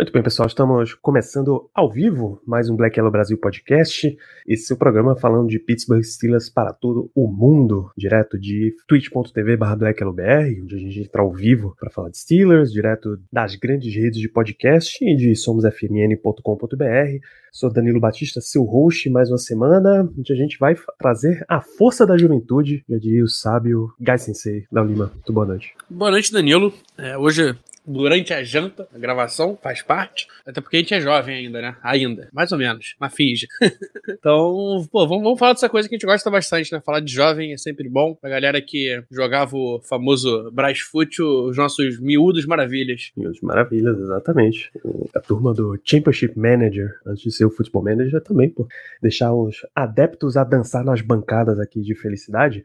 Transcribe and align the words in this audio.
Muito 0.00 0.14
bem, 0.14 0.22
pessoal, 0.22 0.46
estamos 0.46 0.94
começando 0.94 1.68
ao 1.74 1.90
vivo 1.90 2.40
mais 2.46 2.70
um 2.70 2.74
Black 2.74 2.98
Yellow 2.98 3.12
Brasil 3.12 3.36
podcast. 3.36 4.16
Esse 4.48 4.72
é 4.72 4.74
o 4.74 4.78
programa 4.78 5.14
falando 5.14 5.46
de 5.46 5.58
Pittsburgh 5.58 6.02
Steelers 6.02 6.48
para 6.48 6.72
todo 6.72 7.10
o 7.14 7.28
mundo, 7.28 7.92
direto 7.94 8.38
de 8.38 8.74
twitch.tv 8.88 9.58
BlackYellowBR, 9.58 10.62
onde 10.62 10.74
a 10.74 10.78
gente 10.78 11.00
entra 11.00 11.20
ao 11.20 11.30
vivo 11.30 11.76
para 11.78 11.90
falar 11.90 12.08
de 12.08 12.16
Steelers, 12.16 12.72
direto 12.72 13.20
das 13.30 13.56
grandes 13.56 13.94
redes 13.94 14.18
de 14.18 14.26
podcast 14.26 15.04
e 15.04 15.14
de 15.14 15.36
somosfmn.com.br. 15.36 17.26
Sou 17.52 17.70
Danilo 17.70 18.00
Batista, 18.00 18.40
seu 18.40 18.64
host, 18.64 19.10
mais 19.10 19.28
uma 19.28 19.36
semana, 19.36 20.10
onde 20.18 20.32
a 20.32 20.36
gente 20.36 20.58
vai 20.58 20.74
trazer 20.98 21.44
a 21.46 21.60
força 21.60 22.06
da 22.06 22.16
juventude, 22.16 22.82
já 22.88 22.96
diria 22.96 23.22
o 23.22 23.28
sábio 23.28 23.92
Guy 24.00 24.16
Sensei 24.16 24.64
da 24.72 24.82
Lima. 24.82 25.10
Muito 25.12 25.30
boa 25.30 25.44
noite. 25.44 25.74
Boa 25.90 26.10
noite, 26.10 26.32
Danilo. 26.32 26.72
É, 26.96 27.18
hoje, 27.18 27.54
durante 27.86 28.32
a 28.32 28.42
janta, 28.42 28.88
a 28.94 28.98
gravação 28.98 29.58
faz 29.60 29.82
parte. 29.82 30.26
Até 30.46 30.60
porque 30.60 30.76
a 30.76 30.80
gente 30.80 30.94
é 30.94 31.00
jovem 31.00 31.34
ainda, 31.36 31.60
né? 31.60 31.76
Ainda. 31.82 32.28
Mais 32.32 32.52
ou 32.52 32.58
menos. 32.58 32.94
Mas 32.98 33.14
finge. 33.14 33.46
então, 34.08 34.86
pô, 34.90 35.06
vamos, 35.06 35.24
vamos 35.24 35.38
falar 35.38 35.52
dessa 35.52 35.68
coisa 35.68 35.88
que 35.88 35.94
a 35.94 35.98
gente 35.98 36.06
gosta 36.06 36.30
bastante, 36.30 36.72
né? 36.72 36.80
Falar 36.84 37.00
de 37.00 37.12
jovem 37.12 37.52
é 37.52 37.56
sempre 37.56 37.88
bom. 37.88 38.16
A 38.22 38.28
galera 38.28 38.60
que 38.60 39.02
jogava 39.10 39.56
o 39.56 39.80
famoso 39.82 40.50
Brasfoot, 40.52 41.22
os 41.22 41.56
nossos 41.56 42.00
miúdos 42.00 42.46
maravilhas. 42.46 43.10
Miúdos 43.16 43.40
maravilhas, 43.40 43.98
exatamente. 43.98 44.70
A 45.14 45.20
turma 45.20 45.52
do 45.52 45.78
Championship 45.84 46.38
Manager, 46.38 46.94
antes 47.06 47.22
de 47.22 47.32
ser 47.32 47.44
o 47.44 47.50
Football 47.50 47.84
Manager 47.84 48.20
também, 48.20 48.50
pô. 48.50 48.66
Deixar 49.02 49.32
os 49.32 49.66
adeptos 49.74 50.36
a 50.36 50.44
dançar 50.44 50.84
nas 50.84 51.00
bancadas 51.00 51.58
aqui 51.58 51.80
de 51.80 51.94
felicidade. 51.94 52.64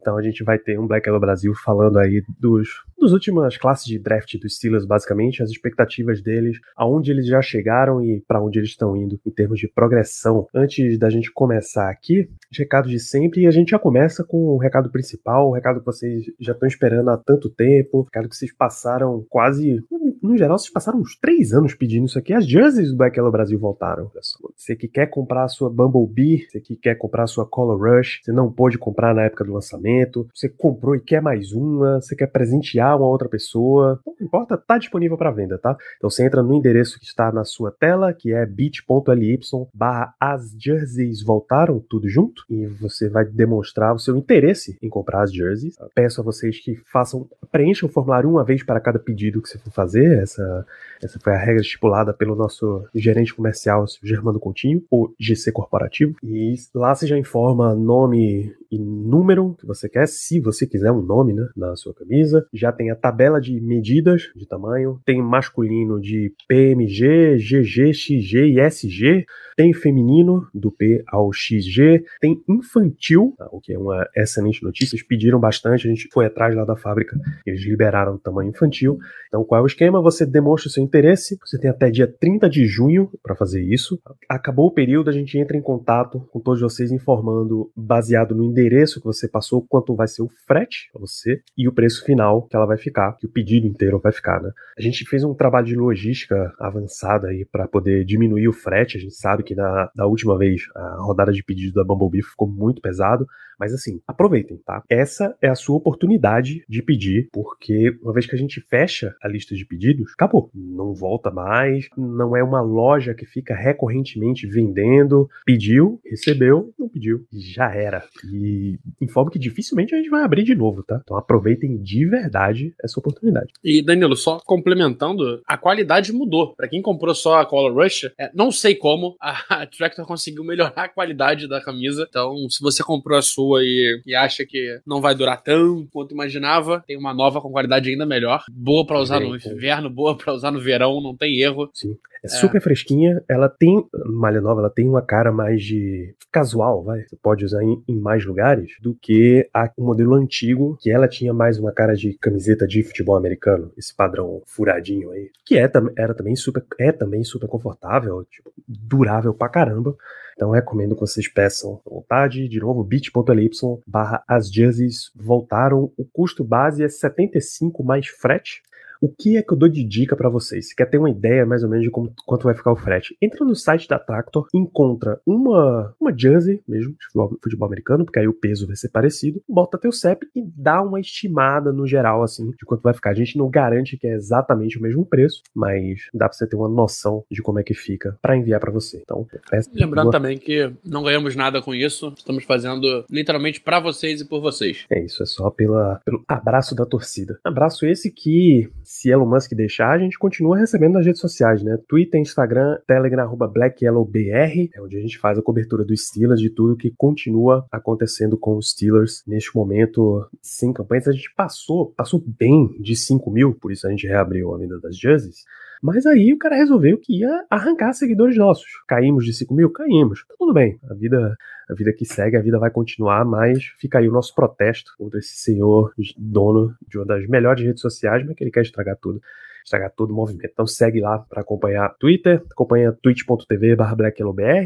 Então 0.00 0.16
a 0.16 0.22
gente 0.22 0.42
vai 0.44 0.58
ter 0.58 0.78
um 0.78 0.86
Black 0.86 1.08
Yellow 1.08 1.20
Brasil 1.20 1.52
falando 1.54 1.98
aí 1.98 2.22
dos, 2.38 2.68
dos 2.98 3.12
últimas 3.12 3.56
classes 3.56 3.86
de 3.86 3.98
draft 3.98 4.38
dos 4.38 4.56
Steelers, 4.56 4.84
basicamente, 4.84 5.42
as 5.42 5.50
expectativas 5.50 6.22
deles, 6.22 6.58
aonde 6.76 7.10
eles 7.10 7.26
já 7.26 7.40
chegaram 7.40 8.04
e 8.04 8.20
para 8.26 8.42
onde 8.42 8.58
eles 8.58 8.70
estão 8.70 8.96
indo 8.96 9.20
em 9.26 9.30
termos 9.30 9.58
de 9.58 9.68
progressão. 9.68 10.46
Antes 10.54 10.98
da 10.98 11.08
gente 11.10 11.32
começar 11.32 11.90
aqui, 11.90 12.28
os 12.50 12.58
recados 12.58 12.90
de 12.90 12.98
sempre, 12.98 13.42
e 13.42 13.46
a 13.46 13.50
gente 13.50 13.70
já 13.70 13.78
começa 13.78 14.24
com 14.24 14.36
o 14.36 14.58
recado 14.58 14.90
principal, 14.90 15.48
o 15.48 15.52
recado 15.52 15.80
que 15.80 15.86
vocês 15.86 16.24
já 16.40 16.52
estão 16.52 16.68
esperando 16.68 17.10
há 17.10 17.16
tanto 17.16 17.48
tempo, 17.48 17.98
o 17.98 18.02
recado 18.02 18.28
que 18.28 18.36
vocês 18.36 18.52
passaram 18.54 19.24
quase, 19.28 19.82
no 20.22 20.36
geral, 20.36 20.58
vocês 20.58 20.72
passaram 20.72 21.00
uns 21.00 21.16
três 21.16 21.52
anos 21.52 21.74
pedindo 21.74 22.06
isso 22.06 22.18
aqui. 22.18 22.32
As 22.32 22.46
jerseys 22.46 22.90
do 22.90 22.96
Black 22.96 23.18
Yellow 23.18 23.32
Brasil 23.32 23.58
voltaram. 23.58 24.10
Você 24.56 24.76
que 24.76 24.88
quer 24.88 25.06
comprar 25.06 25.44
a 25.44 25.48
sua 25.48 25.68
Bumblebee, 25.68 26.46
você 26.48 26.60
que 26.60 26.76
quer 26.76 26.94
comprar 26.94 27.24
a 27.24 27.26
sua 27.26 27.46
Color 27.46 27.96
Rush, 27.96 28.20
você 28.22 28.32
não 28.32 28.50
pôde 28.50 28.78
comprar 28.78 29.14
na 29.14 29.22
época 29.22 29.44
do 29.44 29.52
lançamento, 29.52 30.28
você 30.34 30.48
comprou 30.48 30.94
e 30.94 31.00
quer 31.00 31.20
mais 31.20 31.52
uma, 31.52 32.00
você 32.00 32.14
quer 32.14 32.28
presentear 32.28 32.96
uma 32.96 33.06
outra 33.06 33.28
pessoa, 33.28 34.00
não 34.06 34.26
importa, 34.26 34.56
tá 34.56 34.78
disponível 34.78 35.16
para 35.16 35.30
venda, 35.30 35.58
tá? 35.58 35.76
Então 35.96 36.08
você 36.08 36.24
entra 36.24 36.42
no 36.42 36.54
endereço 36.54 36.98
que 36.98 37.06
está 37.06 37.32
na 37.32 37.44
sua 37.44 37.70
tela, 37.70 38.12
que 38.12 38.32
é 38.32 38.46
bit.ly 38.46 39.38
barra 39.74 40.14
as 40.20 40.54
jerseys 40.58 41.22
voltaram, 41.22 41.80
tudo 41.88 42.08
junto, 42.08 42.44
e 42.48 42.66
você 42.66 43.08
vai 43.08 43.24
demonstrar 43.24 43.94
o 43.94 43.98
seu 43.98 44.16
interesse 44.16 44.76
em 44.82 44.88
comprar 44.88 45.22
as 45.22 45.32
jerseys. 45.32 45.76
Peço 45.94 46.20
a 46.20 46.24
vocês 46.24 46.58
que 46.60 46.76
façam, 46.92 47.28
preencham 47.50 47.88
o 47.88 47.92
formulário 47.92 48.28
uma 48.28 48.44
vez 48.44 48.62
para 48.62 48.80
cada 48.80 48.98
pedido 48.98 49.40
que 49.40 49.48
você 49.48 49.58
for 49.58 49.72
fazer, 49.72 50.11
essa, 50.14 50.66
essa 51.02 51.18
foi 51.20 51.34
a 51.34 51.38
regra 51.38 51.60
estipulada 51.60 52.12
pelo 52.12 52.34
nosso 52.34 52.86
gerente 52.94 53.34
comercial, 53.34 53.84
Germano 54.02 54.38
Continho, 54.38 54.82
o 54.90 55.12
GC 55.18 55.52
Corporativo, 55.52 56.14
e 56.22 56.54
lá 56.74 56.94
você 56.94 57.06
já 57.06 57.18
informa 57.18 57.74
nome 57.74 58.54
e 58.72 58.78
número 58.78 59.54
que 59.58 59.66
você 59.66 59.86
quer, 59.86 60.08
se 60.08 60.40
você 60.40 60.66
quiser 60.66 60.90
um 60.90 61.02
nome 61.02 61.34
né, 61.34 61.46
na 61.54 61.76
sua 61.76 61.92
camisa. 61.92 62.46
Já 62.52 62.72
tem 62.72 62.90
a 62.90 62.96
tabela 62.96 63.38
de 63.38 63.60
medidas 63.60 64.30
de 64.34 64.46
tamanho, 64.46 64.98
tem 65.04 65.20
masculino 65.20 66.00
de 66.00 66.32
PMG, 66.48 67.36
GG, 67.36 67.92
XG 67.92 68.46
e 68.46 68.60
SG, 68.60 69.26
tem 69.54 69.74
feminino 69.74 70.48
do 70.54 70.72
P 70.72 71.04
ao 71.06 71.30
XG, 71.32 72.04
tem 72.18 72.42
infantil, 72.48 73.34
o 73.50 73.60
que 73.60 73.74
é 73.74 73.78
uma 73.78 74.08
excelente 74.16 74.62
notícia. 74.62 74.96
Eles 74.96 75.06
pediram 75.06 75.38
bastante, 75.38 75.86
a 75.86 75.90
gente 75.90 76.08
foi 76.10 76.24
atrás 76.24 76.54
lá 76.54 76.64
da 76.64 76.74
fábrica, 76.74 77.18
eles 77.44 77.62
liberaram 77.62 78.14
o 78.14 78.18
tamanho 78.18 78.48
infantil. 78.48 78.98
Então, 79.28 79.44
qual 79.44 79.60
é 79.60 79.64
o 79.64 79.66
esquema? 79.66 80.00
Você 80.02 80.26
demonstra 80.26 80.68
o 80.68 80.72
seu 80.72 80.82
interesse, 80.82 81.38
você 81.44 81.58
tem 81.58 81.70
até 81.70 81.90
dia 81.90 82.06
30 82.06 82.48
de 82.48 82.66
junho 82.66 83.10
para 83.22 83.34
fazer 83.34 83.62
isso. 83.62 84.00
Acabou 84.28 84.66
o 84.66 84.74
período, 84.74 85.08
a 85.08 85.12
gente 85.12 85.38
entra 85.38 85.56
em 85.56 85.62
contato 85.62 86.20
com 86.32 86.40
todos 86.40 86.60
vocês 86.60 86.90
informando, 86.90 87.70
baseado 87.76 88.34
no 88.34 88.44
endereço 88.44 89.00
que 89.00 89.06
você 89.06 89.28
passou, 89.28 89.64
quanto 89.68 89.94
vai 89.94 90.08
ser 90.08 90.22
o 90.22 90.30
frete 90.46 90.90
para 90.92 91.00
você 91.00 91.40
e 91.56 91.68
o 91.68 91.72
preço 91.72 92.04
final 92.04 92.42
que 92.42 92.56
ela 92.56 92.66
vai 92.66 92.76
ficar, 92.76 93.16
que 93.16 93.26
o 93.26 93.30
pedido 93.30 93.66
inteiro 93.66 93.98
vai 93.98 94.12
ficar, 94.12 94.42
né? 94.42 94.50
A 94.76 94.82
gente 94.82 95.04
fez 95.08 95.24
um 95.24 95.34
trabalho 95.34 95.66
de 95.66 95.76
logística 95.76 96.52
avançada 96.58 97.28
aí 97.28 97.44
para 97.44 97.68
poder 97.68 98.04
diminuir 98.04 98.48
o 98.48 98.52
frete. 98.52 98.96
A 98.96 99.00
gente 99.00 99.14
sabe 99.14 99.42
que 99.42 99.54
na, 99.54 99.90
da 99.94 100.06
última 100.06 100.36
vez 100.36 100.62
a 100.74 100.96
rodada 101.00 101.32
de 101.32 101.42
pedido 101.42 101.74
da 101.74 101.84
Bumblebee 101.84 102.22
ficou 102.22 102.48
muito 102.48 102.80
pesado, 102.80 103.26
mas 103.58 103.72
assim, 103.72 104.00
aproveitem, 104.06 104.58
tá? 104.64 104.82
Essa 104.88 105.36
é 105.40 105.48
a 105.48 105.54
sua 105.54 105.76
oportunidade 105.76 106.64
de 106.68 106.82
pedir, 106.82 107.28
porque 107.32 107.96
uma 108.02 108.12
vez 108.12 108.26
que 108.26 108.34
a 108.34 108.38
gente 108.38 108.60
fecha 108.60 109.14
a 109.22 109.28
lista 109.28 109.54
de 109.54 109.64
pedidos, 109.64 109.91
acabou. 110.14 110.50
Não 110.54 110.94
volta 110.94 111.30
mais, 111.30 111.88
não 111.96 112.36
é 112.36 112.42
uma 112.42 112.60
loja 112.60 113.14
que 113.14 113.26
fica 113.26 113.54
recorrentemente 113.54 114.46
vendendo. 114.46 115.28
Pediu, 115.44 116.00
recebeu, 116.04 116.72
não 116.78 116.88
pediu, 116.88 117.24
já 117.32 117.74
era. 117.74 118.04
E 118.32 118.78
informo 119.00 119.30
que 119.30 119.38
dificilmente 119.38 119.94
a 119.94 119.98
gente 119.98 120.10
vai 120.10 120.22
abrir 120.22 120.44
de 120.44 120.54
novo, 120.54 120.82
tá? 120.82 121.00
Então 121.02 121.16
aproveitem 121.16 121.76
de 121.78 122.06
verdade 122.06 122.74
essa 122.82 122.98
oportunidade. 122.98 123.52
E 123.62 123.82
Danilo, 123.82 124.16
só 124.16 124.40
complementando, 124.44 125.40
a 125.46 125.56
qualidade 125.56 126.12
mudou. 126.12 126.54
Para 126.54 126.68
quem 126.68 126.82
comprou 126.82 127.14
só 127.14 127.40
a 127.40 127.46
Color 127.46 127.74
Rush, 127.74 128.10
é, 128.18 128.30
não 128.34 128.50
sei 128.50 128.74
como 128.74 129.16
a 129.20 129.66
Tractor 129.66 130.06
conseguiu 130.06 130.44
melhorar 130.44 130.72
a 130.76 130.88
qualidade 130.88 131.48
da 131.48 131.60
camisa. 131.60 132.06
Então, 132.08 132.48
se 132.48 132.62
você 132.62 132.82
comprou 132.82 133.18
a 133.18 133.22
sua 133.22 133.62
e, 133.62 134.02
e 134.06 134.14
acha 134.14 134.44
que 134.44 134.80
não 134.86 135.00
vai 135.00 135.14
durar 135.14 135.42
tanto 135.42 135.88
quanto 135.92 136.14
imaginava, 136.14 136.82
tem 136.86 136.96
uma 136.96 137.14
nova 137.14 137.40
com 137.40 137.50
qualidade 137.50 137.90
ainda 137.90 138.06
melhor. 138.06 138.44
Boa 138.50 138.86
para 138.86 139.00
usar 139.00 139.20
no 139.20 139.36
inverno, 139.36 139.81
boa 139.90 140.16
para 140.16 140.32
usar 140.32 140.50
no 140.50 140.60
verão, 140.60 141.00
não 141.00 141.16
tem 141.16 141.40
erro. 141.40 141.70
Sim. 141.72 141.96
É 142.24 142.28
super 142.28 142.60
fresquinha, 142.62 143.20
ela 143.28 143.48
tem, 143.48 143.84
malha 144.06 144.40
nova, 144.40 144.60
ela 144.60 144.70
tem 144.70 144.88
uma 144.88 145.02
cara 145.02 145.32
mais 145.32 145.60
de 145.60 146.14
casual, 146.30 146.84
vai, 146.84 147.02
você 147.02 147.16
pode 147.16 147.44
usar 147.44 147.64
em, 147.64 147.82
em 147.88 147.98
mais 147.98 148.24
lugares, 148.24 148.76
do 148.80 148.94
que 148.94 149.48
a, 149.52 149.68
o 149.76 149.84
modelo 149.84 150.14
antigo, 150.14 150.78
que 150.80 150.88
ela 150.88 151.08
tinha 151.08 151.34
mais 151.34 151.58
uma 151.58 151.72
cara 151.72 151.94
de 151.94 152.14
camiseta 152.14 152.64
de 152.64 152.80
futebol 152.84 153.16
americano, 153.16 153.72
esse 153.76 153.92
padrão 153.92 154.40
furadinho 154.46 155.10
aí, 155.10 155.30
que 155.44 155.58
é, 155.58 155.68
era 155.98 156.14
também 156.14 156.36
super, 156.36 156.64
é 156.78 156.92
também 156.92 157.24
super 157.24 157.48
confortável, 157.48 158.24
tipo, 158.30 158.52
durável 158.68 159.34
pra 159.34 159.48
caramba. 159.48 159.96
Então 160.34 160.50
recomendo 160.50 160.94
que 160.94 161.00
vocês 161.00 161.28
peçam 161.28 161.80
à 161.86 161.90
vontade. 161.90 162.48
De 162.48 162.58
novo, 162.58 162.82
bit.ly 162.82 163.50
barra 163.86 164.24
as 164.26 164.50
jerseys 164.50 165.10
voltaram. 165.14 165.92
O 165.96 166.04
custo 166.04 166.42
base 166.42 166.82
é 166.82 166.88
75 166.88 167.84
mais 167.84 168.08
frete. 168.08 168.62
O 169.02 169.08
que 169.08 169.36
é 169.36 169.42
que 169.42 169.52
eu 169.52 169.58
dou 169.58 169.68
de 169.68 169.82
dica 169.82 170.14
para 170.14 170.28
vocês? 170.28 170.68
Se 170.68 170.76
quer 170.76 170.86
ter 170.86 170.96
uma 170.96 171.10
ideia 171.10 171.44
mais 171.44 171.64
ou 171.64 171.68
menos 171.68 171.84
de 171.84 171.90
como, 171.90 172.14
quanto 172.24 172.44
vai 172.44 172.54
ficar 172.54 172.70
o 172.70 172.76
frete, 172.76 173.16
entra 173.20 173.44
no 173.44 173.56
site 173.56 173.88
da 173.88 173.98
Tractor, 173.98 174.46
encontra 174.54 175.20
uma, 175.26 175.92
uma 176.00 176.16
jersey 176.16 176.62
mesmo, 176.68 176.92
de 176.92 177.06
futebol, 177.06 177.36
futebol 177.42 177.66
americano, 177.66 178.04
porque 178.04 178.20
aí 178.20 178.28
o 178.28 178.32
peso 178.32 178.64
vai 178.64 178.76
ser 178.76 178.90
parecido, 178.90 179.42
bota 179.48 179.76
teu 179.76 179.90
CEP 179.90 180.28
e 180.36 180.44
dá 180.56 180.80
uma 180.80 181.00
estimada 181.00 181.72
no 181.72 181.84
geral, 181.84 182.22
assim, 182.22 182.48
de 182.52 182.64
quanto 182.64 182.82
vai 182.82 182.94
ficar. 182.94 183.10
A 183.10 183.14
gente 183.14 183.36
não 183.36 183.50
garante 183.50 183.98
que 183.98 184.06
é 184.06 184.14
exatamente 184.14 184.78
o 184.78 184.82
mesmo 184.82 185.04
preço, 185.04 185.42
mas 185.52 186.08
dá 186.14 186.28
pra 186.28 186.38
você 186.38 186.46
ter 186.46 186.54
uma 186.54 186.68
noção 186.68 187.24
de 187.28 187.42
como 187.42 187.58
é 187.58 187.64
que 187.64 187.74
fica 187.74 188.16
para 188.22 188.36
enviar 188.36 188.60
para 188.60 188.70
você. 188.70 189.02
Então, 189.02 189.26
Lembrando 189.74 190.12
também 190.12 190.38
que 190.38 190.72
não 190.84 191.02
ganhamos 191.02 191.34
nada 191.34 191.60
com 191.60 191.74
isso, 191.74 192.14
estamos 192.16 192.44
fazendo 192.44 193.04
literalmente 193.10 193.60
para 193.60 193.80
vocês 193.80 194.20
e 194.20 194.24
por 194.24 194.40
vocês. 194.40 194.84
É 194.88 195.04
isso, 195.04 195.24
é 195.24 195.26
só 195.26 195.50
pela, 195.50 196.00
pelo 196.04 196.22
abraço 196.28 196.76
da 196.76 196.86
torcida. 196.86 197.40
Abraço 197.42 197.84
esse 197.84 198.08
que 198.08 198.70
se 198.92 199.10
Elon 199.10 199.24
Musk 199.24 199.54
deixar, 199.54 199.92
a 199.92 199.98
gente 199.98 200.18
continua 200.18 200.58
recebendo 200.58 200.92
nas 200.92 201.06
redes 201.06 201.22
sociais, 201.22 201.62
né? 201.62 201.78
Twitter, 201.88 202.20
Instagram, 202.20 202.76
Telegram, 202.86 203.22
arroba 203.22 203.48
BlackYellowBR, 203.48 204.68
é 204.74 204.82
onde 204.82 204.98
a 204.98 205.00
gente 205.00 205.18
faz 205.18 205.38
a 205.38 205.42
cobertura 205.42 205.82
dos 205.82 206.08
Steelers, 206.08 206.38
de 206.38 206.50
tudo 206.50 206.76
que 206.76 206.92
continua 206.94 207.66
acontecendo 207.72 208.36
com 208.36 208.58
os 208.58 208.72
Steelers. 208.72 209.22
Neste 209.26 209.56
momento, 209.56 210.28
sem 210.42 210.74
campanhas, 210.74 211.08
a 211.08 211.12
gente 211.12 211.32
passou, 211.34 211.90
passou 211.96 212.22
bem 212.22 212.68
de 212.82 212.94
5 212.94 213.30
mil, 213.30 213.54
por 213.54 213.72
isso 213.72 213.86
a 213.86 213.90
gente 213.90 214.06
reabriu 214.06 214.54
a 214.54 214.58
venda 214.58 214.78
das 214.78 214.98
jerseys. 214.98 215.36
Mas 215.82 216.06
aí 216.06 216.32
o 216.32 216.38
cara 216.38 216.54
resolveu 216.54 216.96
que 216.96 217.18
ia 217.18 217.44
arrancar 217.50 217.92
seguidores 217.92 218.36
nossos. 218.36 218.68
Caímos 218.86 219.24
de 219.24 219.34
5 219.34 219.52
mil? 219.52 219.68
Caímos. 219.70 220.24
Tá 220.28 220.34
tudo 220.38 220.54
bem. 220.54 220.78
A 220.88 220.94
vida, 220.94 221.36
a 221.68 221.74
vida 221.74 221.92
que 221.92 222.04
segue, 222.04 222.36
a 222.36 222.40
vida 222.40 222.56
vai 222.56 222.70
continuar, 222.70 223.24
mas 223.24 223.64
fica 223.78 223.98
aí 223.98 224.08
o 224.08 224.12
nosso 224.12 224.32
protesto 224.32 224.92
contra 224.96 225.18
esse 225.18 225.34
senhor 225.34 225.92
dono 226.16 226.72
de 226.86 226.98
uma 226.98 227.04
das 227.04 227.26
melhores 227.26 227.64
redes 227.64 227.82
sociais, 227.82 228.24
mas 228.24 228.36
que 228.36 228.44
ele 228.44 228.52
quer 228.52 228.62
estragar 228.62 228.96
tudo 228.96 229.20
estragar 229.64 229.90
todo 229.90 230.10
o 230.10 230.14
movimento. 230.14 230.50
Então 230.52 230.66
segue 230.66 231.00
lá 231.00 231.18
para 231.18 231.40
acompanhar 231.40 231.88
Twitter, 231.98 232.42
acompanha 232.50 232.92
twitch.tv 232.92 233.76
barra 233.76 233.96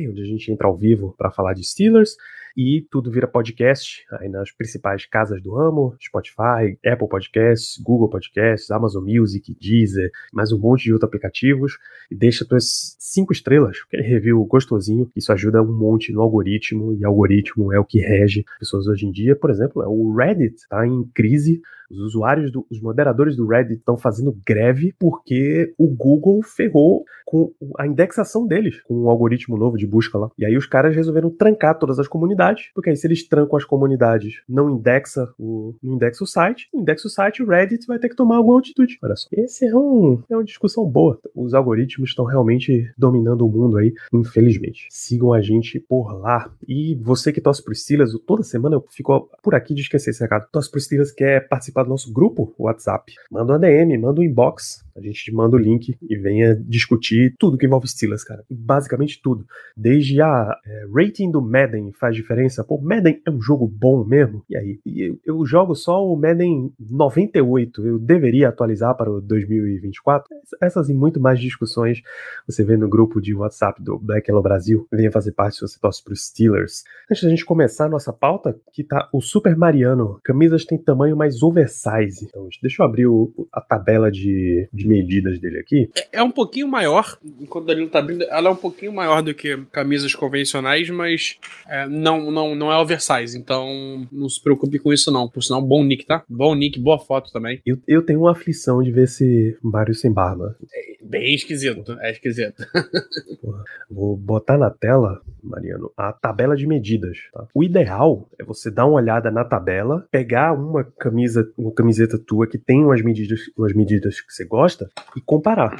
onde 0.09 0.23
a 0.23 0.25
gente 0.25 0.51
entra 0.51 0.67
ao 0.67 0.77
vivo 0.77 1.15
para 1.19 1.31
falar 1.31 1.53
de 1.53 1.63
Steelers 1.65 2.17
e 2.57 2.87
tudo 2.91 3.11
vira 3.11 3.27
podcast 3.27 4.07
aí 4.13 4.29
nas 4.29 4.51
principais 4.51 5.05
casas 5.05 5.43
do 5.43 5.55
ramo, 5.55 5.95
Spotify, 6.01 6.79
Apple 6.87 7.09
Podcasts, 7.09 7.77
Google 7.79 8.09
Podcasts, 8.09 8.71
Amazon 8.71 9.05
Music, 9.05 9.55
Deezer, 9.61 10.11
mais 10.33 10.53
um 10.53 10.59
monte 10.59 10.85
de 10.85 10.93
outros 10.93 11.07
aplicativos. 11.07 11.79
E 12.11 12.15
deixa 12.15 12.47
tuas 12.47 12.97
cinco 12.99 13.33
estrelas, 13.33 13.77
aquele 13.87 14.05
review 14.05 14.43
gostosinho, 14.45 15.11
isso 15.15 15.33
ajuda 15.33 15.63
um 15.63 15.73
monte 15.73 16.13
no 16.13 16.23
algoritmo, 16.23 16.95
e 16.95 17.05
algoritmo 17.05 17.73
é 17.73 17.79
o 17.79 17.85
que 17.85 17.99
rege 17.99 18.45
pessoas 18.59 18.87
hoje 18.87 19.07
em 19.07 19.11
dia. 19.11 19.37
Por 19.37 19.51
exemplo, 19.51 19.83
é 19.83 19.87
o 19.87 20.15
Reddit 20.15 20.57
está 20.57 20.87
em 20.87 21.05
crise 21.15 21.61
os 21.91 21.99
usuários, 21.99 22.51
do, 22.51 22.67
os 22.71 22.81
moderadores 22.81 23.37
do 23.37 23.47
Reddit 23.47 23.79
estão 23.79 23.97
fazendo 23.97 24.37
greve 24.47 24.95
porque 24.99 25.75
o 25.79 25.89
Google 25.89 26.43
ferrou 26.43 27.05
com 27.27 27.53
a 27.79 27.87
indexação 27.87 28.47
deles, 28.47 28.81
com 28.83 29.03
um 29.03 29.11
algoritmo 29.11 29.57
novo 29.57 29.77
de 29.77 29.87
busca 29.87 30.17
lá. 30.17 30.31
E 30.39 30.45
aí 30.45 30.57
os 30.57 30.67
caras 30.67 30.95
resolveram 30.95 31.29
trancar 31.29 31.77
todas 31.77 31.99
as 31.99 32.07
comunidades, 32.07 32.71
porque 32.73 32.91
aí 32.91 32.97
se 32.97 33.07
eles 33.07 33.27
trancam 33.27 33.57
as 33.57 33.65
comunidades, 33.65 34.43
não 34.49 34.71
indexa 34.71 35.29
o, 35.37 35.75
não 35.83 35.95
indexa 35.95 36.23
o 36.23 36.27
site, 36.27 36.69
indexa 36.73 37.09
o 37.09 37.11
site, 37.11 37.43
o 37.43 37.49
Reddit 37.49 37.87
vai 37.87 37.99
ter 37.99 38.09
que 38.09 38.17
tomar 38.17 38.37
alguma 38.37 38.61
atitude. 38.61 38.99
Olha 39.03 39.17
só. 39.17 39.29
Esse 39.33 39.67
é, 39.67 39.75
um, 39.75 40.23
é 40.31 40.37
uma 40.37 40.45
discussão 40.45 40.85
boa. 40.85 41.19
Os 41.35 41.53
algoritmos 41.53 42.11
estão 42.11 42.25
realmente 42.25 42.91
dominando 42.97 43.45
o 43.45 43.51
mundo 43.51 43.77
aí, 43.77 43.93
infelizmente. 44.13 44.87
Sigam 44.91 45.33
a 45.33 45.41
gente 45.41 45.81
por 45.81 46.13
lá. 46.21 46.51
E 46.67 46.95
você 47.03 47.33
que 47.33 47.41
torce 47.41 47.63
pro 47.63 47.75
Steelers, 47.75 48.13
toda 48.27 48.43
semana 48.43 48.77
eu 48.77 48.85
fico 48.91 49.29
por 49.43 49.55
aqui 49.55 49.75
de 49.75 49.83
esquecer 49.83 50.11
esse 50.11 50.23
recado. 50.23 50.47
Torce 50.53 50.71
pro 50.71 50.81
Steelers, 50.81 51.11
quer 51.11 51.49
participar 51.49 51.76
participar 51.77 51.85
do 51.85 51.91
nosso 51.91 52.13
grupo 52.13 52.55
WhatsApp, 52.59 53.13
manda 53.31 53.53
uma 53.53 53.59
DM, 53.59 53.99
manda 53.99 54.21
um 54.21 54.25
inbox, 54.25 54.83
a 54.97 55.01
gente 55.01 55.25
te 55.25 55.33
manda 55.33 55.57
o 55.57 55.59
link 55.59 55.97
e 56.01 56.17
venha 56.17 56.55
discutir 56.55 57.35
tudo 57.39 57.59
que 57.59 57.67
envolve 57.67 57.87
Steelers, 57.87 58.25
cara. 58.25 58.45
Basicamente 58.51 59.21
tudo. 59.23 59.47
Desde 59.77 60.21
a 60.23 60.59
é, 60.65 60.87
rating 60.93 61.31
do 61.31 61.43
Madden 61.43 61.93
faz 61.93 62.17
diferença. 62.17 62.65
Pô, 62.65 62.81
Madden 62.81 63.21
é 63.27 63.31
um 63.31 63.41
jogo 63.41 63.67
bom 63.67 64.05
mesmo. 64.05 64.43
E 64.49 64.57
aí? 64.57 64.81
Eu, 64.87 65.19
eu 65.25 65.47
jogo 65.47 65.75
só 65.75 66.05
o 66.05 66.17
Madden 66.17 66.73
98. 66.81 67.87
Eu 67.87 67.99
deveria 67.99 68.49
atualizar 68.49 68.97
para 68.97 69.11
o 69.11 69.21
2024? 69.21 70.35
Essas 70.63 70.89
e 70.89 70.95
muito 70.95 71.21
mais 71.21 71.39
discussões 71.39 72.01
você 72.47 72.65
vê 72.65 72.77
no 72.77 72.89
grupo 72.89 73.21
de 73.21 73.35
WhatsApp 73.35 73.83
do 73.83 73.99
Black 73.99 74.31
Hello 74.31 74.43
Brasil. 74.43 74.87
Venha 74.91 75.13
fazer 75.13 75.33
parte 75.33 75.57
se 75.57 75.61
você 75.61 75.79
torce 75.79 76.03
para 76.03 76.13
os 76.13 76.27
Steelers. 76.27 76.85
Antes 77.11 77.23
da 77.23 77.31
gente 77.31 77.45
começar 77.45 77.87
a 77.87 77.89
nossa 77.89 78.13
pauta, 78.13 78.59
que 78.73 78.83
tá 78.83 79.09
o 79.13 79.21
Super 79.21 79.57
Mariano. 79.57 80.19
Camisas 80.25 80.65
têm 80.65 80.79
tamanho 80.79 81.17
mais 81.17 81.43
oversize. 81.43 82.25
Então, 82.25 82.49
deixa 82.63 82.83
eu 82.83 82.87
abrir 82.87 83.07
o, 83.07 83.33
a 83.53 83.61
tabela 83.61 84.11
de, 84.11 84.69
de 84.73 84.86
medidas 84.87 85.39
dele 85.39 85.59
aqui. 85.59 85.91
É, 85.97 86.19
é, 86.19 86.23
um 86.23 86.31
pouquinho 86.31 86.69
maior, 86.69 87.19
enquanto 87.41 87.65
o 87.65 87.67
Danilo 87.67 87.89
tá 87.89 87.99
abrindo, 87.99 88.25
ela 88.25 88.49
é 88.49 88.53
um 88.53 88.57
pouquinho 88.57 88.93
maior 88.93 89.23
do 89.23 89.35
que 89.35 89.57
camisas 89.73 90.15
convencionais, 90.15 90.89
mas 90.91 91.39
é, 91.69 91.87
não, 91.89 92.31
não, 92.31 92.55
não 92.55 92.73
é 92.73 92.77
oversize, 92.79 93.37
então 93.37 94.07
não 94.11 94.29
se 94.29 94.43
preocupe 94.43 94.79
com 94.79 94.93
isso 94.93 95.11
não. 95.11 95.29
Por 95.29 95.43
sinal, 95.43 95.63
bom 95.63 95.85
nick, 95.85 96.07
tá? 96.07 96.25
Bom 96.29 96.55
nick, 96.55 96.79
boa 96.79 96.99
foto 96.99 97.33
também. 97.33 97.61
Eu, 97.67 97.79
eu 97.87 98.03
tenho 98.03 98.21
uma 98.21 98.33
aflição 98.33 98.83
de 98.83 98.91
ver 98.91 99.05
esse 99.05 99.57
Mario 99.63 99.95
sem 99.95 100.13
barba. 100.13 100.57
É 100.73 100.97
bem 101.03 101.35
esquisito, 101.35 101.97
é 102.01 102.11
esquisito. 102.11 102.65
Vou 103.91 104.17
botar 104.17 104.59
na 104.59 104.71
tela, 104.71 105.21
Mariano, 105.47 105.93
a 105.97 106.13
tabela 106.13 106.57
de 106.57 106.67
medidas. 106.67 107.19
Tá? 107.33 107.47
O 107.55 107.63
ideal 107.63 108.29
é 108.39 108.45
você 108.45 108.71
dar 108.71 108.87
uma 108.87 108.97
olhada 108.97 109.31
na 109.31 109.45
tabela, 109.45 110.07
pegar 110.11 110.53
uma 110.53 110.85
camisa, 110.85 111.51
uma 111.57 111.73
camiseta 111.73 112.19
tua 112.19 112.47
que 112.47 112.59
tem 112.59 112.85
umas 112.85 113.03
medidas, 113.03 113.41
umas 113.57 113.73
medidas 113.73 114.21
que 114.21 114.33
você 114.33 114.45
gosta 114.45 114.89
e 115.17 115.21
comparar 115.21 115.77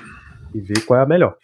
e 0.55 0.61
ver 0.61 0.85
qual 0.87 1.01
é 1.01 1.03
a 1.03 1.07
melhor. 1.07 1.37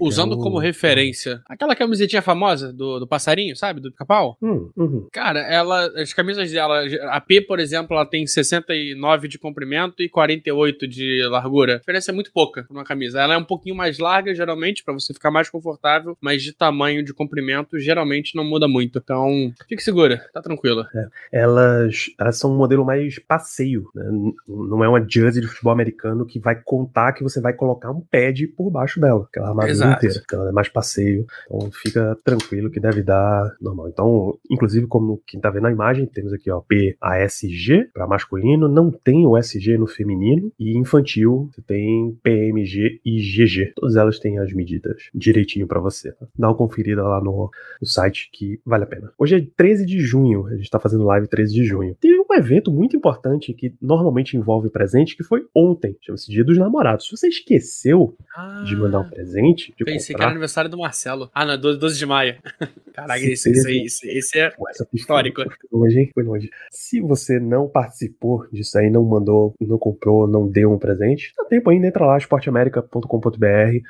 Usando 0.00 0.34
é 0.34 0.36
o... 0.36 0.40
como 0.40 0.58
referência 0.58 1.42
aquela 1.46 1.76
camisetinha 1.76 2.22
famosa 2.22 2.72
do, 2.72 3.00
do 3.00 3.06
passarinho, 3.06 3.56
sabe? 3.56 3.80
Do 3.80 3.90
pica-pau. 3.90 4.36
Hum, 4.42 4.70
uhum. 4.76 5.08
Cara, 5.12 5.40
ela, 5.40 5.86
as 6.00 6.12
camisas 6.12 6.50
dela, 6.50 6.82
a 7.10 7.20
P, 7.20 7.40
por 7.40 7.58
exemplo, 7.58 7.94
ela 7.94 8.06
tem 8.06 8.26
69 8.26 9.28
de 9.28 9.38
comprimento 9.38 10.02
e 10.02 10.08
48 10.08 10.86
de 10.86 11.26
largura. 11.28 11.76
A 11.76 11.78
diferença 11.78 12.10
é 12.10 12.14
muito 12.14 12.32
pouca 12.32 12.66
numa 12.70 12.84
camisa. 12.84 13.20
Ela 13.20 13.34
é 13.34 13.38
um 13.38 13.44
pouquinho 13.44 13.74
mais 13.74 13.98
larga, 13.98 14.34
geralmente, 14.34 14.84
para 14.84 14.94
você 14.94 15.12
ficar 15.12 15.30
mais 15.30 15.48
confortável, 15.48 16.16
mas 16.20 16.42
de 16.42 16.52
tamanho, 16.52 17.04
de 17.04 17.12
comprimento, 17.12 17.78
geralmente 17.78 18.36
não 18.36 18.44
muda 18.44 18.68
muito. 18.68 18.98
Então, 18.98 19.52
fique 19.68 19.82
segura, 19.82 20.28
tá 20.32 20.40
tranquilo. 20.40 20.86
É. 20.94 21.40
Elas, 21.40 22.06
elas 22.18 22.38
são 22.38 22.52
um 22.52 22.56
modelo 22.56 22.84
mais 22.84 23.18
passeio, 23.18 23.88
né? 23.94 24.04
Não 24.46 24.84
é 24.84 24.88
uma 24.88 25.04
jersey 25.06 25.40
de 25.40 25.48
futebol 25.48 25.72
americano 25.72 26.26
que 26.26 26.38
vai 26.38 26.54
contar 26.54 27.12
que 27.12 27.22
você 27.22 27.40
vai 27.40 27.52
colocar 27.52 27.90
um 27.90 28.00
pad 28.00 28.46
por 28.48 28.70
baixo 28.70 29.00
dela 29.00 29.28
aquela 29.40 29.48
armadura 29.48 29.72
Exato. 29.72 30.06
inteira. 30.06 30.22
Então 30.24 30.48
é 30.48 30.52
mais 30.52 30.68
passeio. 30.68 31.26
Então 31.46 31.70
fica 31.70 32.16
tranquilo 32.24 32.70
que 32.70 32.80
deve 32.80 33.02
dar 33.02 33.54
normal. 33.60 33.88
Então, 33.88 34.38
inclusive, 34.50 34.86
como 34.86 35.22
quem 35.26 35.40
tá 35.40 35.50
vendo 35.50 35.66
a 35.66 35.72
imagem, 35.72 36.06
temos 36.06 36.32
aqui, 36.32 36.50
ó, 36.50 36.60
PASG 36.60 37.90
para 37.92 38.06
masculino, 38.06 38.68
não 38.68 38.90
tem 38.90 39.26
o 39.26 39.36
SG 39.36 39.78
no 39.78 39.86
feminino, 39.86 40.52
e 40.58 40.76
infantil 40.76 41.48
você 41.52 41.62
tem 41.62 42.16
PMG 42.22 43.00
e 43.04 43.16
GG. 43.20 43.72
Todas 43.74 43.96
elas 43.96 44.18
têm 44.18 44.38
as 44.38 44.52
medidas 44.52 44.96
direitinho 45.14 45.66
para 45.66 45.80
você. 45.80 46.14
Dá 46.38 46.48
uma 46.48 46.56
conferida 46.56 47.02
lá 47.02 47.20
no, 47.20 47.50
no, 47.80 47.86
site 47.86 48.30
que 48.32 48.60
vale 48.64 48.84
a 48.84 48.86
pena. 48.86 49.12
Hoje 49.18 49.36
é 49.36 49.46
13 49.56 49.86
de 49.86 49.98
junho, 50.00 50.46
a 50.46 50.56
gente 50.56 50.70
tá 50.70 50.78
fazendo 50.78 51.04
live 51.04 51.28
13 51.28 51.52
de 51.52 51.64
junho. 51.64 51.96
Teve 52.00 52.18
um 52.18 52.34
evento 52.34 52.70
muito 52.70 52.96
importante 52.96 53.52
que 53.52 53.74
normalmente 53.80 54.36
envolve 54.36 54.70
presente, 54.70 55.16
que 55.16 55.24
foi 55.24 55.46
ontem, 55.54 55.96
chama-se 56.00 56.30
Dia 56.30 56.44
dos 56.44 56.58
Namorados. 56.58 57.06
Se 57.06 57.16
você 57.16 57.28
esqueceu 57.28 58.16
ah. 58.34 58.62
de 58.66 58.76
mandar 58.76 59.00
um 59.00 59.08
presente, 59.08 59.29
presente. 59.30 59.74
De 59.76 59.84
Pensei 59.84 60.14
comprar. 60.14 60.16
que 60.16 60.22
era 60.22 60.30
aniversário 60.30 60.70
do 60.70 60.78
Marcelo. 60.78 61.30
Ah, 61.32 61.44
não, 61.44 61.58
12, 61.58 61.78
12 61.78 61.98
de 61.98 62.06
maio. 62.06 62.36
Caraca, 62.92 63.20
esse, 63.20 63.50
esse, 63.50 63.84
esse, 63.84 64.08
esse 64.08 64.38
é 64.38 64.52
histórico. 64.92 65.42
Foi 65.70 66.10
foi 66.12 66.22
longe. 66.24 66.50
Se 66.70 67.00
você 67.00 67.38
não 67.38 67.68
participou 67.68 68.46
disso 68.52 68.78
aí, 68.78 68.90
não 68.90 69.04
mandou, 69.04 69.54
não 69.60 69.78
comprou, 69.78 70.26
não 70.26 70.46
deu 70.46 70.72
um 70.72 70.78
presente, 70.78 71.32
dá 71.36 71.44
tempo 71.44 71.70
ainda, 71.70 71.86
entra 71.86 72.04
lá, 72.04 72.18
esporteamerica.com.br 72.18 73.80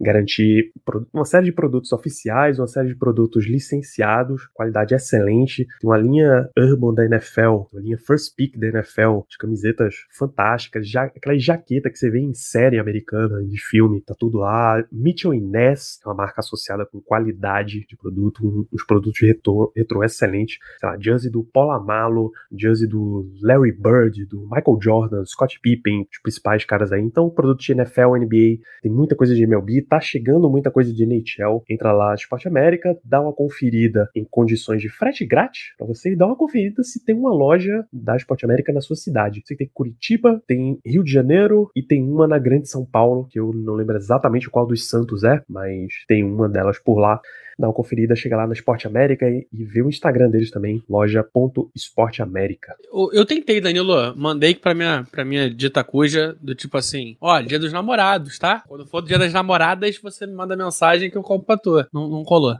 garantir 0.00 0.72
uma 1.12 1.24
série 1.24 1.46
de 1.46 1.52
produtos 1.52 1.92
oficiais, 1.92 2.58
uma 2.58 2.66
série 2.66 2.88
de 2.88 2.96
produtos 2.96 3.46
licenciados, 3.46 4.46
qualidade 4.52 4.94
excelente. 4.94 5.66
Tem 5.80 5.90
uma 5.90 5.98
linha 5.98 6.48
Urban 6.58 6.94
da 6.94 7.04
NFL, 7.04 7.68
uma 7.72 7.80
linha 7.80 7.98
First 7.98 8.34
Pick 8.36 8.58
da 8.58 8.68
NFL, 8.68 9.20
de 9.28 9.38
camisetas 9.38 9.94
fantásticas, 10.10 10.88
já, 10.88 11.04
aquela 11.04 11.38
jaqueta 11.38 11.90
que 11.90 11.98
você 11.98 12.10
vê 12.10 12.20
em 12.20 12.34
série 12.34 12.78
americana, 12.78 13.42
de 13.44 13.60
filme, 13.60 14.00
tá 14.00 14.14
tudo 14.18 14.38
lá. 14.38 14.84
Mitchell 14.92 15.32
Ness, 15.32 16.00
é 16.04 16.08
uma 16.08 16.14
marca 16.14 16.40
associada 16.40 16.86
com 16.86 17.00
qualidade 17.00 17.86
de 17.86 17.96
produto, 17.96 18.46
um, 18.46 18.66
produtos 18.86 19.20
retro, 19.20 19.72
retro 19.76 20.02
excelentes. 20.02 20.58
Sei 20.78 20.88
lá, 20.88 20.96
jersey 20.98 21.30
do 21.30 21.46
Amalo, 21.54 22.30
jersey 22.52 22.88
do 22.88 23.30
Larry 23.42 23.72
Bird, 23.72 24.26
do 24.26 24.42
Michael 24.42 24.78
Jordan, 24.80 25.24
Scott 25.24 25.58
Pippen, 25.60 26.06
os 26.10 26.20
principais 26.20 26.64
caras 26.64 26.92
aí. 26.92 27.00
Então, 27.00 27.30
produto 27.30 27.60
de 27.60 27.72
NFL, 27.72 28.16
NBA, 28.16 28.58
tem 28.82 28.92
muita 28.92 29.16
coisa 29.16 29.34
de 29.34 29.42
MLB, 29.42 29.82
tá 29.84 30.00
chegando 30.00 30.50
muita 30.50 30.70
coisa 30.70 30.92
de 30.92 31.04
NHL. 31.04 31.62
Entra 31.68 31.92
lá, 31.92 32.14
Esporte 32.14 32.48
América, 32.48 32.96
dá 33.04 33.20
uma 33.20 33.32
conferida 33.32 34.08
em 34.14 34.24
condições 34.24 34.80
de 34.80 34.88
frete 34.88 35.24
grátis 35.24 35.74
para 35.76 35.86
você 35.86 36.12
e 36.12 36.16
dá 36.16 36.26
uma 36.26 36.36
conferida 36.36 36.82
se 36.82 37.04
tem 37.04 37.14
uma 37.14 37.32
loja 37.32 37.86
da 37.92 38.16
Esporte 38.16 38.44
América 38.44 38.72
na 38.72 38.80
sua 38.80 38.96
cidade. 38.96 39.42
Você 39.44 39.56
tem 39.56 39.70
Curitiba, 39.72 40.42
tem 40.46 40.78
Rio 40.84 41.04
de 41.04 41.12
Janeiro 41.12 41.70
e 41.74 41.82
tem 41.82 42.02
uma 42.02 42.26
na 42.26 42.38
Grande 42.38 42.68
São 42.68 42.84
Paulo, 42.84 43.26
que 43.30 43.38
eu 43.38 43.52
não 43.52 43.74
lembro 43.74 43.96
exatamente 43.96 44.50
qual 44.50 44.66
dos 44.66 44.88
Santos 44.88 45.24
é, 45.24 45.42
mas 45.48 45.92
tem 46.08 46.24
uma 46.24 46.48
delas 46.48 46.78
por 46.78 46.98
lá 46.98 47.20
dá 47.58 47.66
uma 47.66 47.74
conferida, 47.74 48.14
chega 48.16 48.36
lá 48.36 48.46
no 48.46 48.52
Esporte 48.52 48.86
América 48.86 49.28
e, 49.28 49.46
e 49.52 49.64
vê 49.64 49.82
o 49.82 49.88
Instagram 49.88 50.30
deles 50.30 50.50
também, 50.50 50.82
loja.esporteamérica. 50.88 52.74
Eu, 52.92 53.10
eu 53.12 53.24
tentei, 53.26 53.60
Danilo, 53.60 54.14
mandei 54.16 54.54
pra 54.54 54.74
minha, 54.74 55.04
pra 55.10 55.24
minha 55.24 55.50
dita 55.50 55.82
cuja, 55.84 56.36
do 56.40 56.54
tipo 56.54 56.76
assim, 56.76 57.16
ó, 57.20 57.40
dia 57.40 57.58
dos 57.58 57.72
namorados, 57.72 58.38
tá? 58.38 58.62
Quando 58.66 58.86
for 58.86 59.00
do 59.00 59.08
dia 59.08 59.18
das 59.18 59.32
namoradas, 59.32 59.98
você 59.98 60.26
me 60.26 60.34
manda 60.34 60.56
mensagem 60.56 61.10
que 61.10 61.16
eu 61.16 61.22
compro 61.22 61.46
pra 61.46 61.56
tu. 61.56 61.84
Não, 61.92 62.08
não 62.08 62.24
colou. 62.24 62.56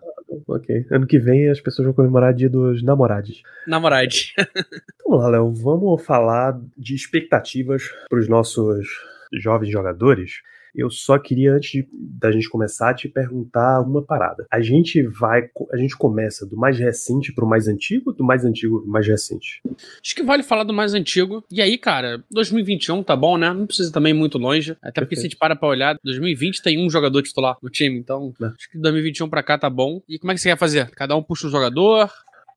Ok. 0.46 0.86
Ano 0.90 1.06
que 1.06 1.18
vem 1.18 1.48
as 1.48 1.60
pessoas 1.60 1.86
vão 1.86 1.94
comemorar 1.94 2.34
dia 2.34 2.50
dos 2.50 2.82
namorados. 2.82 3.42
Namorados. 3.66 4.34
Vamos 5.06 5.22
lá, 5.22 5.28
Léo. 5.28 5.52
Vamos 5.52 6.04
falar 6.04 6.60
de 6.76 6.94
expectativas 6.94 7.84
para 8.08 8.18
os 8.18 8.28
nossos 8.28 8.86
jovens 9.32 9.70
jogadores, 9.70 10.42
eu 10.75 10.90
só 10.90 11.19
queria, 11.19 11.54
antes 11.54 11.85
da 11.93 12.31
gente 12.33 12.49
começar, 12.49 12.95
te 12.95 13.09
perguntar 13.09 13.81
uma 13.81 14.02
parada. 14.02 14.47
A 14.50 14.61
gente 14.61 15.02
vai, 15.02 15.49
a 15.73 15.76
gente 15.76 15.97
começa 15.97 16.45
do 16.47 16.57
mais 16.57 16.78
recente 16.78 17.33
pro 17.33 17.47
mais 17.47 17.69
antigo 17.69 18.11
ou 18.11 18.16
do 18.16 18.25
mais 18.25 18.45
antigo 18.45 18.81
pro 18.83 18.90
mais 18.90 19.07
recente? 19.07 19.62
Acho 20.02 20.14
que 20.14 20.23
vale 20.23 20.43
falar 20.43 20.64
do 20.64 20.73
mais 20.73 20.95
antigo. 20.95 21.45
E 21.50 21.61
aí, 21.62 21.78
cara, 21.78 22.23
2021 22.31 23.02
tá 23.02 23.14
bom, 23.16 23.37
né? 23.37 23.52
Não 23.52 23.66
precisa 23.66 23.93
também 23.93 24.12
ir 24.12 24.16
muito 24.16 24.38
longe. 24.38 24.76
Até 24.83 25.00
porque 25.00 25.14
se 25.16 25.21
a 25.23 25.25
gente 25.25 25.37
para 25.37 25.54
pra 25.57 25.69
olhar, 25.69 25.97
2020 26.02 26.62
tem 26.62 26.85
um 26.85 26.90
jogador 26.90 27.23
titular 27.23 27.57
no 27.62 27.71
time, 27.71 27.99
então 27.99 28.33
É. 28.43 28.47
acho 28.47 28.71
que 28.71 28.78
2021 28.78 29.28
pra 29.28 29.43
cá 29.43 29.57
tá 29.59 29.71
bom. 29.71 30.02
E 30.09 30.19
como 30.19 30.33
é 30.33 30.35
que 30.35 30.40
você 30.40 30.49
quer 30.50 30.59
fazer? 30.59 30.90
Cada 30.90 31.16
um 31.16 31.23
puxa 31.23 31.47
um 31.47 31.50
jogador? 31.50 32.11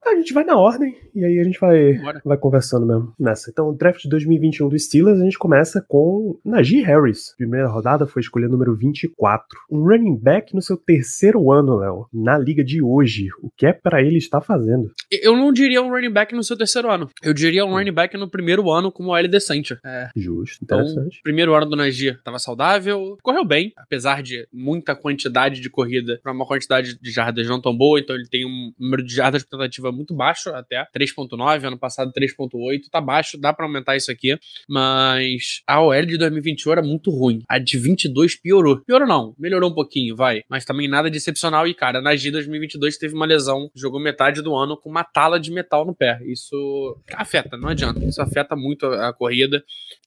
A 0.08 0.16
gente 0.16 0.34
vai 0.34 0.44
na 0.44 0.58
ordem 0.58 0.96
e 1.14 1.24
aí 1.24 1.40
a 1.40 1.44
gente 1.44 1.60
vai, 1.60 1.94
Bora. 1.94 2.22
vai 2.24 2.38
conversando 2.38 2.86
mesmo 2.86 3.14
nessa. 3.20 3.50
Então, 3.50 3.70
o 3.70 3.74
draft 3.74 4.02
de 4.02 4.10
2021 4.10 4.70
do 4.70 4.78
Steelers, 4.80 5.20
a 5.20 5.24
gente 5.24 5.38
começa 5.38 5.84
com 5.88 6.40
Najee 6.44 6.82
Harris. 6.82 7.34
Primeira 7.38 7.68
rodada 7.68 8.08
foi 8.08 8.22
escolha 8.22 8.48
número 8.48 8.76
24. 8.76 9.46
Um 9.72 9.84
running 9.84 10.16
back 10.18 10.54
no 10.56 10.62
seu 10.62 10.78
terceiro 10.78 11.52
ano, 11.52 11.78
Léo, 11.78 12.08
na 12.14 12.38
liga 12.38 12.64
de 12.64 12.82
hoje. 12.82 13.28
O 13.42 13.50
que 13.56 13.66
é 13.66 13.74
pra 13.74 14.02
ele 14.02 14.18
estar 14.18 14.42
fazendo? 14.42 14.92
Eu 15.12 15.36
não 15.36 15.52
diria 15.52 15.82
um 15.82 15.90
running 15.90 16.12
back 16.12 16.34
no 16.36 16.44
seu 16.44 16.58
terceiro 16.58 16.90
ano. 16.90 17.10
Eu 17.22 17.34
diria 17.34 17.66
um 17.66 17.72
running 17.74 17.94
back 17.94 18.16
no 18.18 18.30
primeiro 18.30 18.70
ano 18.72 18.92
como 18.92 19.10
OL 19.12 19.28
decente. 19.28 19.78
É. 19.86 20.10
Justo, 20.16 20.60
Então, 20.64 20.80
interessante. 20.82 21.20
primeiro 21.24 21.54
ano 21.54 21.66
do 21.68 21.76
Najee 21.76 22.18
tava 22.24 22.40
saudável, 22.40 23.18
correu 23.22 23.46
bem, 23.46 23.74
apesar 23.78 24.22
de 24.24 24.48
muita 24.54 24.96
quantidade 24.96 25.60
de 25.62 25.70
corrida 25.70 26.20
pra 26.24 26.32
uma 26.32 26.46
quantidade 26.46 26.98
de 27.00 27.12
jardas 27.12 27.48
não 27.48 27.62
tão 27.62 27.76
boa, 27.76 28.00
então 28.00 28.16
ele 28.16 28.28
tem 28.28 28.46
um 28.46 28.72
número 28.80 29.04
de 29.04 29.14
jardas 29.14 29.42
de 29.44 29.50
tentativa 29.50 29.92
muito 29.98 30.14
baixo 30.14 30.50
até, 30.52 30.86
3.9, 30.96 31.66
ano 31.66 31.78
passado 31.78 32.12
3.8, 32.14 32.84
tá 32.92 33.02
baixo, 33.02 33.38
dá 33.38 33.52
pra 33.52 33.66
aumentar 33.66 33.96
isso 33.96 34.12
aqui, 34.12 34.38
mas 34.70 35.62
a 35.68 35.82
OL 35.82 36.06
de 36.06 36.18
2021 36.18 36.72
era 36.72 36.82
muito 36.82 37.12
ruim, 37.12 37.42
a 37.50 37.58
de 37.58 37.78
22 37.78 38.40
piorou. 38.40 38.82
Piorou 38.86 39.08
não, 39.08 39.36
melhorou 39.38 39.70
um 39.70 39.74
pouquinho, 39.74 40.16
vai, 40.16 40.44
mas 40.50 40.64
também 40.64 40.88
nada 40.88 41.10
de 41.10 41.18
excepcional 41.18 41.68
e 41.68 41.74
cara, 41.74 42.02
Najee 42.02 42.32
2022 42.32 42.98
teve 42.98 43.16
uma 43.16 43.26
lesão, 43.26 43.70
jogou 43.76 44.00
metade 44.00 44.42
do 44.42 44.56
ano 44.56 44.78
com 44.78 44.90
uma 44.90 45.04
tala 45.04 45.40
de 45.40 45.52
metal 45.52 45.86
no 45.86 45.96
pé, 45.96 46.20
isso 46.26 46.98
afeta, 47.14 47.58
não 47.58 47.70
adianta, 47.70 48.04
isso 48.06 48.22
afeta 48.22 48.56
muito 48.56 48.86
a, 48.86 49.12
corrida, 49.12 49.64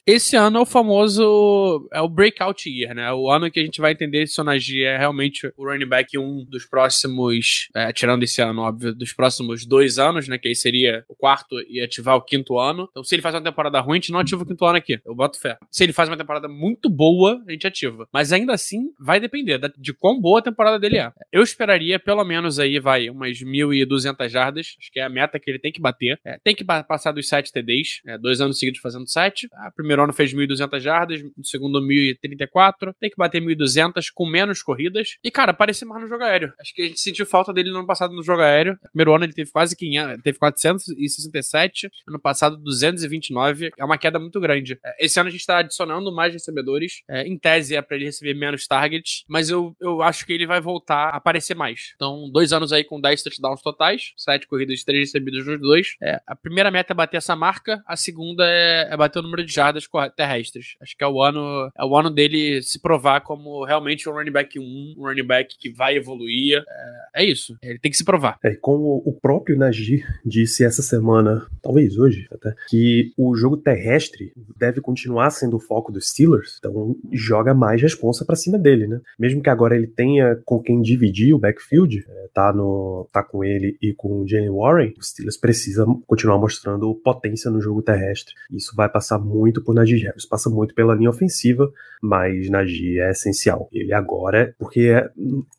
esse 0.07 0.35
ano 0.35 0.59
é 0.59 0.61
o 0.61 0.67
famoso. 0.67 1.89
É 1.93 2.01
o 2.01 2.09
breakout 2.09 2.69
year, 2.69 2.95
né? 2.95 3.13
O 3.13 3.31
ano 3.31 3.51
que 3.51 3.61
a 3.61 3.63
gente 3.63 3.81
vai 3.81 3.93
entender 3.93 4.27
se 4.27 4.41
o 4.41 4.45
Najee 4.45 4.85
é 4.85 4.97
realmente 4.97 5.53
o 5.57 5.65
running 5.65 5.87
back 5.87 6.19
um 6.19 6.45
dos 6.45 6.67
próximos. 6.67 7.69
É, 7.75 7.93
tirando 7.93 8.23
esse 8.23 8.41
ano, 8.41 8.63
óbvio, 8.63 8.95
dos 8.95 9.13
próximos 9.13 9.65
dois 9.71 9.99
anos, 9.99 10.27
né? 10.27 10.37
Que 10.37 10.49
aí 10.49 10.57
seria 10.57 11.05
o 11.09 11.15
quarto 11.15 11.57
e 11.69 11.81
ativar 11.81 12.17
o 12.17 12.21
quinto 12.21 12.59
ano. 12.59 12.89
Então, 12.91 13.05
se 13.05 13.15
ele 13.15 13.23
faz 13.23 13.35
uma 13.35 13.41
temporada 13.43 13.81
ruim, 13.81 13.99
a 13.99 14.01
gente 14.01 14.11
não 14.13 14.19
ativa 14.19 14.43
o 14.43 14.47
quinto 14.47 14.65
ano 14.65 14.77
aqui. 14.77 15.01
Eu 15.07 15.15
boto 15.15 15.41
fé. 15.41 15.57
Se 15.71 15.85
ele 15.85 15.93
faz 15.93 16.09
uma 16.09 16.17
temporada 16.17 16.49
muito 16.49 16.91
boa, 16.91 17.41
a 17.47 17.53
gente 17.53 17.67
ativa. 17.67 18.09
Mas 18.13 18.33
ainda 18.33 18.53
assim, 18.53 18.91
vai 18.99 19.21
depender 19.21 19.61
de 19.79 19.95
quão 19.95 20.21
boa 20.21 20.41
a 20.41 20.43
temporada 20.43 20.79
dele 20.79 20.99
é. 20.99 21.13
Eu 21.33 21.43
esperaria 21.43 21.99
pelo 22.01 22.25
menos 22.25 22.59
aí, 22.59 22.81
vai, 22.81 23.09
umas 23.09 23.39
1.200 23.39 24.29
jardas. 24.29 24.75
Acho 24.79 24.91
que 24.91 24.99
é 24.99 25.05
a 25.05 25.09
meta 25.09 25.39
que 25.39 25.49
ele 25.49 25.59
tem 25.59 25.71
que 25.71 25.81
bater. 25.81 26.19
É, 26.25 26.39
tem 26.43 26.55
que 26.55 26.65
passar 26.65 27.13
dos 27.13 27.29
7 27.29 27.53
TDs. 27.53 28.01
É, 28.07 28.19
dois 28.19 28.41
anos 28.41 28.59
seguidos 28.59 28.81
fazendo 28.81 29.09
7. 29.09 29.49
Ah, 29.53 29.71
primeiro 29.75 30.03
ano 30.03 30.13
fez 30.13 30.35
1.200 30.35 30.81
jardas, 30.81 31.21
segundo 31.45 31.81
1.034. 31.81 32.93
Tem 32.99 33.09
que 33.09 33.17
bater 33.17 33.41
1.200 33.41 34.07
com 34.13 34.27
menos 34.27 34.63
corridas. 34.63 35.17
E, 35.23 35.31
cara, 35.31 35.53
aparecer 35.53 35.85
mais 35.85 36.03
no 36.03 36.09
jogo 36.09 36.25
aéreo. 36.25 36.53
Acho 36.61 36.75
que 36.75 36.83
a 36.83 36.87
gente 36.87 37.01
sentiu 37.01 37.25
falta 37.27 37.53
dele 37.53 37.71
no 37.71 37.79
ano 37.79 37.87
passado 37.87 38.15
no 38.15 38.23
jogo 38.23 38.43
aéreo. 38.43 38.79
Primeiro 38.93 39.15
ano 39.15 39.25
ele 39.25 39.33
teve 39.33 39.51
quase 39.61 39.77
500, 39.77 40.23
teve 40.23 40.39
467. 40.39 41.91
Ano 42.09 42.19
passado 42.19 42.57
229. 42.57 43.71
É 43.79 43.85
uma 43.85 43.99
queda 43.99 44.19
muito 44.19 44.41
grande. 44.41 44.79
É, 44.83 45.05
Esse 45.05 45.21
ano 45.21 45.29
a 45.29 45.33
gente 45.33 45.45
tá 45.45 45.59
adicionando 45.59 46.15
mais 46.15 46.33
recebedores. 46.33 47.03
É, 47.09 47.27
em 47.27 47.37
tese 47.37 47.77
é 47.77 47.83
pra 47.83 47.97
ele 47.97 48.07
receber 48.07 48.33
menos 48.35 48.67
targets. 48.67 49.25
Mas 49.29 49.51
eu, 49.51 49.77
eu 49.81 50.01
acho 50.01 50.25
que 50.25 50.33
ele 50.33 50.47
vai 50.47 50.61
voltar 50.61 51.11
a 51.11 51.17
aparecer 51.17 51.55
mais. 51.55 51.93
Então, 51.95 52.31
dois 52.33 52.53
anos 52.53 52.73
aí 52.73 52.85
com 52.85 52.99
10 53.01 53.23
touchdowns 53.23 53.61
totais. 53.61 54.13
7 54.17 54.47
corridas 54.47 54.81
e 54.81 54.85
3 54.85 55.01
recebidos 55.01 55.47
nos 55.47 55.61
dois. 55.61 55.89
É, 56.03 56.21
a 56.27 56.35
primeira 56.35 56.71
meta 56.71 56.93
é 56.93 56.97
bater 56.97 57.19
essa 57.19 57.37
marca. 57.37 57.83
A 57.87 57.97
segunda 57.97 58.45
é, 58.47 58.89
é 58.91 58.97
bater 58.97 59.19
o 59.19 59.23
número 59.23 59.45
de 59.45 59.53
jardas 59.53 59.87
terrestres. 60.17 60.77
Acho 60.81 60.97
que 60.97 61.05
é 61.05 61.07
o 61.07 61.23
ano 61.23 61.71
é 61.77 61.85
o 61.85 61.97
ano 61.97 62.11
dele 62.11 62.63
se 62.63 62.81
provar 62.81 63.21
como 63.21 63.65
realmente 63.65 64.09
um 64.09 64.13
running 64.13 64.33
back 64.33 64.59
1, 64.59 64.63
um 64.97 65.03
running 65.03 65.27
back 65.27 65.59
que 65.59 65.71
vai 65.71 65.97
evoluir. 65.97 66.65
É, 67.15 67.23
é 67.23 67.25
isso. 67.25 67.59
Ele 67.63 67.79
tem 67.79 67.91
que 67.91 67.97
se 67.97 68.05
provar. 68.05 68.39
É, 68.43 68.55
como 68.57 69.03
o 69.05 69.13
próprio 69.21 69.50
Najee 69.57 70.05
disse 70.25 70.65
essa 70.65 70.83
semana, 70.83 71.47
talvez 71.63 71.97
hoje 71.99 72.27
até, 72.31 72.55
que 72.69 73.13
o 73.17 73.35
jogo 73.35 73.57
terrestre 73.57 74.33
deve 74.57 74.81
continuar 74.81 75.31
sendo 75.31 75.57
o 75.57 75.61
foco 75.61 75.93
dos 75.93 76.09
Steelers, 76.11 76.59
então 76.59 76.97
joga 77.13 77.55
mais 77.55 77.81
responsa 77.81 78.25
pra 78.25 78.37
cima 78.37 78.59
dele, 78.59 78.87
né? 78.87 79.01
Mesmo 79.19 79.43
que 79.43 79.51
agora 79.51 79.77
ele 79.77 79.87
tenha 79.87 80.37
com 80.45 80.61
quem 80.61 80.81
dividir 80.81 81.35
o 81.35 81.39
backfield, 81.39 82.05
é, 82.09 82.29
tá, 82.33 82.53
no, 82.53 83.09
tá 83.13 83.23
com 83.23 83.45
ele 83.45 83.77
e 83.81 83.93
com 83.93 84.23
o 84.23 84.29
Jalen 84.29 84.51
Warren, 84.51 84.95
os 84.99 85.09
Steelers 85.09 85.37
precisam 85.37 86.03
continuar 86.07 86.39
mostrando 86.39 86.95
potência 86.95 87.51
no 87.51 87.61
jogo 87.61 87.83
terrestre. 87.83 88.35
Isso 88.51 88.75
vai 88.75 88.89
passar 88.89 89.19
muito 89.19 89.63
por 89.63 89.75
Najee 89.75 90.03
Harris, 90.03 90.27
passa 90.27 90.51
muito 90.51 90.75
pela 90.75 90.95
linha 90.95 91.11
ofensiva, 91.11 91.71
mas 92.03 92.49
Najee 92.49 92.99
é 93.01 93.11
essencial. 93.11 93.69
Ele 93.73 93.93
agora, 93.93 94.55
porque 94.59 94.81
é- 94.81 95.11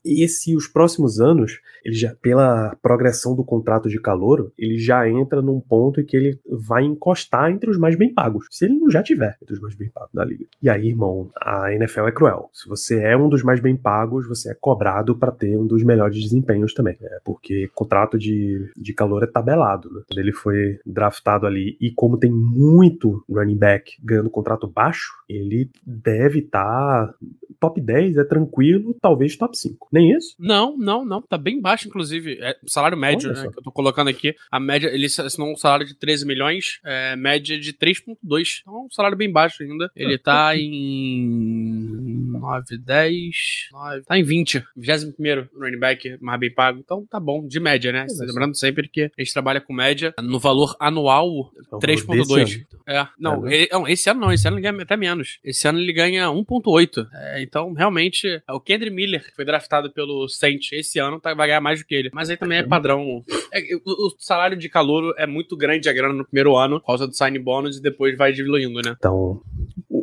esse 0.04 0.52
e 0.52 0.56
os 0.56 0.66
próximos 0.66 1.20
anos, 1.20 1.60
ele 1.84 1.94
já, 1.94 2.14
pela 2.14 2.76
progressão 2.82 3.34
do 3.34 3.44
contrato 3.44 3.81
de 3.88 4.00
calouro, 4.00 4.52
ele 4.58 4.78
já 4.78 5.08
entra 5.08 5.42
num 5.42 5.60
ponto 5.60 6.00
em 6.00 6.04
que 6.04 6.16
ele 6.16 6.38
vai 6.48 6.84
encostar 6.84 7.50
entre 7.50 7.70
os 7.70 7.78
mais 7.78 7.96
bem 7.96 8.12
pagos. 8.12 8.46
Se 8.50 8.64
ele 8.64 8.74
não 8.74 8.90
já 8.90 9.02
tiver 9.02 9.36
entre 9.42 9.54
os 9.54 9.60
mais 9.60 9.74
bem 9.74 9.88
pagos 9.88 10.10
da 10.12 10.24
liga. 10.24 10.44
E 10.62 10.68
aí, 10.68 10.88
irmão, 10.88 11.30
a 11.40 11.72
NFL 11.72 12.06
é 12.06 12.12
cruel. 12.12 12.50
Se 12.52 12.68
você 12.68 13.02
é 13.02 13.16
um 13.16 13.28
dos 13.28 13.42
mais 13.42 13.60
bem 13.60 13.76
pagos, 13.76 14.26
você 14.28 14.50
é 14.50 14.54
cobrado 14.54 15.16
para 15.16 15.32
ter 15.32 15.56
um 15.56 15.66
dos 15.66 15.82
melhores 15.82 16.20
desempenhos 16.20 16.74
também. 16.74 16.96
né? 17.00 17.18
Porque 17.24 17.68
contrato 17.74 18.18
de, 18.18 18.70
de 18.76 18.92
calor 18.92 19.22
é 19.22 19.26
tabelado. 19.26 19.90
Né? 19.92 20.02
Quando 20.08 20.18
ele 20.18 20.32
foi 20.32 20.78
draftado 20.84 21.46
ali, 21.46 21.76
e 21.80 21.90
como 21.90 22.18
tem 22.18 22.30
muito 22.30 23.24
running 23.28 23.56
back 23.56 23.92
ganhando 24.02 24.30
contrato 24.30 24.66
baixo, 24.66 25.12
ele 25.28 25.70
deve 25.86 26.40
estar 26.40 27.14
top 27.60 27.80
10, 27.80 28.16
é 28.16 28.24
tranquilo, 28.24 28.96
talvez 29.00 29.36
top 29.36 29.56
5. 29.56 29.88
Nem 29.92 30.10
isso? 30.16 30.34
Não, 30.38 30.76
não, 30.76 31.04
não. 31.04 31.22
Tá 31.22 31.38
bem 31.38 31.60
baixo, 31.60 31.86
inclusive. 31.86 32.38
É 32.40 32.56
salário 32.66 32.98
médio, 32.98 33.30
Olha 33.30 33.42
né? 33.42 33.48
Que 33.50 33.58
eu 33.58 33.62
tô 33.62 33.71
colocando 33.72 34.08
aqui. 34.08 34.34
A 34.50 34.60
média, 34.60 34.88
ele 34.88 35.06
assinou 35.06 35.52
um 35.52 35.56
salário 35.56 35.86
de 35.86 35.94
13 35.94 36.26
milhões, 36.26 36.80
é, 36.84 37.16
média 37.16 37.58
de 37.58 37.72
3,2. 37.72 38.60
Então, 38.60 38.74
é 38.74 38.78
um 38.78 38.90
salário 38.90 39.16
bem 39.16 39.30
baixo 39.30 39.62
ainda. 39.62 39.90
Ele 39.96 40.18
tá 40.18 40.56
em 40.56 42.01
9, 42.42 42.78
10, 42.78 43.68
9. 43.72 44.02
Tá 44.02 44.18
em 44.18 44.22
20. 44.22 44.62
21 44.76 45.48
running 45.58 45.78
back, 45.78 46.16
mais 46.20 46.40
bem 46.40 46.52
pago. 46.52 46.80
Então 46.84 47.06
tá 47.06 47.20
bom, 47.20 47.46
de 47.46 47.60
média, 47.60 47.92
né? 47.92 48.08
Só. 48.08 48.24
Lembrando 48.24 48.56
sempre 48.56 48.88
que 48.88 49.02
a 49.16 49.22
gente 49.22 49.32
trabalha 49.32 49.60
com 49.60 49.72
média 49.72 50.12
no 50.22 50.38
valor 50.38 50.76
anual 50.80 51.52
Então, 51.66 51.78
desse 51.78 52.06
3.2. 52.06 52.56
ano. 52.56 52.66
É, 52.86 53.06
não, 53.18 53.46
É, 53.46 53.60
né? 53.60 53.66
não, 53.70 53.86
esse 53.88 54.10
ano 54.10 54.20
não, 54.20 54.32
esse 54.32 54.46
ano 54.46 54.56
ele 54.58 54.62
ganha 54.62 54.82
até 54.82 54.96
menos. 54.96 55.38
Esse 55.44 55.68
ano 55.68 55.78
ele 55.78 55.92
ganha 55.92 56.26
1.8. 56.28 57.06
É, 57.12 57.42
então, 57.42 57.72
realmente, 57.72 58.26
é 58.46 58.52
o 58.52 58.60
Kendry 58.60 58.90
Miller, 58.90 59.24
que 59.24 59.34
foi 59.34 59.44
draftado 59.44 59.90
pelo 59.92 60.28
Saints 60.28 60.72
esse 60.72 60.98
ano, 60.98 61.20
tá, 61.20 61.32
vai 61.34 61.46
ganhar 61.46 61.60
mais 61.60 61.80
do 61.80 61.86
que 61.86 61.94
ele. 61.94 62.10
Mas 62.12 62.28
aí 62.28 62.36
também 62.36 62.58
é 62.58 62.62
padrão. 62.62 63.24
É, 63.52 63.60
o, 63.84 64.08
o 64.08 64.14
salário 64.18 64.56
de 64.56 64.68
calouro 64.68 65.14
é 65.16 65.26
muito 65.26 65.56
grande 65.56 65.88
a 65.88 65.92
grana 65.92 66.14
no 66.14 66.24
primeiro 66.24 66.56
ano, 66.56 66.80
por 66.80 66.86
causa 66.86 67.06
do 67.06 67.14
sign 67.14 67.38
bônus, 67.38 67.78
e 67.78 67.82
depois 67.82 68.16
vai 68.16 68.32
diluindo, 68.32 68.80
né? 68.82 68.94
Então, 68.98 69.40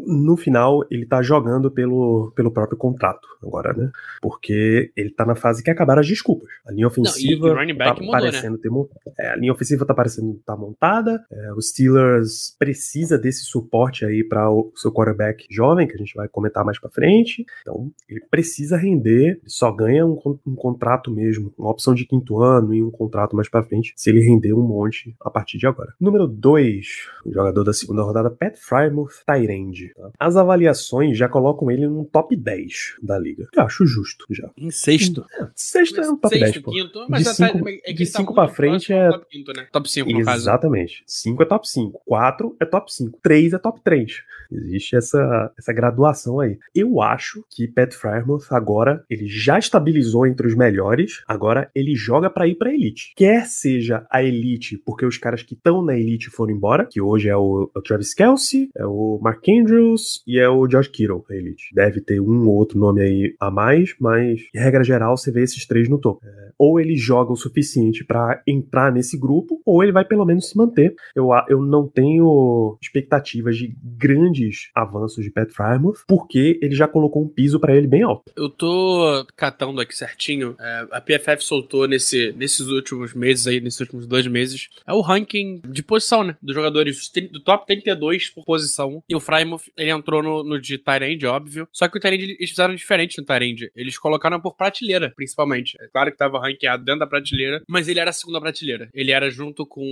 no 0.09 0.35
final, 0.35 0.83
ele 0.89 1.05
tá 1.05 1.21
jogando 1.21 1.69
pelo, 1.71 2.31
pelo 2.35 2.51
próprio 2.51 2.77
contrato 2.77 3.27
agora, 3.43 3.73
né? 3.73 3.91
Porque 4.21 4.91
ele 4.95 5.11
tá 5.11 5.25
na 5.25 5.35
fase 5.35 5.63
que 5.63 5.69
acabaram 5.69 6.01
as 6.01 6.07
desculpas. 6.07 6.49
A 6.65 6.71
linha 6.71 6.87
ofensiva 6.87 7.47
o 7.47 7.53
running 7.55 7.75
back 7.77 7.89
tá 7.95 8.01
mudou, 8.01 8.05
né? 8.15 8.19
parecendo 8.21 8.57
ter 8.57 8.69
mon- 8.69 8.87
é, 9.17 9.29
a 9.29 9.35
linha 9.35 9.53
ofensiva 9.53 9.85
tá 9.85 9.93
parecendo 9.93 10.39
tá 10.45 10.55
montada. 10.57 11.23
É, 11.31 11.53
o 11.53 11.61
Steelers 11.61 12.55
precisa 12.59 13.17
desse 13.17 13.45
suporte 13.45 14.03
aí 14.05 14.23
para 14.23 14.49
o 14.51 14.71
seu 14.75 14.91
quarterback 14.91 15.45
jovem, 15.49 15.87
que 15.87 15.93
a 15.93 15.97
gente 15.97 16.13
vai 16.15 16.27
comentar 16.27 16.65
mais 16.65 16.79
pra 16.79 16.89
frente. 16.89 17.45
Então, 17.61 17.91
ele 18.07 18.21
precisa 18.29 18.75
render, 18.77 19.37
ele 19.39 19.41
só 19.45 19.71
ganha 19.71 20.05
um, 20.05 20.17
um 20.45 20.55
contrato 20.55 21.11
mesmo, 21.11 21.53
uma 21.57 21.69
opção 21.71 21.93
de 21.93 22.05
quinto 22.05 22.41
ano 22.41 22.73
e 22.73 22.83
um 22.83 22.91
contrato 22.91 23.35
mais 23.35 23.47
pra 23.49 23.63
frente, 23.63 23.93
se 23.95 24.09
ele 24.09 24.19
render 24.21 24.53
um 24.53 24.61
monte 24.61 25.15
a 25.21 25.29
partir 25.29 25.57
de 25.57 25.67
agora. 25.67 25.93
Número 25.99 26.27
2, 26.27 26.85
o 27.25 27.31
jogador 27.33 27.63
da 27.63 27.73
segunda 27.73 28.03
rodada, 28.03 28.29
Pat 28.29 28.57
Frymouth 28.57 29.23
Tyrande. 29.25 29.91
Tá? 29.99 30.11
As 30.19 30.35
avaliações 30.35 31.17
já 31.17 31.27
colocam 31.29 31.69
ele 31.69 31.87
num 31.87 32.03
top 32.03 32.35
10 32.35 32.95
da 33.01 33.17
liga. 33.19 33.47
Eu 33.55 33.63
acho 33.63 33.85
justo 33.85 34.25
já. 34.31 34.49
Em 34.57 34.71
sexto. 34.71 35.25
Sexto 35.55 35.99
é 36.01 36.09
um 36.09 36.17
top 36.17 36.39
10, 36.39 36.57
pô. 36.59 36.71
quinto, 36.71 36.99
De 37.05 37.11
mas 37.11 37.23
tá- 37.25 37.33
cinco- 37.33 37.67
é 37.69 37.73
que 37.93 38.03
de 38.03 38.11
tá 38.11 38.23
pra 38.23 38.47
frente 38.47 38.93
é- 38.93 39.09
Top, 39.09 39.25
quinto, 39.29 39.53
né? 39.55 39.67
top 39.71 39.91
5, 39.91 40.11
no 40.11 40.23
caso. 40.25 40.43
Exatamente. 40.43 41.03
5 41.05 41.43
é 41.43 41.45
top 41.45 41.67
5, 41.69 42.01
4 42.05 42.55
é 42.59 42.65
top 42.65 42.93
5, 42.93 43.19
3 43.21 43.53
é 43.53 43.57
top 43.57 43.81
3. 43.83 44.23
Existe 44.51 44.95
essa, 44.95 45.51
essa 45.57 45.71
graduação 45.73 46.39
aí. 46.39 46.57
Eu 46.73 47.01
acho 47.01 47.43
que 47.49 47.67
Pat 47.67 47.93
Frymouth 47.93 48.45
agora 48.49 49.03
ele 49.09 49.27
já 49.27 49.59
estabilizou 49.59 50.25
entre 50.25 50.47
os 50.47 50.55
melhores, 50.55 51.21
agora 51.27 51.69
ele 51.75 51.95
joga 51.95 52.29
pra 52.29 52.47
ir 52.47 52.55
pra 52.55 52.73
elite. 52.73 53.13
Quer 53.15 53.45
seja 53.45 54.05
a 54.09 54.23
elite 54.23 54.77
porque 54.85 55.05
os 55.05 55.17
caras 55.17 55.43
que 55.43 55.53
estão 55.53 55.83
na 55.83 55.95
elite 55.95 56.29
foram 56.29 56.53
embora, 56.53 56.85
que 56.85 56.99
hoje 56.99 57.29
é 57.29 57.35
o, 57.37 57.69
é 57.75 57.79
o 57.79 57.81
Travis 57.81 58.13
Kelsey, 58.13 58.69
é 58.75 58.85
o 58.85 59.19
Mark 59.21 59.43
Andrews, 59.47 59.88
E 60.27 60.39
é 60.39 60.47
o 60.49 60.67
Josh 60.67 60.87
Kittle, 60.87 61.23
a 61.29 61.35
elite. 61.35 61.73
Deve 61.73 62.01
ter 62.01 62.19
um 62.19 62.47
ou 62.47 62.55
outro 62.55 62.77
nome 62.77 63.01
aí 63.01 63.35
a 63.39 63.49
mais, 63.49 63.95
mas 63.99 64.41
em 64.53 64.59
regra 64.59 64.83
geral 64.83 65.17
você 65.17 65.31
vê 65.31 65.43
esses 65.43 65.65
três 65.65 65.89
no 65.89 65.99
topo. 65.99 66.25
É, 66.25 66.51
ou 66.57 66.79
ele 66.79 66.95
joga 66.97 67.31
o 67.31 67.37
suficiente 67.37 68.03
para 68.03 68.41
entrar 68.45 68.91
nesse 68.91 69.17
grupo, 69.17 69.61
ou 69.65 69.81
ele 69.81 69.91
vai 69.91 70.03
pelo 70.03 70.25
menos 70.25 70.49
se 70.49 70.57
manter. 70.57 70.93
Eu, 71.15 71.29
eu 71.47 71.61
não 71.61 71.87
tenho 71.87 72.77
expectativas 72.81 73.57
de 73.57 73.73
grandes 73.81 74.69
avanços 74.75 75.23
de 75.23 75.31
Pat 75.31 75.49
Frymouth, 75.49 76.03
porque 76.07 76.59
ele 76.61 76.75
já 76.75 76.87
colocou 76.87 77.23
um 77.23 77.27
piso 77.27 77.59
para 77.59 77.75
ele 77.75 77.87
bem 77.87 78.03
alto. 78.03 78.31
Eu 78.35 78.49
tô 78.49 79.25
catando 79.35 79.79
aqui 79.79 79.95
certinho. 79.95 80.55
É, 80.59 80.87
a 80.91 81.01
PFF 81.01 81.43
soltou 81.43 81.87
nesse, 81.87 82.33
nesses 82.33 82.67
últimos 82.67 83.13
meses 83.13 83.47
aí, 83.47 83.61
nesses 83.61 83.79
últimos 83.79 84.05
dois 84.05 84.27
meses, 84.27 84.69
é 84.85 84.93
o 84.93 85.01
ranking 85.01 85.61
de 85.67 85.83
posição, 85.83 86.23
né? 86.23 86.35
Dos 86.41 86.55
jogadores 86.55 87.11
do 87.31 87.39
top 87.39 87.65
32 87.65 88.29
por 88.29 88.43
posição. 88.43 89.03
E 89.07 89.15
o 89.15 89.19
Frymouth, 89.19 89.63
ele 89.79 89.91
entrou 89.91 90.21
no, 90.21 90.43
no 90.43 90.59
de 90.59 90.77
Tyrande, 90.77 91.25
óbvio. 91.25 91.67
Só 91.71 91.87
que 91.87 91.97
o 91.97 91.99
Tyrande, 91.99 92.35
eles 92.39 92.49
fizeram 92.49 92.75
diferente 92.75 93.17
no 93.17 93.25
Tyrande. 93.25 93.71
Eles 93.75 93.97
colocaram 93.97 94.39
por 94.39 94.55
prateleira, 94.55 95.11
principalmente. 95.15 95.77
É 95.81 95.87
claro 95.87 96.11
que 96.11 96.17
tava 96.17 96.39
ranqueado 96.39 96.83
dentro 96.83 96.99
da 96.99 97.07
prateleira, 97.07 97.61
mas 97.67 97.87
ele 97.87 97.99
era 97.99 98.09
a 98.09 98.13
segunda 98.13 98.39
prateleira. 98.39 98.89
Ele 98.93 99.11
era 99.11 99.29
junto 99.29 99.65
com 99.65 99.83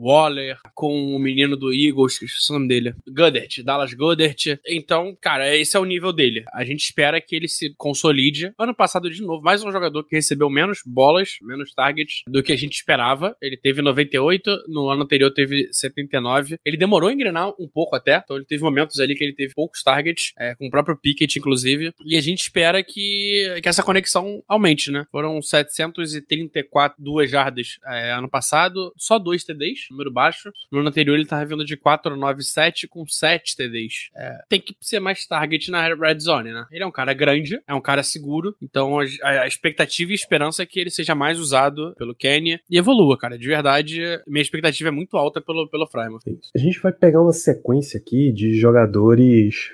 Waller, 0.00 0.58
com 0.74 1.16
o 1.16 1.18
menino 1.18 1.56
do 1.56 1.72
Eagles, 1.72 2.18
que 2.18 2.26
é 2.26 2.28
o 2.50 2.52
nome 2.52 2.68
dele, 2.68 2.94
Goddard, 3.08 3.62
Dallas 3.62 3.94
Goddard. 3.94 4.60
Então, 4.66 5.16
cara, 5.20 5.56
esse 5.56 5.76
é 5.76 5.80
o 5.80 5.84
nível 5.84 6.12
dele. 6.12 6.44
A 6.52 6.64
gente 6.64 6.80
espera 6.80 7.20
que 7.20 7.34
ele 7.34 7.48
se 7.48 7.74
consolide. 7.76 8.52
Ano 8.58 8.74
passado, 8.74 9.10
de 9.10 9.22
novo, 9.22 9.42
mais 9.42 9.64
um 9.64 9.72
jogador 9.72 10.04
que 10.04 10.16
recebeu 10.16 10.50
menos 10.50 10.80
bolas, 10.86 11.36
menos 11.42 11.72
targets 11.72 12.22
do 12.26 12.42
que 12.42 12.52
a 12.52 12.56
gente 12.56 12.74
esperava. 12.74 13.36
Ele 13.40 13.56
teve 13.56 13.82
98, 13.82 14.64
no 14.68 14.88
ano 14.88 15.04
anterior 15.04 15.32
teve 15.32 15.68
79. 15.72 16.56
Ele 16.64 16.76
demorou 16.76 17.08
a 17.08 17.12
engrenar 17.12 17.48
um 17.58 17.68
pouco 17.68 17.96
até, 17.96 18.16
então 18.16 18.36
ele 18.36 18.44
teve 18.44 18.62
momentos 18.62 18.98
ali 19.00 19.14
que 19.14 19.21
ele 19.22 19.34
teve 19.34 19.54
poucos 19.54 19.82
targets, 19.82 20.32
é, 20.38 20.54
com 20.54 20.66
o 20.66 20.70
próprio 20.70 20.96
Pickett, 20.96 21.38
inclusive. 21.38 21.92
E 22.04 22.16
a 22.16 22.20
gente 22.20 22.42
espera 22.42 22.82
que, 22.82 23.60
que 23.62 23.68
essa 23.68 23.82
conexão 23.82 24.42
aumente, 24.48 24.90
né? 24.90 25.06
Foram 25.10 25.40
734 25.40 27.02
duas 27.02 27.30
jardas 27.30 27.78
é, 27.86 28.12
ano 28.12 28.28
passado, 28.28 28.92
só 28.96 29.18
dois 29.18 29.44
TDs, 29.44 29.86
número 29.90 30.10
baixo. 30.10 30.52
No 30.70 30.80
ano 30.80 30.88
anterior 30.88 31.14
ele 31.14 31.26
tava 31.26 31.44
vindo 31.44 31.64
de 31.64 31.76
497 31.76 32.88
com 32.88 33.06
7 33.06 33.56
TDs. 33.56 34.10
É, 34.16 34.38
tem 34.48 34.60
que 34.60 34.74
ser 34.80 35.00
mais 35.00 35.26
target 35.26 35.70
na 35.70 35.94
red 35.94 36.20
zone, 36.20 36.52
né? 36.52 36.66
Ele 36.70 36.82
é 36.82 36.86
um 36.86 36.90
cara 36.90 37.12
grande, 37.12 37.60
é 37.66 37.74
um 37.74 37.80
cara 37.80 38.02
seguro, 38.02 38.54
então 38.60 38.98
a, 39.00 39.04
a 39.28 39.46
expectativa 39.46 40.12
e 40.12 40.14
esperança 40.14 40.62
é 40.62 40.66
que 40.66 40.80
ele 40.80 40.90
seja 40.90 41.14
mais 41.14 41.38
usado 41.38 41.94
pelo 41.96 42.14
Kenny 42.14 42.60
e 42.70 42.78
evolua, 42.78 43.18
cara. 43.18 43.38
De 43.38 43.46
verdade, 43.46 44.00
minha 44.26 44.42
expectativa 44.42 44.88
é 44.88 44.92
muito 44.92 45.16
alta 45.16 45.40
pelo, 45.40 45.68
pelo 45.68 45.86
Frymouth. 45.86 46.20
A 46.54 46.58
gente 46.58 46.80
vai 46.80 46.92
pegar 46.92 47.20
uma 47.20 47.32
sequência 47.32 47.98
aqui 47.98 48.32
de 48.32 48.54
jogadores 48.58 49.11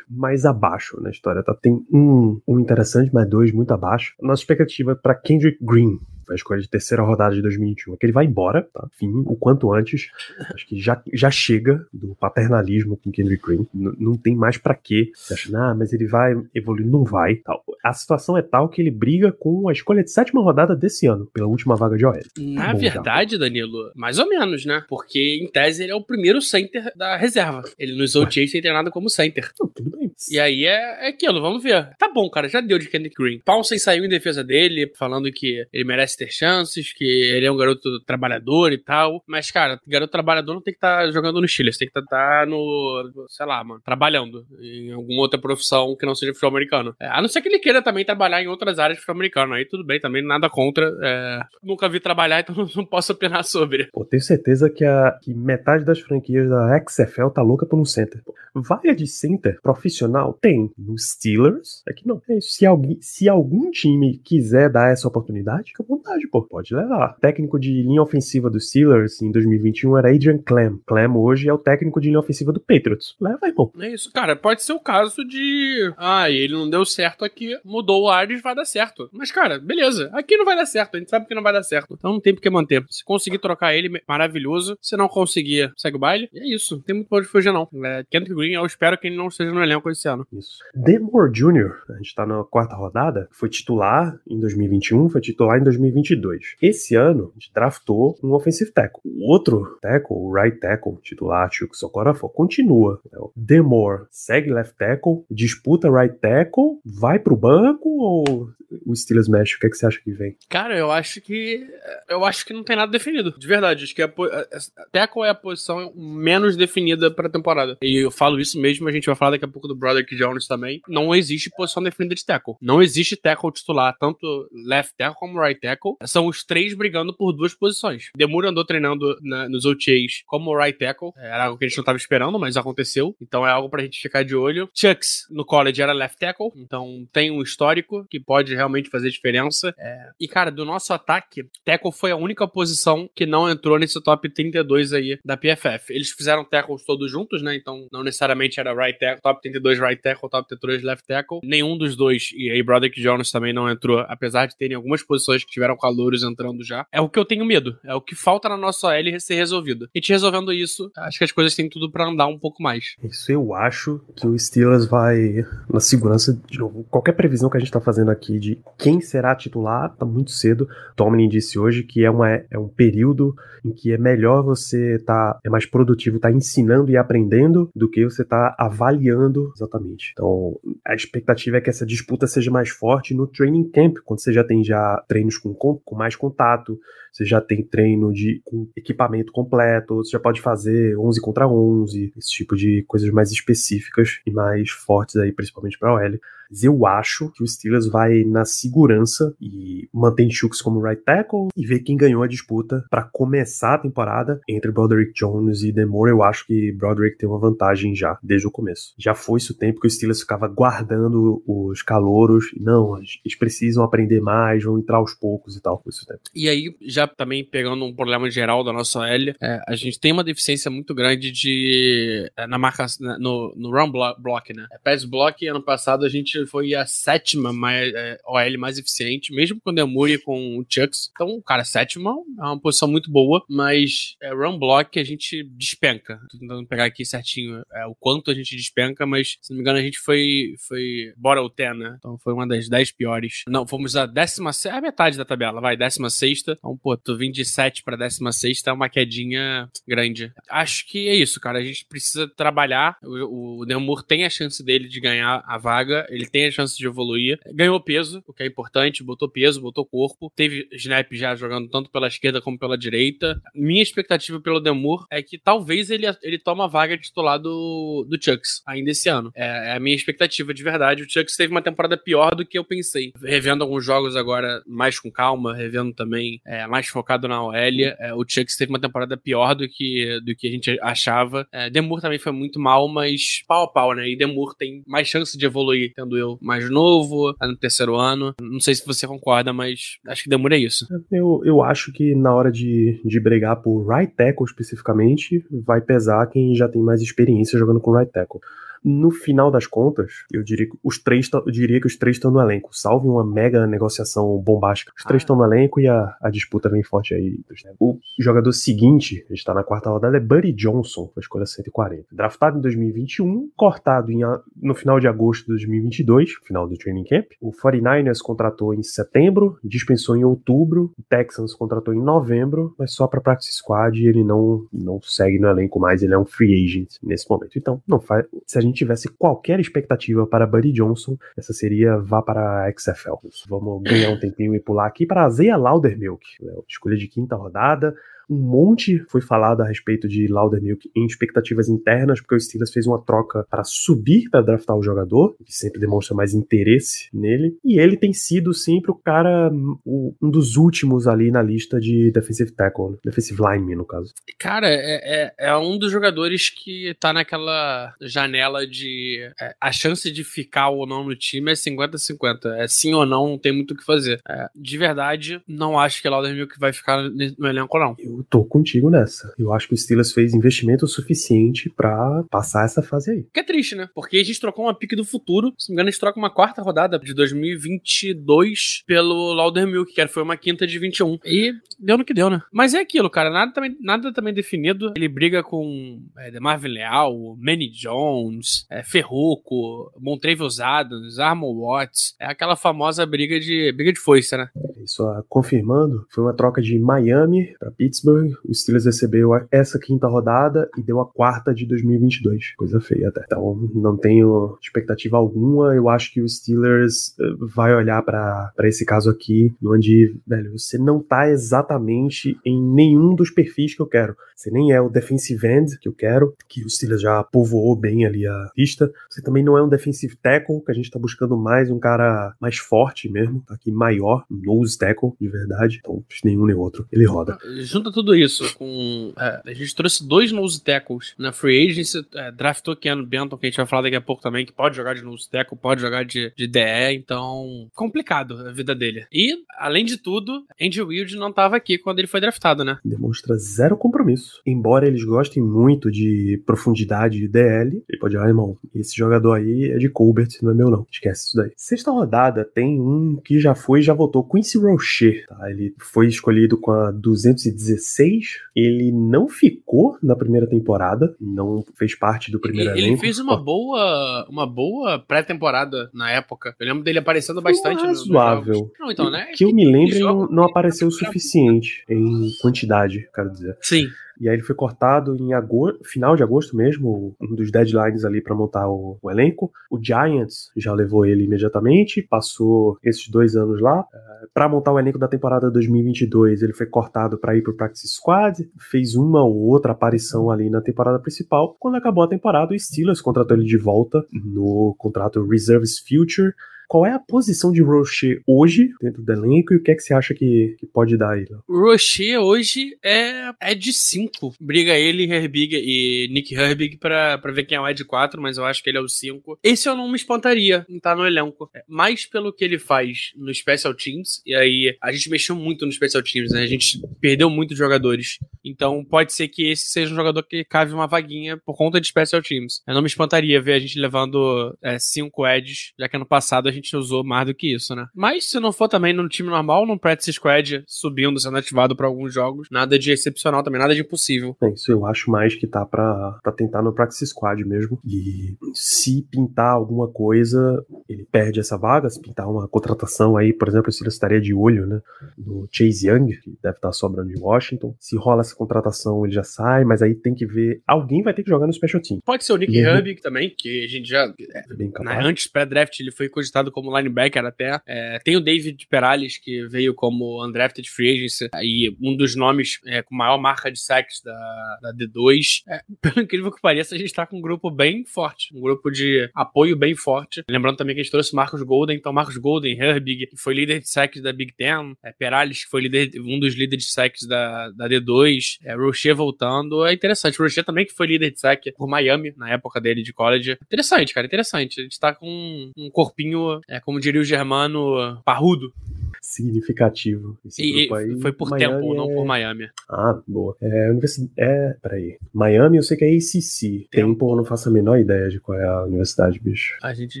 mais 0.08 0.44
abaixo 0.44 1.00
na 1.00 1.10
história, 1.10 1.42
tá? 1.42 1.54
Tem 1.54 1.72
um, 1.92 2.40
um 2.46 2.58
interessante, 2.58 3.10
mas 3.12 3.28
dois 3.28 3.52
muito 3.52 3.72
abaixo. 3.72 4.14
Nossa 4.20 4.42
expectativa 4.42 4.94
para 4.96 5.14
Kendrick 5.14 5.58
Green, 5.64 5.98
a 6.30 6.34
escolha 6.34 6.60
de 6.60 6.68
terceira 6.68 7.02
rodada 7.02 7.34
de 7.34 7.42
2021, 7.42 7.94
é 7.94 7.96
que 7.96 8.06
ele 8.06 8.12
vai 8.12 8.24
embora, 8.24 8.62
tá? 8.72 8.88
Enfim, 8.94 9.22
o 9.26 9.36
quanto 9.36 9.72
antes. 9.72 10.10
Acho 10.54 10.66
que 10.66 10.78
já, 10.78 11.00
já 11.12 11.30
chega 11.30 11.86
do 11.92 12.14
paternalismo 12.14 12.96
com 12.96 13.10
Kendrick 13.10 13.42
Green. 13.42 13.66
N 13.74 13.92
não 13.98 14.16
tem 14.16 14.34
mais 14.34 14.56
para 14.56 14.74
quê. 14.74 15.10
Você 15.14 15.34
acha, 15.34 15.50
ah, 15.56 15.74
mas 15.74 15.92
ele 15.92 16.06
vai 16.06 16.34
evoluir. 16.54 16.86
Não 16.86 17.04
vai. 17.04 17.36
Tal. 17.36 17.62
A 17.84 17.92
situação 17.92 18.36
é 18.36 18.42
tal 18.42 18.68
que 18.68 18.80
ele 18.80 18.90
briga 18.90 19.32
com 19.32 19.68
a 19.68 19.72
escolha 19.72 20.02
de 20.02 20.10
sétima 20.10 20.42
rodada 20.42 20.74
desse 20.74 21.06
ano, 21.06 21.26
pela 21.32 21.46
última 21.46 21.76
vaga 21.76 21.96
de 21.96 22.04
OL. 22.04 22.18
Na 22.36 22.72
Bom, 22.72 22.78
verdade, 22.78 23.32
já. 23.32 23.38
Danilo, 23.38 23.90
mais 23.94 24.18
ou 24.18 24.28
menos, 24.28 24.64
né? 24.64 24.84
Porque, 24.88 25.40
em 25.42 25.50
tese, 25.50 25.84
ele 25.84 25.92
é 25.92 25.94
o 25.94 26.02
primeiro 26.02 26.40
center 26.40 26.92
da 26.96 27.16
reserva. 27.16 27.62
Ele 27.78 27.96
nos 27.96 28.14
OTAs 28.14 28.50
sem 28.50 28.60
ter 28.60 28.72
nada 28.72 28.90
como 28.90 29.08
center. 29.08 29.50
Não, 29.60 29.68
tudo 29.68 29.90
bem. 29.90 29.97
E 30.30 30.38
aí 30.40 30.64
é, 30.64 31.06
é 31.06 31.08
aquilo, 31.08 31.40
vamos 31.40 31.62
ver. 31.62 31.90
Tá 31.96 32.10
bom, 32.12 32.28
cara, 32.28 32.48
já 32.48 32.60
deu 32.60 32.78
de 32.78 32.88
Kendrick 32.88 33.14
Green. 33.14 33.40
Pounce 33.44 33.78
saiu 33.78 34.04
em 34.04 34.08
defesa 34.08 34.42
dele, 34.42 34.92
falando 34.96 35.30
que 35.30 35.64
ele 35.72 35.84
merece 35.84 36.16
ter 36.16 36.32
chances, 36.32 36.92
que 36.92 37.04
ele 37.04 37.46
é 37.46 37.52
um 37.52 37.56
garoto 37.56 38.00
trabalhador 38.00 38.72
e 38.72 38.78
tal. 38.78 39.22
Mas, 39.26 39.50
cara, 39.50 39.80
garoto 39.86 40.10
trabalhador 40.10 40.54
não 40.54 40.60
tem 40.60 40.74
que 40.74 40.78
estar 40.78 41.04
tá 41.04 41.10
jogando 41.12 41.40
no 41.40 41.46
Chile, 41.46 41.72
você 41.72 41.80
tem 41.80 41.88
que 41.88 41.98
estar 41.98 42.08
tá, 42.08 42.40
tá 42.40 42.46
no, 42.46 43.28
sei 43.28 43.46
lá, 43.46 43.62
mano, 43.62 43.80
trabalhando 43.84 44.44
em 44.60 44.92
alguma 44.92 45.20
outra 45.20 45.40
profissão 45.40 45.94
que 45.96 46.04
não 46.04 46.14
seja 46.14 46.32
futebol 46.32 46.50
americano. 46.50 46.96
É, 47.00 47.06
a 47.06 47.22
não 47.22 47.28
ser 47.28 47.40
que 47.40 47.48
ele 47.48 47.60
queira 47.60 47.80
também 47.80 48.04
trabalhar 48.04 48.42
em 48.42 48.48
outras 48.48 48.78
áreas 48.78 48.96
de 48.96 49.00
futebol 49.00 49.20
americano. 49.20 49.54
Aí 49.54 49.64
tudo 49.64 49.84
bem, 49.84 50.00
também 50.00 50.26
nada 50.26 50.50
contra. 50.50 50.92
É, 51.00 51.40
nunca 51.62 51.88
vi 51.88 52.00
trabalhar, 52.00 52.40
então 52.48 52.54
não 52.74 52.84
posso 52.84 53.12
opinar 53.12 53.44
sobre. 53.44 53.88
Pô, 53.92 54.04
tenho 54.04 54.22
certeza 54.22 54.68
que, 54.68 54.84
a, 54.84 55.16
que 55.22 55.32
metade 55.32 55.84
das 55.84 56.00
franquias 56.00 56.48
da 56.48 56.84
XFL 56.88 57.28
tá 57.28 57.42
louca 57.42 57.64
por 57.64 57.78
um 57.78 57.84
center. 57.84 58.20
Vaga 58.54 58.94
de 58.94 59.06
center 59.06 59.60
profissional 59.62 60.07
tem 60.32 60.70
no 60.76 60.96
Steelers. 60.98 61.82
É 61.88 61.92
que 61.92 62.06
não 62.06 62.20
é. 62.28 62.40
Se, 62.40 62.66
alguém, 62.66 62.98
se 63.00 63.28
algum 63.28 63.70
time 63.70 64.18
quiser 64.18 64.70
dar 64.70 64.92
essa 64.92 65.08
oportunidade, 65.08 65.70
fica 65.70 65.82
à 65.82 65.86
vontade, 65.86 66.28
pô 66.28 66.42
pode 66.42 66.74
levar. 66.74 67.14
O 67.16 67.20
técnico 67.20 67.58
de 67.58 67.82
linha 67.82 68.02
ofensiva 68.02 68.50
do 68.50 68.60
Steelers 68.60 69.20
em 69.22 69.30
2021 69.30 69.98
era 69.98 70.10
Adrian 70.10 70.38
Clem. 70.38 70.80
Clem 70.86 71.08
hoje 71.08 71.48
é 71.48 71.52
o 71.52 71.58
técnico 71.58 72.00
de 72.00 72.08
linha 72.08 72.20
ofensiva 72.20 72.52
do 72.52 72.60
Patriots. 72.60 73.14
Leva, 73.20 73.46
irmão. 73.46 73.72
É 73.80 73.92
isso, 73.92 74.12
cara. 74.12 74.36
Pode 74.36 74.62
ser 74.62 74.72
o 74.72 74.80
caso 74.80 75.24
de. 75.24 75.92
Ah, 75.96 76.30
ele 76.30 76.52
não 76.52 76.68
deu 76.68 76.84
certo 76.84 77.24
aqui, 77.24 77.58
mudou 77.64 78.04
o 78.04 78.08
Ares, 78.08 78.42
vai 78.42 78.54
dar 78.54 78.64
certo. 78.64 79.08
Mas, 79.12 79.30
cara, 79.30 79.58
beleza. 79.58 80.10
Aqui 80.12 80.36
não 80.36 80.44
vai 80.44 80.56
dar 80.56 80.66
certo. 80.66 80.96
A 80.96 80.98
gente 80.98 81.10
sabe 81.10 81.26
que 81.26 81.34
não 81.34 81.42
vai 81.42 81.52
dar 81.52 81.62
certo. 81.62 81.94
Então 81.94 82.12
não 82.12 82.20
tem 82.20 82.34
por 82.34 82.40
que 82.40 82.50
manter. 82.50 82.84
Se 82.88 83.04
conseguir 83.04 83.38
trocar 83.38 83.74
ele, 83.74 84.02
maravilhoso. 84.06 84.76
Se 84.80 84.96
não 84.96 85.08
conseguir, 85.08 85.72
segue 85.76 85.96
o 85.96 86.00
baile. 86.00 86.28
E 86.32 86.38
é 86.40 86.54
isso. 86.54 86.76
Não 86.76 86.82
tem 86.82 86.94
muito 86.94 87.08
pra 87.08 87.18
onde 87.18 87.28
fugir, 87.28 87.52
não. 87.52 87.68
É, 87.84 88.04
Green, 88.38 88.54
eu 88.54 88.66
espero 88.66 88.98
que 88.98 89.06
ele 89.06 89.16
não 89.16 89.28
esteja 89.28 89.52
no 89.52 89.62
elenco 89.62 89.90
esse 89.98 90.08
ano. 90.08 90.26
Isso. 90.32 90.58
Demore 90.74 91.32
Jr., 91.32 91.72
a 91.90 91.96
gente 91.96 92.14
tá 92.14 92.24
na 92.24 92.44
quarta 92.44 92.76
rodada, 92.76 93.28
foi 93.32 93.48
titular 93.48 94.18
em 94.26 94.38
2021, 94.38 95.08
foi 95.08 95.20
titular 95.20 95.58
em 95.60 95.64
2022. 95.64 96.56
Esse 96.62 96.94
ano, 96.94 97.32
a 97.32 97.38
gente 97.38 97.52
draftou 97.52 98.16
um 98.22 98.32
offensive 98.32 98.70
tackle. 98.70 99.00
O 99.04 99.30
outro 99.30 99.78
tackle, 99.80 100.16
o 100.16 100.32
right 100.32 100.58
tackle, 100.58 100.96
titular, 101.02 101.48
Chuck 101.52 101.76
Socorafo, 101.76 102.28
continua. 102.28 103.00
É 103.12 103.18
Demore 103.36 104.06
segue 104.10 104.52
left 104.52 104.76
tackle, 104.76 105.24
disputa 105.30 105.90
right 105.90 106.16
tackle, 106.18 106.80
vai 106.84 107.18
pro 107.18 107.36
banco 107.36 107.88
ou 107.88 108.48
o 108.86 108.94
Steelers 108.94 109.28
mexe? 109.28 109.56
O 109.56 109.58
que, 109.58 109.66
é 109.66 109.70
que 109.70 109.76
você 109.76 109.86
acha 109.86 110.00
que 110.00 110.12
vem? 110.12 110.36
Cara, 110.48 110.76
eu 110.76 110.90
acho 110.90 111.20
que. 111.20 111.66
Eu 112.08 112.24
acho 112.24 112.44
que 112.44 112.52
não 112.52 112.62
tem 112.62 112.76
nada 112.76 112.90
definido. 112.90 113.34
De 113.38 113.46
verdade. 113.46 113.84
Acho 113.84 113.94
que 113.94 114.02
a, 114.02 114.06
a, 114.06 114.82
a 114.82 114.86
tackle 114.92 115.24
é 115.24 115.30
a 115.30 115.34
posição 115.34 115.92
menos 115.94 116.56
definida 116.56 117.10
pra 117.10 117.28
temporada. 117.28 117.78
E 117.82 118.04
eu 118.04 118.10
falo 118.10 118.40
isso 118.40 118.60
mesmo, 118.60 118.88
a 118.88 118.92
gente 118.92 119.06
vai 119.06 119.14
falar 119.14 119.32
daqui 119.32 119.44
a 119.44 119.48
pouco 119.48 119.68
do 119.68 119.76
Broderick 119.88 120.14
Jones 120.16 120.46
também. 120.46 120.80
Não 120.86 121.14
existe 121.14 121.50
posição 121.50 121.82
definida 121.82 122.14
de 122.14 122.24
tackle. 122.24 122.56
Não 122.60 122.82
existe 122.82 123.16
tackle 123.16 123.52
titular, 123.52 123.96
tanto 123.98 124.48
left 124.66 124.94
tackle 124.96 125.18
como 125.18 125.40
right 125.40 125.58
tackle. 125.58 125.94
São 126.04 126.26
os 126.26 126.44
três 126.44 126.74
brigando 126.74 127.14
por 127.14 127.32
duas 127.32 127.54
posições. 127.54 128.10
Demur 128.16 128.44
andou 128.44 128.64
treinando 128.64 129.16
na, 129.22 129.48
nos 129.48 129.64
OTAs 129.64 130.22
como 130.26 130.56
right 130.56 130.78
tackle. 130.78 131.12
Era 131.16 131.46
algo 131.46 131.58
que 131.58 131.64
a 131.64 131.68
gente 131.68 131.78
não 131.78 131.82
estava 131.82 131.96
esperando, 131.96 132.38
mas 132.38 132.56
aconteceu. 132.56 133.16
Então 133.20 133.46
é 133.46 133.50
algo 133.50 133.70
pra 133.70 133.82
gente 133.82 134.00
ficar 134.00 134.22
de 134.22 134.36
olho. 134.36 134.68
Chucks 134.74 135.26
no 135.30 135.44
college 135.44 135.80
era 135.80 135.92
left 135.92 136.18
tackle, 136.18 136.50
então 136.56 137.06
tem 137.12 137.30
um 137.30 137.42
histórico 137.42 138.06
que 138.08 138.20
pode 138.20 138.54
realmente 138.54 138.90
fazer 138.90 139.10
diferença. 139.10 139.74
É... 139.78 140.10
E 140.20 140.28
cara, 140.28 140.50
do 140.50 140.64
nosso 140.64 140.92
ataque, 140.92 141.48
tackle 141.64 141.92
foi 141.92 142.10
a 142.10 142.16
única 142.16 142.46
posição 142.46 143.08
que 143.14 143.24
não 143.24 143.48
entrou 143.48 143.78
nesse 143.78 144.00
top 144.02 144.28
32 144.28 144.92
aí 144.92 145.18
da 145.24 145.36
PFF. 145.36 145.92
Eles 145.92 146.10
fizeram 146.10 146.44
tackles 146.44 146.84
todos 146.84 147.10
juntos, 147.10 147.42
né? 147.42 147.56
Então 147.56 147.86
não 147.90 148.02
necessariamente 148.02 148.60
era 148.60 148.74
right 148.74 148.98
tackle, 148.98 149.22
top 149.22 149.40
32 149.40 149.77
right 149.78 150.00
tackle, 150.00 150.28
top 150.28 150.48
32 150.48 150.82
left 150.82 151.06
tackle. 151.06 151.40
Nenhum 151.42 151.76
dos 151.76 151.96
dois, 151.96 152.30
e 152.34 152.50
aí 152.50 152.62
Broderick 152.62 153.00
Jones 153.00 153.30
também 153.30 153.52
não 153.52 153.68
entrou, 153.68 154.00
apesar 154.00 154.46
de 154.46 154.56
terem 154.56 154.76
algumas 154.76 155.02
posições 155.02 155.44
que 155.44 155.50
tiveram 155.50 155.76
calouros 155.76 156.22
entrando 156.22 156.64
já. 156.64 156.86
É 156.92 157.00
o 157.00 157.08
que 157.08 157.18
eu 157.18 157.24
tenho 157.24 157.44
medo. 157.44 157.78
É 157.84 157.94
o 157.94 158.00
que 158.00 158.14
falta 158.14 158.48
na 158.48 158.56
nossa 158.56 158.94
L 158.94 159.20
ser 159.20 159.34
resolvido. 159.34 159.88
E 159.94 160.00
te 160.00 160.12
resolvendo 160.12 160.52
isso, 160.52 160.90
acho 160.96 161.18
que 161.18 161.24
as 161.24 161.32
coisas 161.32 161.54
têm 161.54 161.68
tudo 161.68 161.90
para 161.90 162.08
andar 162.08 162.26
um 162.26 162.38
pouco 162.38 162.62
mais. 162.62 162.96
Isso 163.02 163.32
eu 163.32 163.54
acho 163.54 164.00
que 164.16 164.26
o 164.26 164.38
Steelers 164.38 164.86
vai 164.86 165.44
na 165.72 165.80
segurança 165.80 166.38
de 166.48 166.58
novo. 166.58 166.84
Qualquer 166.90 167.12
previsão 167.12 167.50
que 167.50 167.56
a 167.56 167.60
gente 167.60 167.72
tá 167.72 167.80
fazendo 167.80 168.10
aqui 168.10 168.38
de 168.38 168.60
quem 168.78 169.00
será 169.00 169.34
titular 169.34 169.94
tá 169.96 170.04
muito 170.04 170.30
cedo. 170.30 170.68
Tomlin 170.96 171.28
disse 171.28 171.58
hoje 171.58 171.82
que 171.82 172.04
é, 172.04 172.10
uma, 172.10 172.28
é 172.28 172.58
um 172.58 172.68
período 172.68 173.34
em 173.64 173.72
que 173.72 173.92
é 173.92 173.98
melhor 173.98 174.42
você 174.42 174.98
tá 174.98 175.38
é 175.44 175.50
mais 175.50 175.66
produtivo, 175.66 176.18
tá 176.18 176.30
ensinando 176.30 176.90
e 176.90 176.96
aprendendo 176.96 177.70
do 177.74 177.88
que 177.88 178.04
você 178.04 178.24
tá 178.24 178.54
avaliando 178.58 179.52
exatamente. 179.58 180.12
Então, 180.12 180.58
a 180.86 180.94
expectativa 180.94 181.56
é 181.56 181.60
que 181.60 181.70
essa 181.70 181.84
disputa 181.84 182.26
seja 182.26 182.50
mais 182.50 182.68
forte 182.70 183.14
no 183.14 183.26
training 183.26 183.68
camp, 183.70 183.98
quando 184.04 184.20
você 184.20 184.32
já 184.32 184.44
tem 184.44 184.62
já 184.62 185.04
treinos 185.08 185.36
com, 185.36 185.52
com 185.54 185.94
mais 185.94 186.14
contato, 186.16 186.78
você 187.12 187.24
já 187.24 187.40
tem 187.40 187.62
treino 187.62 188.12
de 188.12 188.40
com 188.44 188.68
equipamento 188.76 189.32
completo, 189.32 189.96
você 189.96 190.10
já 190.10 190.20
pode 190.20 190.40
fazer 190.40 190.96
11 190.98 191.20
contra 191.20 191.48
11, 191.48 192.12
esse 192.16 192.30
tipo 192.30 192.56
de 192.56 192.84
coisas 192.86 193.10
mais 193.10 193.30
específicas 193.30 194.20
e 194.26 194.30
mais 194.30 194.70
fortes 194.70 195.16
aí, 195.16 195.32
principalmente 195.32 195.78
para 195.78 195.94
OL. 195.94 196.18
Mas 196.50 196.62
eu 196.64 196.86
acho 196.86 197.30
que 197.32 197.42
o 197.42 197.46
Steelers 197.46 197.86
vai 197.86 198.24
na 198.24 198.44
segurança 198.44 199.34
e 199.40 199.88
mantém 199.92 200.30
Chooks 200.30 200.62
como 200.62 200.80
right 200.80 201.02
tackle 201.02 201.48
e 201.56 201.66
ver 201.66 201.80
quem 201.80 201.96
ganhou 201.96 202.22
a 202.22 202.28
disputa 202.28 202.84
para 202.90 203.02
começar 203.02 203.74
a 203.74 203.78
temporada 203.78 204.40
entre 204.48 204.72
Broderick 204.72 205.12
Jones 205.12 205.62
e 205.62 205.72
Demore. 205.72 206.10
Eu 206.10 206.22
acho 206.22 206.46
que 206.46 206.72
Broderick 206.72 207.18
tem 207.18 207.28
uma 207.28 207.38
vantagem 207.38 207.94
já, 207.94 208.18
desde 208.22 208.46
o 208.46 208.50
começo. 208.50 208.94
Já 208.98 209.14
foi 209.14 209.38
isso 209.38 209.52
o 209.52 209.56
tempo 209.56 209.80
que 209.80 209.86
o 209.86 209.90
Steelers 209.90 210.20
ficava 210.20 210.48
guardando 210.48 211.42
os 211.46 211.82
calouros. 211.82 212.46
Não, 212.58 212.96
eles 212.96 213.36
precisam 213.38 213.84
aprender 213.84 214.20
mais, 214.20 214.64
vão 214.64 214.78
entrar 214.78 214.96
aos 214.98 215.14
poucos 215.14 215.56
e 215.56 215.60
tal. 215.60 215.80
Foi 215.82 215.90
isso 215.90 216.04
o 216.04 216.06
tempo. 216.06 216.20
E 216.34 216.48
aí, 216.48 216.74
já 216.80 217.07
também 217.16 217.44
pegando 217.44 217.84
um 217.84 217.94
problema 217.94 218.30
geral 218.30 218.62
da 218.62 218.72
nossa 218.72 219.06
L, 219.08 219.34
é, 219.40 219.60
a 219.66 219.74
gente 219.74 219.98
tem 219.98 220.12
uma 220.12 220.24
deficiência 220.24 220.70
muito 220.70 220.94
grande 220.94 221.30
de 221.30 222.30
é, 222.36 222.46
na 222.46 222.58
marca 222.58 222.86
no, 223.18 223.54
no 223.56 223.70
run 223.70 223.90
block, 223.90 224.52
né? 224.54 224.66
É, 224.72 224.78
pass 224.78 225.04
block, 225.04 225.46
ano 225.46 225.62
passado 225.62 226.04
a 226.04 226.08
gente 226.08 226.46
foi 226.46 226.74
a 226.74 226.86
sétima 226.86 227.52
mais, 227.52 227.92
é, 227.94 228.18
OL 228.26 228.58
mais 228.58 228.78
eficiente, 228.78 229.34
mesmo 229.34 229.60
com 229.60 229.70
o 229.70 229.74
Demure 229.74 230.14
e 230.14 230.18
com 230.18 230.58
o 230.58 230.64
Chucks. 230.68 231.10
Então, 231.12 231.40
cara, 231.42 231.64
sétima 231.64 232.10
é 232.38 232.42
uma 232.42 232.60
posição 232.60 232.88
muito 232.88 233.10
boa, 233.10 233.44
mas 233.48 234.16
é, 234.22 234.32
run 234.32 234.58
block 234.58 234.98
a 234.98 235.04
gente 235.04 235.42
despenca. 235.56 236.20
Tô 236.30 236.38
tentando 236.38 236.66
pegar 236.66 236.84
aqui 236.84 237.04
certinho 237.04 237.62
é, 237.72 237.86
o 237.86 237.94
quanto 237.94 238.30
a 238.30 238.34
gente 238.34 238.56
despenca, 238.56 239.06
mas 239.06 239.38
se 239.40 239.50
não 239.50 239.56
me 239.56 239.62
engano 239.62 239.78
a 239.78 239.82
gente 239.82 239.98
foi, 239.98 240.54
foi 240.66 241.12
bora 241.16 241.40
10, 241.48 241.78
né? 241.78 241.96
Então 241.98 242.18
foi 242.18 242.32
uma 242.32 242.46
das 242.46 242.68
10 242.68 242.92
piores. 242.92 243.42
Não, 243.48 243.66
fomos 243.66 243.96
a 243.96 244.06
décima, 244.06 244.50
a 244.70 244.80
metade 244.80 245.16
da 245.16 245.24
tabela, 245.24 245.60
vai, 245.60 245.76
décima 245.76 246.10
sexta. 246.10 246.56
Então, 246.58 246.76
pô, 246.88 246.96
tu 246.96 247.16
vim 247.18 247.30
de 247.30 247.44
7 247.44 247.82
pra 247.82 247.96
décima 247.96 248.32
sexta, 248.32 248.70
é 248.70 248.72
uma 248.72 248.88
quedinha 248.88 249.68
grande. 249.86 250.32
Acho 250.48 250.86
que 250.86 251.08
é 251.08 251.14
isso, 251.14 251.38
cara. 251.38 251.58
A 251.58 251.62
gente 251.62 251.84
precisa 251.84 252.26
trabalhar. 252.26 252.96
O, 253.02 253.60
o 253.60 253.66
Demur 253.66 254.02
tem 254.02 254.24
a 254.24 254.30
chance 254.30 254.64
dele 254.64 254.88
de 254.88 254.98
ganhar 255.00 255.42
a 255.46 255.58
vaga, 255.58 256.06
ele 256.08 256.26
tem 256.26 256.46
a 256.46 256.50
chance 256.50 256.78
de 256.78 256.86
evoluir. 256.86 257.38
Ganhou 257.52 257.78
peso, 257.78 258.22
o 258.26 258.32
que 258.32 258.42
é 258.42 258.46
importante, 258.46 259.04
botou 259.04 259.28
peso, 259.28 259.60
botou 259.60 259.84
corpo. 259.84 260.32
Teve 260.34 260.66
snap 260.72 261.12
já 261.12 261.34
jogando 261.34 261.68
tanto 261.68 261.90
pela 261.90 262.06
esquerda 262.06 262.40
como 262.40 262.58
pela 262.58 262.78
direita. 262.78 263.38
Minha 263.54 263.82
expectativa 263.82 264.40
pelo 264.40 264.60
Demur 264.60 265.06
é 265.10 265.22
que 265.22 265.36
talvez 265.36 265.90
ele, 265.90 266.06
ele 266.22 266.38
tome 266.38 266.62
a 266.62 266.66
vaga 266.66 266.96
titular 266.96 267.38
do, 267.38 268.06
do 268.08 268.16
Chucks 268.22 268.62
ainda 268.66 268.90
esse 268.92 269.10
ano. 269.10 269.30
É, 269.34 269.72
é 269.72 269.72
a 269.72 269.80
minha 269.80 269.96
expectativa 269.96 270.54
de 270.54 270.62
verdade. 270.62 271.02
O 271.02 271.10
Chucks 271.10 271.36
teve 271.36 271.50
uma 271.50 271.62
temporada 271.62 271.98
pior 271.98 272.34
do 272.34 272.46
que 272.46 272.58
eu 272.58 272.64
pensei. 272.64 273.12
Revendo 273.22 273.62
alguns 273.62 273.84
jogos 273.84 274.16
agora 274.16 274.62
mais 274.66 274.98
com 274.98 275.10
calma, 275.10 275.54
revendo 275.54 275.92
também 275.92 276.40
é, 276.46 276.66
mais 276.66 276.77
focado 276.86 277.26
na 277.26 277.42
OL, 277.42 277.54
é, 277.54 278.14
o 278.14 278.24
Chucks 278.26 278.56
teve 278.56 278.70
uma 278.70 278.80
temporada 278.80 279.16
pior 279.16 279.54
do 279.54 279.68
que, 279.68 280.20
do 280.24 280.34
que 280.34 280.46
a 280.46 280.50
gente 280.50 280.78
achava. 280.80 281.46
É, 281.52 281.68
Demur 281.68 282.00
também 282.00 282.18
foi 282.18 282.32
muito 282.32 282.60
mal, 282.60 282.88
mas 282.88 283.42
pau 283.46 283.64
a 283.64 283.68
pau, 283.68 283.94
né? 283.94 284.08
E 284.08 284.16
Demur 284.16 284.54
tem 284.54 284.82
mais 284.86 285.08
chance 285.08 285.36
de 285.36 285.44
evoluir, 285.44 285.92
tendo 285.94 286.16
eu 286.16 286.38
mais 286.40 286.70
novo, 286.70 287.34
no 287.40 287.56
terceiro 287.56 287.96
ano. 287.96 288.34
Não 288.40 288.60
sei 288.60 288.74
se 288.74 288.86
você 288.86 289.06
concorda, 289.06 289.52
mas 289.52 289.98
acho 290.06 290.22
que 290.22 290.30
Demur 290.30 290.52
é 290.52 290.58
isso. 290.58 290.86
Eu, 291.10 291.42
eu 291.44 291.62
acho 291.62 291.92
que 291.92 292.14
na 292.14 292.34
hora 292.34 292.50
de, 292.50 293.00
de 293.04 293.20
brigar 293.20 293.56
por 293.62 293.86
right 293.88 294.12
tackle 294.14 294.44
especificamente, 294.46 295.44
vai 295.50 295.80
pesar 295.80 296.26
quem 296.26 296.54
já 296.54 296.68
tem 296.68 296.82
mais 296.82 297.00
experiência 297.02 297.58
jogando 297.58 297.80
com 297.80 297.92
right 297.92 298.12
tackle. 298.12 298.40
No 298.84 299.10
final 299.10 299.50
das 299.50 299.66
contas, 299.66 300.24
eu 300.32 300.42
diria 300.42 300.66
que 300.66 300.78
os 300.82 300.98
três, 300.98 301.28
eu 301.32 301.52
diria 301.52 301.80
que 301.80 301.86
os 301.86 301.96
três 301.96 302.16
estão 302.16 302.30
no 302.30 302.40
elenco, 302.40 302.70
salve 302.72 303.06
uma 303.06 303.24
mega 303.24 303.66
negociação 303.66 304.38
bombástica. 304.38 304.92
Os 304.96 305.04
três 305.04 305.22
ah. 305.22 305.24
estão 305.24 305.36
no 305.36 305.44
elenco 305.44 305.80
e 305.80 305.88
a, 305.88 306.16
a 306.20 306.30
disputa 306.30 306.68
vem 306.68 306.82
forte 306.82 307.14
aí. 307.14 307.40
O 307.78 307.98
jogador 308.18 308.52
seguinte, 308.52 309.24
a 309.28 309.34
gente 309.34 309.44
tá 309.44 309.54
na 309.54 309.64
quarta 309.64 309.90
rodada, 309.90 310.16
é 310.16 310.20
Buddy 310.20 310.52
Johnson, 310.52 311.06
com 311.06 311.18
a 311.18 311.20
escolha 311.20 311.46
140. 311.46 312.06
Draftado 312.12 312.58
em 312.58 312.60
2021, 312.60 313.50
cortado 313.56 314.10
em, 314.10 314.20
no 314.60 314.74
final 314.74 315.00
de 315.00 315.08
agosto 315.08 315.42
de 315.42 315.48
2022, 315.48 316.34
final 316.44 316.68
do 316.68 316.76
training 316.76 317.04
camp. 317.04 317.26
O 317.40 317.52
49ers 317.52 318.18
contratou 318.22 318.74
em 318.74 318.82
setembro, 318.82 319.58
dispensou 319.62 320.16
em 320.16 320.24
outubro, 320.24 320.92
o 320.98 321.02
Texans 321.08 321.54
contratou 321.54 321.94
em 321.94 322.02
novembro, 322.02 322.74
mas 322.78 322.92
só 322.92 323.06
para 323.06 323.20
practice 323.20 323.52
squad 323.52 324.00
e 324.00 324.06
ele 324.06 324.24
não, 324.24 324.66
não 324.72 325.00
segue 325.02 325.38
no 325.38 325.48
elenco 325.48 325.78
mais, 325.78 326.02
ele 326.02 326.14
é 326.14 326.18
um 326.18 326.24
free 326.24 326.64
agent 326.64 326.96
nesse 327.02 327.28
momento. 327.28 327.58
Então, 327.58 327.82
não 327.86 328.00
faz. 328.00 328.26
Se 328.46 328.58
a 328.58 328.60
gente 328.60 328.67
tivesse 328.72 329.08
qualquer 329.08 329.60
expectativa 329.60 330.26
para 330.26 330.46
Buddy 330.46 330.72
Johnson, 330.72 331.16
essa 331.36 331.52
seria 331.52 331.98
vá 331.98 332.22
para 332.22 332.66
a 332.66 332.72
XFL. 332.72 333.14
Vamos 333.48 333.82
ganhar 333.82 334.10
um 334.10 334.18
tempinho 334.18 334.54
e 334.54 334.60
pular 334.60 334.86
aqui 334.86 335.06
para 335.06 335.24
a 335.24 335.30
Zaya 335.30 335.56
Laudermilk, 335.56 336.24
né? 336.40 336.52
escolha 336.68 336.96
de 336.96 337.08
quinta 337.08 337.36
rodada. 337.36 337.94
Um 338.28 338.36
monte 338.36 339.02
foi 339.08 339.20
falado 339.20 339.62
a 339.62 339.66
respeito 339.66 340.08
de 340.08 340.26
Laudermilk 340.26 340.90
em 340.94 341.06
expectativas 341.06 341.68
internas, 341.68 342.20
porque 342.20 342.34
o 342.34 342.40
Steelers 342.40 342.72
fez 342.72 342.86
uma 342.86 343.02
troca 343.02 343.44
para 343.50 343.64
subir 343.64 344.28
para 344.30 344.42
draftar 344.42 344.76
o 344.76 344.82
jogador, 344.82 345.36
que 345.44 345.52
sempre 345.52 345.80
demonstra 345.80 346.14
mais 346.14 346.34
interesse 346.34 347.08
nele. 347.12 347.56
E 347.64 347.78
ele 347.78 347.96
tem 347.96 348.12
sido 348.12 348.52
sempre 348.52 348.90
o 348.90 348.94
cara, 348.94 349.50
um 349.50 350.30
dos 350.30 350.56
últimos 350.56 351.06
ali 351.06 351.30
na 351.30 351.42
lista 351.42 351.80
de 351.80 352.10
defensive 352.12 352.52
tackle, 352.52 352.90
né? 352.90 352.96
defensive 353.04 353.40
lineman, 353.40 353.76
no 353.76 353.86
caso. 353.86 354.12
Cara, 354.38 354.68
é, 354.68 355.32
é, 355.38 355.48
é, 355.48 355.56
um 355.56 355.78
dos 355.78 355.90
jogadores 355.90 356.50
que 356.50 356.94
tá 357.00 357.12
naquela 357.12 357.94
janela 358.00 358.66
de. 358.66 359.30
É, 359.40 359.54
a 359.60 359.72
chance 359.72 360.10
de 360.10 360.24
ficar 360.24 360.68
ou 360.68 360.86
não 360.86 361.04
no 361.04 361.16
time 361.16 361.50
é 361.52 361.54
50-50. 361.54 362.46
É 362.56 362.68
sim 362.68 362.94
ou 362.94 363.06
não, 363.06 363.28
não 363.28 363.38
tem 363.38 363.52
muito 363.52 363.72
o 363.72 363.76
que 363.76 363.84
fazer. 363.84 364.20
É, 364.28 364.48
de 364.54 364.78
verdade, 364.78 365.40
não 365.46 365.78
acho 365.78 366.02
que 366.02 366.08
Laudermilk 366.08 366.58
vai 366.58 366.72
ficar 366.72 367.02
no 367.02 367.48
elenco, 367.48 367.78
não. 367.78 367.94
Eu 367.98 368.17
tô 368.24 368.44
contigo 368.44 368.90
nessa. 368.90 369.32
Eu 369.38 369.52
acho 369.52 369.68
que 369.68 369.74
o 369.74 369.76
Steelers 369.76 370.12
fez 370.12 370.34
investimento 370.34 370.86
suficiente 370.86 371.70
para 371.70 372.24
passar 372.30 372.64
essa 372.64 372.82
fase 372.82 373.10
aí. 373.10 373.26
Que 373.32 373.40
é 373.40 373.42
triste, 373.42 373.74
né? 373.74 373.88
Porque 373.94 374.18
a 374.18 374.24
gente 374.24 374.40
trocou 374.40 374.64
uma 374.64 374.74
pique 374.74 374.96
do 374.96 375.04
futuro. 375.04 375.52
Se 375.58 375.68
não 375.68 375.74
me 375.74 375.76
engano, 375.76 375.88
a 375.88 375.92
gente 375.92 376.00
troca 376.00 376.18
uma 376.18 376.30
quarta 376.30 376.62
rodada 376.62 376.98
de 376.98 377.14
2022 377.14 378.82
pelo 378.86 379.34
Laudermilk, 379.34 379.92
que 379.92 380.08
foi 380.08 380.22
uma 380.22 380.36
quinta 380.36 380.66
de 380.66 380.78
21. 380.78 381.18
E 381.24 381.52
deu 381.78 381.98
no 381.98 382.04
que 382.04 382.14
deu, 382.14 382.30
né? 382.30 382.40
Mas 382.52 382.74
é 382.74 382.80
aquilo, 382.80 383.10
cara. 383.10 383.30
Nada 383.30 383.52
também, 383.52 383.76
nada 383.80 384.12
também 384.12 384.34
definido. 384.34 384.92
Ele 384.96 385.08
briga 385.08 385.42
com 385.42 386.02
é, 386.18 386.38
Marvin 386.40 386.68
Leal, 386.68 387.36
Manny 387.38 387.70
Jones, 387.70 388.66
é, 388.70 388.82
Ferruco, 388.82 389.92
Montrevious 389.98 390.60
Adams, 390.60 391.18
Armor 391.18 391.54
Watts. 391.54 392.14
É 392.20 392.26
aquela 392.26 392.56
famosa 392.56 393.04
briga 393.06 393.38
de 393.38 393.72
briga 393.72 393.92
de 393.92 394.00
foice, 394.00 394.36
né? 394.36 394.48
Isso, 394.88 395.04
confirmando, 395.28 396.06
foi 396.10 396.24
uma 396.24 396.34
troca 396.34 396.62
de 396.62 396.78
Miami 396.78 397.54
para 397.58 397.70
Pittsburgh 397.70 397.98
Pittsburgh, 398.08 398.32
o 398.44 398.54
Steelers 398.54 398.84
recebeu 398.84 399.30
essa 399.50 399.78
quinta 399.78 400.06
rodada 400.06 400.68
e 400.76 400.82
deu 400.82 401.00
a 401.00 401.06
quarta 401.06 401.54
de 401.54 401.66
2022. 401.66 402.54
Coisa 402.56 402.80
feia 402.80 403.08
até. 403.08 403.22
Então, 403.24 403.68
não 403.74 403.96
tenho 403.96 404.56
expectativa 404.62 405.16
alguma. 405.16 405.74
Eu 405.74 405.88
acho 405.88 406.12
que 406.12 406.20
o 406.20 406.28
Steelers 406.28 407.14
eh, 407.18 407.24
vai 407.54 407.74
olhar 407.74 408.02
para 408.02 408.52
esse 408.64 408.84
caso 408.84 409.10
aqui, 409.10 409.54
onde, 409.64 410.16
velho, 410.26 410.52
você 410.52 410.78
não 410.78 411.02
tá 411.02 411.28
exatamente 411.28 412.38
em 412.44 412.62
nenhum 412.62 413.14
dos 413.14 413.30
perfis 413.30 413.74
que 413.74 413.82
eu 413.82 413.86
quero. 413.86 414.16
Você 414.34 414.50
nem 414.50 414.72
é 414.72 414.80
o 414.80 414.88
defensive 414.88 415.44
end 415.46 415.78
que 415.78 415.88
eu 415.88 415.92
quero, 415.92 416.34
que 416.48 416.64
o 416.64 416.70
Steelers 416.70 417.02
já 417.02 417.22
povoou 417.24 417.74
bem 417.74 418.06
ali 418.06 418.26
a 418.26 418.50
pista. 418.54 418.90
Você 419.10 419.20
também 419.20 419.42
não 419.42 419.58
é 419.58 419.62
um 419.62 419.68
defensive 419.68 420.16
tackle, 420.16 420.62
que 420.64 420.70
a 420.70 420.74
gente 420.74 420.90
tá 420.90 420.98
buscando 420.98 421.36
mais 421.36 421.70
um 421.70 421.78
cara 421.78 422.34
mais 422.40 422.56
forte 422.58 423.10
mesmo, 423.10 423.42
tá 423.46 423.54
aqui 423.54 423.72
maior, 423.72 424.24
um 424.30 424.40
nose 424.44 424.77
tackle, 424.78 425.12
de 425.20 425.28
verdade. 425.28 425.78
Então, 425.80 426.04
nenhum 426.24 426.46
nem 426.46 426.54
outro. 426.54 426.86
Ele 426.92 427.04
roda. 427.06 427.38
Junta 427.60 427.92
tudo 427.92 428.14
isso 428.14 428.54
com. 428.56 429.12
É, 429.18 429.42
a 429.46 429.54
gente 429.54 429.74
trouxe 429.74 430.06
dois 430.06 430.32
nose 430.32 430.62
tackles 430.62 431.14
na 431.18 431.32
free 431.32 431.68
agency, 431.68 432.06
é, 432.14 432.30
draftou 432.30 432.76
Keanu 432.76 433.04
Benton, 433.04 433.36
que 433.36 433.46
a 433.46 433.50
gente 433.50 433.56
vai 433.56 433.66
falar 433.66 433.82
daqui 433.82 433.96
a 433.96 434.00
pouco 434.00 434.22
também, 434.22 434.46
que 434.46 434.52
pode 434.52 434.76
jogar 434.76 434.94
de 434.94 435.02
nose 435.02 435.28
tackle, 435.28 435.58
pode 435.58 435.80
jogar 435.80 436.04
de, 436.04 436.32
de 436.36 436.46
DE, 436.46 436.94
então. 436.94 437.68
complicado 437.74 438.34
a 438.46 438.52
vida 438.52 438.74
dele. 438.74 439.06
E, 439.12 439.36
além 439.58 439.84
de 439.84 439.96
tudo, 439.96 440.44
Andy 440.60 440.82
Wild 440.82 441.16
não 441.16 441.32
tava 441.32 441.56
aqui 441.56 441.78
quando 441.78 441.98
ele 441.98 442.08
foi 442.08 442.20
draftado, 442.20 442.64
né? 442.64 442.78
Demonstra 442.84 443.36
zero 443.36 443.76
compromisso 443.76 444.28
isso. 444.28 444.42
Embora 444.46 444.86
eles 444.86 445.04
gostem 445.04 445.42
muito 445.42 445.90
de 445.90 446.42
profundidade 446.44 447.18
de 447.18 447.28
DL, 447.28 447.82
ele 447.88 447.98
pode, 447.98 448.16
ah, 448.16 448.26
irmão, 448.26 448.56
esse 448.74 448.96
jogador 448.96 449.34
aí 449.34 449.70
é 449.70 449.78
de 449.78 449.88
Colbert, 449.88 450.28
não 450.42 450.50
é 450.50 450.54
meu 450.54 450.70
não. 450.70 450.86
Esquece 450.90 451.28
isso 451.28 451.36
daí. 451.36 451.52
Sexta 451.56 451.90
rodada 451.90 452.44
tem 452.44 452.80
um 452.80 453.16
que 453.16 453.38
já 453.40 453.54
foi 453.54 453.80
já 453.80 453.94
votou, 453.94 454.24
Quincy 454.24 454.58
Rocher, 454.70 455.26
tá? 455.26 455.50
Ele 455.50 455.74
foi 455.78 456.06
escolhido 456.06 456.58
com 456.58 456.70
a 456.70 456.90
216. 456.90 458.38
Ele 458.54 458.92
não 458.92 459.28
ficou 459.28 459.96
na 460.02 460.16
primeira 460.16 460.46
temporada, 460.46 461.14
não 461.20 461.64
fez 461.76 461.94
parte 461.94 462.30
do 462.30 462.40
primeiro 462.40 462.70
ele, 462.70 462.80
elenco. 462.80 462.94
Ele 462.94 463.00
fez 463.00 463.18
uma 463.18 463.36
boa, 463.36 464.26
uma 464.28 464.46
boa 464.46 464.98
pré-temporada 464.98 465.90
na 465.92 466.10
época. 466.10 466.54
Eu 466.58 466.66
lembro 466.66 466.82
dele 466.82 466.98
aparecendo 466.98 467.40
bastante 467.40 467.84
razoável. 467.84 468.70
No, 468.78 468.86
não, 468.86 468.92
então, 468.92 469.10
né? 469.10 469.26
Que 469.34 469.44
eu 469.44 469.52
me 469.52 469.64
lembro, 469.64 469.98
não, 470.00 470.28
não 470.28 470.44
apareceu 470.44 470.88
o 470.88 470.92
suficiente 470.92 471.84
em 471.88 472.30
quantidade, 472.40 473.08
quero 473.14 473.30
dizer. 473.30 473.56
Sim. 473.60 473.86
E 474.20 474.28
aí 474.28 474.34
ele 474.34 474.42
foi 474.42 474.54
cortado 474.54 475.16
em 475.16 475.32
agosto, 475.32 475.78
final 475.84 476.16
de 476.16 476.22
agosto 476.22 476.56
mesmo, 476.56 477.14
um 477.20 477.34
dos 477.34 477.50
deadlines 477.50 478.04
ali 478.04 478.20
para 478.20 478.34
montar 478.34 478.68
o, 478.68 478.98
o, 479.00 479.10
elenco. 479.10 479.50
O 479.70 479.78
Giants 479.82 480.50
já 480.56 480.72
levou 480.72 481.06
ele 481.06 481.24
imediatamente, 481.24 482.02
passou 482.02 482.78
esses 482.82 483.08
dois 483.08 483.36
anos 483.36 483.60
lá. 483.60 483.84
É, 483.92 484.26
para 484.34 484.48
montar 484.48 484.72
o 484.72 484.78
elenco 484.78 484.98
da 484.98 485.08
temporada 485.08 485.50
2022, 485.50 486.42
ele 486.42 486.52
foi 486.52 486.66
cortado 486.66 487.18
para 487.18 487.36
ir 487.36 487.42
pro 487.42 487.56
Practice 487.56 487.88
Squad, 487.88 488.48
fez 488.58 488.94
uma 488.94 489.22
ou 489.24 489.36
outra 489.48 489.72
aparição 489.72 490.30
ali 490.30 490.50
na 490.50 490.60
temporada 490.60 490.98
principal. 490.98 491.56
Quando 491.58 491.76
acabou 491.76 492.02
a 492.04 492.08
temporada, 492.08 492.54
o 492.54 492.58
Steelers 492.58 493.00
contratou 493.00 493.36
ele 493.36 493.46
de 493.46 493.58
volta 493.58 494.04
no 494.12 494.74
contrato 494.78 495.24
Reserves 495.26 495.78
Future. 495.78 496.32
Qual 496.68 496.84
é 496.84 496.92
a 496.92 496.98
posição 496.98 497.50
de 497.50 497.62
Rocher 497.62 498.22
hoje 498.26 498.68
dentro 498.80 499.02
do 499.02 499.10
elenco 499.10 499.54
e 499.54 499.56
o 499.56 499.62
que 499.62 499.70
é 499.70 499.74
que 499.74 499.80
você 499.80 499.94
acha 499.94 500.14
que, 500.14 500.54
que 500.60 500.66
pode 500.66 500.98
dar 500.98 501.14
aí? 501.14 501.24
Rocher 501.48 502.20
hoje 502.20 502.76
é, 502.84 503.32
é 503.40 503.54
de 503.54 503.72
5. 503.72 504.34
Briga 504.38 504.74
ele, 504.74 505.04
Herbig 505.04 505.56
e 505.56 506.08
Nick 506.12 506.34
Herbig 506.34 506.76
pra, 506.76 507.16
pra 507.16 507.32
ver 507.32 507.44
quem 507.44 507.56
é 507.56 507.60
o 507.60 507.66
Ed 507.66 507.82
4, 507.82 508.20
mas 508.20 508.36
eu 508.36 508.44
acho 508.44 508.62
que 508.62 508.68
ele 508.68 508.76
é 508.76 508.82
o 508.82 508.88
5. 508.88 509.38
Esse 509.42 509.66
eu 509.66 509.74
não 509.74 509.88
me 509.88 509.96
espantaria 509.96 510.66
em 510.68 510.76
estar 510.76 510.94
no 510.94 511.06
elenco. 511.06 511.50
É, 511.54 511.64
mais 511.66 512.04
pelo 512.04 512.34
que 512.34 512.44
ele 512.44 512.58
faz 512.58 513.12
no 513.16 513.32
Special 513.32 513.72
Teams, 513.72 514.20
e 514.26 514.34
aí 514.34 514.76
a 514.82 514.92
gente 514.92 515.08
mexeu 515.08 515.34
muito 515.34 515.64
no 515.64 515.72
Special 515.72 516.02
Teams, 516.02 516.32
né? 516.32 516.42
A 516.42 516.46
gente 516.46 516.82
perdeu 517.00 517.30
muitos 517.30 517.56
jogadores. 517.56 518.18
Então 518.44 518.84
pode 518.84 519.14
ser 519.14 519.28
que 519.28 519.50
esse 519.50 519.70
seja 519.70 519.92
um 519.92 519.96
jogador 519.96 520.22
que 520.22 520.44
cave 520.44 520.74
uma 520.74 520.86
vaguinha 520.86 521.38
por 521.38 521.56
conta 521.56 521.80
de 521.80 521.88
Special 521.88 522.20
Teams. 522.20 522.62
Eu 522.66 522.74
não 522.74 522.82
me 522.82 522.88
espantaria 522.88 523.40
ver 523.40 523.54
a 523.54 523.58
gente 523.58 523.78
levando 523.78 524.54
5 524.78 525.26
é, 525.26 525.42
já 525.78 525.88
que 525.88 525.96
ano 525.96 526.04
passado 526.04 526.48
a 526.48 526.52
gente 526.52 526.57
gente 526.58 526.76
usou 526.76 527.04
mais 527.04 527.26
do 527.26 527.34
que 527.34 527.54
isso, 527.54 527.74
né? 527.74 527.86
Mas 527.94 528.30
se 528.30 528.38
não 528.40 528.52
for 528.52 528.68
também 528.68 528.92
no 528.92 529.08
time 529.08 529.28
normal, 529.28 529.66
no 529.66 529.78
practice 529.78 530.12
squad, 530.12 530.62
subindo, 530.66 531.18
sendo 531.20 531.36
ativado 531.36 531.74
para 531.74 531.86
alguns 531.86 532.12
jogos, 532.12 532.48
nada 532.50 532.78
de 532.78 532.90
excepcional 532.90 533.42
também, 533.42 533.60
nada 533.60 533.74
de 533.74 533.80
impossível. 533.80 534.36
É, 534.42 534.50
isso 534.50 534.70
eu 534.70 534.86
acho 534.86 535.10
mais 535.10 535.34
que 535.34 535.46
tá 535.46 535.64
pra, 535.64 536.18
pra 536.22 536.32
tentar 536.32 536.62
no 536.62 536.74
practice 536.74 537.06
squad 537.06 537.44
mesmo. 537.44 537.78
E 537.84 538.36
se 538.54 539.06
pintar 539.10 539.52
alguma 539.52 539.88
coisa, 539.88 540.64
ele 540.88 541.06
perde 541.10 541.40
essa 541.40 541.56
vaga. 541.56 541.88
Se 541.88 542.00
pintar 542.00 542.28
uma 542.28 542.48
contratação 542.48 543.16
aí, 543.16 543.32
por 543.32 543.48
exemplo, 543.48 543.70
eu 543.70 543.88
estaria 543.88 544.20
de 544.20 544.34
olho, 544.34 544.66
né? 544.66 544.80
No 545.16 545.48
Chase 545.50 545.88
Young, 545.88 546.08
que 546.20 546.38
deve 546.42 546.56
estar 546.56 546.68
tá 546.68 546.72
sobrando 546.72 547.12
de 547.12 547.20
Washington. 547.20 547.74
Se 547.78 547.96
rola 547.96 548.20
essa 548.20 548.34
contratação, 548.34 549.04
ele 549.04 549.14
já 549.14 549.22
sai, 549.22 549.64
mas 549.64 549.82
aí 549.82 549.94
tem 549.94 550.14
que 550.14 550.26
ver. 550.26 550.62
Alguém 550.66 551.02
vai 551.02 551.14
ter 551.14 551.22
que 551.22 551.30
jogar 551.30 551.46
no 551.46 551.52
special 551.52 551.82
team. 551.82 552.00
Pode 552.04 552.24
ser 552.24 552.32
o 552.32 552.36
Nick 552.36 552.56
Herbig 552.56 553.00
também, 553.00 553.32
que 553.36 553.64
a 553.64 553.68
gente 553.68 553.88
já. 553.88 554.12
É, 554.34 554.54
bem 554.54 554.70
capaz. 554.70 554.98
Né, 554.98 555.04
antes 555.04 555.26
pré-draft, 555.26 555.78
ele 555.80 555.92
foi 555.92 556.08
cogitado 556.08 556.47
como 556.50 556.76
linebacker 556.76 557.24
até. 557.24 557.60
É, 557.66 557.98
tem 558.04 558.16
o 558.16 558.20
David 558.20 558.66
Perales, 558.68 559.18
que 559.18 559.46
veio 559.46 559.74
como 559.74 560.24
undrafted 560.24 560.68
free 560.68 560.96
agency, 560.96 561.28
e 561.42 561.74
um 561.80 561.96
dos 561.96 562.14
nomes 562.14 562.58
é, 562.66 562.82
com 562.82 562.94
maior 562.94 563.18
marca 563.18 563.50
de 563.50 563.60
sacks 563.60 564.00
da, 564.02 564.58
da 564.62 564.72
D2. 564.72 565.42
É, 565.48 565.60
pelo 565.80 566.00
incrível 566.00 566.32
que 566.32 566.40
pareça, 566.40 566.74
a 566.74 566.78
gente 566.78 566.92
tá 566.92 567.06
com 567.06 567.18
um 567.18 567.22
grupo 567.22 567.50
bem 567.50 567.84
forte, 567.84 568.34
um 568.34 568.40
grupo 568.40 568.70
de 568.70 569.10
apoio 569.14 569.56
bem 569.56 569.74
forte. 569.74 570.22
Lembrando 570.30 570.56
também 570.56 570.74
que 570.74 570.80
a 570.80 570.84
gente 570.84 570.92
trouxe 570.92 571.14
Marcos 571.14 571.42
Golden, 571.42 571.76
então 571.76 571.92
Marcos 571.92 572.16
Golden, 572.16 572.58
Herbig, 572.58 573.06
que 573.06 573.16
foi 573.16 573.34
líder 573.34 573.60
de 573.60 573.68
sacks 573.68 574.02
da 574.02 574.12
Big 574.12 574.34
Ten, 574.34 574.74
é, 574.82 574.92
Perales, 574.92 575.44
que 575.44 575.50
foi 575.50 575.62
líder, 575.62 576.00
um 576.00 576.18
dos 576.18 576.34
líderes 576.34 576.66
de 576.66 576.72
sacks 576.72 577.06
da, 577.06 577.50
da 577.50 577.68
D2, 577.68 578.38
é, 578.44 578.54
Rocher 578.54 578.94
voltando, 578.94 579.64
é 579.66 579.72
interessante. 579.72 580.18
Rocher 580.18 580.44
também, 580.44 580.64
que 580.66 580.72
foi 580.72 580.86
líder 580.86 581.10
de 581.10 581.20
sack 581.20 581.52
por 581.52 581.68
Miami, 581.68 582.12
na 582.16 582.30
época 582.30 582.60
dele 582.60 582.82
de 582.82 582.92
college. 582.92 583.38
Interessante, 583.42 583.94
cara, 583.94 584.06
interessante. 584.06 584.60
A 584.60 584.62
gente 584.62 584.78
tá 584.78 584.94
com 584.94 585.52
um 585.56 585.70
corpinho 585.70 586.37
é, 586.48 586.60
como 586.60 586.80
diria 586.80 587.00
o 587.00 587.04
germano, 587.04 588.00
parrudo. 588.04 588.52
Significativo. 589.00 590.18
Esse 590.24 590.42
e, 590.42 590.72
aí, 590.72 591.00
foi 591.00 591.12
por 591.12 591.30
Miami 591.30 591.54
tempo, 591.54 591.72
é... 591.72 591.76
não 591.76 591.88
por 591.88 592.04
Miami. 592.04 592.48
Ah, 592.68 593.00
boa. 593.06 593.36
É, 593.40 593.70
universidade. 593.70 594.12
É, 594.16 594.56
peraí. 594.62 594.98
Miami 595.12 595.56
eu 595.56 595.62
sei 595.62 595.76
que 595.76 595.84
é 595.84 595.88
ACC. 595.88 596.68
Tempo, 596.70 596.92
tempo 596.92 597.12
eu 597.12 597.16
não 597.16 597.24
faço 597.24 597.48
a 597.48 597.52
menor 597.52 597.78
ideia 597.78 598.08
de 598.08 598.20
qual 598.20 598.38
é 598.38 598.44
a 598.44 598.64
universidade, 598.64 599.18
bicho. 599.20 599.56
A 599.62 599.72
gente 599.72 600.00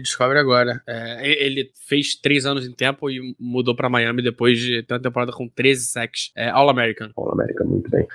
descobre 0.00 0.38
agora. 0.38 0.82
É, 0.86 1.46
ele 1.46 1.70
fez 1.86 2.14
três 2.14 2.46
anos 2.46 2.66
em 2.66 2.72
tempo 2.72 3.10
e 3.10 3.34
mudou 3.38 3.74
pra 3.74 3.88
Miami 3.88 4.22
depois 4.22 4.58
de 4.58 4.82
ter 4.82 4.94
uma 4.94 5.00
temporada 5.00 5.32
com 5.32 5.48
13 5.48 5.86
sacks. 5.86 6.30
É 6.36 6.48
All-American. 6.48 7.10
All-American, 7.16 7.66
muito 7.66 7.90
bem. 7.90 8.06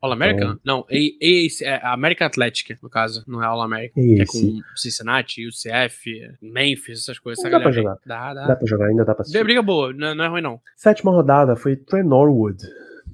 All-American? 0.00 0.52
Então... 0.52 0.60
Não, 0.64 0.86
a, 0.88 0.94
a, 0.94 1.68
é 1.68 1.80
American 1.86 2.26
Athletic, 2.26 2.76
no 2.82 2.90
caso. 2.90 3.24
Não 3.26 3.42
é 3.42 3.46
All-American. 3.46 4.02
Que 4.02 4.20
é 4.20 4.26
com 4.26 4.60
Cincinnati, 4.76 5.46
UCF, 5.46 6.36
Memphis, 6.40 7.00
essas 7.00 7.18
coisas. 7.18 7.44
Essa 7.44 7.50
dá 7.50 7.60
pra 7.60 7.70
jogar. 7.70 7.98
Dá, 8.06 8.34
dá. 8.34 8.46
Dá 8.46 8.56
pra 8.56 8.66
jogar, 8.66 8.86
ainda 8.86 9.04
dá 9.04 9.14
pra 9.14 9.22
assistir. 9.22 9.42
Briga 9.42 9.62
boa, 9.62 9.92
não, 9.92 10.14
não 10.22 10.28
é 10.28 10.30
ruim 10.30 10.42
não. 10.42 10.60
Sétima 10.76 11.10
rodada 11.10 11.56
foi 11.56 11.76
Trey 11.76 12.02
Norwood 12.02 12.62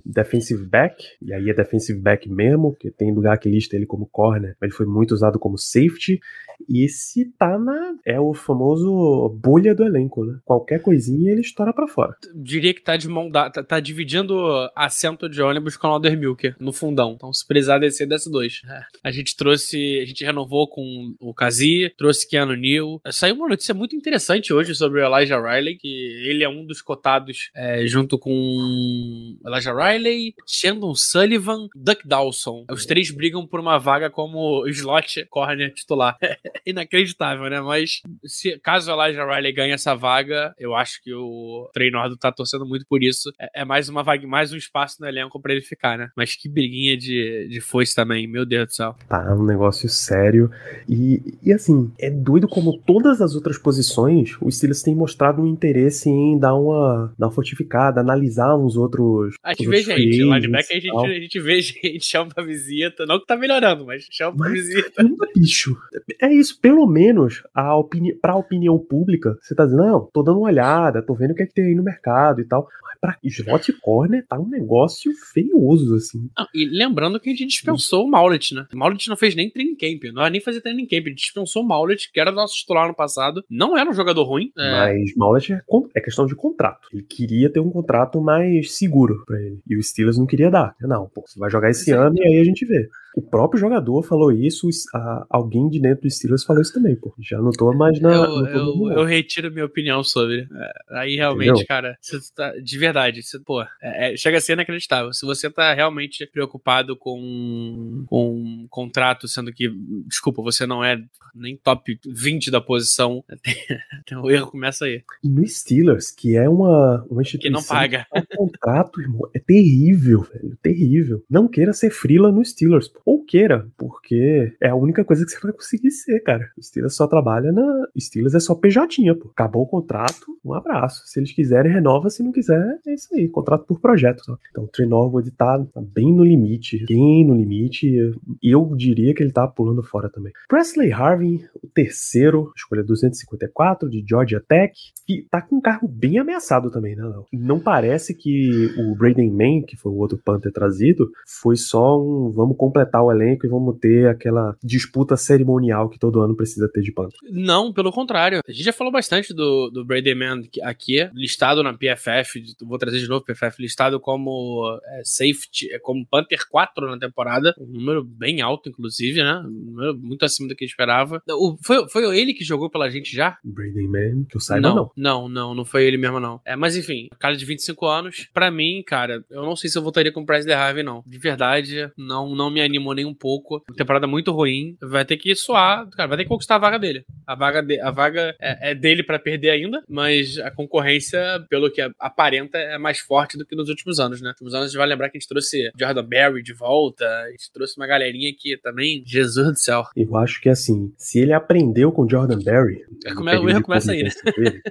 defensive 0.09 0.65
back, 0.65 1.05
e 1.21 1.33
aí 1.33 1.51
é 1.51 1.55
defensive 1.55 2.01
back 2.01 2.29
mesmo, 2.29 2.75
que 2.75 2.91
tem 2.91 3.15
lugar 3.15 3.39
que 3.39 3.49
lista 3.49 3.77
ele 3.77 3.87
como 3.87 4.07
corner, 4.07 4.57
mas 4.61 4.69
ele 4.69 4.77
foi 4.77 4.87
muito 4.87 5.13
usado 5.13 5.39
como 5.39 5.59
safety, 5.59 6.19
e 6.67 6.85
esse 6.85 7.27
tá 7.39 7.59
na. 7.59 7.95
É 8.05 8.19
o 8.19 8.33
famoso 8.33 9.29
bolha 9.29 9.75
do 9.75 9.85
elenco, 9.85 10.25
né? 10.25 10.39
Qualquer 10.45 10.81
coisinha 10.81 11.31
ele 11.31 11.41
estoura 11.41 11.73
para 11.73 11.87
fora. 11.87 12.17
Diria 12.35 12.73
que 12.73 12.81
tá 12.81 12.97
de 12.97 13.09
mão 13.09 13.31
dada, 13.31 13.51
tá, 13.51 13.63
tá, 13.63 13.81
dividindo 13.81 14.35
assento 14.75 15.29
de 15.29 15.43
ônibus 15.43 15.77
com 15.77 15.87
o 15.87 15.91
Alder 15.91 16.19
Milker 16.19 16.57
no 16.59 16.73
fundão. 16.73 17.13
Então, 17.13 17.33
se 17.33 17.47
precisar 17.47 17.79
descer, 17.79 18.07
desce 18.07 18.31
dois. 18.31 18.63
É. 18.69 18.81
A 19.05 19.11
gente 19.11 19.37
trouxe. 19.37 20.01
A 20.01 20.07
gente 20.07 20.25
renovou 20.25 20.69
com 20.69 21.15
o 21.21 21.35
Kazi, 21.35 21.93
trouxe 21.97 22.29
Keanu 22.29 22.57
Neal. 22.57 23.01
Saiu 23.11 23.35
uma 23.35 23.49
notícia 23.49 23.75
muito 23.75 23.95
interessante 23.95 24.53
hoje 24.53 24.75
sobre 24.75 25.01
o 25.01 25.05
Elijah 25.05 25.41
Riley, 25.41 25.77
que 25.77 25.89
ele 26.29 26.43
é 26.43 26.49
um 26.49 26.65
dos 26.65 26.81
cotados 26.83 27.51
é, 27.55 27.87
junto 27.87 28.19
com 28.19 29.37
Elijah 29.47 29.75
Riley, 29.75 29.98
Shandon 30.47 30.95
Sullivan, 30.95 31.69
Duck 31.75 32.07
Dawson. 32.07 32.65
Os 32.71 32.87
três 32.87 33.11
brigam 33.11 33.47
por 33.47 33.61
uma 33.61 33.79
vaga 33.79 34.11
como 34.11 34.67
slot 34.69 35.27
corner 35.31 35.73
titular. 35.73 36.17
inacreditável, 36.67 37.49
né? 37.49 37.61
Mas 37.61 38.01
se, 38.25 38.59
caso 38.59 38.93
a 38.93 39.07
Elijah 39.07 39.25
Riley 39.25 39.53
ganhe 39.53 39.73
essa 39.73 39.95
vaga, 39.95 40.55
eu 40.59 40.75
acho 40.75 41.03
que 41.03 41.13
o 41.15 41.69
treinador 41.73 42.17
tá 42.17 42.31
torcendo 42.31 42.67
muito 42.67 42.85
por 42.89 43.03
isso. 43.03 43.31
É, 43.41 43.63
é, 43.63 43.65
mais 43.65 43.89
uma 43.89 44.03
vaga, 44.03 44.27
mais 44.27 44.53
um 44.53 44.57
espaço 44.57 44.97
no 45.01 45.09
elenco 45.09 45.41
pra 45.41 45.53
ele 45.53 45.63
ficar, 45.63 45.97
né? 45.97 46.11
Mas 46.17 46.35
que 46.35 46.49
briguinha 46.49 46.97
de, 46.97 47.49
de 47.49 47.61
foice 47.61 47.95
também, 47.95 48.27
meu 48.27 48.45
Deus 48.45 48.67
do 48.69 48.75
céu. 48.75 48.97
Tá, 49.09 49.35
um 49.35 49.45
negócio 49.45 49.89
sério. 49.89 50.51
E, 50.89 51.39
e 51.43 51.53
assim, 51.53 51.93
é 51.99 52.11
doido 52.11 52.49
como 52.49 52.79
todas 52.79 53.21
as 53.21 53.35
outras 53.35 53.59
posições, 53.59 54.37
os 54.41 54.57
Steelers 54.57 54.83
têm 54.83 54.95
mostrado 54.95 55.43
um 55.43 55.47
interesse 55.47 56.09
em 56.09 56.39
dar 56.39 56.55
uma, 56.55 57.13
dar 57.19 57.27
uma 57.27 57.33
fortificada, 57.33 58.01
analisar 58.01 58.57
uns 58.57 58.77
outros. 58.77 59.35
Gente 59.49 59.69
vê 59.69 59.83
gente, 59.97 60.23
linebacker 60.23 60.77
a 60.77 60.81
gente, 60.81 61.07
a 61.07 61.21
gente 61.21 61.41
vê 61.41 61.61
gente, 61.63 62.05
chama 62.05 62.31
pra 62.31 62.45
visita. 62.45 63.07
Não 63.07 63.19
que 63.19 63.27
tá 63.27 63.37
melhorando, 63.37 63.87
mas 63.87 64.07
chama 64.11 64.37
pra 64.37 64.49
mas, 64.49 64.61
visita. 64.61 65.05
Bicho, 65.35 65.77
é 66.21 66.33
isso, 66.33 66.61
pelo 66.61 66.87
menos 66.87 67.43
a 67.55 67.77
opini 67.77 68.15
pra 68.15 68.37
opinião 68.37 68.79
pública, 68.79 69.37
você 69.41 69.55
tá 69.55 69.65
dizendo, 69.65 69.85
não, 69.85 70.11
tô 70.13 70.23
dando 70.23 70.39
uma 70.39 70.49
olhada, 70.49 71.03
tô 71.03 71.15
vendo 71.15 71.33
o 71.33 71.35
que 71.35 71.43
é 71.43 71.47
que 71.47 71.55
tem 71.55 71.67
aí 71.67 71.75
no 71.75 71.83
mercado 71.83 72.41
e 72.41 72.45
tal 72.45 72.69
pra 73.01 73.19
slot 73.23 73.73
corner 73.81 74.25
tá 74.27 74.39
um 74.39 74.49
negócio 74.49 75.13
feioso, 75.33 75.95
assim. 75.95 76.29
Ah, 76.37 76.47
e 76.55 76.65
lembrando 76.67 77.19
que 77.21 77.31
a 77.31 77.33
gente 77.33 77.49
dispensou 77.49 78.05
o 78.05 78.11
Maulet, 78.11 78.55
né? 78.55 78.67
O 78.73 78.77
Maulet 78.77 79.09
não 79.09 79.17
fez 79.17 79.35
nem 79.35 79.51
training 79.51 79.77
camp, 79.77 80.13
não 80.13 80.23
era 80.23 80.31
nem 80.31 80.41
fazer 80.41 80.61
training 80.61 80.87
camp, 80.87 81.07
a 81.07 81.09
gente 81.11 81.23
dispensou 81.23 81.63
o 81.63 81.67
Maulet, 81.67 82.11
que 82.13 82.21
era 82.21 82.33
nosso 82.33 82.55
titular 82.55 82.89
no 82.89 82.95
passado, 82.95 83.45
não 83.49 83.77
era 83.77 83.89
um 83.89 83.95
jogador 83.95 84.25
ruim. 84.25 84.51
É... 84.59 84.71
Mas 84.71 85.15
Maulet 85.17 85.53
é, 85.53 85.63
é, 85.95 86.01
questão 86.01 86.27
de 86.27 86.35
contrato. 86.35 86.89
Ele 86.93 87.03
queria 87.03 87.51
ter 87.51 87.61
um 87.61 87.71
contrato 87.71 88.21
mais 88.21 88.77
seguro 88.77 89.25
para 89.27 89.41
ele. 89.41 89.61
E 89.69 89.77
o 89.79 89.83
Steelers 89.83 90.19
não 90.19 90.27
queria 90.27 90.51
dar. 90.51 90.75
Não, 90.81 91.09
pô, 91.09 91.25
você 91.27 91.39
vai 91.39 91.51
jogar 91.51 91.71
esse 91.71 91.91
ano 91.93 92.17
e 92.17 92.27
aí 92.27 92.41
a 92.41 92.45
gente 92.45 92.65
vê. 92.67 92.89
O 93.19 93.23
próprio 93.23 93.59
jogador 93.59 94.01
falou 94.05 94.31
isso, 94.31 94.69
a, 94.95 95.27
alguém 95.29 95.69
de 95.69 95.81
dentro 95.81 96.03
do 96.03 96.11
Steelers 96.11 96.45
falou 96.45 96.63
isso 96.63 96.73
também, 96.73 96.95
pô. 96.95 97.13
Já 97.19 97.39
não 97.39 97.51
tô 97.51 97.73
mais 97.73 98.01
na. 98.01 98.15
Eu, 98.15 98.47
eu, 98.47 98.93
eu, 98.93 99.05
retiro 99.05 99.51
minha 99.51 99.65
opinião 99.65 100.05
sobre. 100.05 100.43
É, 100.43 100.73
aí 101.01 101.17
realmente, 101.17 101.49
Entendeu? 101.49 101.67
cara, 101.67 101.99
tá, 102.37 102.53
de 102.63 102.79
verdade, 102.79 103.25
você, 103.25 103.41
pô, 103.41 103.61
é, 103.83 104.13
é, 104.13 104.17
chega 104.17 104.39
a 104.39 104.41
ser 104.41 104.53
inacreditável. 104.53 105.13
Se 105.13 105.27
você 105.27 105.51
tá 105.51 105.75
realmente 105.75 106.25
preocupado 106.27 106.97
com, 106.97 108.05
com 108.07 108.37
um 108.37 108.67
contrato, 108.71 109.27
sendo 109.27 109.53
que, 109.53 109.69
desculpa, 110.07 110.41
você 110.41 110.65
não 110.65 110.85
é 110.85 111.03
nem 111.35 111.57
top 111.57 111.99
20 112.07 112.53
da 112.53 112.61
posição, 112.61 113.25
o 114.23 114.31
erro 114.31 114.47
começa 114.53 114.85
aí. 114.85 115.03
E 115.25 115.29
no 115.29 115.45
Steelers, 115.45 116.13
que 116.13 116.37
é 116.37 116.49
uma, 116.49 117.05
uma 117.11 117.23
instituição. 117.23 117.61
Que 117.61 117.69
não 117.69 117.77
paga. 117.77 118.07
Um 118.15 118.47
contrato, 118.47 119.01
irmão, 119.01 119.29
é 119.35 119.41
terrível, 119.41 120.21
velho. 120.21 120.57
Terrível. 120.63 121.25
Não 121.29 121.49
queira 121.49 121.73
ser 121.73 121.91
frila 121.91 122.31
no 122.31 122.45
Steelers, 122.45 122.87
pô 122.87 123.08
ou 123.09 123.25
queira, 123.25 123.67
porque 123.79 124.55
é 124.61 124.69
a 124.69 124.75
única 124.75 125.03
coisa 125.03 125.25
que 125.25 125.31
você 125.31 125.41
vai 125.41 125.53
conseguir 125.53 125.91
ser, 125.91 126.21
cara. 126.21 126.51
O 126.59 126.63
Steelers 126.63 126.95
só 126.95 127.07
trabalha 127.07 127.51
na. 127.51 127.89
Steelers 127.99 128.35
é 128.35 128.41
só 128.41 128.55
PJ, 128.55 129.15
pô. 129.15 129.31
Acabou 129.31 129.63
o 129.63 129.67
contrato, 129.67 130.27
um 130.45 130.53
abraço. 130.53 131.07
Se 131.07 131.19
eles 131.19 131.33
quiserem, 131.33 131.73
renova. 131.73 132.11
Se 132.11 132.23
não 132.23 132.31
quiser, 132.31 132.79
é 132.87 132.93
isso 132.93 133.09
aí. 133.15 133.27
Contrato 133.27 133.65
por 133.65 133.81
projeto. 133.81 134.23
Só. 134.23 134.37
Então 134.51 134.65
o 134.65 134.69
Trey 134.69 134.87
Norwood 134.87 135.31
tá, 135.31 135.59
tá 135.73 135.81
bem 135.81 136.13
no 136.13 136.23
limite. 136.23 136.85
Bem 136.87 137.25
no 137.25 137.35
limite. 137.35 138.13
Eu 138.43 138.75
diria 138.77 139.15
que 139.15 139.23
ele 139.23 139.33
tá 139.33 139.49
pulando 139.49 139.83
fora 139.83 140.11
também. 140.11 140.33
Presley 140.47 140.93
Harvin, 140.93 141.43
o 141.63 141.67
terceiro, 141.67 142.53
escolha 142.55 142.85
254 142.85 143.89
de 143.89 144.05
Georgia 144.07 144.43
Tech. 144.47 144.75
E 145.09 145.23
tá 145.31 145.41
com 145.41 145.57
um 145.57 145.61
carro 145.63 145.89
bem 145.89 146.19
ameaçado 146.19 146.71
também, 146.71 146.95
né, 146.95 147.05
Léo? 147.05 147.25
Não 147.33 147.59
parece 147.59 148.15
que 148.15 148.71
o 148.77 148.95
Braden 148.95 149.31
Mann, 149.31 149.63
que 149.63 149.77
foi 149.77 149.91
o 149.93 149.97
outro 149.97 150.19
Panther 150.23 150.53
trazido, 150.53 151.11
foi 151.27 151.57
só 151.57 151.99
um 151.99 152.31
vamos 152.31 152.57
completar 152.57 152.98
o 153.03 153.13
elenco 153.13 153.47
e 153.47 153.49
vamos 153.49 153.79
ter 153.79 154.09
aquela 154.09 154.57
disputa 154.63 155.17
cerimonial 155.17 155.89
que 155.89 155.99
todo 155.99 156.21
ano 156.21 156.37
precisa 156.37 156.69
ter 156.69 156.81
de 156.81 156.93
Panther. 156.93 157.19
Não, 157.31 157.73
pelo 157.73 157.93
contrário. 157.93 158.41
A 158.47 158.53
gente 158.53 158.65
já 158.65 158.73
falou 158.73 158.93
bastante 158.93 159.35
do, 159.35 159.71
do 159.71 159.85
Braden 159.85 160.15
Mann 160.15 160.43
aqui, 160.63 161.09
listado 161.15 161.63
na 161.63 161.75
PFF, 161.75 162.43
vou 162.63 162.79
trazer 162.79 162.99
de 162.99 163.09
novo 163.09 163.25
PFF, 163.25 163.61
listado 163.61 164.01
como 164.01 164.79
é, 164.85 165.03
safety, 165.05 165.73
é, 165.73 165.79
como 165.79 166.07
Panther 166.07 166.41
4 166.49 166.87
na 166.87 166.99
temporada, 166.99 167.55
um 167.59 167.67
número 167.67 168.05
bem 168.05 168.41
alto, 168.41 168.69
inclusive, 168.69 169.23
né? 169.23 169.43
Um 169.47 169.73
número 169.73 169.99
muito 169.99 170.25
acima 170.25 170.49
do 170.49 170.57
que 170.57 170.65
esperava. 170.65 171.23
O, 171.29 171.57
foi, 171.63 171.89
foi 171.89 172.19
ele 172.19 172.35
que 172.35 172.45
jogou 172.45 172.71
pela 172.71 172.91
gente 172.91 173.15
já? 173.15 173.39
Braden 173.45 173.89
Mann, 173.89 174.25
que 174.25 174.37
eu 174.37 174.41
saiba, 174.41 174.69
não. 174.69 174.75
não. 174.75 174.93
Não, 174.97 175.29
não, 175.29 175.55
não 175.55 175.65
foi 175.65 175.85
ele 175.85 175.97
mesmo, 175.97 176.21
não. 176.21 176.41
É, 176.45 176.57
mas 176.57 176.77
enfim, 176.77 177.09
cara 177.19 177.37
de 177.37 177.45
25 177.45 177.87
anos, 177.87 178.29
pra 178.33 178.51
mim, 178.51 178.83
cara, 178.87 179.25
eu 179.31 179.43
não 179.43 179.57
sei 179.57 179.71
se 179.71 179.79
eu 179.79 179.83
voltaria 179.83 180.13
com 180.13 180.21
o 180.21 180.27
Price 180.27 180.47
de 180.47 180.53
Harvey, 180.53 180.83
não. 180.83 181.03
De 181.07 181.19
verdade, 181.19 181.91
não, 181.97 182.35
não 182.35 182.51
me 182.51 182.61
animou 182.79 182.95
nem 182.95 183.05
um 183.05 183.15
pouco. 183.15 183.63
Temporada 183.77 184.07
muito 184.07 184.33
ruim. 184.33 184.77
Vai 184.81 185.05
ter 185.05 185.17
que 185.17 185.35
suar, 185.35 185.89
cara, 185.91 186.09
vai 186.09 186.19
ter 186.19 186.25
que 186.25 186.29
conquistar 186.29 186.57
a 186.57 186.59
vaga 186.59 186.79
dele. 186.79 187.05
A 187.27 187.35
vaga, 187.35 187.63
de, 187.63 187.81
a 187.81 187.91
vaga 187.91 188.35
é, 188.41 188.71
é 188.71 188.75
dele 188.75 189.03
para 189.03 189.19
perder 189.19 189.51
ainda, 189.51 189.83
mas 189.89 190.39
a 190.39 190.51
concorrência, 190.51 191.21
pelo 191.51 191.71
que 191.71 191.83
aparenta, 191.99 192.57
é 192.57 192.79
mais 192.79 192.99
forte 192.99 193.37
do 193.37 193.45
que 193.45 193.57
nos 193.57 193.69
últimos 193.69 194.01
anos, 194.01 194.21
né? 194.21 194.29
Nos 194.29 194.35
últimos 194.35 194.55
anos 194.55 194.67
a 194.67 194.69
gente 194.69 194.79
vai 194.79 194.87
lembrar 194.87 195.11
que 195.11 195.19
a 195.19 195.21
gente 195.21 195.29
trouxe 195.29 195.71
Jordan 195.79 196.05
Berry 196.05 196.43
de 196.43 196.55
volta, 196.55 197.05
a 197.05 197.31
gente 197.31 197.53
trouxe 197.53 197.77
uma 197.77 197.87
galerinha 197.87 198.33
que 198.37 198.57
também, 198.59 199.03
Jesus 199.05 199.49
do 199.49 199.59
céu. 199.59 199.85
Eu 199.97 200.17
acho 200.17 200.41
que 200.41 200.49
assim, 200.49 200.93
se 200.97 201.19
ele 201.19 201.33
aprendeu 201.33 201.93
com 201.93 202.09
Jordan 202.09 202.39
Berry, 202.39 202.85
é, 203.05 203.15
come, 203.15 203.37
o 203.37 203.49
erro 203.49 203.63
começa 203.63 203.93
aí, 203.93 204.03
né? 204.03 204.11
Dele, 204.37 204.63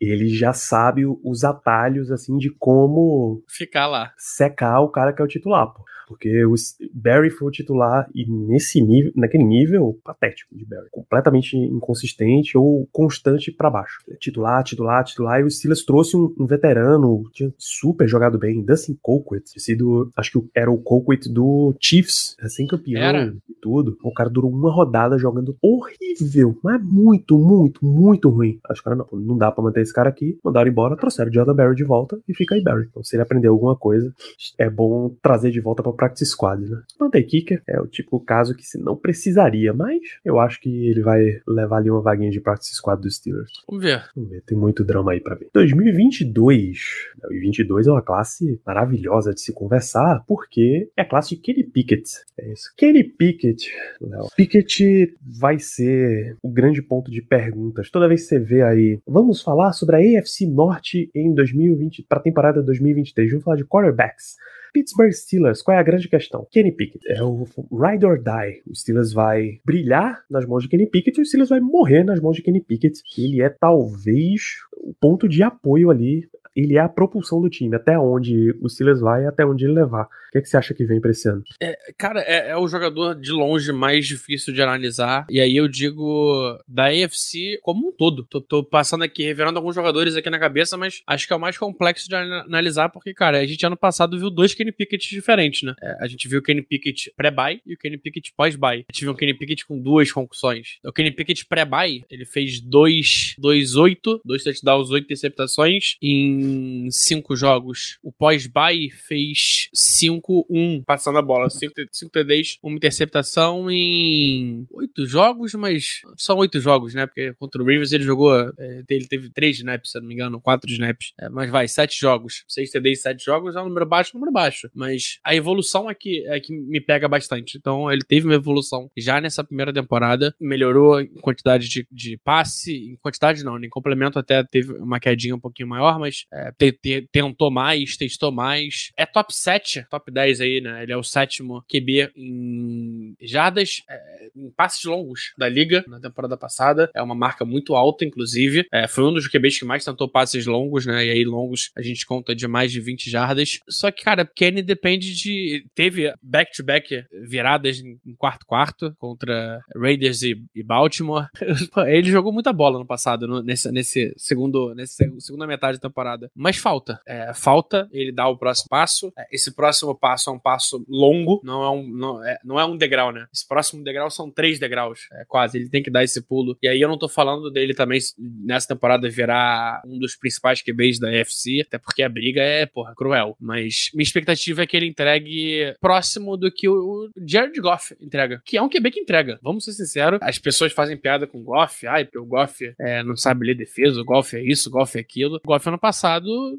ele 0.00 0.28
já 0.28 0.52
sabe 0.52 1.04
os 1.06 1.44
atalhos 1.44 2.10
assim 2.10 2.36
de 2.36 2.50
como 2.50 3.42
ficar 3.48 3.86
lá, 3.86 4.12
secar 4.16 4.80
o 4.80 4.88
cara 4.88 5.12
que 5.12 5.20
é 5.20 5.24
o 5.24 5.28
titular, 5.28 5.72
pô. 5.72 5.84
Porque 6.06 6.44
o 6.44 6.54
Barry 6.92 7.30
foi 7.34 7.48
o 7.48 7.50
titular 7.50 8.08
e 8.14 8.24
nesse 8.28 8.80
nível, 8.80 9.12
naquele 9.16 9.44
nível 9.44 9.98
patético 10.04 10.56
de 10.56 10.64
Barry, 10.64 10.88
completamente 10.90 11.56
inconsistente 11.56 12.56
ou 12.56 12.88
constante 12.92 13.52
para 13.52 13.70
baixo. 13.70 14.00
Titular, 14.18 14.62
titular, 14.62 15.04
titular. 15.04 15.40
E 15.40 15.44
o 15.44 15.50
Steelers 15.50 15.84
trouxe 15.84 16.16
um, 16.16 16.34
um 16.38 16.46
veterano, 16.46 17.24
tinha 17.32 17.52
super 17.58 18.08
jogado 18.08 18.38
bem, 18.38 18.64
Dustin 18.64 18.96
Colquitt, 19.02 19.60
sido, 19.60 20.10
acho 20.16 20.32
que 20.32 20.48
era 20.54 20.70
o 20.70 20.78
Colquitt 20.78 21.32
do 21.32 21.74
Chiefs, 21.80 22.36
recém-campeão 22.38 23.40
e 23.48 23.54
tudo. 23.60 23.96
O 24.02 24.12
cara 24.12 24.30
durou 24.30 24.50
uma 24.50 24.70
rodada 24.70 25.18
jogando 25.18 25.56
horrível, 25.62 26.56
mas 26.62 26.82
muito, 26.82 27.38
muito, 27.38 27.84
muito 27.84 28.28
ruim. 28.28 28.58
Acho 28.68 28.80
que 28.80 28.84
cara 28.84 28.96
não, 28.96 29.06
não 29.18 29.38
dá 29.38 29.50
para 29.50 29.64
manter 29.64 29.80
esse 29.80 29.92
cara 29.92 30.10
aqui. 30.10 30.38
Mandaram 30.44 30.70
embora, 30.70 30.96
trouxeram 30.96 31.30
o 31.30 31.34
Jordan 31.34 31.54
Barry 31.54 31.74
de 31.74 31.84
volta 31.84 32.20
e 32.28 32.34
fica 32.34 32.54
aí 32.54 32.62
Barry. 32.62 32.86
Então 32.88 33.02
se 33.02 33.16
ele 33.16 33.22
aprender 33.22 33.48
alguma 33.48 33.74
coisa, 33.74 34.12
é 34.58 34.68
bom 34.68 35.14
trazer 35.22 35.50
de 35.50 35.60
volta 35.60 35.82
para 35.82 35.92
practice 35.92 36.26
squad, 36.26 36.62
né? 36.62 36.82
Mantei 37.00 37.23
Kicker 37.24 37.62
é 37.66 37.80
o 37.80 37.86
tipo 37.86 38.18
de 38.18 38.24
caso 38.24 38.54
que 38.54 38.64
se 38.64 38.78
não 38.78 38.96
precisaria, 38.96 39.72
mas 39.72 40.00
eu 40.24 40.38
acho 40.38 40.60
que 40.60 40.88
ele 40.88 41.02
vai 41.02 41.40
levar 41.46 41.78
ali 41.78 41.90
uma 41.90 42.00
vaguinha 42.00 42.30
de 42.30 42.40
practice 42.40 42.74
squad 42.74 43.00
dos 43.00 43.16
Steelers. 43.16 43.50
Vamos 43.68 43.84
ver. 43.84 44.04
Vamos 44.14 44.30
ver, 44.30 44.42
tem 44.42 44.56
muito 44.56 44.84
drama 44.84 45.12
aí 45.12 45.20
para 45.20 45.34
ver. 45.34 45.48
2022. 45.52 46.78
2022 47.22 47.86
é 47.86 47.90
uma 47.90 48.02
classe 48.02 48.60
maravilhosa 48.66 49.32
de 49.32 49.40
se 49.40 49.52
conversar, 49.52 50.24
porque 50.26 50.90
é 50.96 51.02
a 51.02 51.08
classe 51.08 51.34
de 51.34 51.40
Kenny 51.40 51.64
Pickett. 51.64 52.10
É 52.38 52.52
isso. 52.52 52.72
Kenny 52.76 53.04
Pickett, 53.04 53.70
Léo. 54.00 54.28
Pickett 54.36 55.16
vai 55.20 55.58
ser 55.58 56.36
o 56.42 56.50
grande 56.50 56.82
ponto 56.82 57.10
de 57.10 57.22
perguntas. 57.22 57.90
Toda 57.90 58.08
vez 58.08 58.22
que 58.22 58.28
você 58.28 58.38
vê 58.38 58.62
aí, 58.62 58.98
vamos 59.06 59.42
falar 59.42 59.72
sobre 59.72 59.96
a 59.96 60.20
AFC 60.20 60.46
Norte 60.46 61.10
em 61.14 61.32
2020 61.34 62.04
para 62.08 62.18
a 62.18 62.22
temporada 62.22 62.62
2023. 62.62 63.30
Vamos 63.30 63.44
falar 63.44 63.56
de 63.56 63.64
quarterbacks. 63.64 64.36
Pittsburgh 64.74 65.12
Steelers, 65.12 65.62
qual 65.62 65.76
é 65.76 65.80
a 65.80 65.84
grande 65.84 66.08
questão? 66.08 66.46
Kenny 66.50 66.72
Pickett 66.72 67.08
é 67.08 67.22
o 67.22 67.46
ride 67.72 68.04
or 68.04 68.18
die. 68.18 68.60
O 68.66 68.74
Steelers 68.74 69.12
vai 69.12 69.60
brilhar 69.64 70.24
nas 70.28 70.44
mãos 70.44 70.64
de 70.64 70.68
Kenny 70.68 70.86
Pickett 70.86 71.16
e 71.16 71.22
o 71.22 71.24
Steelers 71.24 71.50
vai 71.50 71.60
morrer 71.60 72.02
nas 72.02 72.20
mãos 72.20 72.34
de 72.34 72.42
Kenny 72.42 72.60
Pickett. 72.60 73.00
Ele 73.16 73.40
é 73.40 73.48
talvez 73.48 74.42
o 74.76 74.92
ponto 75.00 75.28
de 75.28 75.44
apoio 75.44 75.90
ali 75.90 76.28
ele 76.54 76.76
é 76.76 76.80
a 76.80 76.88
propulsão 76.88 77.40
do 77.40 77.50
time, 77.50 77.74
até 77.74 77.98
onde 77.98 78.54
o 78.60 78.68
Steelers 78.68 79.00
vai 79.00 79.24
e 79.24 79.26
até 79.26 79.44
onde 79.44 79.64
ele 79.64 79.74
levar. 79.74 80.04
O 80.04 80.08
que, 80.32 80.38
é 80.38 80.40
que 80.40 80.48
você 80.48 80.56
acha 80.56 80.74
que 80.74 80.84
vem 80.84 81.00
pra 81.00 81.10
esse 81.10 81.28
ano? 81.28 81.42
É, 81.60 81.76
cara, 81.96 82.20
é, 82.20 82.50
é, 82.50 82.56
o 82.56 82.66
jogador 82.66 83.14
de 83.14 83.30
longe 83.30 83.72
mais 83.72 84.06
difícil 84.06 84.52
de 84.52 84.62
analisar. 84.62 85.26
E 85.30 85.40
aí 85.40 85.56
eu 85.56 85.68
digo 85.68 86.58
da 86.66 86.86
AFC 86.86 87.58
como 87.62 87.88
um 87.88 87.92
todo. 87.92 88.24
Tô, 88.24 88.40
tô 88.40 88.64
passando 88.64 89.04
aqui, 89.04 89.22
revelando 89.22 89.58
alguns 89.58 89.74
jogadores 89.74 90.16
aqui 90.16 90.28
na 90.30 90.38
cabeça, 90.38 90.76
mas 90.76 91.02
acho 91.06 91.26
que 91.26 91.32
é 91.32 91.36
o 91.36 91.40
mais 91.40 91.56
complexo 91.56 92.08
de 92.08 92.16
analisar, 92.16 92.88
porque, 92.88 93.14
cara, 93.14 93.38
a 93.38 93.46
gente 93.46 93.64
ano 93.64 93.76
passado 93.76 94.18
viu 94.18 94.30
dois 94.30 94.54
Kenny 94.54 94.72
Pickett 94.72 95.08
diferentes, 95.08 95.62
né? 95.62 95.74
É, 95.80 95.96
a 96.00 96.08
gente 96.08 96.26
viu 96.28 96.40
o 96.40 96.42
Kenny 96.42 96.62
Pickett 96.62 97.12
pré-buy 97.16 97.60
e 97.64 97.74
o 97.74 97.78
Kenny 97.78 97.98
Pickett 97.98 98.32
pós-buy. 98.36 98.84
A 98.88 98.92
gente 98.92 99.04
viu 99.04 99.14
Kenny 99.14 99.34
Pickett 99.34 99.66
com 99.66 99.80
duas 99.80 100.10
concussões. 100.10 100.78
O 100.84 100.92
Kenny 100.92 101.12
Pickett 101.12 101.46
pré-buy, 101.46 102.04
ele 102.10 102.24
fez 102.24 102.60
dois, 102.60 103.34
dois 103.38 103.76
oito, 103.76 104.20
dois 104.24 104.42
touchdowns, 104.42 104.90
oito 104.90 105.04
interceptações 105.04 105.96
em 106.02 106.43
cinco 106.90 107.36
jogos. 107.36 107.98
O 108.02 108.12
pós-bye 108.12 108.90
fez 108.90 109.68
5-1 109.74 110.84
passando 110.84 111.18
a 111.18 111.22
bola. 111.22 111.48
5 111.50 111.74
TDs, 112.10 112.58
uma 112.62 112.76
interceptação 112.76 113.70
em 113.70 114.66
oito 114.70 115.06
jogos, 115.06 115.54
mas 115.54 116.00
são 116.16 116.38
oito 116.38 116.60
jogos, 116.60 116.94
né? 116.94 117.06
Porque 117.06 117.32
contra 117.34 117.62
o 117.62 117.66
Rivers 117.66 117.92
ele 117.92 118.04
jogou. 118.04 118.34
É, 118.58 118.82
ele 118.88 119.06
teve 119.06 119.30
três 119.30 119.56
snaps, 119.56 119.90
se 119.90 120.00
não 120.00 120.06
me 120.06 120.14
engano, 120.14 120.40
quatro 120.40 120.70
snaps. 120.70 121.12
É, 121.18 121.28
mas 121.28 121.50
vai, 121.50 121.68
sete 121.68 121.98
jogos. 121.98 122.44
Seis 122.48 122.70
TDs, 122.70 123.02
sete 123.02 123.24
jogos 123.24 123.56
é 123.56 123.60
um 123.60 123.68
número 123.68 123.86
baixo, 123.86 124.12
um 124.14 124.20
número 124.20 124.32
baixo. 124.32 124.70
Mas 124.74 125.18
a 125.24 125.34
evolução 125.34 125.90
é 125.90 125.94
que, 125.94 126.26
é 126.26 126.40
que 126.40 126.52
me 126.52 126.80
pega 126.80 127.08
bastante. 127.08 127.56
Então 127.56 127.90
ele 127.90 128.02
teve 128.02 128.26
uma 128.26 128.34
evolução 128.34 128.90
já 128.96 129.20
nessa 129.20 129.44
primeira 129.44 129.72
temporada. 129.72 130.34
Melhorou 130.40 131.00
em 131.00 131.08
quantidade 131.20 131.68
de, 131.68 131.86
de 131.90 132.18
passe, 132.18 132.74
em 132.74 132.96
quantidade 132.96 133.44
não, 133.44 133.62
em 133.62 133.68
complemento 133.68 134.18
até 134.18 134.42
teve 134.42 134.72
uma 134.74 135.00
quedinha 135.00 135.34
um 135.34 135.40
pouquinho 135.40 135.68
maior, 135.68 135.98
mas 135.98 136.26
é, 136.34 136.50
te, 136.50 136.72
te, 136.72 137.08
tentou 137.12 137.50
mais, 137.50 137.96
testou 137.96 138.32
mais. 138.32 138.90
É 138.96 139.06
top 139.06 139.32
7, 139.32 139.86
top 139.88 140.10
10 140.10 140.40
aí, 140.40 140.60
né? 140.60 140.82
Ele 140.82 140.92
é 140.92 140.96
o 140.96 141.02
sétimo 141.02 141.64
QB 141.68 142.10
em 142.16 143.16
jardas, 143.22 143.82
é, 143.88 144.30
em 144.34 144.50
passes 144.50 144.84
longos 144.84 145.32
da 145.38 145.48
liga 145.48 145.84
na 145.86 146.00
temporada 146.00 146.36
passada. 146.36 146.90
É 146.92 147.00
uma 147.00 147.14
marca 147.14 147.44
muito 147.44 147.74
alta, 147.76 148.04
inclusive. 148.04 148.66
É, 148.72 148.88
foi 148.88 149.04
um 149.04 149.12
dos 149.12 149.28
QBs 149.28 149.60
que 149.60 149.64
mais 149.64 149.84
tentou 149.84 150.08
passes 150.08 150.44
longos, 150.44 150.84
né? 150.84 151.06
E 151.06 151.10
aí, 151.10 151.24
longos, 151.24 151.70
a 151.76 151.82
gente 151.82 152.04
conta 152.04 152.34
de 152.34 152.48
mais 152.48 152.72
de 152.72 152.80
20 152.80 153.08
jardas. 153.08 153.60
Só 153.68 153.92
que, 153.92 154.02
cara, 154.02 154.24
Kenny 154.26 154.62
depende 154.62 155.14
de. 155.14 155.64
Teve 155.74 156.12
back-to-back 156.20 156.94
-back 156.94 157.06
viradas 157.28 157.78
em 157.78 158.14
quarto-quarto 158.16 158.94
contra 158.98 159.60
Raiders 159.76 160.22
e, 160.22 160.42
e 160.54 160.62
Baltimore. 160.64 161.28
Ele 161.86 162.10
jogou 162.10 162.32
muita 162.32 162.52
bola 162.52 162.78
no 162.78 162.86
passado, 162.86 163.28
no, 163.28 163.42
nesse, 163.42 163.70
nesse 163.70 164.12
segundo, 164.16 164.74
nessa 164.74 165.04
segunda 165.20 165.46
metade 165.46 165.78
da 165.78 165.88
temporada. 165.88 166.23
Mas 166.34 166.56
falta. 166.56 167.00
É, 167.06 167.32
falta 167.34 167.88
ele 167.92 168.12
dar 168.12 168.28
o 168.28 168.38
próximo 168.38 168.68
passo. 168.68 169.12
É, 169.18 169.26
esse 169.32 169.54
próximo 169.54 169.94
passo 169.94 170.30
é 170.30 170.32
um 170.32 170.38
passo 170.38 170.84
longo, 170.88 171.40
não 171.44 171.62
é 171.62 171.70
um, 171.70 171.88
não 171.88 172.24
é, 172.24 172.38
não 172.44 172.60
é 172.60 172.64
um 172.64 172.76
degrau, 172.76 173.12
né? 173.12 173.26
Esse 173.32 173.46
próximo 173.46 173.82
degrau 173.82 174.10
são 174.10 174.30
três 174.30 174.58
degraus, 174.58 175.06
é, 175.12 175.24
quase. 175.26 175.58
Ele 175.58 175.68
tem 175.68 175.82
que 175.82 175.90
dar 175.90 176.04
esse 176.04 176.22
pulo. 176.22 176.56
E 176.62 176.68
aí 176.68 176.80
eu 176.80 176.88
não 176.88 176.98
tô 176.98 177.08
falando 177.08 177.50
dele 177.50 177.74
também 177.74 178.00
nessa 178.18 178.68
temporada 178.68 179.08
virar 179.08 179.82
um 179.86 179.98
dos 179.98 180.16
principais 180.16 180.62
QBs 180.62 180.98
da 180.98 181.08
UFC, 181.08 181.62
até 181.66 181.78
porque 181.78 182.02
a 182.02 182.08
briga 182.08 182.42
é, 182.42 182.66
porra, 182.66 182.94
cruel. 182.94 183.36
Mas 183.40 183.90
minha 183.94 184.04
expectativa 184.04 184.62
é 184.62 184.66
que 184.66 184.76
ele 184.76 184.86
entregue 184.86 185.74
próximo 185.80 186.36
do 186.36 186.50
que 186.50 186.68
o 186.68 187.10
Jared 187.26 187.58
Goff 187.60 187.96
entrega, 188.00 188.40
que 188.44 188.56
é 188.56 188.62
um 188.62 188.68
QB 188.68 188.90
que 188.90 189.00
entrega. 189.00 189.38
Vamos 189.42 189.64
ser 189.64 189.72
sinceros, 189.72 190.18
as 190.22 190.38
pessoas 190.38 190.72
fazem 190.72 190.96
piada 190.96 191.26
com 191.26 191.38
o 191.38 191.42
Goff, 191.42 191.86
ai, 191.86 192.04
porque 192.04 192.18
o 192.18 192.26
Goff 192.26 192.74
é, 192.78 193.02
não 193.02 193.16
sabe 193.16 193.46
ler 193.46 193.54
defesa, 193.54 194.00
o 194.00 194.04
Goff 194.04 194.36
é 194.36 194.42
isso, 194.42 194.68
o 194.68 194.72
Goff 194.72 194.96
é 194.96 195.00
aquilo. 195.00 195.36
O 195.44 195.48
Goff 195.48 195.68
ano 195.68 195.78
passado 195.78 196.13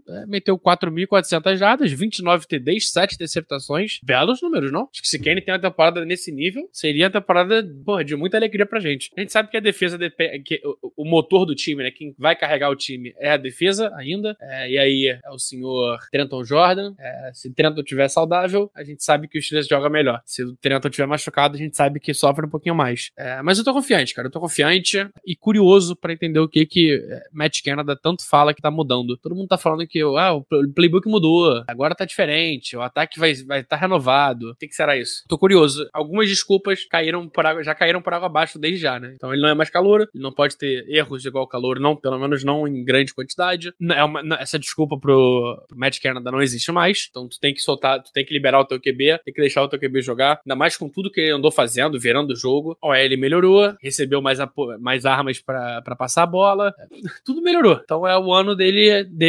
é, 0.07 0.25
meteu 0.25 0.57
4.400 0.57 1.55
jardas, 1.57 1.91
29 1.91 2.47
TDs, 2.47 2.91
7 2.91 3.15
interceptações. 3.15 3.99
Belos 4.03 4.41
números, 4.41 4.71
não? 4.71 4.89
Acho 4.91 5.01
que 5.01 5.07
se 5.07 5.19
Kenny 5.19 5.41
tem 5.41 5.53
uma 5.53 5.59
temporada 5.59 6.03
nesse 6.05 6.31
nível, 6.31 6.67
seria 6.71 7.07
a 7.07 7.09
temporada 7.09 7.63
porra, 7.85 8.03
de 8.03 8.15
muita 8.15 8.37
alegria 8.37 8.65
pra 8.65 8.79
gente. 8.79 9.11
A 9.17 9.21
gente 9.21 9.31
sabe 9.31 9.49
que 9.49 9.57
a 9.57 9.59
defesa, 9.59 9.97
que 10.43 10.61
o 10.95 11.05
motor 11.05 11.45
do 11.45 11.55
time, 11.55 11.83
né? 11.83 11.91
Quem 11.91 12.15
vai 12.17 12.35
carregar 12.35 12.69
o 12.69 12.75
time 12.75 13.13
é 13.17 13.31
a 13.31 13.37
defesa 13.37 13.91
ainda. 13.95 14.35
É, 14.39 14.71
e 14.71 14.77
aí 14.77 15.19
é 15.23 15.29
o 15.31 15.39
senhor 15.39 15.97
Trenton 16.11 16.43
Jordan. 16.43 16.93
É, 16.99 17.31
se 17.33 17.53
Trenton 17.53 17.83
tiver 17.83 18.07
saudável, 18.07 18.71
a 18.75 18.83
gente 18.83 19.03
sabe 19.03 19.27
que 19.27 19.37
o 19.37 19.41
Steelers 19.41 19.67
joga 19.67 19.89
melhor. 19.89 20.21
Se 20.25 20.43
o 20.43 20.55
Trenton 20.55 20.89
tiver 20.89 21.07
machucado, 21.07 21.55
a 21.55 21.57
gente 21.57 21.75
sabe 21.75 21.99
que 21.99 22.13
sofre 22.13 22.45
um 22.45 22.49
pouquinho 22.49 22.75
mais. 22.75 23.11
É, 23.17 23.41
mas 23.41 23.57
eu 23.57 23.63
tô 23.63 23.73
confiante, 23.73 24.13
cara. 24.13 24.27
Eu 24.27 24.31
tô 24.31 24.39
confiante 24.39 25.07
e 25.25 25.35
curioso 25.35 25.95
para 25.95 26.13
entender 26.13 26.39
o 26.39 26.47
que 26.47 26.65
que 26.65 26.93
é, 26.95 27.23
Matt 27.31 27.61
Canada 27.63 27.95
tanto 27.95 28.27
fala 28.27 28.53
que 28.53 28.61
tá 28.61 28.71
mudando. 28.71 29.17
Todo 29.17 29.35
mundo 29.35 29.44
tá 29.47 29.57
falando 29.57 29.87
que 29.87 30.01
ah, 30.01 30.33
o 30.33 30.43
playbook 30.73 31.07
mudou, 31.07 31.63
agora 31.67 31.95
tá 31.95 32.05
diferente, 32.05 32.75
o 32.75 32.81
ataque 32.81 33.19
vai 33.19 33.31
estar 33.31 33.47
vai 33.47 33.63
tá 33.63 33.75
renovado. 33.75 34.51
O 34.51 34.55
que, 34.55 34.67
que 34.67 34.75
será 34.75 34.97
isso? 34.97 35.23
Tô 35.27 35.37
curioso. 35.37 35.87
Algumas 35.93 36.29
desculpas 36.29 36.85
caíram 36.85 37.27
por 37.27 37.45
água, 37.45 37.63
já 37.63 37.73
caíram 37.73 38.01
por 38.01 38.13
água 38.13 38.27
abaixo 38.27 38.59
desde 38.59 38.79
já, 38.79 38.99
né? 38.99 39.13
Então 39.15 39.33
ele 39.33 39.41
não 39.41 39.49
é 39.49 39.53
mais 39.53 39.69
calor, 39.69 40.01
ele 40.13 40.23
não 40.23 40.31
pode 40.31 40.57
ter 40.57 40.85
erros 40.89 41.25
igual 41.25 41.47
calor, 41.47 41.79
não, 41.79 41.95
pelo 41.95 42.19
menos 42.19 42.43
não 42.43 42.67
em 42.67 42.83
grande 42.83 43.13
quantidade. 43.13 43.73
É 43.93 44.03
uma, 44.03 44.21
essa 44.39 44.59
desculpa 44.59 44.97
pro, 44.97 45.63
pro 45.67 45.77
Matt 45.77 45.99
Canada 45.99 46.31
não 46.31 46.41
existe 46.41 46.71
mais. 46.71 47.07
Então 47.09 47.27
tu 47.27 47.39
tem 47.39 47.53
que 47.53 47.61
soltar, 47.61 48.01
tu 48.01 48.11
tem 48.11 48.25
que 48.25 48.33
liberar 48.33 48.59
o 48.59 48.65
teu 48.65 48.79
QB, 48.79 49.19
tem 49.23 49.33
que 49.33 49.41
deixar 49.41 49.63
o 49.63 49.67
teu 49.67 49.79
QB 49.79 50.01
jogar. 50.01 50.39
Ainda 50.45 50.55
mais 50.55 50.77
com 50.77 50.89
tudo 50.89 51.11
que 51.11 51.21
ele 51.21 51.31
andou 51.31 51.51
fazendo, 51.51 51.99
virando 51.99 52.31
o 52.31 52.35
jogo. 52.35 52.77
O 52.81 52.93
ele 52.93 53.17
melhorou, 53.17 53.73
recebeu 53.81 54.21
mais, 54.21 54.39
mais 54.79 55.05
armas 55.05 55.39
para 55.39 55.95
passar 55.97 56.23
a 56.23 56.27
bola. 56.27 56.73
Tudo 57.25 57.41
melhorou. 57.41 57.79
Então 57.83 58.07
é 58.07 58.17
o 58.17 58.31
ano 58.33 58.55
dele, 58.55 59.03
dele, 59.03 59.24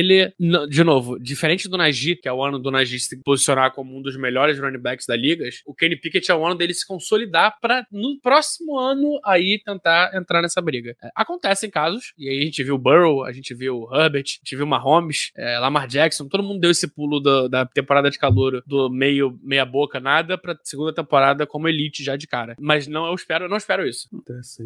de 0.69 0.85
novo, 0.85 1.19
diferente 1.19 1.69
do 1.69 1.77
Najee, 1.77 2.17
que 2.17 2.29
é 2.29 2.33
o 2.33 2.43
ano 2.43 2.59
do 2.59 2.71
Najee 2.71 2.99
se 2.99 3.17
posicionar 3.23 3.73
como 3.73 3.97
um 3.97 4.03
dos 4.03 4.17
melhores 4.17 4.59
running 4.59 4.79
backs 4.79 5.07
da 5.07 5.17
liga, 5.17 5.45
o 5.65 5.75
Kenny 5.75 5.97
Pickett 5.97 6.31
é 6.31 6.35
o 6.35 6.45
ano 6.45 6.57
dele 6.57 6.75
se 6.75 6.87
consolidar 6.87 7.57
para 7.61 7.87
no 7.91 8.19
próximo 8.21 8.79
ano 8.79 9.21
aí 9.25 9.61
tentar 9.65 10.15
entrar 10.15 10.43
nessa 10.43 10.61
briga. 10.61 10.97
É, 11.03 11.11
acontecem 11.15 11.71
casos, 11.71 12.13
e 12.19 12.29
aí 12.29 12.41
a 12.41 12.45
gente 12.45 12.63
viu 12.63 12.75
o 12.75 12.79
Burrow, 12.79 13.25
a 13.25 13.33
gente 13.33 13.55
viu 13.55 13.83
o 13.83 13.97
Herbert, 13.97 14.25
a 14.27 14.39
gente 14.39 14.57
viu 14.57 14.65
o 14.65 14.69
Mahomes, 14.69 15.31
é, 15.37 15.59
Lamar 15.59 15.87
Jackson, 15.87 16.29
todo 16.29 16.43
mundo 16.43 16.61
deu 16.61 16.71
esse 16.71 16.89
pulo 16.89 17.21
do, 17.21 17.49
da 17.49 17.65
temporada 17.67 18.11
de 18.11 18.19
calor 18.19 18.63
do 18.67 18.91
meio 18.91 19.39
meia 19.43 19.65
boca 19.65 20.01
nada 20.01 20.37
pra 20.39 20.59
segunda 20.63 20.93
temporada 20.93 21.47
como 21.47 21.69
elite 21.69 22.03
já 22.03 22.17
de 22.17 22.27
cara. 22.27 22.57
Mas 22.59 22.87
não, 22.87 23.07
eu 23.07 23.15
espero, 23.15 23.45
eu 23.45 23.49
não 23.49 23.57
espero 23.57 23.87
isso. 23.87 24.09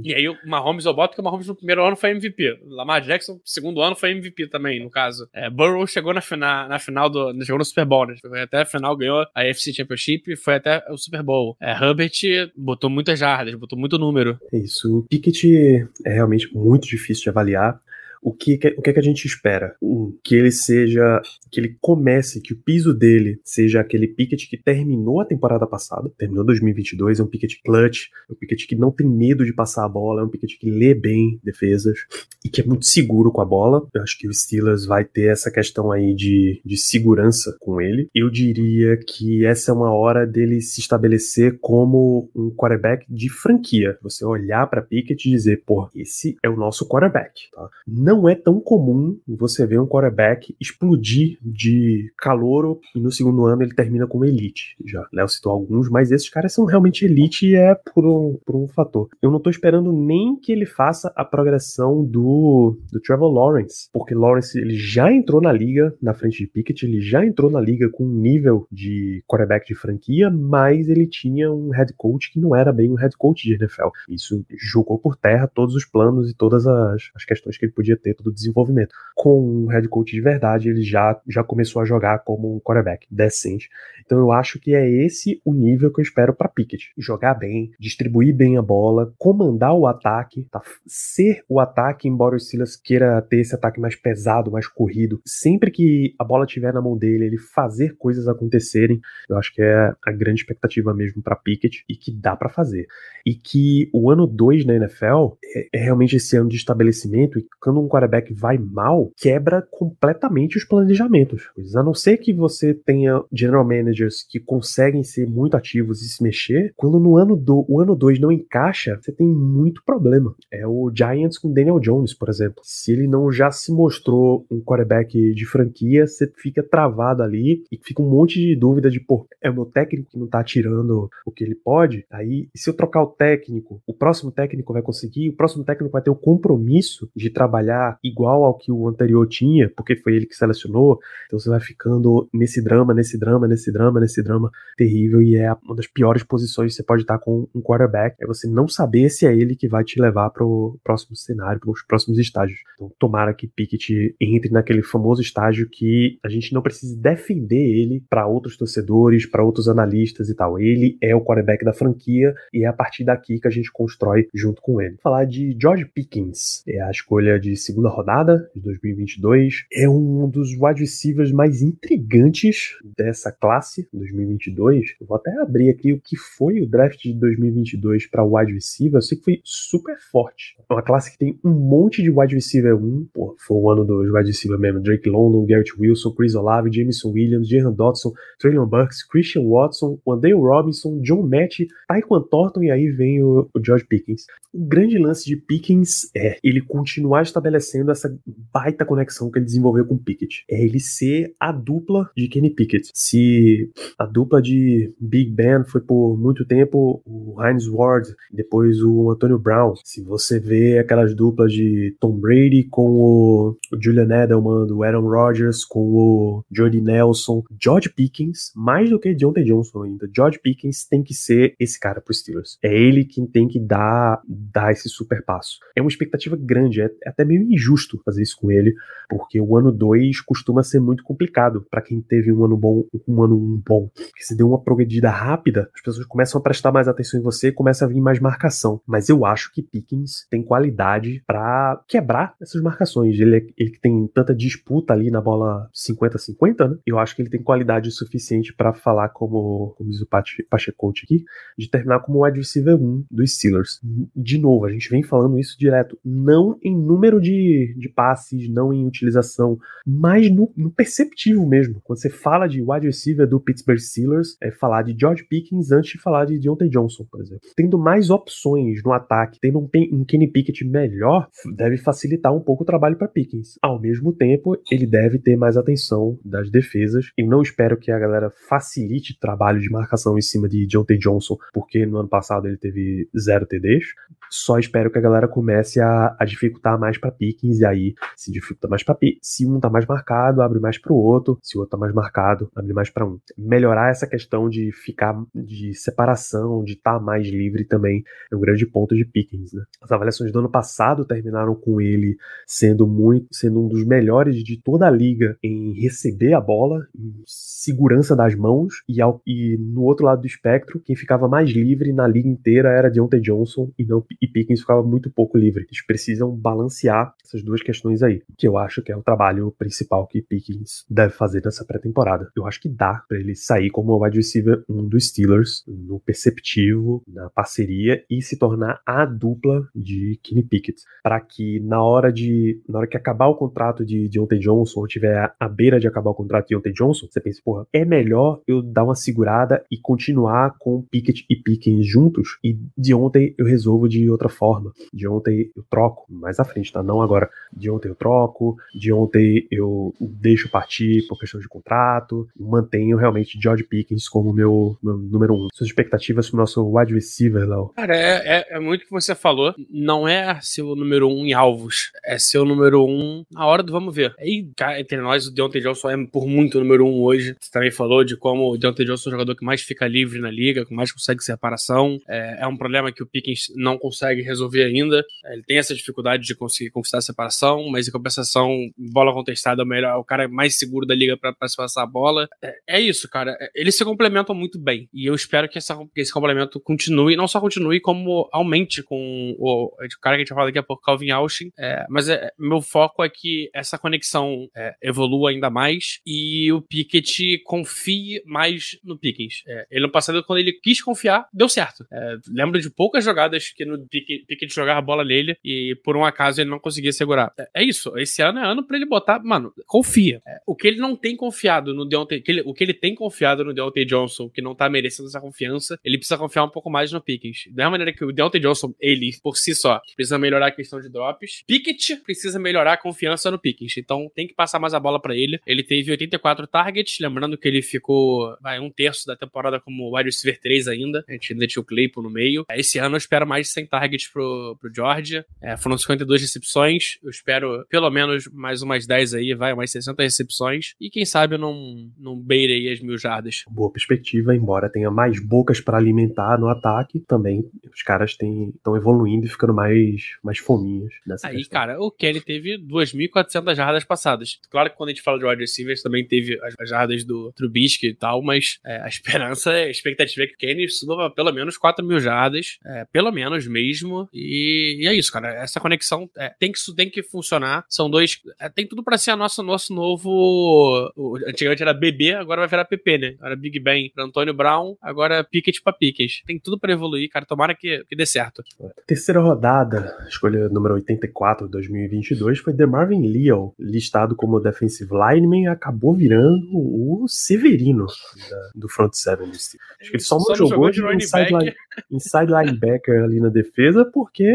E 0.05 0.15
aí 0.15 0.29
o 0.29 0.37
Mahomes 0.47 0.85
eu 0.85 0.95
boto 0.95 1.15
que 1.15 1.21
o 1.21 1.25
Mahomes 1.25 1.47
no 1.47 1.55
primeiro 1.55 1.85
ano 1.85 1.97
foi 1.97 2.11
MVP. 2.11 2.61
Lamar 2.65 3.01
Jackson, 3.03 3.41
segundo 3.45 3.81
ano 3.81 3.97
foi 3.97 4.11
MVP 4.13 4.49
também, 4.49 4.83
no 4.83 4.91
caso. 4.91 5.20
É, 5.33 5.51
Burrow 5.51 5.87
chegou 5.87 6.15
na, 6.15 6.69
na 6.69 6.79
final 6.79 7.09
do. 7.09 7.33
chegou 7.45 7.59
no 7.59 7.65
Super 7.65 7.85
Bowl, 7.85 8.07
né? 8.07 8.15
Foi 8.21 8.41
até 8.41 8.63
a 8.63 8.67
final, 8.67 8.97
ganhou 8.97 9.25
a 9.35 9.45
FC 9.45 9.73
Championship, 9.73 10.37
foi 10.37 10.55
até 10.55 10.83
o 10.91 10.97
Super 10.97 11.23
Bowl. 11.23 11.57
É, 11.61 11.73
Herbert 11.73 12.13
botou 12.57 12.91
muitas 12.91 13.19
jardas, 13.19 13.55
botou 13.55 13.79
muito 13.79 13.99
número. 13.99 14.39
É 14.53 14.59
isso. 14.59 14.99
O 14.99 15.03
Pickett 15.03 15.89
é 16.05 16.13
realmente 16.13 16.49
muito 16.55 16.87
difícil 16.87 17.25
de 17.25 17.31
avaliar 17.31 17.81
o 18.23 18.33
que, 18.33 18.55
o 18.77 18.83
que, 18.83 18.91
é 18.91 18.93
que 18.93 18.99
a 18.99 19.03
gente 19.03 19.25
espera? 19.25 19.75
Um, 19.83 20.17
que 20.23 20.35
ele 20.35 20.53
seja, 20.53 21.23
que 21.51 21.59
ele 21.59 21.77
comece, 21.81 22.41
que 22.41 22.53
o 22.53 22.57
piso 22.57 22.93
dele 22.93 23.41
seja 23.45 23.81
aquele 23.81 24.09
Pickett 24.09 24.49
que 24.49 24.57
terminou 24.57 25.21
a 25.21 25.25
temporada 25.25 25.67
passada, 25.67 26.11
terminou 26.19 26.45
2022, 26.45 27.21
é 27.21 27.23
um 27.23 27.27
Pickett 27.27 27.61
clutch, 27.63 28.09
é 28.29 28.33
um 28.33 28.37
Pickett 28.37 28.67
que 28.67 28.77
não 28.77 28.91
tem 28.91 29.09
medo 29.09 29.45
de 29.45 29.55
passar 29.55 29.85
a 29.85 29.89
bola, 29.89 30.21
é 30.21 30.25
um 30.25 30.29
Pickett 30.29 30.59
que 30.59 30.71
lê 30.71 30.95
bem 30.95 31.41
defesas 31.43 31.99
e 32.45 32.49
que 32.49 32.61
é 32.61 32.65
muito 32.65 32.85
seguro 32.85 33.33
com 33.33 33.41
a 33.41 33.47
bola. 33.47 33.87
Eu 33.95 34.03
acho 34.03 34.19
que 34.19 34.29
o 34.29 34.35
Steelers 34.35 34.85
vai 34.85 35.05
ter 35.05 35.31
essa 35.31 35.51
questão 35.51 35.91
aí 35.91 36.15
de, 36.15 36.61
de 36.65 36.77
segurança 36.77 37.57
com 37.61 37.81
ele. 37.81 38.09
Eu 38.15 38.31
diria 38.31 38.99
que 38.99 39.47
essa 39.47 39.71
é 39.71 39.75
uma 39.75 39.93
hora 39.93 40.27
dele 40.27 40.61
se 40.61 40.81
estabelecer 40.81 41.59
como 41.61 42.31
um 42.35 42.51
quarterback 42.51 43.07
de 43.09 43.31
franquia. 43.31 43.99
Você 44.03 44.25
olhar 44.25 44.67
para 44.69 44.83
Pickett 44.83 45.29
e 45.29 45.33
dizer, 45.33 45.63
pô, 45.65 45.89
esse 45.95 46.37
é 46.43 46.49
o 46.49 46.57
nosso 46.57 46.87
quarterback, 46.87 47.51
tá? 47.53 47.69
não 47.87 48.10
é 48.29 48.35
tão 48.35 48.61
comum 48.61 49.19
você 49.27 49.67
ver 49.67 49.81
um 49.81 49.87
quarterback 49.87 50.55
explodir 50.61 51.39
de 51.43 52.13
calouro 52.17 52.81
e 52.95 53.01
no 53.01 53.11
segundo 53.11 53.45
ano 53.47 53.63
ele 53.63 53.75
termina 53.75 54.07
como 54.07 54.25
elite. 54.25 54.77
Já 54.85 55.07
Léo 55.13 55.29
citou 55.29 55.53
alguns, 55.53 55.89
mas 55.89 56.11
esses 56.11 56.29
caras 56.29 56.53
são 56.53 56.65
realmente 56.65 57.05
elite 57.05 57.47
e 57.47 57.55
é 57.55 57.75
por 57.75 58.07
um, 58.07 58.39
por 58.45 58.57
um 58.57 58.69
fator. 58.69 59.09
Eu 59.23 59.31
não 59.31 59.41
tô 59.41 59.51
esperando 59.51 59.93
nem 59.93 60.37
que 60.37 60.53
ele 60.53 60.67
faça 60.67 61.13
a 61.17 61.25
progressão 61.25 62.05
do, 62.05 62.79
do 62.93 63.01
Trevor 63.01 63.33
Lawrence, 63.33 63.89
porque 63.93 64.15
Lawrence 64.15 64.59
ele 64.59 64.77
já 64.77 65.13
entrou 65.13 65.41
na 65.41 65.53
liga 65.53 65.95
na 66.03 66.15
frente 66.15 66.39
de 66.39 66.47
Pickett, 66.47 66.85
ele 66.85 67.01
já 67.01 67.25
entrou 67.25 67.51
na 67.51 67.61
liga 67.61 67.89
com 67.91 68.05
um 68.05 68.15
nível 68.15 68.67
de 68.71 69.23
quarterback 69.27 69.67
de 69.67 69.75
franquia, 69.75 70.31
mas 70.31 70.89
ele 70.89 71.07
tinha 71.07 71.53
um 71.53 71.71
head 71.71 71.93
coach 71.97 72.33
que 72.33 72.41
não 72.41 72.55
era 72.55 72.73
bem 72.73 72.91
um 72.91 72.95
head 72.95 73.17
coach 73.17 73.43
de 73.43 73.55
NFL. 73.55 73.89
Isso 74.09 74.45
jogou 74.59 74.99
por 74.99 75.17
terra 75.17 75.47
todos 75.47 75.75
os 75.75 75.85
planos 75.85 76.31
e 76.31 76.35
todas 76.35 76.67
as, 76.67 77.11
as 77.15 77.25
questões 77.25 77.57
que 77.57 77.67
ele 77.67 77.73
podia 77.73 77.97
ter 78.01 78.17
do 78.21 78.33
desenvolvimento. 78.33 78.95
Com 79.15 79.65
um 79.65 79.67
head 79.67 79.89
coach 79.89 80.13
de 80.13 80.21
verdade, 80.21 80.69
ele 80.69 80.83
já, 80.83 81.21
já 81.29 81.45
começou 81.45 81.83
a 81.83 81.85
jogar 81.85 82.21
como 82.21 82.57
um 82.57 82.61
quarterback 82.61 83.07
decente. 83.11 83.69
Então 84.05 84.19
eu 84.19 84.33
acho 84.33 84.59
que 84.59 84.75
é 84.75 84.89
esse 84.89 85.41
o 85.45 85.55
nível 85.55 85.93
que 85.93 86.01
eu 86.01 86.03
espero 86.03 86.35
para 86.35 86.49
Pickett. 86.49 86.91
Jogar 86.99 87.35
bem, 87.35 87.71
distribuir 87.79 88.35
bem 88.35 88.57
a 88.57 88.63
bola, 88.63 89.13
comandar 89.19 89.75
o 89.75 89.87
ataque, 89.87 90.47
tá? 90.51 90.61
ser 90.87 91.45
o 91.49 91.61
ataque, 91.61 92.09
embora 92.09 92.37
o 92.37 92.41
Silas 92.41 92.77
queira 92.77 93.21
ter 93.23 93.41
esse 93.41 93.55
ataque 93.55 93.81
mais 93.81 93.95
pesado, 93.95 94.51
mais 94.51 94.67
corrido. 94.67 95.21
Sempre 95.25 95.71
que 95.71 96.15
a 96.19 96.25
bola 96.25 96.45
estiver 96.45 96.73
na 96.73 96.81
mão 96.81 96.97
dele, 96.97 97.27
ele 97.27 97.39
fazer 97.39 97.97
coisas 97.97 98.29
acontecerem, 98.29 99.01
eu 99.29 99.37
acho 99.37 99.55
que 99.55 99.63
é 99.63 99.95
a 100.05 100.13
grande 100.13 100.41
expectativa 100.41 100.95
mesmo 100.95 101.23
para 101.23 101.37
Pickett 101.37 101.85
e 101.89 101.95
que 101.95 102.13
dá 102.13 102.37
para 102.37 102.49
fazer. 102.49 102.87
E 103.25 103.35
que 103.35 103.89
o 103.93 104.11
ano 104.11 104.27
2 104.27 104.65
na 104.65 104.75
NFL 104.75 105.37
é, 105.45 105.69
é 105.73 105.79
realmente 105.79 106.17
esse 106.17 106.37
ano 106.37 106.49
de 106.49 106.57
estabelecimento 106.57 107.39
e 107.39 107.47
quando 107.61 107.81
um 107.81 107.89
quarterback 107.91 108.33
vai 108.33 108.57
mal, 108.59 109.11
quebra 109.17 109.67
completamente 109.71 110.57
os 110.57 110.65
planejamentos. 110.65 111.51
A 111.75 111.83
não 111.83 111.95
ser 111.95 112.17
que 112.19 112.33
você 112.33 112.73
tenha 112.73 113.23
general 113.33 113.65
managers 113.65 114.25
que 114.29 114.41
conseguem 114.41 115.03
ser 115.03 115.29
muito 115.29 115.57
ativos 115.57 116.03
e 116.03 116.09
se 116.09 116.23
mexer, 116.23 116.73
quando 116.77 116.99
no 116.99 117.17
ano 117.17 117.37
do 117.37 117.65
o 117.69 117.81
ano 117.81 117.95
2 117.95 118.21
não 118.21 118.33
encaixa, 118.33 118.99
você 119.01 119.13
tem 119.13 119.27
muito 119.27 119.83
problema. 119.85 120.35
É 120.51 120.67
o 120.67 120.91
Giants 120.95 121.39
com 121.39 121.53
Daniel 121.53 121.81
Jones, 121.81 122.15
por 122.15 122.29
exemplo. 122.29 122.61
Se 122.63 122.93
ele 122.93 123.07
não 123.07 123.31
já 123.31 123.51
se 123.51 123.73
mostrou 123.73 124.47
um 124.51 124.61
quarterback 124.61 125.35
de 125.35 125.47
franquia, 125.47 126.07
você 126.07 126.31
fica 126.37 126.63
travado 126.63 127.23
ali 127.23 127.65
e 127.71 127.79
fica 127.83 128.03
um 128.03 128.09
monte 128.09 128.41
de 128.41 128.57
dúvida 128.57 128.91
de, 128.91 129.01
pô, 129.01 129.27
é 129.43 129.51
o 129.51 129.55
meu 129.55 129.67
técnico 129.67 130.11
que 130.11 130.19
não 130.19 130.27
tá 130.27 130.43
tirando 130.43 131.11
o 131.25 131.31
que 131.31 131.45
ele 131.45 131.55
pode? 131.55 132.05
Aí, 132.11 132.49
se 132.55 132.69
eu 132.69 132.75
trocar 132.75 133.03
o 133.03 133.07
técnico, 133.07 133.83
o 133.87 133.95
próximo 133.95 134.31
técnico 134.31 134.73
vai 134.73 134.83
conseguir, 134.83 135.29
o 135.29 135.37
próximo 135.37 135.65
técnico 135.65 135.93
vai 135.93 136.03
ter 136.03 136.11
o 136.11 136.17
compromisso 136.17 137.11
de 137.15 137.31
trabalhar 137.31 137.80
igual 138.03 138.45
ao 138.45 138.57
que 138.57 138.71
o 138.71 138.89
anterior 138.89 139.27
tinha, 139.27 139.71
porque 139.77 139.97
foi 139.97 140.17
ele 140.17 140.27
que 140.27 140.35
selecionou. 140.35 140.99
Então 141.27 141.39
você 141.39 141.49
vai 141.49 141.61
ficando 141.61 142.29
nesse 142.33 142.63
drama, 142.63 142.95
nesse 142.95 143.19
drama, 143.19 143.47
nesse 143.47 143.73
drama, 143.73 144.01
nesse 144.01 144.23
drama 144.23 144.51
terrível 144.77 145.23
e 145.23 145.37
é 145.37 145.53
uma 145.65 145.75
das 145.75 145.87
piores 145.87 146.23
posições 146.23 146.73
que 146.73 146.77
você 146.77 146.83
pode 146.83 147.03
estar 147.03 147.19
com 147.19 147.49
um 147.55 147.61
quarterback. 147.61 148.17
É 148.21 148.27
você 148.27 148.49
não 148.49 148.69
saber 148.69 149.09
se 149.11 149.27
é 149.27 149.35
ele 149.35 149.55
que 149.55 149.69
vai 149.69 149.85
te 149.85 150.01
levar 150.01 150.31
para 150.31 150.45
o 150.45 150.79
próximo 150.83 151.17
cenário, 151.17 151.61
para 151.61 151.71
os 151.71 151.83
próximos 151.83 152.19
estágios. 152.19 152.59
Então 152.75 152.91
tomara 152.99 153.35
que 153.35 153.47
Pickett 153.47 154.15
entre 154.21 154.51
naquele 154.51 154.83
famoso 154.83 155.21
estágio 155.21 155.69
que 155.71 156.19
a 156.25 156.29
gente 156.29 156.53
não 156.53 156.63
precise 156.63 156.97
defender 156.97 157.57
ele 157.57 158.03
para 158.09 158.27
outros 158.27 158.57
torcedores, 158.57 159.27
para 159.27 159.45
outros 159.45 159.69
analistas 159.69 160.29
e 160.29 160.35
tal. 160.35 160.59
Ele 160.59 160.97
é 161.03 161.15
o 161.15 161.23
quarterback 161.23 161.65
da 161.65 161.73
franquia 161.73 162.35
e 162.53 162.65
é 162.65 162.67
a 162.67 162.73
partir 162.73 163.05
daqui 163.05 163.39
que 163.39 163.49
a 163.49 163.51
gente 163.51 163.71
constrói 163.73 164.29
junto 164.35 164.61
com 164.63 164.81
ele. 164.81 164.97
Falar 165.03 165.25
de 165.25 165.57
George 165.61 165.85
Pickens, 165.87 166.63
é 166.67 166.81
a 166.81 166.91
escolha 166.91 167.39
de 167.39 167.57
segunda 167.71 167.89
rodada 167.89 168.51
de 168.55 168.61
2022. 168.61 169.67
É 169.73 169.89
um 169.89 170.29
dos 170.29 170.51
wide 170.51 170.81
receivers 170.81 171.31
mais 171.31 171.63
intrigantes 171.63 172.77
dessa 172.97 173.31
classe 173.31 173.89
2022. 173.93 174.97
Eu 175.01 175.07
vou 175.07 175.17
até 175.17 175.33
abrir 175.41 175.71
aqui 175.71 175.93
o 175.93 176.01
que 176.01 176.17
foi 176.17 176.61
o 176.61 176.69
draft 176.69 177.01
de 177.01 177.15
2022 177.15 178.07
para 178.07 178.25
wide 178.25 178.53
receiver. 178.53 178.99
Eu 178.99 179.03
sei 179.03 179.19
que 179.19 179.25
foi 179.25 179.41
super 179.45 179.97
forte. 180.11 180.57
É 180.69 180.73
uma 180.73 180.83
classe 180.83 181.13
que 181.13 181.19
tem 181.19 181.39
um 181.45 181.53
monte 181.53 182.03
de 182.03 182.11
wide 182.11 182.35
receiver 182.35 182.77
1. 182.77 183.09
Pô, 183.15 183.37
foi 183.39 183.57
o 183.57 183.71
ano 183.71 183.85
dos 183.85 184.13
wide 184.13 184.29
receiver 184.29 184.59
mesmo. 184.59 184.81
Drake 184.81 185.09
London, 185.09 185.47
Garrett 185.47 185.73
Wilson, 185.79 186.13
Chris 186.13 186.35
Olave, 186.35 186.73
Jameson 186.73 187.11
Williams, 187.11 187.49
Jahan 187.49 187.73
Dodson, 187.73 188.13
Traylon 188.39 188.67
Burks, 188.67 189.05
Christian 189.05 189.45
Watson, 189.49 189.99
Wandale 190.07 190.35
Robinson, 190.35 191.01
John 191.03 191.23
Matt, 191.23 191.61
Taekwon 191.89 192.23
Thornton 192.23 192.65
e 192.65 192.71
aí 192.71 192.89
vem 192.89 193.23
o, 193.23 193.49
o 193.55 193.65
George 193.65 193.87
Pickens. 193.87 194.25
O 194.53 194.67
grande 194.67 194.99
lance 194.99 195.25
de 195.25 195.37
Pickens 195.37 196.11
é 196.17 196.39
ele 196.43 196.61
continuar 196.61 197.23
estabelecendo 197.23 197.50
estabelecendo 197.51 197.91
essa 197.91 198.15
baita 198.53 198.85
conexão 198.85 199.31
que 199.31 199.39
ele 199.39 199.47
desenvolveu 199.47 199.85
com 199.85 199.95
o 199.95 199.99
Pickett. 199.99 200.45
É 200.49 200.63
ele 200.63 200.81
ser 200.81 201.35
a 201.39 201.53
dupla 201.53 202.11
de 202.17 202.29
Kenny 202.29 202.51
Pickett. 202.51 202.91
Se 202.95 203.71
a 203.99 204.07
dupla 204.07 204.41
de 204.41 204.95
Big 204.99 205.31
Ben 205.31 205.65
foi 205.65 205.81
por 205.81 206.17
muito 206.17 206.45
tempo 206.45 207.03
o 207.05 207.37
Heinz 207.43 207.67
Ward, 207.67 208.09
depois 208.33 208.83
o 208.83 209.11
Antonio 209.11 209.39
Brown. 209.39 209.75
Se 209.85 210.03
você 210.03 210.39
vê 210.39 210.79
aquelas 210.79 211.15
duplas 211.15 211.53
de 211.53 211.97
Tom 212.01 212.19
Brady 212.19 212.65
com 212.71 212.91
o 212.91 213.59
Julian 213.81 214.23
Edelman, 214.23 214.67
do 214.67 214.83
Aaron 214.83 215.09
Rodgers, 215.09 215.65
com 215.65 215.81
o 215.81 216.45
Jordy 216.51 216.81
Nelson, 216.81 217.43
George 217.61 217.91
Pickens, 217.91 218.53
mais 218.55 218.91
do 218.91 218.99
que 218.99 219.15
Deontay 219.15 219.45
Johnson 219.45 219.83
ainda. 219.83 220.09
George 220.15 220.39
Pickens 220.41 220.87
tem 220.87 221.03
que 221.03 221.15
ser 221.15 221.55
esse 221.59 221.79
cara 221.79 222.01
pro 222.01 222.15
Steelers. 222.15 222.59
É 222.63 222.73
ele 222.73 223.05
quem 223.05 223.27
tem 223.27 223.49
que 223.49 223.59
dar, 223.59 224.21
dar 224.27 224.73
esse 224.73 224.89
super 224.89 225.25
passo. 225.25 225.59
É 225.77 225.81
uma 225.81 225.89
expectativa 225.89 226.37
grande, 226.37 226.81
é, 226.81 226.91
é 227.05 227.09
até 227.09 227.25
meio 227.25 227.40
injusto 227.43 228.01
fazer 228.05 228.23
isso 228.23 228.37
com 228.41 228.51
ele, 228.51 228.75
porque 229.09 229.41
o 229.41 229.57
ano 229.57 229.73
2 229.73 230.21
costuma 230.21 230.63
ser 230.63 230.81
muito 230.81 231.03
complicado 231.05 231.67
para 231.71 231.83
quem 231.83 232.01
teve 232.01 232.33
um 232.33 232.45
ano 232.45 232.57
bom, 232.57 232.85
um 233.07 233.23
ano 233.23 233.37
um 233.37 233.63
bom. 233.65 233.89
Porque 233.95 234.23
se 234.23 234.37
deu 234.37 234.49
uma 234.49 234.63
progredida 234.63 235.11
rápida, 235.11 235.71
as 235.75 235.83
pessoas 235.83 236.07
começam 236.07 236.41
a 236.41 236.43
prestar 236.43 236.73
mais 236.73 236.89
atenção 236.89 237.21
em 237.21 237.23
você 237.23 237.53
começa 237.53 237.85
a 237.85 237.89
vir 237.89 238.01
mais 238.01 238.19
marcação. 238.19 238.81
Mas 238.87 239.09
eu 239.09 239.25
acho 239.25 239.53
que 239.53 239.63
Pickens 239.63 240.27
tem 240.31 240.43
qualidade 240.43 241.23
para 241.27 241.83
quebrar 241.87 242.35
essas 242.41 242.63
marcações. 242.63 243.19
Ele, 243.19 243.37
é, 243.37 243.47
ele 243.57 243.79
tem 243.81 244.07
tanta 244.15 244.35
disputa 244.35 244.93
ali 244.93 245.11
na 245.11 245.21
bola 245.21 245.69
50-50, 245.75 246.71
né? 246.71 246.79
Eu 246.87 246.99
acho 246.99 247.15
que 247.15 247.23
ele 247.23 247.31
tem 247.31 247.43
qualidade 247.43 247.91
suficiente 247.91 248.55
para 248.55 248.73
falar 248.73 249.11
como, 249.11 249.75
como 249.77 249.91
diz 249.91 250.01
o 250.01 250.07
Pacheco 250.07 250.91
aqui, 250.91 251.25
de 251.59 251.71
terminar 251.71 252.01
como 252.01 252.25
wide 252.25 252.39
receiver 252.39 252.77
1 252.77 253.05
dos 253.11 253.35
Steelers. 253.35 253.81
De 254.15 254.39
novo, 254.39 254.65
a 254.65 254.71
gente 254.71 254.89
vem 254.89 255.03
falando 255.03 255.39
isso 255.39 255.59
direto. 255.59 255.99
Não 256.05 256.59
em 256.63 256.77
número 256.77 257.21
de, 257.21 257.30
de 257.31 257.89
passes, 257.89 258.49
não 258.49 258.73
em 258.73 258.87
utilização, 258.87 259.59
mas 259.87 260.31
no, 260.31 260.53
no 260.57 260.71
perceptivo 260.71 261.47
mesmo. 261.47 261.81
Quando 261.83 262.01
você 262.01 262.11
fala 262.11 262.47
de 262.47 262.63
wide 262.63 262.87
receiver 262.87 263.27
do 263.27 263.41
Pittsburgh 263.41 263.79
Steelers, 263.79 264.37
é 264.43 264.51
falar 264.51 264.83
de 264.83 264.97
George 264.99 265.25
Pickens 265.25 265.73
antes 265.73 265.93
de 265.93 265.99
falar 265.99 266.25
de 266.27 266.39
Deontay 266.39 266.69
Johnson, 266.69 267.05
por 267.11 267.21
exemplo. 267.21 267.49
Tendo 267.57 267.79
mais 267.79 268.11
opções 268.11 268.83
no 268.85 268.93
ataque, 268.93 269.39
tendo 269.41 269.59
um, 269.59 269.69
um 269.93 270.05
Kenny 270.05 270.31
Pickett 270.31 270.65
melhor, 270.65 271.29
deve 271.55 271.77
facilitar 271.77 272.35
um 272.35 272.41
pouco 272.41 272.63
o 272.63 272.67
trabalho 272.67 272.97
para 272.97 273.09
Pickens. 273.09 273.59
Ao 273.63 273.81
mesmo 273.81 274.13
tempo, 274.13 274.57
ele 274.71 274.87
deve 274.87 275.19
ter 275.19 275.37
mais 275.37 275.57
atenção 275.57 276.19
das 276.25 276.51
defesas. 276.51 277.11
Eu 277.17 277.27
não 277.27 277.43
espero 277.43 277.77
que 277.77 277.91
a 277.91 277.99
galera 277.99 278.31
facilite 278.49 279.19
trabalho 279.19 279.61
de 279.61 279.71
marcação 279.71 280.17
em 280.17 280.23
cima 280.23 280.49
de 280.49 280.67
Deontay 280.67 280.99
Johnson, 280.99 281.37
porque 281.53 281.85
no 281.87 281.99
ano 281.99 282.09
passado 282.09 282.47
ele 282.47 282.57
teve 282.57 283.09
zero 283.19 283.47
TDs. 283.47 283.85
Só 284.31 284.59
espero 284.59 284.91
que 284.91 284.99
a 284.99 285.03
galera 285.03 285.27
comece 285.27 285.81
a, 285.81 286.17
a 286.19 286.25
dificultar 286.25 286.79
mais 286.79 286.99
para 286.99 287.11
Pickens 287.21 287.61
e 287.61 287.67
aí 287.67 287.95
se 288.17 288.33
dificulta 288.33 288.67
mais 288.67 288.83
para 288.83 288.95
Pickens. 288.95 289.21
Se 289.23 289.47
um 289.47 289.61
tá 289.61 289.69
mais 289.69 289.85
marcado, 289.85 290.41
abre 290.41 290.59
mais 290.59 290.79
para 290.79 290.93
o 290.93 290.97
outro. 290.97 291.39
Se 291.43 291.59
o 291.59 291.61
outro 291.61 291.73
tá 291.73 291.77
mais 291.77 291.93
marcado, 291.93 292.51
abre 292.57 292.73
mais 292.73 292.89
para 292.89 293.07
um. 293.07 293.19
Melhorar 293.37 293.91
essa 293.91 294.07
questão 294.07 294.49
de 294.49 294.73
ficar 294.73 295.15
de 295.35 295.75
separação, 295.75 296.65
de 296.65 296.73
estar 296.73 296.95
tá 296.95 297.01
mais 297.01 297.29
livre 297.29 297.65
também 297.65 298.03
é 298.33 298.37
um 298.37 298.41
grande 298.41 298.67
ponto 298.67 298.97
de 298.97 299.05
Pickens, 299.05 299.53
né? 299.53 299.63
As 299.83 299.93
avaliações 299.93 300.33
do 300.33 300.39
ano 300.39 300.51
passado 300.51 301.05
terminaram 301.05 301.55
com 301.55 301.81
ele 301.81 302.17
sendo 302.47 302.87
muito, 302.87 303.27
sendo 303.33 303.63
um 303.63 303.69
dos 303.69 303.85
melhores 303.85 304.43
de 304.43 304.59
toda 304.63 304.87
a 304.87 304.91
liga 304.91 305.37
em 305.43 305.79
receber 305.79 306.33
a 306.33 306.41
bola, 306.41 306.87
em 306.97 307.23
segurança 307.27 308.17
das 308.17 308.35
mãos 308.35 308.83
e, 308.89 309.03
ao, 309.03 309.21
e 309.27 309.59
no 309.59 309.83
outro 309.83 310.07
lado 310.07 310.23
do 310.23 310.27
espectro, 310.27 310.81
quem 310.81 310.97
ficava 310.97 311.29
mais 311.29 311.51
livre 311.51 311.93
na 311.93 312.07
liga 312.07 312.29
inteira 312.29 312.71
era 312.71 312.91
Deontay 312.91 313.21
Johnson 313.21 313.71
e 313.79 313.85
não 313.85 314.05
e 314.21 314.27
Pickens 314.27 314.61
ficava 314.61 314.83
muito 314.83 315.11
pouco 315.11 315.37
livre. 315.37 315.65
Eles 315.65 315.85
precisam 315.85 316.35
balancear 316.35 317.10
essas 317.25 317.43
duas 317.43 317.63
questões 317.63 318.03
aí, 318.03 318.23
que 318.37 318.47
eu 318.47 318.57
acho 318.59 318.83
que 318.83 318.93
é 318.93 318.97
o 318.97 319.03
trabalho 319.03 319.55
principal 319.59 320.07
que 320.07 320.23
Pickens 320.23 320.85
deve 320.89 321.13
fazer 321.13 321.43
nessa 321.45 321.65
pré-temporada. 321.65 322.31
Eu 322.37 322.47
acho 322.47 322.61
que 322.61 322.69
dá 322.69 323.03
para 323.09 323.19
ele 323.19 323.35
sair 323.35 323.71
como 323.71 324.03
wide 324.03 324.17
receiver 324.17 324.65
um 324.69 324.87
dos 324.87 325.09
Steelers 325.09 325.65
no 325.67 326.01
perceptivo, 326.01 327.03
na 327.07 327.31
parceria 327.31 328.05
e 328.11 328.23
se 328.23 328.39
tornar 328.39 328.81
a 328.87 329.05
dupla 329.05 329.69
de 329.75 330.19
Kenny 330.23 330.43
Pickett, 330.43 330.83
para 331.03 331.21
que 331.21 331.61
na 331.61 331.83
hora 331.83 332.13
de 332.13 332.61
na 332.69 332.79
hora 332.79 332.87
que 332.87 332.97
acabar 332.97 333.29
o 333.29 333.35
contrato 333.35 333.85
de 333.85 334.09
Deontay 334.09 334.39
Johnson 334.39 334.81
ou 334.81 334.87
tiver 334.87 335.35
à 335.39 335.49
beira 335.49 335.79
de 335.79 335.87
acabar 335.87 336.11
o 336.11 336.15
contrato 336.15 336.47
de 336.47 336.51
Deontay 336.51 336.73
Johnson, 336.73 337.07
você 337.11 337.21
pensa, 337.21 337.41
porra, 337.45 337.67
é 337.73 337.85
melhor 337.85 338.41
eu 338.47 338.63
dar 338.63 338.85
uma 338.85 338.95
segurada 338.95 339.65
e 339.71 339.79
continuar 339.79 340.57
com 340.59 340.83
Pickett 340.91 341.25
e 341.29 341.37
Pickens 341.37 341.87
juntos 341.87 342.39
e 342.43 342.59
de 342.77 342.95
ontem 342.95 343.35
eu 343.39 343.47
resolvo 343.47 343.89
de 343.89 344.11
outra 344.11 344.29
forma. 344.29 344.73
De 344.93 345.09
ontem 345.09 345.51
eu 345.57 345.65
troco 345.69 346.05
mais 346.09 346.39
à 346.39 346.45
frente, 346.45 346.73
tá? 346.73 346.83
Não 346.83 347.00
agora. 347.03 347.31
De 347.53 347.71
ontem 347.71 347.89
eu 347.89 347.95
troco, 347.95 348.57
de 348.75 348.93
ontem 348.93 349.47
eu 349.51 349.95
deixo 350.01 350.49
partir 350.49 351.07
por 351.09 351.19
questão 351.19 351.41
de 351.41 351.49
contrato, 351.49 352.29
mantenho 352.39 352.97
realmente 352.97 353.39
George 353.41 353.65
Pickens 353.65 354.09
como 354.09 354.33
meu, 354.33 354.77
meu 354.83 354.97
número 354.97 355.35
um. 355.35 355.49
Suas 355.53 355.69
expectativas 355.69 356.29
pro 356.29 356.39
nosso 356.39 356.65
wide 356.65 356.95
receiver, 356.95 357.49
Léo? 357.49 357.73
Cara, 357.77 357.97
é, 357.97 358.23
é, 358.25 358.47
é, 358.57 358.61
muito 358.61 358.83
o 358.83 358.85
que 358.85 358.91
você 358.91 359.15
falou. 359.15 359.55
Não 359.69 360.07
é 360.07 360.39
ser 360.41 360.63
o 360.63 360.77
número 360.77 361.09
um 361.09 361.27
em 361.27 361.33
alvos, 361.33 361.91
é 362.05 362.19
ser 362.19 362.39
o 362.39 362.45
número 362.45 362.85
um 362.85 363.25
na 363.31 363.47
hora 363.47 363.63
do 363.63 363.73
vamos 363.73 363.95
ver. 363.95 364.15
E 364.21 364.47
entre 364.79 364.99
nós, 364.99 365.27
o 365.27 365.33
Deontay 365.33 365.61
Johnson 365.61 365.91
é 365.91 366.07
por 366.07 366.27
muito 366.27 366.59
o 366.59 366.61
número 366.61 366.87
um 366.87 367.01
hoje. 367.03 367.37
Você 367.41 367.51
também 367.51 367.71
falou 367.71 368.05
de 368.05 368.17
como 368.17 368.53
o 368.53 368.59
Deontay 368.59 368.87
Johnson 368.87 369.09
é 369.09 369.11
o 369.11 369.13
jogador 369.13 369.35
que 369.35 369.45
mais 369.45 369.63
fica 369.63 369.87
livre 369.87 370.21
na 370.21 370.31
liga, 370.31 370.65
que 370.65 370.75
mais 370.75 370.93
consegue 370.93 371.23
separação. 371.23 371.99
É, 372.09 372.43
é 372.43 372.47
um 372.47 372.57
problema 372.57 372.93
que 372.93 373.03
o 373.03 373.07
Pickens 373.07 373.53
não 373.57 373.79
consegue 373.79 374.23
resolver 374.23 374.65
ainda. 374.65 375.05
Ele 375.27 375.43
tem 375.43 375.59
essa 375.59 375.75
dificuldade 375.75 376.25
de 376.25 376.35
conseguir 376.35 376.71
conquistar 376.91 376.99
a 376.99 377.03
separação, 377.03 377.69
mas 377.71 377.87
em 377.87 377.93
compensação, 377.93 378.51
bola 378.77 379.13
contestada 379.13 379.63
é 379.63 379.65
o 379.65 379.69
melhor, 379.69 379.99
o 379.99 380.05
cara 380.05 380.29
mais 380.29 380.59
seguro 380.59 380.87
da 380.87 380.95
liga 380.95 381.17
para 381.17 381.49
se 381.49 381.57
passar 381.57 381.83
a 381.83 381.87
bola. 381.87 382.29
É, 382.43 382.79
é, 382.79 382.81
isso, 382.81 383.09
cara. 383.09 383.37
É, 383.41 383.51
eles 383.55 383.77
se 383.77 383.85
complementam 383.85 384.35
muito 384.35 384.59
bem. 384.59 384.89
E 384.93 385.07
eu 385.07 385.15
espero 385.15 385.49
que, 385.49 385.59
essa, 385.59 385.77
que 385.95 386.01
esse 386.01 386.13
complemento 386.13 386.61
continue, 386.61 387.17
não 387.17 387.29
só 387.29 387.41
continue, 387.41 387.81
como 387.81 388.29
aumente 388.33 388.83
com 388.83 389.35
o, 389.39 389.67
o 389.67 390.01
cara 390.01 390.17
que 390.17 390.23
a 390.23 390.25
gente 390.25 390.29
vai 390.31 390.37
falar 390.37 390.47
daqui 390.47 390.59
a 390.59 390.63
pouco, 390.63 390.83
Calvin 390.83 391.11
Austin. 391.11 391.51
É, 391.59 391.87
mas 391.89 392.09
é, 392.09 392.31
meu 392.39 392.61
foco 392.61 393.05
é 393.05 393.09
que 393.09 393.51
essa 393.55 393.79
conexão 393.79 394.49
é, 394.57 394.75
evolua 394.83 395.31
ainda 395.31 395.51
mais 395.51 396.01
e 396.05 396.53
o 396.53 396.61
Pickett 396.61 397.41
confie 397.45 398.23
mais 398.27 398.79
no 398.83 398.99
Pickens. 398.99 399.43
Ele 399.71 399.87
no 399.87 399.93
passado, 399.93 400.25
quando 400.25 400.39
ele 400.39 400.53
quis 400.53 400.83
confiar, 400.83 401.27
deu 401.33 401.49
certo. 401.49 401.85
lembro 402.29 402.61
de 402.61 402.71
poucas 402.71 403.05
jogadas 403.05 403.51
que 403.51 403.65
no 403.65 403.87
Pickett, 403.89 404.25
Pickett 404.27 404.55
jogava 404.55 404.79
a 404.79 404.83
bola 404.83 405.05
nele 405.05 405.37
e 405.45 405.77
por 405.85 405.97
um 405.97 406.05
acaso 406.05 406.41
ele 406.41 406.51
não 406.51 406.59
conseguia 406.81 406.93
segurar. 406.93 407.33
É, 407.55 407.63
isso. 407.63 407.97
Esse 407.99 408.23
ano 408.23 408.39
é 408.39 408.47
ano 408.47 408.65
pra 408.65 408.77
ele 408.77 408.87
botar, 408.87 409.23
mano, 409.23 409.53
confia. 409.67 410.21
o 410.47 410.57
que 410.57 410.67
ele 410.67 410.79
não 410.79 410.97
tem 410.97 411.17
confiado 411.17 411.75
no 411.75 411.85
Deontay, 411.85 412.21
que 412.21 412.33
ele, 412.33 412.43
o 412.45 412.55
que 412.55 412.65
ele 412.65 412.75
tem 412.75 412.95
confiado 412.95 413.45
no 413.45 413.53
Deontay 413.53 413.85
Johnson, 413.85 414.29
que 414.29 414.43
não 414.43 414.55
tá 414.55 414.69
merecendo 414.69 415.09
essa 415.09 415.21
confiança, 415.21 415.79
ele 415.85 415.99
precisa 415.99 416.19
confiar 416.19 416.45
um 416.45 416.49
pouco 416.49 416.71
mais 416.71 416.91
no 416.93 417.01
Pickens. 417.01 417.45
Da 417.49 417.65
mesma 417.65 417.71
maneira 417.73 417.93
que 417.93 418.05
o 418.05 418.13
Deontay 418.13 418.41
Johnson, 418.41 418.75
ele, 418.81 419.11
por 419.23 419.37
si 419.37 419.55
só, 419.55 419.81
precisa 419.95 420.19
melhorar 420.19 420.47
a 420.49 420.51
questão 420.51 420.81
de 420.81 420.89
drops, 420.89 421.43
Pickett 421.47 421.97
precisa 421.97 422.39
melhorar 422.39 422.75
a 422.75 422.77
confiança 422.77 423.31
no 423.31 423.39
Pickens. 423.39 423.77
Então 423.77 424.11
tem 424.15 424.27
que 424.27 424.35
passar 424.35 424.59
mais 424.59 424.75
a 424.75 424.81
bola 424.81 425.01
para 425.01 425.15
ele. 425.15 425.41
Ele 425.47 425.63
teve 425.63 425.91
84 425.91 426.47
targets, 426.47 426.99
lembrando 427.01 427.37
que 427.37 427.47
ele 427.47 427.63
ficou 427.63 428.37
vai, 428.41 428.59
um 428.59 428.71
terço 428.71 429.07
da 429.07 429.17
temporada 429.17 429.61
como 429.61 429.97
wide 429.97 430.09
receiver 430.09 430.41
3 430.41 430.69
ainda. 430.69 431.05
A 431.09 431.13
gente 431.13 431.33
ainda 431.33 431.47
tinha 431.47 431.61
o 431.61 431.65
Claypool 431.65 432.03
no 432.03 432.11
meio. 432.11 432.45
Esse 432.53 432.79
ano 432.79 432.95
eu 432.95 432.99
espero 432.99 433.27
mais 433.27 433.47
de 433.47 433.53
100 433.53 433.67
targets 433.67 434.09
pro, 434.09 434.57
pro 434.61 434.73
Georgia. 434.75 435.25
É, 435.41 435.57
foram 435.57 435.77
52 435.77 436.21
recepções. 436.21 436.70
Eu 437.03 437.11
espero 437.11 437.65
pelo 437.69 437.91
menos 437.91 438.29
mais 438.33 438.63
umas 438.63 438.87
10 438.87 439.15
aí, 439.15 439.35
vai, 439.35 439.55
mais 439.55 439.71
60 439.71 440.03
recepções. 440.03 440.75
E 440.81 440.91
quem 440.91 441.05
sabe 441.05 441.35
eu 441.35 441.39
não, 441.39 441.91
não 441.99 442.17
beire 442.17 442.53
aí 442.53 442.73
as 442.73 442.81
mil 442.81 442.99
jardas. 442.99 443.45
Boa 443.49 443.71
perspectiva, 443.73 444.35
embora 444.35 444.71
tenha 444.71 444.91
mais 444.91 445.19
bocas 445.25 445.61
para 445.61 445.79
alimentar 445.79 446.39
no 446.39 446.49
ataque, 446.49 447.01
também 447.01 447.45
os 447.73 447.83
caras 447.83 448.11
estão 448.11 448.77
evoluindo 448.77 449.27
e 449.27 449.29
ficando 449.29 449.55
mais, 449.55 450.17
mais 450.23 450.39
fominhos 450.39 450.93
nessa 451.07 451.29
Aí, 451.29 451.37
questão. 451.37 451.61
cara, 451.61 451.81
o 451.81 451.91
Kelly 451.91 452.21
teve 452.21 452.59
2.400 452.59 453.55
jardas 453.55 453.85
passadas. 453.85 454.39
Claro 454.51 454.71
que 454.71 454.77
quando 454.77 454.89
a 454.89 454.93
gente 454.93 455.03
fala 455.03 455.19
de 455.19 455.25
wide 455.25 455.41
receivers, 455.41 455.83
também 455.83 456.07
teve 456.07 456.39
as 456.43 456.69
jardas 456.69 457.05
do 457.05 457.33
Trubisky 457.33 457.89
e 457.89 457.95
tal, 457.95 458.23
mas 458.23 458.59
é, 458.65 458.81
a 458.81 458.89
esperança, 458.89 459.51
a 459.51 459.71
expectativa 459.71 460.25
é 460.25 460.27
que 460.27 460.35
o 460.35 460.39
Kenny 460.39 460.69
suba 460.69 461.11
pelo 461.11 461.33
menos 461.33 461.57
4 461.57 461.85
mil 461.85 462.01
jardas, 462.01 462.59
é, 462.65 462.85
pelo 462.93 463.11
menos 463.11 463.47
mesmo, 463.47 464.09
e, 464.13 464.79
e, 464.81 464.87
é 464.87 464.95
isso, 464.95 465.13
cara. 465.13 465.35
Essa 465.35 465.61
conexão 465.61 466.09
é, 466.17 466.31
tem, 466.39 466.50
que, 466.53 466.75
tem 466.75 466.91
que 466.91 467.03
funcionar. 467.03 467.65
São 467.69 467.91
dois. 467.91 468.21
É, 468.41 468.49
tem 468.49 468.67
tudo 468.67 468.83
para 468.83 468.99
ser 468.99 469.11
a 469.11 469.17
nossa, 469.17 469.43
nosso 469.43 469.75
novo. 469.75 470.91
Antigamente 471.27 471.63
era 471.63 471.75
BB, 471.75 472.15
agora 472.15 472.41
vai 472.41 472.49
virar 472.49 472.65
PP, 472.65 472.99
né? 472.99 473.17
Era 473.23 473.37
Big 473.37 473.61
Ben 473.61 473.91
pra 473.95 474.05
Antônio 474.05 474.35
Brown, 474.35 474.77
agora 474.81 475.23
Pickett 475.23 475.63
pra 475.63 475.73
Pickens. 475.73 476.23
Tem 476.27 476.39
tudo 476.39 476.59
para 476.59 476.73
evoluir, 476.73 477.09
cara. 477.11 477.27
Tomara 477.27 477.55
que, 477.55 477.85
que 477.89 477.95
dê 477.95 478.07
certo. 478.07 478.43
Terceira 478.87 479.21
rodada, 479.21 479.97
escolha 480.09 480.49
número 480.49 480.75
84 480.75 481.47
de 481.47 481.53
2022, 481.53 482.39
foi 482.39 482.53
DeMarvin 482.53 483.07
Leal, 483.07 483.55
listado 483.59 484.17
como 484.17 484.41
defensive 484.41 484.91
lineman, 484.91 485.49
acabou 485.49 485.95
virando 485.95 486.49
o 486.53 487.05
Severino 487.09 487.87
da, 487.87 488.51
do 488.55 488.69
front 488.69 488.95
seven. 488.95 489.31
Acho 489.31 489.51
que 489.91 489.97
ele 489.97 490.01
só, 490.01 490.19
só 490.19 490.31
não 490.31 490.37
jogou, 490.37 490.73
jogou 490.73 490.97
de 490.97 491.05
inside, 491.05 491.31
line, 491.33 491.55
inside 491.91 492.33
linebacker 492.33 493.05
ali 493.05 493.21
na, 493.21 493.29
def, 493.29 493.51
defesa 493.51 493.85
porque 493.85 494.31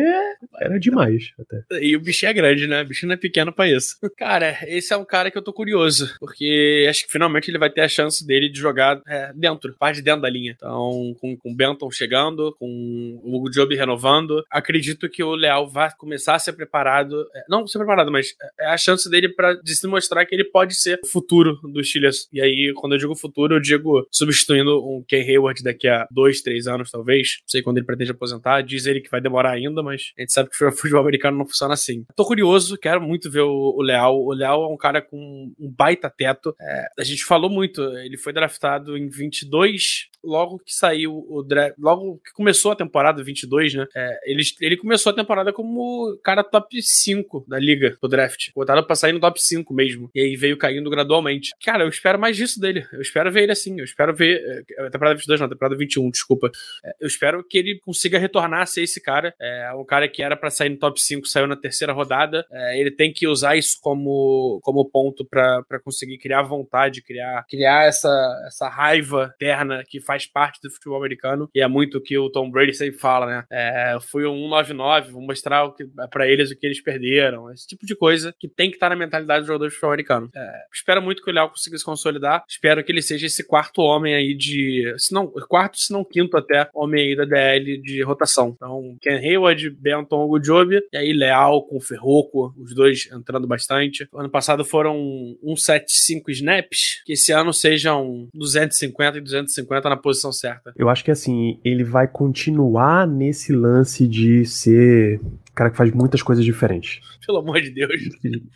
era 0.60 0.80
demais 0.80 1.34
até. 1.40 1.64
E 1.82 1.98
o 2.06 2.08
bicho 2.08 2.26
é 2.26 2.34
grande, 2.34 2.68
né? 2.68 2.84
O 2.84 2.86
bicho 2.86 3.08
não 3.08 3.16
é 3.16 3.18
pequeno 3.18 3.52
pra 3.52 3.68
isso. 3.68 3.96
Cara, 4.16 4.60
esse 4.68 4.94
é 4.94 4.98
um 4.98 5.04
cara 5.04 5.32
que 5.32 5.38
eu 5.38 5.42
tô 5.42 5.52
curioso, 5.52 6.14
porque 6.20 6.86
acho 6.88 7.06
que 7.06 7.12
finalmente 7.12 7.50
ele 7.50 7.58
vai 7.58 7.70
ter 7.70 7.82
a 7.82 7.88
chance 7.88 8.26
dele 8.26 8.48
de 8.48 8.60
jogar 8.60 9.02
é, 9.08 9.32
dentro, 9.34 9.76
parte 9.80 9.98
de 9.98 10.04
dentro 10.04 10.22
da 10.22 10.30
linha. 10.30 10.54
Então, 10.56 11.16
com, 11.20 11.36
com 11.36 11.52
o 11.52 11.56
Benton 11.56 11.90
chegando, 11.90 12.56
com 12.60 13.20
o 13.24 13.50
Job 13.50 13.76
renovando, 13.76 14.44
acredito 14.52 15.10
que 15.10 15.24
o 15.24 15.34
Leal 15.34 15.68
vai 15.68 15.90
começar 15.98 16.36
a 16.36 16.40
ser 16.40 16.54
preparado, 16.54 17.26
é, 17.34 17.44
não 17.50 17.66
ser 17.66 17.80
preparado, 17.80 18.12
mas 18.12 18.36
é 18.60 18.68
a 18.68 18.78
chance 18.78 19.10
dele 19.10 19.30
para 19.30 19.56
de 19.56 19.76
se 19.76 19.88
mostrar 19.88 20.26
que 20.26 20.36
ele 20.36 20.44
pode 20.44 20.76
ser 20.76 21.00
o 21.04 21.08
futuro 21.08 21.60
dos 21.64 21.90
Steelers. 21.90 22.28
E 22.32 22.42
aí, 22.42 22.72
quando 22.76 22.94
eu 22.94 23.00
digo 23.00 23.16
futuro, 23.16 23.56
eu 23.56 23.60
digo 23.60 24.08
substituindo 24.12 24.78
um 24.86 25.04
Ken 25.08 25.22
Hayward 25.22 25.64
daqui 25.64 25.88
a 25.88 26.08
dois, 26.12 26.42
três 26.42 26.68
anos, 26.68 26.92
talvez. 26.92 27.38
Não 27.42 27.50
sei 27.50 27.62
quando 27.62 27.78
ele 27.78 27.86
pretende 27.86 28.12
aposentar. 28.12 28.62
Diz 28.62 28.86
ele 28.86 29.02
que 29.02 29.10
vai 29.10 29.22
demorar 29.22 29.52
ainda, 29.52 29.82
mas 29.82 30.12
a 30.18 30.22
gente 30.22 30.34
sabe 30.34 30.50
que 30.50 30.64
o 30.64 30.72
futebol 30.72 31.02
americano 31.02 31.38
não 31.38 31.46
funciona 31.46 31.74
assim. 31.74 31.95
Tô 32.16 32.26
curioso, 32.26 32.78
quero 32.78 33.02
muito 33.02 33.30
ver 33.30 33.42
o, 33.42 33.76
o 33.78 33.82
Leal. 33.82 34.18
O 34.18 34.34
Leal 34.34 34.64
é 34.64 34.68
um 34.68 34.78
cara 34.78 35.02
com 35.02 35.54
um 35.60 35.72
baita 35.72 36.10
teto. 36.10 36.56
É, 36.60 36.88
a 37.00 37.04
gente 37.04 37.24
falou 37.24 37.50
muito, 37.50 37.82
ele 38.00 38.18
foi 38.18 38.34
draftado 38.34 38.98
em 38.98 39.08
22, 39.08 40.10
logo 40.26 40.60
que 40.60 40.74
saiu 40.74 41.26
o 41.30 41.44
draft, 41.44 41.76
logo 41.78 42.20
que 42.24 42.34
começou 42.34 42.72
a 42.72 42.76
temporada 42.76 43.24
22, 43.24 43.74
né? 43.76 43.88
É, 43.96 44.20
ele, 44.26 44.44
ele 44.62 44.78
começou 44.78 45.12
a 45.12 45.16
temporada 45.16 45.54
como 45.54 46.18
cara 46.24 46.44
top 46.44 46.82
5 46.82 47.46
da 47.48 47.60
liga 47.60 47.98
do 48.02 48.08
draft. 48.08 48.50
Botado 48.56 48.86
pra 48.86 48.96
sair 48.96 49.14
no 49.14 49.20
top 49.20 49.42
5 49.42 49.74
mesmo. 49.74 50.10
E 50.14 50.22
aí 50.22 50.36
veio 50.36 50.58
caindo 50.58 50.90
gradualmente. 50.90 51.52
Cara, 51.64 51.84
eu 51.84 51.90
espero 51.90 52.20
mais 52.20 52.36
disso 52.36 52.60
dele. 52.60 52.86
Eu 52.92 53.02
espero 53.02 53.32
ver 53.32 53.44
ele 53.44 53.52
assim. 53.52 53.80
Eu 53.80 53.86
espero 53.86 54.16
ver. 54.16 54.66
É, 54.78 54.90
temporada 54.90 55.16
22, 55.16 55.40
não, 55.40 55.50
temporada 55.50 55.76
21, 55.76 56.10
desculpa. 56.10 56.52
É, 56.84 56.96
eu 57.02 57.08
espero 57.08 57.44
que 57.44 57.58
ele 57.58 57.80
consiga 57.80 58.20
retornar 58.20 58.62
a 58.62 58.66
ser 58.66 58.84
esse 58.84 59.02
cara. 59.02 59.34
É 59.40 59.72
um 59.74 59.86
cara 59.86 60.08
que 60.08 60.22
era 60.22 60.36
para 60.36 60.50
sair 60.50 60.70
no 60.70 60.78
top 60.78 61.02
5, 61.02 61.28
saiu 61.28 61.48
na 61.48 61.56
terceira 61.56 61.94
rodada. 61.94 62.46
É, 62.52 62.80
ele 62.80 62.92
tem 62.92 63.12
que 63.12 63.28
usar 63.28 63.56
isso 63.56 63.78
como, 63.82 64.60
como 64.64 64.90
ponto 64.90 65.26
para 65.26 65.80
conseguir 65.84 66.18
criar 66.18 66.44
vontade, 66.44 67.02
criar, 67.02 67.46
criar 67.48 67.86
essa, 67.86 68.44
essa 68.48 68.70
raiva 68.70 69.34
eterna 69.36 69.84
que 69.88 70.00
faz 70.00 70.15
parte 70.24 70.62
do 70.62 70.70
futebol 70.70 71.00
americano. 71.00 71.50
E 71.54 71.62
é 71.62 71.68
muito 71.68 71.98
o 71.98 72.02
que 72.02 72.16
o 72.18 72.30
Tom 72.30 72.52
Brady 72.52 72.74
sempre 72.74 73.00
fala, 73.00 73.26
né? 73.26 73.44
É, 73.52 73.98
fui 74.00 74.26
um 74.26 74.50
199, 74.50 75.12
vou 75.12 75.22
mostrar 75.22 75.68
para 76.12 76.28
eles 76.28 76.52
o 76.52 76.56
que 76.56 76.66
eles 76.66 76.82
perderam. 76.82 77.52
Esse 77.52 77.68
tipo 77.68 77.86
de 77.86 77.96
coisa 77.96 78.34
que 78.40 78.48
tem 78.48 78.70
que 78.70 78.76
estar 78.76 78.90
na 78.90 78.96
mentalidade 78.96 79.42
do 79.42 79.48
jogador 79.48 79.68
de 79.68 79.74
futebol 79.74 79.92
americano. 79.92 80.30
É, 80.36 80.64
espero 80.74 81.02
muito 81.02 81.24
que 81.24 81.32
o 81.32 81.34
Léo 81.34 81.50
consiga 81.50 81.78
se 81.78 81.84
consolidar. 81.84 82.44
Espero 82.48 82.84
que 82.84 82.92
ele 82.92 83.02
seja 83.02 83.26
esse 83.26 83.44
quarto 83.44 83.82
homem 83.82 84.14
aí 84.14 84.36
de. 84.36 84.94
Se 84.98 85.14
não, 85.14 85.28
quarto, 85.28 85.78
se 85.78 85.92
não 85.92 86.04
quinto 86.04 86.38
até, 86.38 86.70
homem 86.74 87.10
aí 87.10 87.16
da 87.16 87.26
DL 87.26 87.82
de 87.82 88.02
rotação. 88.04 88.54
Então, 88.56 88.96
Ken 89.02 89.18
Hayward, 89.18 89.70
Benton 89.72 90.24
Hugo 90.24 90.40
Job, 90.40 90.80
e 90.94 90.98
aí 90.98 91.14
Leal 91.14 91.64
com 91.64 91.80
Ferroco, 91.80 92.54
os 92.58 92.74
dois 92.74 93.10
entrando 93.12 93.48
bastante. 93.48 94.08
Ano 94.14 94.30
passado 94.30 94.64
foram 94.64 95.36
175 95.42 96.32
snaps, 96.32 97.02
que 97.06 97.14
esse 97.14 97.32
ano 97.32 97.54
sejam 97.54 98.28
250 98.34 99.18
e 99.18 99.22
250 99.22 99.90
na 99.90 99.95
posição 99.98 100.32
certa. 100.32 100.74
Eu 100.76 100.90
acho 100.90 101.04
que 101.04 101.12
assim, 101.12 101.60
ele 101.64 101.84
vai 101.84 102.08
continuar 102.08 103.08
nesse 103.08 103.54
lance 103.54 104.08
de 104.08 104.46
ser 104.46 105.20
cara 105.54 105.70
que 105.70 105.78
faz 105.78 105.92
muitas 105.92 106.22
coisas 106.22 106.44
diferentes. 106.44 107.00
Pelo 107.26 107.40
amor 107.40 107.62
de 107.62 107.72
Deus. 107.72 107.92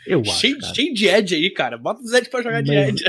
Eu 0.05 0.21
acho. 0.21 0.31
Cheio, 0.39 0.57
cheio 0.75 0.93
de 0.93 1.07
Ed 1.07 1.33
aí, 1.33 1.49
cara. 1.49 1.77
Bota 1.77 2.01
o 2.01 2.07
Zed 2.07 2.29
pra 2.29 2.41
jogar 2.41 2.61
de 2.61 2.73
Ed. 2.73 3.03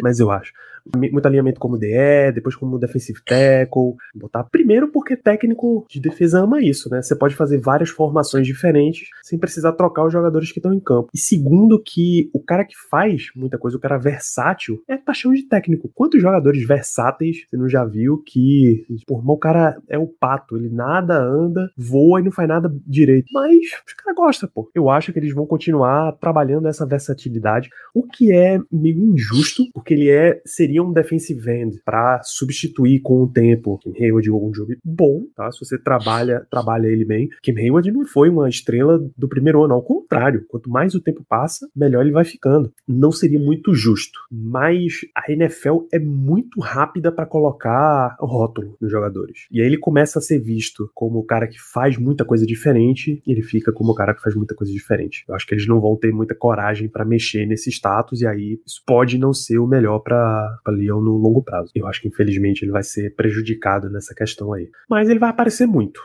Mas 0.00 0.20
eu 0.20 0.30
acho 0.30 0.52
muito 0.94 1.26
alinhamento 1.26 1.58
como 1.58 1.78
DE, 1.78 2.32
depois 2.34 2.54
como 2.54 2.78
defensive 2.78 3.18
tackle, 3.24 3.94
botar 4.14 4.44
primeiro 4.44 4.88
porque 4.88 5.16
técnico 5.16 5.84
de 5.88 6.00
defesa 6.00 6.40
ama 6.40 6.62
isso, 6.62 6.88
né? 6.90 7.02
Você 7.02 7.16
pode 7.16 7.34
fazer 7.34 7.58
várias 7.58 7.90
formações 7.90 8.46
diferentes 8.46 9.08
sem 9.22 9.38
precisar 9.38 9.72
trocar 9.72 10.04
os 10.04 10.12
jogadores 10.12 10.52
que 10.52 10.58
estão 10.58 10.72
em 10.72 10.80
campo. 10.80 11.08
E 11.14 11.18
segundo 11.18 11.82
que 11.82 12.30
o 12.32 12.40
cara 12.40 12.64
que 12.64 12.74
faz 12.90 13.30
muita 13.34 13.58
coisa, 13.58 13.76
o 13.76 13.80
cara 13.80 13.98
versátil, 13.98 14.82
é 14.88 14.96
paixão 14.96 15.32
de 15.32 15.42
técnico. 15.42 15.90
Quantos 15.94 16.20
jogadores 16.20 16.66
versáteis 16.66 17.44
você 17.48 17.56
não 17.56 17.68
já 17.68 17.84
viu 17.84 18.22
que, 18.24 18.86
por 19.06 19.22
o 19.26 19.38
cara 19.38 19.76
é 19.88 19.98
o 19.98 20.06
pato, 20.06 20.56
ele 20.56 20.68
nada, 20.68 21.18
anda, 21.18 21.70
voa 21.76 22.20
e 22.20 22.24
não 22.24 22.30
faz 22.30 22.48
nada 22.48 22.72
direito. 22.86 23.26
Mas 23.32 23.56
os 23.86 23.92
caras 23.94 24.16
gostam, 24.16 24.48
pô. 24.52 24.70
Eu 24.74 24.88
acho 24.88 25.12
que 25.12 25.18
eles 25.18 25.34
vão 25.34 25.46
continuar 25.46 26.12
trabalhando 26.12 26.68
essa 26.68 26.86
versatilidade, 26.86 27.68
o 27.94 28.06
que 28.06 28.32
é 28.32 28.58
meio 28.70 28.98
injusto, 29.12 29.64
porque 29.74 29.85
ele 29.94 30.10
é 30.10 30.40
seria 30.44 30.76
seria 30.76 30.82
um 30.82 30.92
defensive 30.92 31.50
end 31.50 31.80
para 31.84 32.20
substituir 32.22 33.00
com 33.00 33.22
o 33.22 33.28
tempo 33.28 33.78
Kim 33.78 33.94
Hayward 33.98 34.30
ou 34.30 34.48
um 34.48 34.54
jogo 34.54 34.74
bom, 34.84 35.22
tá? 35.34 35.50
Se 35.50 35.64
você 35.64 35.78
trabalha, 35.78 36.46
trabalha 36.50 36.86
ele 36.86 37.04
bem. 37.04 37.28
Kim 37.42 37.56
Hayward 37.56 37.90
não 37.90 38.04
foi 38.04 38.28
uma 38.28 38.48
estrela 38.48 38.98
do 39.16 39.28
primeiro 39.28 39.62
ano, 39.62 39.74
ao 39.74 39.82
contrário. 39.82 40.44
Quanto 40.48 40.68
mais 40.68 40.94
o 40.94 41.00
tempo 41.00 41.24
passa, 41.26 41.68
melhor 41.74 42.02
ele 42.02 42.12
vai 42.12 42.24
ficando. 42.24 42.72
Não 42.86 43.10
seria 43.10 43.38
muito 43.38 43.74
justo, 43.74 44.18
mas 44.30 45.00
a 45.14 45.30
NFL 45.30 45.86
é 45.92 45.98
muito 45.98 46.60
rápida 46.60 47.10
para 47.10 47.26
colocar 47.26 48.16
rótulo 48.20 48.76
nos 48.80 48.90
jogadores. 48.90 49.46
E 49.50 49.60
aí 49.60 49.66
ele 49.66 49.78
começa 49.78 50.18
a 50.18 50.22
ser 50.22 50.38
visto 50.38 50.90
como 50.94 51.20
o 51.20 51.24
cara 51.24 51.46
que 51.46 51.60
faz 51.60 51.96
muita 51.96 52.24
coisa 52.24 52.44
diferente 52.44 53.22
e 53.26 53.32
ele 53.32 53.42
fica 53.42 53.72
como 53.72 53.92
o 53.92 53.94
cara 53.94 54.14
que 54.14 54.22
faz 54.22 54.34
muita 54.34 54.54
coisa 54.54 54.72
diferente. 54.72 55.24
Eu 55.28 55.34
acho 55.34 55.46
que 55.46 55.54
eles 55.54 55.66
não 55.66 55.80
vão 55.80 55.96
ter 55.96 56.12
muita 56.12 56.34
coragem 56.34 56.88
para 56.88 57.04
mexer 57.04 57.46
nesse 57.46 57.70
status 57.70 58.20
e 58.20 58.26
aí 58.26 58.60
isso 58.66 58.82
pode 58.84 59.16
não 59.16 59.32
ser 59.32 59.58
o 59.58 59.66
melhor 59.76 60.00
para 60.00 60.58
Leão 60.68 61.00
no 61.00 61.16
longo 61.16 61.42
prazo. 61.42 61.70
Eu 61.74 61.86
acho 61.86 62.00
que 62.00 62.08
infelizmente 62.08 62.64
ele 62.64 62.72
vai 62.72 62.82
ser 62.82 63.14
prejudicado 63.14 63.90
nessa 63.90 64.14
questão 64.14 64.52
aí. 64.52 64.70
Mas 64.88 65.08
ele 65.08 65.18
vai 65.18 65.30
aparecer 65.30 65.66
muito. 65.66 66.00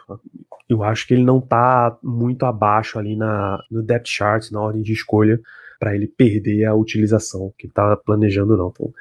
Eu 0.70 0.84
acho 0.84 1.08
que 1.08 1.14
ele 1.14 1.24
não 1.24 1.42
tá 1.42 1.98
muito 2.02 2.46
abaixo 2.46 2.98
ali 2.98 3.16
na, 3.16 3.62
no 3.70 3.82
depth 3.82 4.08
chart, 4.08 4.52
na 4.52 4.62
ordem 4.62 4.82
de 4.82 4.94
escolha 4.94 5.40
para 5.82 5.96
ele 5.96 6.06
perder 6.06 6.66
a 6.66 6.76
utilização 6.76 7.52
que 7.58 7.68
tá 7.68 7.98
planejando 7.98 8.56
não. 8.56 8.70
Então, 8.70 8.94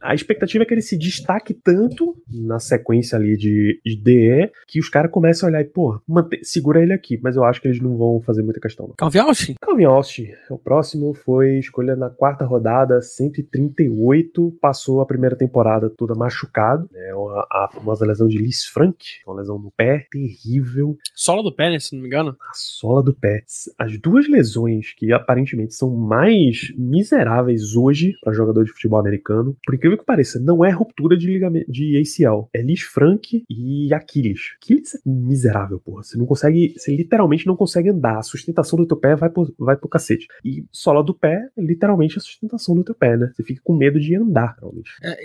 a 0.00 0.14
expectativa 0.14 0.62
é 0.62 0.66
que 0.66 0.72
ele 0.72 0.80
se 0.80 0.96
destaque 0.96 1.52
tanto 1.52 2.16
na 2.30 2.60
sequência 2.60 3.18
ali 3.18 3.36
de, 3.36 3.80
de 3.84 3.96
DE 3.96 4.52
que 4.68 4.78
os 4.78 4.88
caras 4.88 5.10
começam 5.10 5.48
a 5.48 5.50
olhar 5.50 5.62
e, 5.62 5.64
pô, 5.64 6.00
segura 6.44 6.80
ele 6.80 6.92
aqui, 6.92 7.18
mas 7.20 7.34
eu 7.34 7.42
acho 7.42 7.60
que 7.60 7.66
eles 7.66 7.80
não 7.80 7.96
vão 7.96 8.20
fazer 8.20 8.40
muita 8.40 8.60
questão. 8.60 8.86
Não. 8.86 8.94
Calvin 8.94 9.18
Austin? 9.18 9.54
Calvin 9.60 9.84
Austin, 9.84 10.28
o 10.48 10.56
próximo 10.56 11.12
foi 11.12 11.58
escolha 11.58 11.96
na 11.96 12.08
quarta 12.08 12.44
rodada, 12.44 13.02
138, 13.02 14.58
passou 14.60 15.00
a 15.00 15.06
primeira 15.06 15.34
temporada 15.34 15.90
toda 15.90 16.14
machucado, 16.14 16.88
né, 16.92 17.10
a, 17.50 17.64
a 17.64 17.68
famosa 17.72 18.06
lesão 18.06 18.28
de 18.28 18.38
Liz 18.38 18.64
Frank, 18.66 18.96
uma 19.26 19.38
lesão 19.38 19.58
no 19.58 19.72
pé 19.72 20.06
terrível. 20.08 20.96
Sola 21.16 21.42
do 21.42 21.52
pé, 21.52 21.68
né, 21.68 21.80
se 21.80 21.96
não 21.96 22.00
me 22.00 22.06
engano? 22.06 22.36
A 22.48 22.54
sola 22.54 23.02
do 23.02 23.12
pé. 23.12 23.42
As 23.76 23.98
duas 23.98 24.28
lesões 24.28 24.94
que 24.94 25.12
aparentemente 25.12 25.74
são 25.74 25.90
mais 26.12 26.70
miseráveis 26.76 27.74
hoje 27.74 28.14
para 28.22 28.34
jogador 28.34 28.64
de 28.64 28.70
futebol 28.70 29.00
americano, 29.00 29.56
por 29.64 29.74
incrível 29.74 29.96
que 29.96 30.04
pareça, 30.04 30.38
não 30.38 30.62
é 30.62 30.70
ruptura 30.70 31.16
de 31.16 31.26
ligamento 31.26 31.72
de 31.72 31.96
ACL, 31.96 32.50
é 32.52 32.60
Liz 32.60 32.82
Frank 32.82 33.42
e 33.48 33.94
Aquiles. 33.94 34.52
Aquiles 34.62 34.94
é 34.94 34.98
miserável, 35.06 35.80
porra. 35.80 36.02
Você 36.02 36.18
não 36.18 36.26
consegue, 36.26 36.74
você 36.76 36.94
literalmente 36.94 37.46
não 37.46 37.56
consegue 37.56 37.88
andar. 37.88 38.18
A 38.18 38.22
sustentação 38.22 38.78
do 38.78 38.86
teu 38.86 38.98
pé 38.98 39.16
vai 39.16 39.30
pro, 39.30 39.54
vai 39.58 39.74
pro 39.74 39.88
cacete. 39.88 40.26
E 40.44 40.66
sola 40.70 41.02
do 41.02 41.14
pé 41.14 41.48
é 41.56 41.62
literalmente 41.62 42.18
a 42.18 42.20
sustentação 42.20 42.74
do 42.74 42.84
teu 42.84 42.94
pé, 42.94 43.16
né? 43.16 43.32
Você 43.32 43.42
fica 43.42 43.62
com 43.64 43.74
medo 43.74 43.98
de 43.98 44.14
andar, 44.14 44.54
realmente. 44.60 44.90
É, 45.02 45.16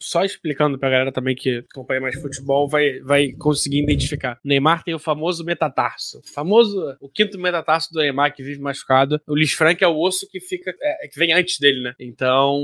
só 0.00 0.24
explicando 0.24 0.78
pra 0.78 0.88
galera 0.88 1.12
também 1.12 1.36
que 1.36 1.62
acompanha 1.70 2.00
mais 2.00 2.18
futebol, 2.18 2.66
vai, 2.66 2.98
vai 3.00 3.32
conseguir 3.32 3.82
identificar. 3.82 4.38
Neymar 4.42 4.84
tem 4.84 4.94
o 4.94 4.98
famoso 4.98 5.44
metatarso. 5.44 6.22
Famoso, 6.34 6.96
o 6.98 7.10
quinto 7.10 7.38
metatarso 7.38 7.92
do 7.92 8.00
Neymar 8.00 8.34
que 8.34 8.42
vive 8.42 8.60
machucado. 8.60 9.20
O 9.26 9.34
Liz 9.34 9.52
Frank 9.52 9.84
é 9.84 9.88
o 9.88 9.98
osso 9.98 10.13
osso 10.14 10.28
que 10.28 10.40
fica. 10.40 10.74
É, 10.80 11.08
que 11.08 11.18
vem 11.18 11.32
antes 11.32 11.58
dele, 11.58 11.82
né? 11.82 11.94
Então, 11.98 12.62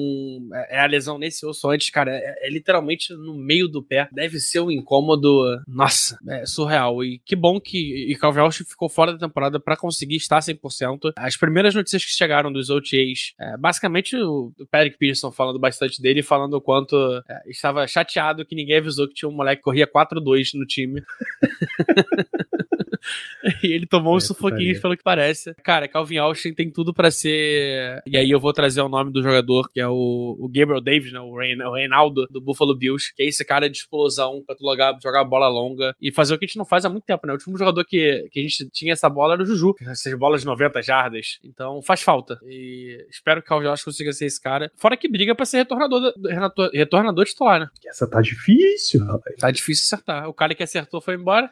é, 0.54 0.76
é 0.76 0.80
a 0.80 0.86
lesão 0.86 1.18
nesse 1.18 1.44
osso 1.44 1.68
antes, 1.68 1.90
cara. 1.90 2.12
É, 2.12 2.46
é, 2.46 2.50
literalmente 2.50 3.12
no 3.12 3.34
meio 3.34 3.68
do 3.68 3.82
pé. 3.82 4.08
Deve 4.12 4.38
ser 4.38 4.60
um 4.60 4.70
incômodo. 4.70 5.60
Nossa, 5.66 6.18
é 6.28 6.46
surreal. 6.46 7.04
E 7.04 7.18
que 7.18 7.36
bom 7.36 7.60
que 7.60 8.10
e 8.10 8.16
Calvin 8.16 8.40
Austin 8.40 8.64
ficou 8.64 8.88
fora 8.88 9.12
da 9.12 9.18
temporada 9.18 9.58
para 9.58 9.76
conseguir 9.76 10.16
estar 10.16 10.38
100%. 10.38 11.12
As 11.16 11.36
primeiras 11.36 11.74
notícias 11.74 12.04
que 12.04 12.12
chegaram 12.12 12.52
dos 12.52 12.70
OTAs, 12.70 13.34
é, 13.38 13.56
basicamente 13.56 14.16
o, 14.16 14.52
Patrick 14.70 14.98
Peterson 14.98 15.30
falando 15.30 15.58
bastante 15.58 16.00
dele, 16.00 16.22
falando 16.22 16.54
o 16.54 16.60
quanto 16.60 16.96
é, 17.28 17.50
estava 17.50 17.86
chateado 17.86 18.44
que 18.44 18.54
ninguém 18.54 18.78
avisou 18.78 19.08
que 19.08 19.14
tinha 19.14 19.28
um 19.28 19.32
moleque 19.32 19.60
que 19.60 19.64
corria 19.64 19.86
4-2 19.86 20.54
no 20.54 20.66
time. 20.66 21.02
e 23.62 23.72
ele 23.72 23.86
tomou 23.86 24.14
é, 24.14 24.16
um 24.16 24.20
sufoquinho, 24.20 24.80
pelo 24.80 24.96
que 24.96 25.02
parece. 25.02 25.54
Cara, 25.62 25.88
Calvin 25.88 26.18
Austin 26.18 26.52
tem 26.52 26.70
tudo 26.70 26.92
para 26.92 27.10
ser. 27.10 27.30
E 28.06 28.16
aí 28.16 28.30
eu 28.30 28.40
vou 28.40 28.52
trazer 28.52 28.80
o 28.80 28.88
nome 28.88 29.12
do 29.12 29.22
jogador, 29.22 29.70
que 29.70 29.80
é 29.80 29.88
o, 29.88 30.36
o 30.38 30.48
Gabriel 30.48 30.80
Davis, 30.80 31.12
né? 31.12 31.20
O, 31.20 31.36
Rein, 31.36 31.60
o 31.62 31.74
Reinaldo 31.74 32.26
do 32.30 32.40
Buffalo 32.40 32.76
Bills, 32.76 33.12
que 33.14 33.22
é 33.22 33.26
esse 33.26 33.44
cara 33.44 33.68
de 33.68 33.78
explosão 33.78 34.42
pra 34.46 34.54
tu 34.54 34.64
jogar, 34.64 34.98
jogar 35.02 35.24
bola 35.24 35.48
longa 35.48 35.94
e 36.00 36.12
fazer 36.12 36.34
o 36.34 36.38
que 36.38 36.44
a 36.44 36.48
gente 36.48 36.58
não 36.58 36.64
faz 36.64 36.84
há 36.84 36.88
muito 36.88 37.04
tempo, 37.04 37.26
né? 37.26 37.32
O 37.32 37.36
último 37.36 37.56
jogador 37.56 37.84
que, 37.84 38.28
que 38.30 38.40
a 38.40 38.42
gente 38.42 38.68
tinha 38.70 38.92
essa 38.92 39.08
bola 39.08 39.34
era 39.34 39.42
o 39.42 39.46
Juju, 39.46 39.74
essas 39.82 40.14
bolas 40.18 40.40
de 40.40 40.46
90 40.46 40.82
jardas. 40.82 41.38
Então 41.44 41.82
faz 41.82 42.02
falta. 42.02 42.38
E 42.44 43.06
espero 43.10 43.40
que 43.40 43.46
o 43.46 43.48
Calvin 43.48 43.68
Austin 43.68 43.84
consiga 43.84 44.12
ser 44.12 44.26
esse 44.26 44.40
cara. 44.40 44.70
Fora 44.76 44.96
que 44.96 45.08
briga 45.08 45.34
pra 45.34 45.46
ser 45.46 45.58
retornador, 45.58 46.12
retornador 46.72 47.24
titular, 47.24 47.60
né? 47.60 47.68
Essa 47.86 48.08
tá 48.08 48.20
difícil, 48.20 49.04
rapaz. 49.04 49.36
Tá 49.36 49.50
difícil 49.50 49.84
acertar. 49.84 50.28
O 50.28 50.34
cara 50.34 50.54
que 50.54 50.62
acertou 50.62 51.00
foi 51.00 51.14
embora. 51.14 51.50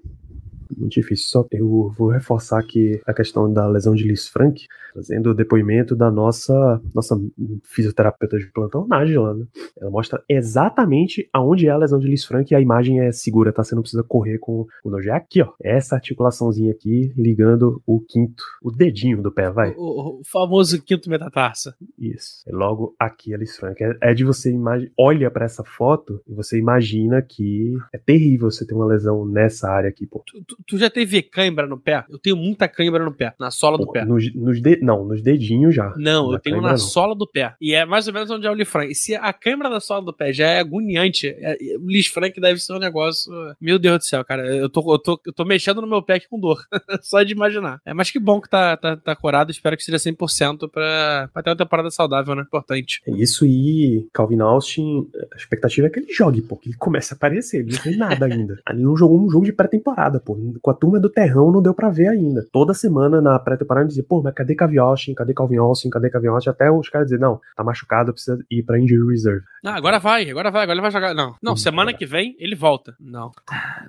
Muito 0.79 0.93
difícil. 0.93 1.29
Só 1.29 1.47
eu 1.51 1.93
vou 1.97 2.09
reforçar 2.09 2.59
aqui 2.59 3.01
a 3.07 3.13
questão 3.13 3.53
da 3.53 3.67
lesão 3.69 3.95
de 3.95 4.05
Liz 4.05 4.29
Frank, 4.29 4.67
trazendo 4.93 5.31
o 5.31 5.35
depoimento 5.35 5.95
da 5.95 6.11
nossa, 6.11 6.81
nossa 6.95 7.19
fisioterapeuta 7.65 8.39
de 8.39 8.51
plantão, 8.53 8.87
Nájila, 8.87 9.35
né? 9.35 9.47
Ela 9.81 9.91
mostra 9.91 10.23
exatamente 10.29 11.29
aonde 11.33 11.67
é 11.67 11.71
a 11.71 11.77
lesão 11.77 11.99
de 11.99 12.09
Liz 12.09 12.25
Frank 12.25 12.53
e 12.53 12.57
a 12.57 12.61
imagem 12.61 13.01
é 13.01 13.13
segura, 13.13 13.53
tá? 13.53 13.63
Você 13.63 13.75
não 13.75 13.83
precisa 13.83 14.03
correr 14.03 14.39
com 14.39 14.67
o 14.85 14.91
nojo. 14.91 15.09
É 15.09 15.13
aqui, 15.13 15.43
ó. 15.43 15.53
Essa 15.63 15.97
articulaçãozinha 15.97 16.73
aqui 16.73 17.13
ligando 17.17 17.83
o 17.87 18.01
quinto, 18.01 18.43
o 18.63 18.71
dedinho 18.71 19.23
do 19.23 19.33
pé, 19.33 19.51
vai. 19.51 19.75
O, 19.77 20.21
o 20.21 20.23
famoso 20.25 20.81
quinto 20.83 21.11
metatarsa. 21.11 21.75
Isso. 21.99 22.43
É 22.47 22.53
logo 22.53 22.95
aqui 22.99 23.35
a 23.35 23.39
Liz 23.39 23.57
Frank. 23.57 23.83
É, 23.83 23.97
é 24.03 24.15
de 24.15 24.25
você 24.25 24.51
imaginar. 24.51 24.91
Olha 24.99 25.31
para 25.31 25.45
essa 25.45 25.65
foto 25.65 26.21
e 26.27 26.35
você 26.35 26.59
imagina 26.59 27.23
que 27.23 27.77
é 27.93 27.99
terrível 27.99 28.51
você 28.51 28.67
ter 28.67 28.75
uma 28.75 28.87
lesão 28.87 29.25
nessa 29.27 29.71
área 29.71 29.89
aqui, 29.89 30.07
pô. 30.07 30.23
Tu, 30.27 30.45
tu, 30.45 30.68
tu 30.69 30.79
já 30.79 30.89
teve 30.91 31.23
cãibra 31.23 31.67
no 31.67 31.79
pé? 31.79 32.05
Eu 32.09 32.19
tenho 32.19 32.37
muita 32.37 32.69
cãibra 32.69 33.05
no 33.05 33.13
pé, 33.13 33.35
na 33.41 33.51
sola 33.51 33.77
do 33.79 33.91
pé. 33.91 34.05
Nos, 34.05 34.33
nos 34.35 34.61
de- 34.63 34.81
Não, 34.83 35.05
nos 35.05 35.23
dedinhos 35.23 35.75
já. 35.75 35.93
Não, 35.97 36.27
eu 36.27 36.33
Na 36.33 36.39
tenho 36.39 36.57
cãibra, 36.57 36.73
na 36.73 36.79
não. 36.79 36.79
sola 36.79 37.15
do 37.15 37.27
pé. 37.27 37.55
E 37.61 37.75
é 37.75 37.85
mais 37.85 38.07
ou 38.07 38.13
menos 38.15 38.31
onde 38.31 38.47
é 38.47 38.51
o 38.51 38.55
Lee 38.55 38.65
Frank. 38.65 38.91
E 38.93 38.95
se 38.95 39.15
a 39.15 39.33
câmera 39.33 39.71
da 39.71 39.81
sola 39.81 40.05
do 40.05 40.13
pé 40.13 40.33
já 40.33 40.47
é 40.47 40.61
agoniante, 40.61 41.27
é- 41.29 41.57
o 41.81 41.87
Lee 41.87 42.03
Frank 42.05 42.39
deve 42.41 42.61
ser 42.61 42.73
um 42.75 42.79
negócio. 42.79 43.33
Meu 43.61 43.79
Deus 43.79 43.99
do 43.99 44.05
céu, 44.05 44.25
cara. 44.25 44.47
Eu 44.47 44.69
tô, 44.69 44.93
eu 44.93 44.99
tô, 44.99 45.21
eu 45.27 45.33
tô 45.33 45.45
mexendo 45.45 45.81
no 45.81 45.87
meu 45.87 46.03
pé 46.03 46.15
aqui 46.15 46.29
com 46.29 46.39
dor. 46.39 46.59
Só 47.03 47.23
de 47.23 47.33
imaginar. 47.33 47.81
É, 47.87 47.95
mas 47.95 48.11
que 48.11 48.19
bom 48.19 48.41
que 48.41 48.49
tá, 48.49 48.77
tá, 48.77 48.97
tá 48.97 49.17
curado. 49.17 49.51
Espero 49.51 49.77
que 49.77 49.83
seja 49.83 49.99
100% 49.99 50.69
pra, 50.71 51.29
pra 51.33 51.43
ter 51.43 51.51
uma 51.51 51.57
temporada 51.57 51.91
saudável, 51.91 52.35
né? 52.35 52.43
Importante. 52.43 53.01
É 53.07 53.11
isso 53.13 53.47
e 53.47 54.07
Calvin 54.13 54.41
Austin, 54.41 55.09
a 55.33 55.37
expectativa 55.37 55.87
é 55.87 55.91
que 55.91 56.01
ele 56.01 56.13
jogue, 56.13 56.43
pô, 56.43 56.57
que 56.57 56.69
ele 56.69 56.77
comece 56.77 57.13
a 57.15 57.17
aparecer. 57.17 57.61
Ele 57.61 57.73
não 57.73 57.79
fez 57.79 57.97
nada 57.97 58.27
ainda. 58.27 58.61
Ele 58.69 58.83
não 58.83 58.97
jogou 58.97 59.19
um 59.25 59.31
jogo 59.31 59.45
de 59.45 59.53
pré-temporada, 59.53 60.21
pô. 60.21 60.37
Com 60.63 60.71
a 60.71 60.75
turma 60.75 60.99
do 61.01 61.09
Terrão 61.11 61.51
não 61.53 61.63
deu 61.63 61.75
pra 61.75 61.91
ver 61.91 62.09
ainda. 62.09 62.47
Toda 62.53 62.75
semana 62.75 63.21
na 63.21 63.39
pré-temporada 63.39 63.87
dizia, 63.89 64.05
pô, 64.09 64.23
mas 64.23 64.35
cadê 64.35 64.55
Calvin 64.55 64.79
Austin? 64.79 65.15
Cadê 65.15 65.33
Calvin 65.35 65.57
Austin? 65.57 65.91
Cadê 65.91 66.11
Calvin 66.11 66.29
Austin? 66.29 66.51
Até 66.51 66.71
os 66.71 66.89
caras 66.89 67.09
dizer, 67.09 67.21
não, 67.21 67.41
tá 67.57 67.63
machucado, 67.65 68.13
precisa 68.13 68.39
ir 68.51 68.63
pra 68.63 68.79
injury 68.79 69.09
reserve. 69.11 69.45
Ah, 69.65 69.75
agora 69.77 69.99
vai, 69.99 70.29
agora 70.31 70.51
vai, 70.51 70.63
agora 70.63 70.75
ele 70.77 70.83
vai 70.83 70.91
jogar. 70.91 71.15
Não, 71.15 71.35
não, 71.43 71.53
Hum, 71.55 71.57
semana 71.57 71.91
agora. 71.91 71.99
que 71.99 72.07
vem 72.07 72.37
ele 72.39 72.55
volta. 72.55 72.95
Não. 73.01 73.31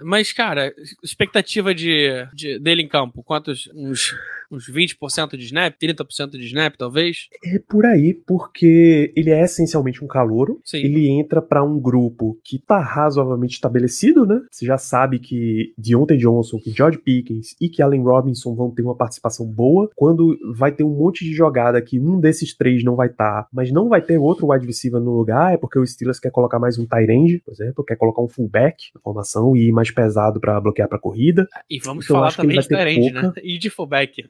Mas, 0.02 0.32
cara, 0.34 0.74
expectativa 1.04 1.74
de, 1.74 2.10
de- 2.34 2.60
dele 2.60 2.82
em 2.82 2.88
campo, 2.88 3.24
quantos? 3.24 3.70
Uns, 3.76 4.16
uns 4.52 4.70
20% 4.70 5.38
de 5.38 5.46
snap, 5.46 5.76
30% 5.82 6.32
de 6.32 6.46
snap, 6.46 6.76
talvez? 6.78 7.28
É 7.44 7.60
por 7.60 7.86
aí, 7.86 8.14
porque 8.14 9.12
ele 9.16 9.30
é 9.30 9.42
essencialmente 9.44 10.04
um 10.04 10.08
calouro. 10.08 10.60
Sim. 10.64 10.80
Ele 10.80 11.08
entra 11.10 11.42
pra 11.42 11.64
um 11.64 11.80
grupo 11.80 12.38
que 12.44 12.58
tá 12.60 12.80
razoavelmente 12.80 13.54
estabelecido, 13.56 14.26
né? 14.26 14.42
Você 14.52 14.66
já 14.66 14.78
sabe 14.78 15.20
que 15.20 15.74
Deontay 15.78 16.18
Johnson, 16.18 16.59
que 16.60 16.72
George 16.72 16.98
Pickens 16.98 17.56
e 17.60 17.70
que 17.70 17.82
Allen 17.82 18.04
Robinson 18.04 18.56
vão 18.56 18.72
ter 18.72 18.82
uma 18.82 18.96
participação 18.96 19.46
boa. 19.46 19.90
Quando 19.96 20.38
vai 20.56 20.72
ter 20.72 20.84
um 20.84 20.96
monte 20.96 21.24
de 21.24 21.34
jogada 21.34 21.82
que 21.82 22.00
um 22.00 22.20
desses 22.20 22.56
três 22.56 22.84
não 22.84 22.96
vai 22.96 23.08
estar, 23.08 23.48
mas 23.52 23.72
não 23.72 23.90
vai 23.90 24.02
ter 24.02 24.18
outro 24.18 24.52
wide 24.52 24.66
receiver 24.66 25.00
no 25.00 25.16
lugar, 25.16 25.54
é 25.54 25.58
porque 25.58 25.80
o 25.80 25.86
Steelers 25.86 26.20
quer 26.20 26.32
colocar 26.32 26.60
mais 26.60 26.78
um 26.78 26.86
tight 26.86 27.12
end, 27.12 27.42
por 27.46 27.52
exemplo, 27.52 27.84
quer 27.84 27.96
colocar 27.96 28.22
um 28.22 28.28
fullback 28.28 28.76
na 28.94 29.02
formação 29.02 29.56
e 29.56 29.68
ir 29.68 29.72
mais 29.72 29.92
pesado 29.92 30.40
pra 30.40 30.60
bloquear 30.60 30.88
pra 30.88 31.00
corrida. 31.00 31.48
E 31.70 31.80
vamos 31.80 32.06
Então, 32.06 32.18
falar 32.18 32.36
também 32.36 32.60
de 32.60 32.68
ter 32.68 32.76
Tyrande, 32.78 33.12
né? 33.12 33.34
E 33.44 33.58
de 33.58 33.70
fullback. 33.70 34.30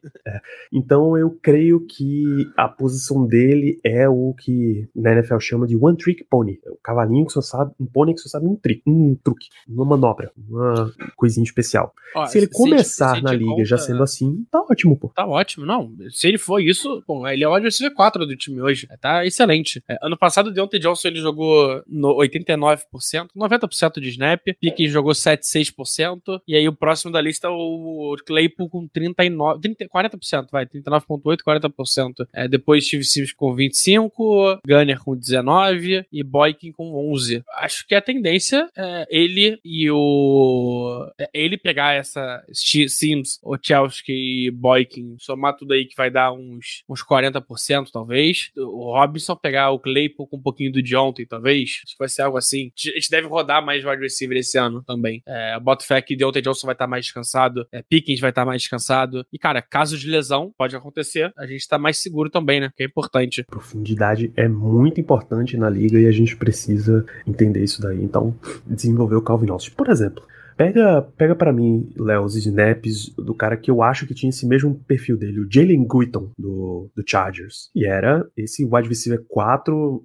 Então 0.71 1.17
eu 1.17 1.31
creio 1.41 1.85
que 1.85 2.47
a 2.57 2.67
posição 2.67 3.25
dele 3.25 3.79
é 3.83 4.07
o 4.07 4.33
que 4.37 4.87
na 4.95 5.13
NFL 5.13 5.39
chama 5.39 5.67
de 5.67 5.75
one 5.75 5.97
trick 5.97 6.23
pony. 6.23 6.59
É 6.65 6.69
o 6.69 6.77
cavalinho 6.83 7.25
que 7.25 7.33
só 7.33 7.41
sabe, 7.41 7.71
um 7.79 7.85
pônei 7.85 8.13
que 8.13 8.21
só 8.21 8.29
sabe 8.29 8.47
um 8.47 8.55
trick, 8.55 8.81
um 8.87 9.15
truque, 9.23 9.47
uma 9.67 9.85
manobra, 9.85 10.31
uma 10.37 10.91
coisinha 11.15 11.43
especial. 11.43 11.93
Ó, 12.19 12.25
se 12.27 12.37
ele 12.37 12.45
gente- 12.45 12.55
começar 12.55 13.15
se 13.15 13.21
na 13.21 13.31
liga 13.33 13.65
já 13.65 13.75
conta- 13.77 13.87
sendo 13.87 14.03
assim, 14.03 14.45
tá 14.51 14.61
ótimo, 14.61 14.97
pô. 14.97 15.09
Tá 15.09 15.25
ótimo, 15.27 15.65
não. 15.65 15.91
Se 16.11 16.27
ele 16.27 16.37
for 16.37 16.59
isso, 16.59 17.03
bom, 17.07 17.27
ele 17.27 17.43
é 17.43 17.47
o 17.47 17.57
receiver 17.57 17.93
4 17.95 18.25
do 18.25 18.35
time 18.35 18.61
hoje. 18.61 18.87
É, 18.89 18.97
Tá 18.97 19.25
excelente. 19.25 19.81
É, 19.89 19.97
ano 20.01 20.17
passado, 20.17 20.47
o 20.47 20.51
Deontay 20.51 20.79
Johnson 20.79 21.07
ele 21.07 21.19
jogou 21.19 21.81
no 21.87 22.13
89%, 22.15 23.29
90% 23.35 23.99
de 24.01 24.09
snap. 24.09 24.41
Pickens 24.59 24.91
jogou 24.91 25.13
76%. 25.13 26.41
E 26.47 26.55
aí 26.55 26.67
o 26.67 26.73
próximo 26.75 27.11
da 27.11 27.21
lista 27.21 27.47
é 27.47 27.49
o 27.51 28.15
Claypool 28.25 28.69
com 28.69 28.87
39, 28.87 29.59
30, 29.61 29.87
40%, 29.87 30.47
vai. 30.51 30.65
39,8%, 30.65 31.37
40%. 31.43 32.27
É, 32.33 32.47
depois 32.47 32.85
Steve 32.85 33.03
Sims 33.03 33.33
com 33.33 33.55
25%, 33.55 34.59
Gunner 34.65 34.99
com 35.03 35.15
19% 35.15 36.05
e 36.11 36.23
Boykin 36.23 36.71
com 36.71 36.91
11%. 37.13 37.43
Acho 37.57 37.87
que 37.87 37.95
a 37.95 38.01
tendência 38.01 38.67
é 38.75 39.05
ele 39.09 39.59
e 39.63 39.89
o. 39.91 41.05
é 41.19 41.29
ele 41.33 41.57
pegar 41.57 41.93
essa 41.99 42.43
Sims, 42.51 43.39
Ochelski 43.43 44.11
e 44.47 44.51
Boykin, 44.51 45.15
somar 45.19 45.55
tudo 45.55 45.73
aí 45.73 45.85
que 45.85 45.95
vai 45.95 46.09
dar 46.09 46.31
uns, 46.31 46.83
uns 46.89 47.03
40%, 47.03 47.89
talvez. 47.91 48.51
O 48.57 48.93
Robinson 48.93 49.35
pegar 49.35 49.71
o 49.71 49.79
Claypool 49.79 50.27
com 50.27 50.37
um 50.37 50.41
pouquinho 50.41 50.71
do 50.71 50.81
Deontay, 50.81 51.25
talvez. 51.25 51.81
Acho 51.83 51.93
que 51.93 51.99
vai 51.99 52.09
ser 52.09 52.23
algo 52.23 52.37
assim. 52.37 52.71
A 52.77 52.91
gente 52.91 53.09
deve 53.09 53.27
rodar 53.27 53.63
mais 53.63 53.83
wide 53.85 54.01
receiver 54.01 54.37
esse 54.37 54.57
ano 54.57 54.83
também. 54.83 55.21
É, 55.25 55.59
bota 55.59 55.85
fé 55.85 56.01
que 56.01 56.15
Deontay 56.15 56.41
Johnson 56.41 56.67
vai 56.67 56.75
estar 56.75 56.87
mais 56.87 57.05
descansado, 57.05 57.67
é, 57.71 57.81
Pickens 57.81 58.19
vai 58.19 58.29
estar 58.31 58.45
mais 58.45 58.61
descansado. 58.61 59.25
E, 59.31 59.37
cara, 59.37 59.61
caso 59.61 59.97
de 59.97 60.09
lesão, 60.09 60.53
pode 60.57 60.75
acontecer, 60.75 61.31
a 61.37 61.45
gente 61.45 61.67
tá 61.67 61.77
mais 61.77 61.97
seguro 61.97 62.29
também, 62.29 62.59
né? 62.59 62.71
Que 62.75 62.83
é 62.83 62.85
importante. 62.85 63.43
Profundidade 63.43 64.31
é 64.35 64.47
muito 64.47 64.99
importante 64.99 65.57
na 65.57 65.69
liga 65.69 65.99
e 65.99 66.07
a 66.07 66.11
gente 66.11 66.35
precisa 66.35 67.05
entender 67.25 67.63
isso 67.63 67.81
daí. 67.81 68.01
Então, 68.01 68.37
desenvolver 68.65 69.15
o 69.15 69.21
Calvin 69.21 69.49
Austin. 69.49 69.71
Por 69.71 69.89
exemplo, 69.89 70.23
pega, 70.59 71.01
pega 71.17 71.35
para 71.35 71.53
mim, 71.53 71.89
Léo, 71.97 72.25
os 72.25 72.35
snaps 72.35 73.13
do 73.15 73.33
cara 73.33 73.55
que 73.55 73.71
eu 73.71 73.81
acho 73.81 74.05
que 74.05 74.13
tinha 74.13 74.29
esse 74.29 74.45
mesmo 74.45 74.75
perfil 74.85 75.15
dele, 75.15 75.39
o 75.39 75.47
Jalen 75.49 75.87
Guiton, 75.87 76.31
do, 76.37 76.91
do 76.93 77.03
Chargers. 77.07 77.69
E 77.73 77.85
era 77.85 78.27
esse 78.35 78.65
wide 78.65 78.89
receiver 78.89 79.23
4, 79.29 80.03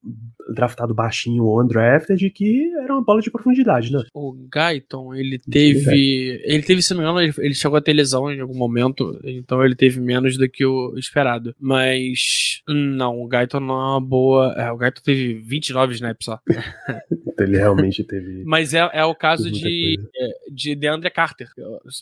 draftado 0.55 0.95
baixinho 0.95 1.61
undrafted, 1.61 2.31
que 2.31 2.73
era 2.75 2.93
uma 2.93 3.03
bola 3.03 3.21
de 3.21 3.33
profundidade, 3.33 3.93
né? 3.93 4.05
O 4.15 4.33
Guyton, 4.33 5.13
ele 5.13 5.41
teve. 5.41 6.41
Ele 6.45 6.63
teve, 6.63 6.83
se 6.83 6.95
não 6.95 7.03
me 7.03 7.09
engano, 7.09 7.35
ele, 7.39 7.55
chegou 7.55 7.77
a 7.77 7.81
ter 7.81 7.93
lesão 7.93 8.31
em 8.31 8.41
algum 8.41 8.57
momento, 8.57 9.19
então 9.25 9.65
ele 9.65 9.75
teve 9.75 10.01
menos 10.01 10.37
do 10.37 10.49
que 10.49 10.65
o 10.65 10.95
esperado. 10.97 11.55
Mas. 11.59 12.63
Não, 12.69 13.21
o 13.21 13.29
Guyton 13.29 13.61
não 13.61 13.75
é 13.75 13.87
uma 13.93 14.01
boa. 14.01 14.55
É, 14.57 14.71
o 14.71 14.77
Guyton 14.77 15.03
teve 15.03 15.35
29 15.35 15.95
snaps 15.95 16.27
só. 16.27 16.39
Então 17.11 17.47
ele 17.47 17.57
realmente 17.57 18.05
teve. 18.05 18.45
Mas 18.45 18.73
é, 18.73 18.89
é 18.93 19.05
o 19.05 19.15
caso 19.15 19.51
de, 19.51 19.99
é, 20.17 20.44
de 20.51 20.75
DeAndre 20.75 21.11
Carter. 21.11 21.49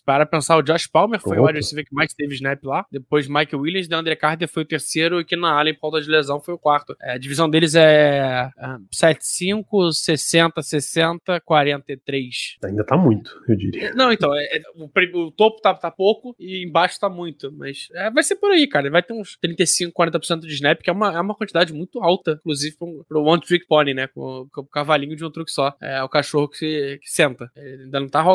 Para 0.05 0.26
pensar, 0.26 0.57
o 0.57 0.62
Josh 0.62 0.86
Palmer 0.86 1.20
foi 1.20 1.36
o 1.36 1.40
Opa. 1.40 1.49
wide 1.49 1.59
receiver 1.59 1.84
que 1.84 1.95
mais 1.95 2.12
teve 2.14 2.34
snap 2.34 2.62
lá. 2.64 2.84
Depois 2.90 3.28
Mike 3.28 3.55
Williams, 3.55 3.88
DeAndre 3.88 4.16
Carter 4.16 4.49
foi 4.49 4.62
o 4.62 4.66
terceiro 4.66 5.20
e 5.20 5.24
que 5.24 5.36
na 5.36 5.59
Allen, 5.59 5.74
por 5.74 5.93
falta 5.93 6.01
de 6.01 6.11
lesão, 6.11 6.40
foi 6.40 6.55
o 6.55 6.59
quarto. 6.59 6.97
É, 7.01 7.12
a 7.12 7.18
divisão 7.18 7.49
deles 7.49 7.74
é 7.74 8.51
ah, 8.59 8.78
7-5, 8.95 9.93
60, 9.93 10.62
60, 10.62 11.40
43. 11.40 12.57
Ainda 12.64 12.84
tá 12.84 12.97
muito, 12.97 13.30
eu 13.49 13.57
diria. 13.57 13.93
Não, 13.95 14.12
então, 14.12 14.34
é- 14.34 14.57
é- 14.57 14.62
o, 14.74 15.26
o 15.26 15.30
topo 15.30 15.61
tá, 15.61 15.74
tá 15.74 15.90
pouco 15.90 16.34
e 16.38 16.64
embaixo 16.64 16.99
tá 16.99 17.09
muito. 17.09 17.53
Mas 17.53 17.88
é, 17.95 18.11
vai 18.11 18.22
ser 18.22 18.36
por 18.36 18.51
aí, 18.51 18.66
cara. 18.66 18.90
Vai 18.90 19.03
ter 19.03 19.12
uns 19.12 19.36
35, 19.40 19.93
40% 19.93 20.40
de 20.40 20.55
snap, 20.55 20.80
que 20.80 20.90
é 20.90 20.93
uma, 20.93 21.14
é 21.14 21.20
uma 21.20 21.34
quantidade 21.34 21.72
muito 21.72 22.03
alta, 22.03 22.32
inclusive 22.40 22.76
pro, 22.76 23.05
pro 23.09 23.22
One 23.22 23.43
Trick 23.43 23.66
Pony, 23.66 23.95
né? 23.95 24.07
Com, 24.09 24.47
com 24.53 24.61
o 24.62 24.66
cavalinho 24.66 25.16
de 25.16 25.24
um 25.24 25.30
truque 25.30 25.51
só. 25.51 25.74
É 25.80 26.03
o 26.03 26.09
cachorro 26.09 26.49
que, 26.49 26.99
que 27.03 27.11
senta. 27.11 27.51
Ele 27.57 27.84
ainda 27.84 28.01
não 28.01 28.09
tá 28.09 28.20
rolando. 28.20 28.32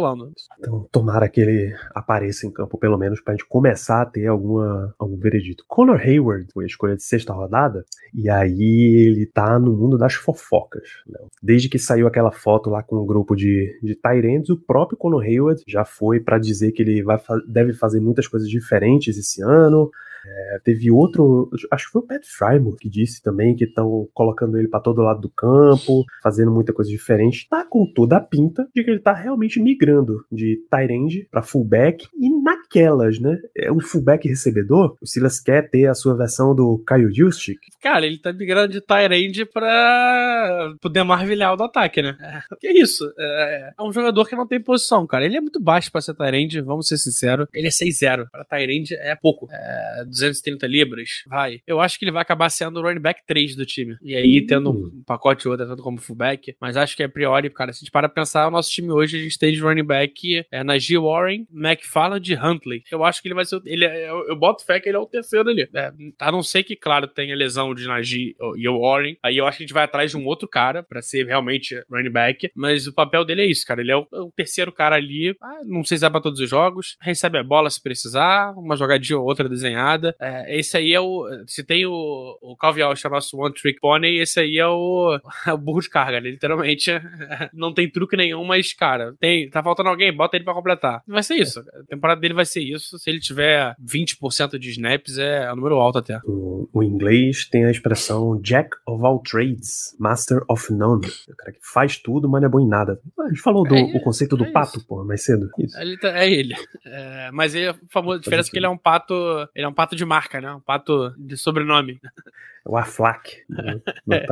Então, 0.60 0.88
tomara 0.92 1.28
que 1.30 1.42
ele 1.42 1.76
apareça 1.94 2.46
em 2.46 2.52
campo, 2.52 2.78
pelo 2.78 2.98
menos, 2.98 3.22
pra 3.22 3.34
gente 3.34 3.46
começar 3.48 4.02
a 4.02 4.06
ter 4.06 4.28
alguma, 4.28 4.94
algum 4.98 5.18
veredito. 5.18 5.64
Conor 5.68 6.00
Hayward 6.00 6.48
foi 6.54 6.66
a 6.66 6.68
escolha 6.68 6.96
de 6.96 7.04
sexta 7.04 7.34
rodada, 7.34 7.86
e 8.14 8.30
aí 8.30 9.08
ele 9.08 9.26
tá 9.26 9.60
no 9.60 9.74
mundo 9.74 9.98
das 9.98 10.14
fofocas. 10.14 10.88
né? 11.08 11.20
Desde 11.42 11.70
que 11.70 11.80
saiu 11.80 12.08
aquela 12.08 12.32
foto 12.32 12.70
lá 12.70 12.84
com 12.84 12.96
o 12.98 13.06
grupo 13.06 13.36
de, 13.36 13.80
de 13.82 13.96
Tyrands, 13.96 14.50
o 14.50 14.58
próprio 14.58 14.98
Conor 14.98 15.24
Hayward 15.24 15.64
já 15.68 15.86
foi 15.86 16.20
pra 16.20 16.38
dizer 16.38 16.72
que 16.72 16.82
ele 16.82 17.04
vai, 17.04 17.20
deve 17.48 17.74
fazer 17.74 18.00
muitas 18.00 18.28
coisas 18.28 18.50
diferentes 18.50 19.18
esse 19.18 19.42
ano. 19.42 19.90
É, 20.28 20.60
teve 20.64 20.92
outro, 20.92 21.50
acho 21.72 21.86
que 21.86 21.92
foi 21.92 22.02
o 22.02 22.06
Pat 22.06 22.26
Frymore 22.26 22.78
que 22.78 22.90
disse 22.90 23.22
também 23.22 23.56
que 23.56 23.64
estão 23.64 24.08
colocando 24.14 24.58
ele 24.58 24.68
pra 24.68 24.80
todo 24.80 25.02
lado 25.02 25.22
do 25.22 25.30
campo, 25.30 26.04
fazendo 26.22 26.52
muita 26.52 26.74
coisa 26.74 26.90
diferente. 26.90 27.48
Tá 27.50 27.66
com 27.66 27.86
toda 27.94 28.18
a 28.18 28.22
pinta 28.22 28.68
de 28.76 28.84
que 28.84 28.92
ele 28.92 29.00
tá 29.00 29.14
realmente 29.14 29.62
migrando 29.62 30.26
de 30.32 30.62
tight 30.70 30.92
end 30.92 31.28
pra 31.32 31.42
fullback. 31.42 32.08
E 32.14 32.30
na 32.42 32.57
naquelas, 32.68 33.20
né? 33.20 33.38
É 33.56 33.72
um 33.72 33.80
fullback 33.80 34.28
recebedor. 34.28 34.98
O 35.02 35.08
Silas 35.08 35.40
quer 35.40 35.70
ter 35.70 35.88
a 35.88 35.96
sua 35.96 36.16
versão 36.16 36.54
do 36.54 36.84
Kyle 36.88 37.14
Juszczyk. 37.14 37.60
Cara, 37.82 38.06
ele 38.06 38.18
tá 38.18 38.34
migrando 38.34 38.74
de 38.74 38.82
Tyrande 38.82 39.46
pra 39.46 40.74
poder 40.82 41.04
marvilhar 41.04 41.54
o 41.54 41.56
do 41.56 41.64
ataque, 41.64 42.02
né? 42.02 42.18
É, 42.20 42.56
que 42.60 42.70
isso? 42.70 43.12
É, 43.18 43.74
é, 43.78 43.82
um 43.82 43.94
jogador 43.94 44.26
que 44.28 44.36
não 44.36 44.48
tem 44.48 44.60
posição, 44.60 45.08
cara. 45.08 45.26
Ele 45.26 45.38
é 45.38 45.42
muito 45.42 45.60
baixo 45.60 45.92
pra 45.92 46.02
ser 46.02 46.14
Tyrande, 46.14 46.62
vamos 46.62 46.88
ser 46.88 46.98
sinceros. 46.98 47.48
Ele 47.54 47.68
é 47.68 47.72
6-0. 47.72 48.28
Pra 48.30 48.44
Tyrande 48.44 48.94
é 48.96 49.16
pouco. 49.16 49.48
É 49.52 50.04
230 50.06 50.68
libras. 50.68 51.10
Vai. 51.28 51.62
Eu 51.66 51.80
acho 51.80 51.98
que 51.98 52.06
ele 52.06 52.12
vai 52.12 52.22
acabar 52.22 52.50
sendo 52.50 52.80
o 52.80 52.84
running 52.84 53.00
back 53.00 53.22
3 53.26 53.56
do 53.56 53.66
time. 53.66 53.96
E 54.02 54.16
aí, 54.16 54.46
tendo 54.46 54.72
um 54.72 55.04
pacote 55.06 55.48
ou 55.48 55.54
outro, 55.54 55.68
tanto 55.68 55.84
como 55.84 56.00
fullback. 56.00 56.56
Mas 56.60 56.76
acho 56.76 56.96
que 56.96 57.04
a 57.04 57.10
priori, 57.10 57.50
cara, 57.50 57.72
se 57.72 57.78
a 57.78 57.82
gente 57.82 57.92
para 57.92 58.10
pensar, 58.10 58.48
o 58.48 58.52
nosso 58.52 58.70
time 58.70 58.92
hoje, 58.92 59.18
a 59.18 59.22
gente 59.22 59.40
tem 59.40 59.54
de 59.54 59.62
running 59.62 59.84
back 59.84 60.46
é, 60.52 60.64
Najee 60.64 60.98
Warren, 60.98 61.48
McFarland 61.54 62.24
de 62.24 62.34
Huntley. 62.58 62.84
Eu 62.92 63.04
acho 63.04 63.22
que 63.22 63.28
ele 63.28 63.36
vai 63.36 63.46
ser. 63.46 63.62
Ele, 63.66 63.86
é, 63.86 64.10
eu, 64.10 64.28
eu 64.28 64.36
boto 64.36 64.66
fé 64.66 64.80
que 64.80 64.90
ele 64.90 64.98
é 64.98 65.00
o 65.00 65.06
terceiro 65.06 65.50
ali. 65.50 65.70
É, 65.74 65.92
a 66.20 66.32
não 66.32 66.42
ser 66.42 66.64
que, 66.64 66.76
claro, 66.76 67.08
tenha 67.08 67.36
lesão 67.36 67.74
de 67.74 67.88
Najee 67.88 68.36
e 68.56 68.70
o 68.70 68.82
Warren. 68.82 69.18
Aí 69.24 69.38
eu 69.38 69.46
acho 69.46 69.58
que 69.58 69.64
a 69.64 69.66
gente 69.66 69.74
vai 69.74 69.84
atrás 69.84 70.12
de 70.12 70.18
um 70.18 70.26
outro 70.26 70.48
cara 70.48 70.84
para 70.84 71.02
ser 71.02 71.26
realmente 71.26 71.82
running 71.90 72.12
back. 72.12 72.52
Mas 72.56 72.88
o 72.88 72.94
papel 72.94 73.24
dele 73.24 73.42
é 73.42 73.46
isso, 73.46 73.66
cara. 73.66 73.82
Ele 73.82 73.92
é 73.92 73.98
o, 73.98 74.08
o 74.12 74.32
terceiro 74.36 74.72
cara 74.72 74.96
ali. 74.96 75.36
Ah, 75.42 75.62
não 75.66 75.84
sei 75.84 75.98
se 75.98 76.06
é 76.06 76.10
pra 76.10 76.22
todos 76.22 76.40
os 76.40 76.50
jogos. 76.50 76.98
Recebe 77.02 77.38
a 77.38 77.44
bola 77.44 77.70
se 77.70 77.82
precisar. 77.82 78.54
Uma 78.58 78.76
jogadinha 78.76 79.20
ou 79.20 79.26
outra 79.26 79.48
desenhada. 79.48 80.16
É, 80.20 80.58
esse 80.58 80.78
aí 80.78 80.94
é 80.94 81.00
o. 81.00 81.28
Se 81.46 81.64
tem 81.64 81.86
o, 81.86 82.38
o 82.42 82.56
Calvin 82.56 82.82
Alsh, 82.82 83.04
nosso 83.06 83.38
One 83.38 83.54
Trick 83.54 83.80
Pony, 83.80 84.20
esse 84.20 84.40
aí 84.40 84.58
é 84.58 84.68
o, 84.68 85.20
é 85.48 85.54
o 85.54 85.58
burro 85.58 85.82
de 85.82 85.90
carga, 85.90 86.20
né? 86.20 86.30
Literalmente. 86.30 86.92
não 87.54 87.74
tem 87.74 87.90
truque 87.90 88.16
nenhum, 88.16 88.44
mas, 88.44 88.74
cara, 88.74 89.14
tem, 89.20 89.50
tá 89.50 89.62
faltando 89.64 89.90
alguém, 89.90 90.14
bota 90.14 90.36
ele 90.36 90.46
para 90.46 90.54
completar. 90.54 91.02
Vai 91.08 91.24
ser 91.24 91.36
isso. 91.36 91.60
A 91.60 91.84
temporada 91.88 92.20
dele 92.22 92.34
vai 92.34 92.46
ser 92.48 92.62
isso. 92.62 92.98
Se 92.98 93.10
ele 93.10 93.20
tiver 93.20 93.76
20% 93.84 94.58
de 94.58 94.70
snaps, 94.72 95.18
é, 95.18 95.52
o 95.52 95.56
número 95.56 95.76
alto 95.76 96.00
até. 96.00 96.20
O, 96.26 96.68
o, 96.74 96.84
inglês 96.84 97.46
tem 97.46 97.66
a 97.66 97.72
expressão 97.72 98.40
Jack 98.42 98.70
of 98.86 99.04
all 99.06 99.20
trades, 99.20 99.96
Master 100.00 100.44
of 100.50 100.72
none. 100.74 101.08
O 101.30 101.36
cara 101.36 101.52
que 101.52 101.60
faz 101.62 101.98
tudo, 101.98 102.28
mas 102.30 102.42
não 102.42 102.48
é 102.48 102.52
bom 102.52 102.60
em 102.60 102.68
nada. 102.68 103.00
A 103.20 103.28
gente 103.30 103.42
falou 103.42 103.64
do 103.64 103.76
é, 103.76 103.82
o 103.82 104.02
conceito 104.02 104.36
do 104.36 104.46
é 104.46 104.52
pato, 104.52 104.84
pô, 104.86 105.04
mais 105.04 105.24
cedo. 105.24 105.50
Isso. 105.60 105.80
Ele 105.80 105.98
tá, 105.98 106.18
é 106.18 106.32
ele. 106.32 106.56
É, 106.86 107.30
mas 107.32 107.54
ele 107.54 107.66
é 107.68 107.76
famoso. 107.90 108.18
A 108.18 108.22
diferença 108.22 108.50
é 108.50 108.52
que 108.52 108.58
ele 108.58 108.66
é 108.66 108.70
um 108.70 108.78
pato. 108.78 109.14
Ele 109.54 109.66
é 109.66 109.68
um 109.68 109.74
pato 109.74 109.96
de 109.96 110.06
marca, 110.06 110.42
né? 110.42 110.54
Um 110.54 110.62
pato 110.62 111.14
de 111.18 111.38
sobrenome. 111.38 112.00
O 112.68 112.78
Aflac. 112.78 113.38
No, 113.58 113.82
no 114.06 114.14
é. 114.14 114.26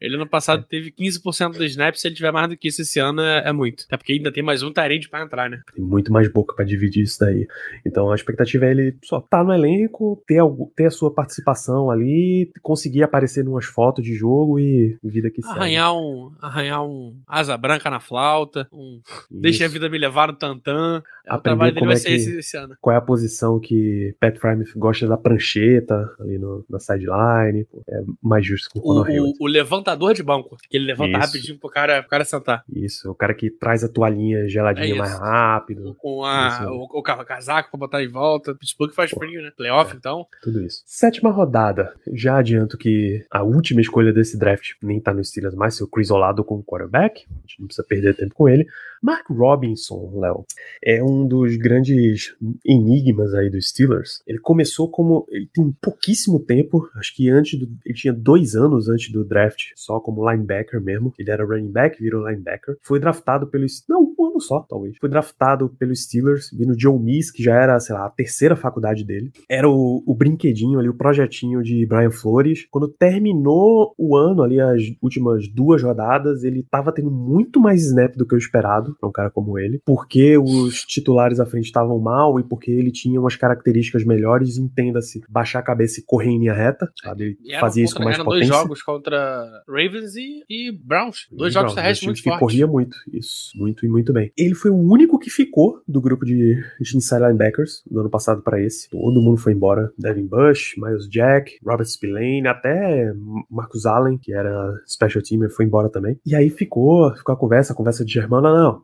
Ele 0.00 0.16
no 0.16 0.26
passado 0.26 0.64
teve 0.64 0.90
15% 0.92 1.52
dos 1.52 1.70
snaps, 1.70 2.00
se 2.00 2.08
ele 2.08 2.14
tiver 2.14 2.30
mais 2.30 2.48
do 2.48 2.56
que 2.56 2.68
isso 2.68 2.82
esse 2.82 2.98
ano 2.98 3.20
é, 3.20 3.48
é 3.48 3.52
muito. 3.52 3.84
Até 3.86 3.96
porque 3.96 4.12
ainda 4.12 4.32
tem 4.32 4.42
mais 4.42 4.62
um 4.62 4.72
Tyrande 4.72 5.08
pra 5.08 5.22
entrar, 5.22 5.50
né? 5.50 5.60
Tem 5.74 5.84
muito 5.84 6.12
mais 6.12 6.28
boca 6.28 6.54
para 6.54 6.64
dividir 6.64 7.02
isso 7.02 7.18
daí. 7.20 7.46
Então 7.84 8.10
a 8.10 8.14
expectativa 8.14 8.66
é 8.66 8.70
ele 8.70 8.96
só 9.02 9.20
tá 9.20 9.42
no 9.42 9.52
elenco, 9.52 10.22
ter, 10.26 10.38
algo, 10.38 10.72
ter 10.76 10.86
a 10.86 10.90
sua 10.90 11.12
participação 11.12 11.90
ali, 11.90 12.50
conseguir 12.62 13.02
aparecer 13.02 13.44
numas 13.44 13.64
fotos 13.64 14.04
de 14.04 14.14
jogo 14.14 14.58
e 14.58 14.96
vida 15.02 15.30
que 15.30 15.40
arranhar 15.44 15.92
segue. 15.92 16.04
um 16.04 16.32
Arranhar 16.40 16.84
um 16.84 17.20
asa 17.26 17.56
branca 17.56 17.90
na 17.90 18.00
flauta, 18.00 18.68
um 18.72 19.00
deixa 19.30 19.64
a 19.64 19.68
vida 19.68 19.88
me 19.88 19.98
levar 19.98 20.28
no 20.28 20.34
tantã. 20.34 21.02
É, 21.26 21.34
o 21.34 21.40
trabalho 21.40 21.74
dele 21.74 21.86
vai 21.86 21.94
é 21.94 21.98
ser 21.98 22.12
esse, 22.12 22.38
esse 22.38 22.56
ano. 22.56 22.76
Qual 22.80 22.94
é 22.94 22.98
a 22.98 23.02
posição 23.02 23.60
que 23.60 24.14
Pat 24.18 24.36
Frymouth 24.38 24.72
gosta 24.76 25.06
da 25.06 25.16
prancheta 25.16 26.10
ali 26.20 26.38
no, 26.38 26.64
na 26.68 26.80
sideline 26.80 27.61
é 27.88 28.02
mais 28.22 28.46
justo 28.46 28.70
com 28.70 28.80
o, 28.80 29.02
o, 29.02 29.32
o 29.40 29.46
levantador 29.46 30.14
de 30.14 30.22
banco, 30.22 30.56
que 30.68 30.76
ele 30.76 30.86
levanta 30.86 31.12
isso. 31.12 31.20
rapidinho 31.20 31.58
pro 31.58 31.70
cara, 31.70 32.00
pro 32.00 32.10
cara 32.10 32.24
sentar. 32.24 32.64
Isso, 32.72 33.10
o 33.10 33.14
cara 33.14 33.34
que 33.34 33.50
traz 33.50 33.84
a 33.84 33.88
toalhinha 33.88 34.48
geladinha 34.48 34.94
é 34.94 34.98
mais 34.98 35.18
rápido. 35.18 35.94
Com 35.98 36.24
a, 36.24 36.66
o, 36.70 36.84
o, 36.84 37.02
casaco 37.02 37.70
pra 37.70 37.78
botar 37.78 38.02
em 38.02 38.08
volta. 38.08 38.54
Pittsburgh 38.54 38.92
faz 38.92 39.10
frio, 39.10 39.42
né? 39.42 39.50
Playoff, 39.56 39.92
é, 39.92 39.96
então. 39.96 40.26
Tudo 40.42 40.62
isso. 40.62 40.82
Sétima 40.86 41.30
rodada. 41.30 41.94
Já 42.12 42.38
adianto 42.38 42.76
que 42.76 43.24
a 43.30 43.42
última 43.42 43.80
escolha 43.80 44.12
desse 44.12 44.38
draft 44.38 44.72
nem 44.82 45.00
tá 45.00 45.12
no 45.12 45.24
Steelers 45.24 45.54
mais, 45.54 45.76
seu 45.76 45.88
Chris 45.88 46.10
Olado 46.10 46.44
com 46.44 46.62
quarterback. 46.62 47.24
A 47.30 47.40
gente 47.46 47.60
não 47.60 47.66
precisa 47.66 47.86
perder 47.86 48.14
tempo 48.14 48.34
com 48.34 48.48
ele. 48.48 48.66
Mark 49.02 49.28
Robinson, 49.28 50.12
Léo, 50.14 50.44
é 50.82 51.02
um 51.02 51.26
dos 51.26 51.56
grandes 51.56 52.36
enigmas 52.64 53.34
aí 53.34 53.50
dos 53.50 53.68
Steelers. 53.68 54.22
Ele 54.26 54.38
começou 54.38 54.88
como. 54.88 55.26
Ele 55.28 55.48
tem 55.52 55.72
pouquíssimo 55.80 56.38
tempo, 56.38 56.88
acho 56.94 57.14
que 57.16 57.28
antes 57.28 57.41
do. 57.50 57.68
Ele 57.84 57.94
tinha 57.94 58.12
dois 58.12 58.54
anos 58.54 58.88
antes 58.88 59.10
do 59.10 59.24
draft, 59.24 59.70
só 59.76 60.00
como 60.00 60.28
linebacker 60.28 60.80
mesmo. 60.80 61.12
Ele 61.18 61.30
era 61.30 61.44
running 61.44 61.70
back, 61.70 62.00
virou 62.02 62.28
linebacker. 62.28 62.76
Foi 62.82 62.98
draftado 62.98 63.46
pelos. 63.46 63.84
Não, 63.88 64.14
um 64.18 64.26
ano 64.26 64.40
só, 64.40 64.60
talvez. 64.60 64.96
Foi 65.00 65.08
draftado 65.08 65.68
pelos 65.78 66.04
Steelers, 66.04 66.50
vindo 66.52 66.76
John 66.76 66.98
Miss, 66.98 67.30
que 67.30 67.42
já 67.42 67.54
era, 67.54 67.78
sei 67.80 67.94
lá, 67.94 68.06
a 68.06 68.10
terceira 68.10 68.56
faculdade 68.56 69.04
dele. 69.04 69.30
Era 69.48 69.68
o, 69.68 70.02
o 70.06 70.14
brinquedinho 70.14 70.78
ali, 70.78 70.88
o 70.88 70.94
projetinho 70.94 71.62
de 71.62 71.86
Brian 71.86 72.10
Flores. 72.10 72.66
Quando 72.70 72.88
terminou 72.88 73.94
o 73.98 74.16
ano 74.16 74.42
ali, 74.42 74.60
as 74.60 74.82
últimas 75.00 75.48
duas 75.48 75.82
rodadas, 75.82 76.44
ele 76.44 76.64
tava 76.70 76.92
tendo 76.92 77.10
muito 77.10 77.60
mais 77.60 77.84
snap 77.84 78.16
do 78.16 78.26
que 78.26 78.34
eu 78.34 78.38
esperado 78.38 78.96
para 78.98 79.08
um 79.08 79.12
cara 79.12 79.30
como 79.30 79.58
ele, 79.58 79.80
porque 79.84 80.36
os 80.38 80.84
titulares 80.84 81.40
à 81.40 81.46
frente 81.46 81.66
estavam 81.66 81.98
mal 81.98 82.38
e 82.38 82.42
porque 82.42 82.70
ele 82.70 82.90
tinha 82.90 83.20
umas 83.20 83.36
características 83.36 84.04
melhores, 84.04 84.56
entenda-se, 84.56 85.22
baixar 85.28 85.60
a 85.60 85.62
cabeça 85.62 86.00
e 86.00 86.04
correr 86.04 86.30
em 86.30 86.38
linha 86.38 86.52
reta, 86.52 86.90
sabe? 87.02 87.31
Ele 87.42 87.58
fazia 87.58 87.84
isso 87.84 87.94
com 87.94 88.04
mais 88.04 88.16
eram 88.16 88.24
potência. 88.24 88.48
dois 88.48 88.60
jogos 88.60 88.82
contra 88.82 89.62
Ravens 89.68 90.16
e, 90.16 90.44
e 90.48 90.72
Browns, 90.72 91.26
dois 91.30 91.52
e 91.52 91.54
jogos 91.54 91.74
terrestres 91.74 92.06
muito 92.06 92.22
fortes. 92.22 92.38
que 92.38 92.44
corria 92.44 92.66
muito, 92.66 92.96
isso, 93.12 93.50
muito 93.56 93.84
e 93.86 93.88
muito 93.88 94.12
bem. 94.12 94.32
Ele 94.36 94.54
foi 94.54 94.70
o 94.70 94.76
único 94.76 95.18
que 95.18 95.30
ficou 95.30 95.82
do 95.86 96.00
grupo 96.00 96.24
de, 96.24 96.62
de 96.80 96.96
inside 96.96 97.22
linebackers 97.22 97.82
do 97.90 98.00
ano 98.00 98.10
passado 98.10 98.42
para 98.42 98.60
esse. 98.60 98.88
Todo 98.90 99.20
mundo 99.20 99.36
foi 99.36 99.52
embora. 99.52 99.92
Devin 99.98 100.26
Bush, 100.26 100.74
Miles 100.76 101.08
Jack, 101.08 101.58
Robert 101.64 101.86
Spillane, 101.86 102.46
até 102.46 103.12
Marcus 103.50 103.86
Allen, 103.86 104.18
que 104.18 104.32
era 104.32 104.74
special 104.86 105.22
teamer, 105.22 105.50
foi 105.50 105.64
embora 105.64 105.88
também. 105.88 106.18
E 106.24 106.34
aí 106.34 106.50
ficou, 106.50 107.14
ficou 107.14 107.34
a 107.34 107.38
conversa, 107.38 107.72
a 107.72 107.76
conversa 107.76 108.04
de 108.04 108.12
Germana, 108.12 108.52
não, 108.52 108.82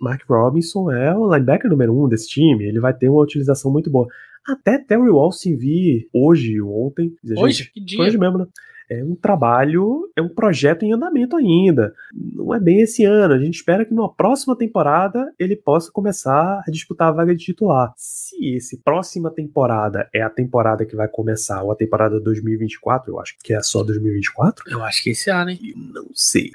Mark 0.00 0.22
Robinson 0.28 0.90
é 0.90 1.14
o 1.16 1.32
linebacker 1.32 1.70
número 1.70 1.92
um 1.96 2.08
desse 2.08 2.28
time, 2.28 2.64
ele 2.64 2.80
vai 2.80 2.94
ter 2.94 3.08
uma 3.08 3.22
utilização 3.22 3.70
muito 3.70 3.90
boa. 3.90 4.06
Até 4.46 4.78
Terry 4.78 5.10
Walston 5.10 5.56
vi 5.56 6.08
hoje, 6.12 6.60
ontem. 6.60 7.14
Hoje? 7.36 7.70
que 7.72 7.80
dia? 7.80 8.00
Hoje 8.00 8.18
mesmo, 8.18 8.38
né? 8.38 8.46
É 8.88 9.02
um 9.02 9.16
trabalho, 9.16 10.10
é 10.14 10.20
um 10.20 10.28
projeto 10.28 10.82
em 10.82 10.92
andamento 10.92 11.36
ainda. 11.36 11.94
Não 12.12 12.54
é 12.54 12.60
bem 12.60 12.82
esse 12.82 13.02
ano. 13.04 13.32
A 13.32 13.38
gente 13.38 13.54
espera 13.54 13.84
que 13.84 13.94
na 13.94 14.08
próxima 14.08 14.56
temporada 14.56 15.32
ele 15.38 15.56
possa 15.56 15.90
começar 15.90 16.62
a 16.66 16.70
disputar 16.70 17.08
a 17.08 17.12
vaga 17.12 17.34
de 17.34 17.44
titular. 17.44 17.94
Se 17.96 18.54
esse 18.54 18.76
próxima 18.82 19.30
temporada 19.30 20.08
é 20.12 20.20
a 20.20 20.28
temporada 20.28 20.84
que 20.84 20.94
vai 20.94 21.08
começar, 21.08 21.62
ou 21.62 21.72
a 21.72 21.76
temporada 21.76 22.20
2024, 22.20 23.10
eu 23.10 23.20
acho 23.20 23.36
que 23.42 23.54
é 23.54 23.62
só 23.62 23.82
2024. 23.82 24.70
Eu 24.70 24.82
acho 24.82 25.02
que 25.02 25.08
é 25.08 25.12
esse 25.12 25.30
ano, 25.30 25.50
hein? 25.50 25.60
Não 25.74 26.08
sei. 26.12 26.50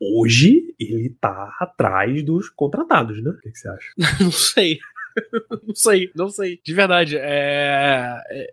Hoje 0.00 0.74
ele 0.78 1.14
tá 1.20 1.54
atrás 1.60 2.22
dos 2.24 2.48
contratados, 2.48 3.22
né? 3.22 3.30
O 3.30 3.38
que, 3.38 3.50
que 3.50 3.58
você 3.58 3.68
acha? 3.68 3.88
Não 4.22 4.32
sei. 4.32 4.78
não 5.66 5.74
sei, 5.74 6.10
não 6.14 6.28
sei. 6.28 6.60
De 6.62 6.74
verdade, 6.74 7.16
é... 7.16 8.20
é... 8.30 8.46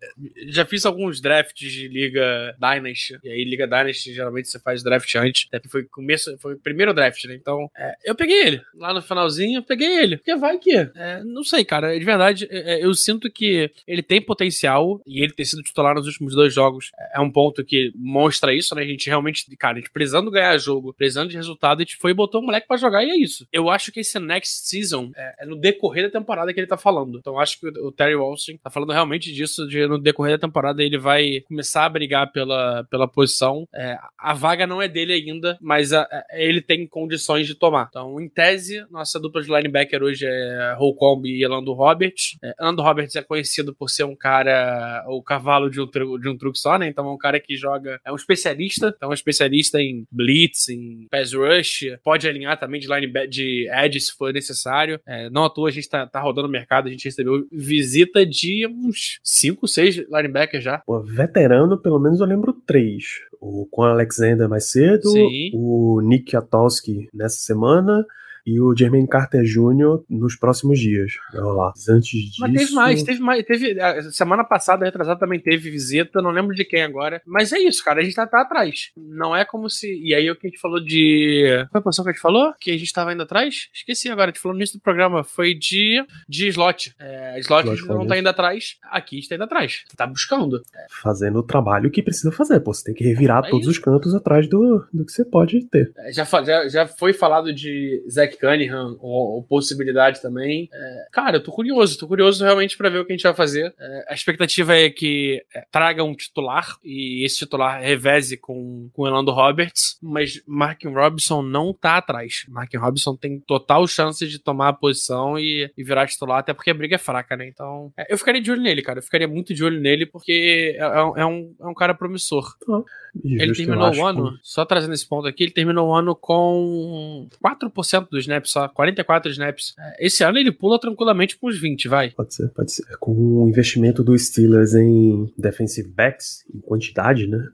já 0.48 0.66
fiz 0.66 0.86
alguns 0.86 1.22
drafts 1.22 1.72
de 1.72 1.88
Liga 1.88 2.56
Dynasty. 2.60 3.20
E 3.24 3.30
aí, 3.30 3.44
Liga 3.44 3.68
Dynasty, 3.68 4.14
geralmente 4.14 4.50
você 4.50 4.60
faz 4.60 4.84
draft 4.84 5.14
antes. 5.16 5.48
Até 5.52 5.68
foi 5.68 5.84
começo, 5.86 6.38
foi 6.40 6.56
o 6.56 6.60
primeiro 6.60 6.94
draft, 6.94 7.24
né? 7.26 7.36
Então, 7.36 7.70
é... 7.78 7.96
eu 8.06 8.16
peguei 8.16 8.42
ele. 8.46 8.62
Lá 8.76 8.94
no 8.94 9.02
finalzinho, 9.02 9.60
eu 9.60 9.64
peguei 9.64 10.00
ele. 10.00 10.18
Porque 10.18 10.36
vai 10.36 10.58
que. 10.58 10.76
É... 10.76 11.24
não 11.24 11.44
sei, 11.44 11.64
cara. 11.66 11.98
De 11.98 12.06
verdade, 12.06 12.48
é, 12.50 12.76
é, 12.76 12.86
eu 12.86 12.94
sinto 12.94 13.32
que 13.32 13.72
ele 13.88 14.02
tem 14.02 14.22
potencial. 14.22 15.02
E 15.06 15.24
ele 15.24 15.34
ter 15.34 15.46
sido 15.46 15.64
titular 15.64 15.96
nos 15.96 16.08
últimos 16.08 16.34
dois 16.34 16.54
jogos 16.54 16.92
é 17.14 17.20
um 17.20 17.32
ponto 17.32 17.64
que 17.64 17.92
mostra 17.96 18.54
isso, 18.54 18.76
né? 18.76 18.84
A 18.84 18.86
gente 18.86 19.08
realmente, 19.08 19.46
cara, 19.58 19.78
a 19.78 19.80
gente 19.80 19.92
precisando 19.92 20.32
ganhar 20.32 20.58
jogo, 20.58 20.94
precisando 20.94 21.30
de 21.30 21.36
resultado, 21.36 21.80
a 21.80 21.84
gente 21.84 21.98
foi 21.98 22.12
e 22.12 22.14
botou 22.14 22.42
o 22.42 22.46
moleque 22.46 22.68
pra 22.68 22.78
jogar 22.78 23.04
e 23.04 23.10
é 23.10 23.18
isso. 23.18 23.48
Eu 23.52 23.70
acho 23.70 23.92
que 23.92 24.00
esse 24.00 24.20
next 24.20 24.68
season 24.68 25.12
é 25.16 25.46
no 25.46 25.56
decorrer 25.56 26.06
da 26.06 26.20
temporada 26.20 26.49
temporada 26.50 26.54
que 26.54 26.60
ele 26.60 26.68
tá 26.68 26.78
falando. 26.78 27.18
Então 27.20 27.40
acho 27.40 27.60
que 27.60 27.68
o 27.68 27.92
Terry 27.92 28.16
Walston 28.16 28.58
tá 28.64 28.70
falando 28.70 28.92
realmente 28.92 29.32
disso, 29.32 29.68
de 29.68 29.86
no 29.88 29.98
decorrer 29.98 30.34
da 30.34 30.48
temporada 30.48 30.84
ele 30.84 30.98
vai 30.98 31.42
começar 31.48 31.86
a 31.86 31.90
brigar 31.90 32.32
pela, 32.32 32.84
pela 32.90 33.08
posição. 33.08 33.68
É, 33.74 33.98
a 34.18 34.34
vaga 34.34 34.66
não 34.66 34.82
é 34.82 34.88
dele 34.88 35.14
ainda, 35.14 35.58
mas 35.62 35.94
a, 35.94 36.02
a, 36.02 36.26
ele 36.34 36.62
tem 36.62 36.88
condições 36.88 37.48
de 37.48 37.56
tomar. 37.56 37.88
Então, 37.90 38.20
em 38.20 38.30
tese, 38.30 38.86
nossa 38.90 39.20
dupla 39.20 39.42
de 39.42 39.50
linebacker 39.50 40.02
hoje 40.04 40.26
é 40.26 40.76
Holcomb 40.78 41.28
e 41.28 41.44
Elando 41.44 41.74
Roberts. 41.74 42.38
É, 42.44 42.54
Roberts 42.80 43.16
é 43.16 43.22
conhecido 43.22 43.76
por 43.76 43.90
ser 43.90 44.04
um 44.04 44.16
cara, 44.16 45.04
o 45.08 45.22
cavalo 45.22 45.70
de 45.70 45.82
um, 45.82 45.86
de 45.86 46.30
um 46.30 46.38
truque 46.38 46.58
só, 46.58 46.78
né? 46.78 46.88
Então 46.88 47.08
é 47.08 47.12
um 47.12 47.18
cara 47.18 47.40
que 47.40 47.56
joga, 47.56 48.00
é 48.06 48.12
um 48.12 48.16
especialista, 48.16 48.94
então 48.96 49.10
é 49.10 49.12
um 49.12 49.14
especialista 49.14 49.82
em 49.82 50.06
blitz, 50.12 50.70
em 50.70 51.08
pass 51.10 51.34
rush, 51.34 51.86
pode 52.04 52.28
alinhar 52.28 52.58
também 52.58 52.80
de 52.80 52.88
linebacker, 52.88 53.30
de 53.30 53.70
edge 53.72 54.00
se 54.00 54.14
for 54.16 54.34
necessário. 54.34 55.00
É, 55.06 55.30
não 55.30 55.44
à 55.44 55.50
toa 55.50 55.70
a 55.70 55.72
gente 55.72 55.90
tá, 55.90 56.08
tá 56.08 56.20
rodando 56.20 56.39
no 56.44 56.50
mercado, 56.50 56.88
a 56.88 56.92
gente 56.92 57.06
recebeu 57.06 57.48
visita 57.52 58.26
de 58.26 58.68
uns 58.68 59.20
5, 59.24 59.68
6 59.68 59.96
linebackers 60.10 60.64
já. 60.64 60.80
Pô, 60.80 61.02
veterano, 61.02 61.78
pelo 61.78 62.00
menos 62.00 62.20
eu 62.20 62.26
lembro 62.26 62.54
três. 62.54 63.22
O 63.40 63.66
Quan 63.66 63.92
Alexander 63.92 64.50
mais 64.50 64.70
cedo, 64.70 65.10
Sim. 65.10 65.52
o 65.54 66.02
Nick 66.02 66.36
Atowski 66.36 67.08
nessa 67.14 67.38
semana 67.38 68.06
e 68.50 68.60
o 68.60 68.76
Jermaine 68.76 69.08
Carter 69.08 69.44
Jr. 69.44 70.04
nos 70.10 70.36
próximos 70.36 70.80
dias. 70.80 71.14
Vai 71.32 71.42
rolar. 71.42 71.74
Antes 71.88 72.10
disso... 72.10 72.38
Mas 72.40 72.54
teve 72.54 72.74
mais, 72.74 73.04
teve 73.04 73.20
mais. 73.20 73.44
Teve, 73.46 73.80
a 73.80 74.02
semana 74.12 74.44
passada, 74.44 74.86
retrasada, 74.86 75.20
também 75.20 75.40
teve 75.40 75.70
visita, 75.70 76.22
não 76.22 76.32
lembro 76.32 76.56
de 76.56 76.66
quem 76.66 76.82
agora. 76.82 77.22
Mas 77.26 77.54
é 77.54 77.60
isso, 77.60 77.84
cara, 77.84 78.02
a 78.02 78.04
gente 78.04 78.16
tá, 78.16 78.26
tá 78.26 78.42
atrás. 78.42 78.92
Não 78.98 79.36
é 79.36 79.46
como 79.46 79.70
se. 79.70 79.88
E 80.04 80.16
aí 80.16 80.30
o 80.32 80.36
que 80.36 80.48
a 80.48 80.50
gente 80.50 80.60
falou 80.60 80.84
de. 80.84 81.66
Qual 81.70 81.80
a 81.80 81.84
posição 81.84 82.04
que 82.04 82.10
a 82.10 82.14
gente 82.14 82.22
falou? 82.22 82.54
Que 82.60 82.72
a 82.72 82.78
gente 82.78 82.92
tava 82.92 83.14
indo 83.14 83.22
atrás? 83.22 83.70
Esqueci 83.74 84.10
agora, 84.10 84.32
a 84.32 84.34
gente 84.34 84.42
falou 84.42 84.56
no 84.56 84.60
início 84.60 84.80
do 84.80 84.82
programa. 84.82 85.24
Foi 85.24 85.54
de, 85.54 86.04
de 86.28 86.48
slot. 86.48 86.96
É, 87.00 87.40
slot, 87.40 87.68
slot 87.70 87.88
não 87.88 88.08
tá 88.08 88.18
indo 88.18 88.30
atrás, 88.30 88.78
aqui 88.84 89.20
está 89.20 89.36
indo 89.36 89.44
atrás. 89.44 89.84
Tá 89.96 90.08
buscando. 90.08 90.62
Fazendo 91.02 91.40
o 91.40 91.44
trabalho 91.44 91.92
que 91.92 92.02
precisa 92.02 92.32
fazer, 92.32 92.60
pô. 92.62 92.74
Você 92.74 92.86
tem 92.86 92.96
que 92.96 93.04
revirar 93.04 93.46
é 93.46 93.50
todos 93.50 93.68
isso. 93.68 93.72
os 93.72 93.80
cantos 93.80 94.16
atrás 94.16 94.50
do, 94.50 94.86
do 94.92 95.06
que 95.06 95.12
você 95.12 95.24
pode 95.24 95.66
ter. 95.68 95.92
É, 95.98 96.12
já, 96.12 96.26
já, 96.44 96.68
já 96.68 96.88
foi 96.88 97.14
falado 97.14 97.54
de 97.54 98.04
Zach 98.10 98.39
Cunningham, 98.40 98.98
ou, 99.00 99.36
ou 99.36 99.44
possibilidade 99.44 100.22
também. 100.22 100.70
É, 100.74 101.08
cara, 101.12 101.38
eu 101.38 101.44
tô 101.44 101.52
curioso, 101.52 101.98
tô 101.98 102.08
curioso 102.08 102.44
realmente 102.44 102.78
para 102.78 102.90
ver 102.90 103.00
o 103.00 103.06
que 103.06 103.14
a 103.14 103.16
gente 103.16 103.24
vai 103.24 103.34
fazer. 103.34 103.74
É, 103.80 104.06
a 104.10 104.14
expectativa 104.14 104.76
é 104.76 104.90
que 104.90 105.44
é, 105.54 105.66
traga 105.72 106.04
um 106.04 106.16
titular 106.16 106.78
e 106.84 107.26
esse 107.26 107.38
titular 107.38 107.82
reveze 107.82 108.38
com, 108.38 108.90
com 108.94 109.04
o 109.04 109.08
Elando 109.08 109.32
Roberts, 109.32 109.98
mas 110.02 110.42
Mark 110.48 110.84
Robinson 110.86 111.42
não 111.42 111.74
tá 111.74 111.98
atrás. 111.98 112.46
Mark 112.48 112.74
Robinson 112.76 113.16
tem 113.16 113.40
total 113.40 113.86
chance 113.88 114.28
de 114.28 114.40
tomar 114.40 114.70
a 114.70 114.74
posição 114.74 115.38
e, 115.38 115.72
e 115.78 115.84
virar 115.84 116.08
titular, 116.08 116.40
até 116.40 116.54
porque 116.54 116.72
a 116.72 116.74
briga 116.74 116.96
é 116.96 117.00
fraca, 117.00 117.36
né? 117.36 117.48
Então, 117.48 117.92
é, 117.98 118.12
eu 118.12 118.18
ficaria 118.18 118.42
de 118.42 118.52
olho 118.52 118.62
nele, 118.62 118.82
cara. 118.82 119.00
Eu 119.00 119.04
ficaria 119.04 119.28
muito 119.28 119.54
de 119.54 119.64
olho 119.64 119.80
nele 119.80 120.06
porque 120.06 120.76
é, 120.78 120.84
é, 120.84 121.22
é 121.22 121.26
um, 121.26 121.56
é 121.60 121.68
um 121.68 121.74
cara 121.74 121.94
promissor. 121.94 122.56
Ah, 122.70 122.82
ele 123.24 123.54
terminou 123.54 123.94
o 123.94 124.06
ano, 124.06 124.32
que... 124.32 124.40
só 124.44 124.66
trazendo 124.66 124.94
esse 124.94 125.08
ponto 125.08 125.28
aqui, 125.28 125.44
ele 125.44 125.52
terminou 125.52 125.90
o 125.90 125.94
ano 125.94 126.16
com 126.16 127.28
4% 127.44 128.08
dos 128.10 128.22
snaps, 128.22 128.52
só 128.52 128.68
44 128.68 129.32
snaps. 129.32 129.74
É, 129.80 130.06
esse 130.06 130.24
ano 130.24 130.38
ele 130.38 130.52
pula 130.52 130.80
tranquilamente 130.80 131.38
com 131.38 131.48
uns 131.48 131.60
20, 131.60 131.88
vai. 131.88 132.12
Pode 132.12 132.34
ser, 132.34 132.50
pode 132.50 132.72
ser. 132.72 132.86
Com 133.00 133.12
o 133.12 133.50
investimento 133.50 134.04
do 134.04 134.18
Steelers 134.18 134.74
em 134.74 135.32
defensive 135.38 135.90
backs, 135.90 136.44
em 136.54 136.60
quantidade, 136.60 137.28
né? 137.28 137.48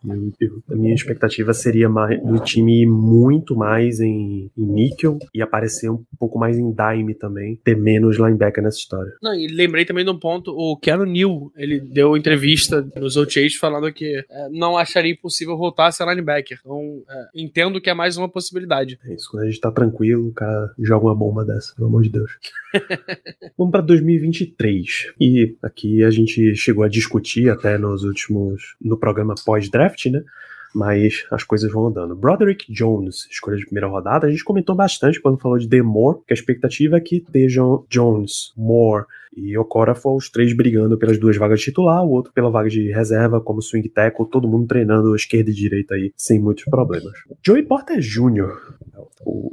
A 0.70 0.76
minha 0.76 0.94
expectativa 0.94 1.54
seria 1.54 1.90
mais, 1.90 2.22
do 2.22 2.40
time 2.40 2.82
ir 2.82 2.88
muito 2.88 3.56
mais 3.56 4.00
em, 4.00 4.50
em 4.58 4.66
níquel 4.66 5.20
e 5.34 5.42
aparecer 5.42 5.90
um 5.90 6.04
pouco 6.20 6.40
mais 6.40 6.58
em 6.58 6.74
dime 6.74 7.14
também, 7.14 7.60
ter 7.64 7.78
menos 7.78 8.18
linebacker 8.18 8.64
nessa 8.64 8.78
história. 8.78 9.12
Não, 9.22 9.34
e 9.34 9.48
lembrei 9.48 9.86
também 9.86 10.04
de 10.04 10.12
um 10.12 10.20
ponto, 10.20 10.52
o 10.52 10.78
Keanu 10.78 11.06
Neal, 11.06 11.52
ele 11.56 11.80
deu 11.80 12.18
entrevista 12.18 12.86
nos 12.96 13.18
OTAs 13.18 13.56
falando 13.56 13.92
que 13.92 14.24
é, 14.30 14.50
não 14.50 14.78
acharia 14.78 15.12
impossível 15.12 15.45
voltar 15.54 15.88
a 15.88 15.92
ser 15.92 16.06
linebacker. 16.06 16.60
Então, 16.60 17.04
é, 17.10 17.28
entendo 17.36 17.82
que 17.82 17.90
é 17.90 17.94
mais 17.94 18.18
uma 18.18 18.30
possibilidade. 18.30 19.00
É 19.06 19.14
isso, 19.14 19.30
quando 19.30 19.44
a 19.44 19.46
gente 19.48 19.60
tá 19.60 19.72
tranquilo, 19.72 20.28
o 20.28 20.34
cara 20.34 20.74
joga 20.80 21.06
uma 21.06 21.16
bomba 21.16 21.46
dessa, 21.46 21.74
pelo 21.76 21.88
amor 21.88 22.04
de 22.04 22.10
Deus. 22.10 22.32
Vamos 23.58 23.72
para 23.72 23.82
2023. 23.82 25.14
E 25.20 25.56
aqui 25.62 26.04
a 26.04 26.10
gente 26.10 26.56
chegou 26.56 26.84
a 26.84 26.90
discutir 26.90 27.50
até 27.50 27.78
nos 27.78 28.04
últimos. 28.04 28.76
no 28.82 28.98
programa 28.98 29.36
pós-draft, 29.46 30.06
né? 30.08 30.24
mas 30.76 31.26
as 31.32 31.44
coisas 31.44 31.72
vão 31.72 31.88
andando. 31.88 32.16
Broderick 32.16 32.72
Jones, 32.72 33.28
escolha 33.32 33.56
de 33.56 33.66
primeira 33.66 33.88
rodada, 33.88 34.28
a 34.28 34.30
gente 34.30 34.44
comentou 34.44 34.76
bastante 34.76 35.22
quando 35.22 35.40
falou 35.40 35.58
de 35.58 35.70
Demore, 35.70 36.20
que 36.28 36.34
a 36.34 36.36
expectativa 36.36 36.98
é 36.98 37.00
que 37.00 37.18
estejam 37.18 37.86
Jones, 37.90 38.52
Moore 38.58 39.06
e 39.36 39.58
Okora 39.58 39.94
foram 39.94 40.18
os 40.18 40.30
três 40.30 40.54
brigando 40.54 40.98
pelas 40.98 41.18
duas 41.18 41.38
vagas 41.38 41.60
de 41.60 41.66
titular, 41.66 42.04
o 42.04 42.12
outro 42.12 42.32
pela 42.34 42.50
vaga 42.50 42.70
de 42.70 42.92
reserva, 42.92 43.42
como 43.42 43.62
swing 43.62 43.90
tackle, 43.90 44.30
todo 44.30 44.48
mundo 44.48 44.68
treinando 44.68 45.16
esquerda 45.16 45.50
e 45.50 45.54
direita 45.54 45.96
aí, 45.96 46.12
sem 46.16 46.40
muitos 46.40 46.66
problemas. 46.66 47.14
Joey 47.46 47.64
Porter 47.64 48.00
Jr., 48.00 48.76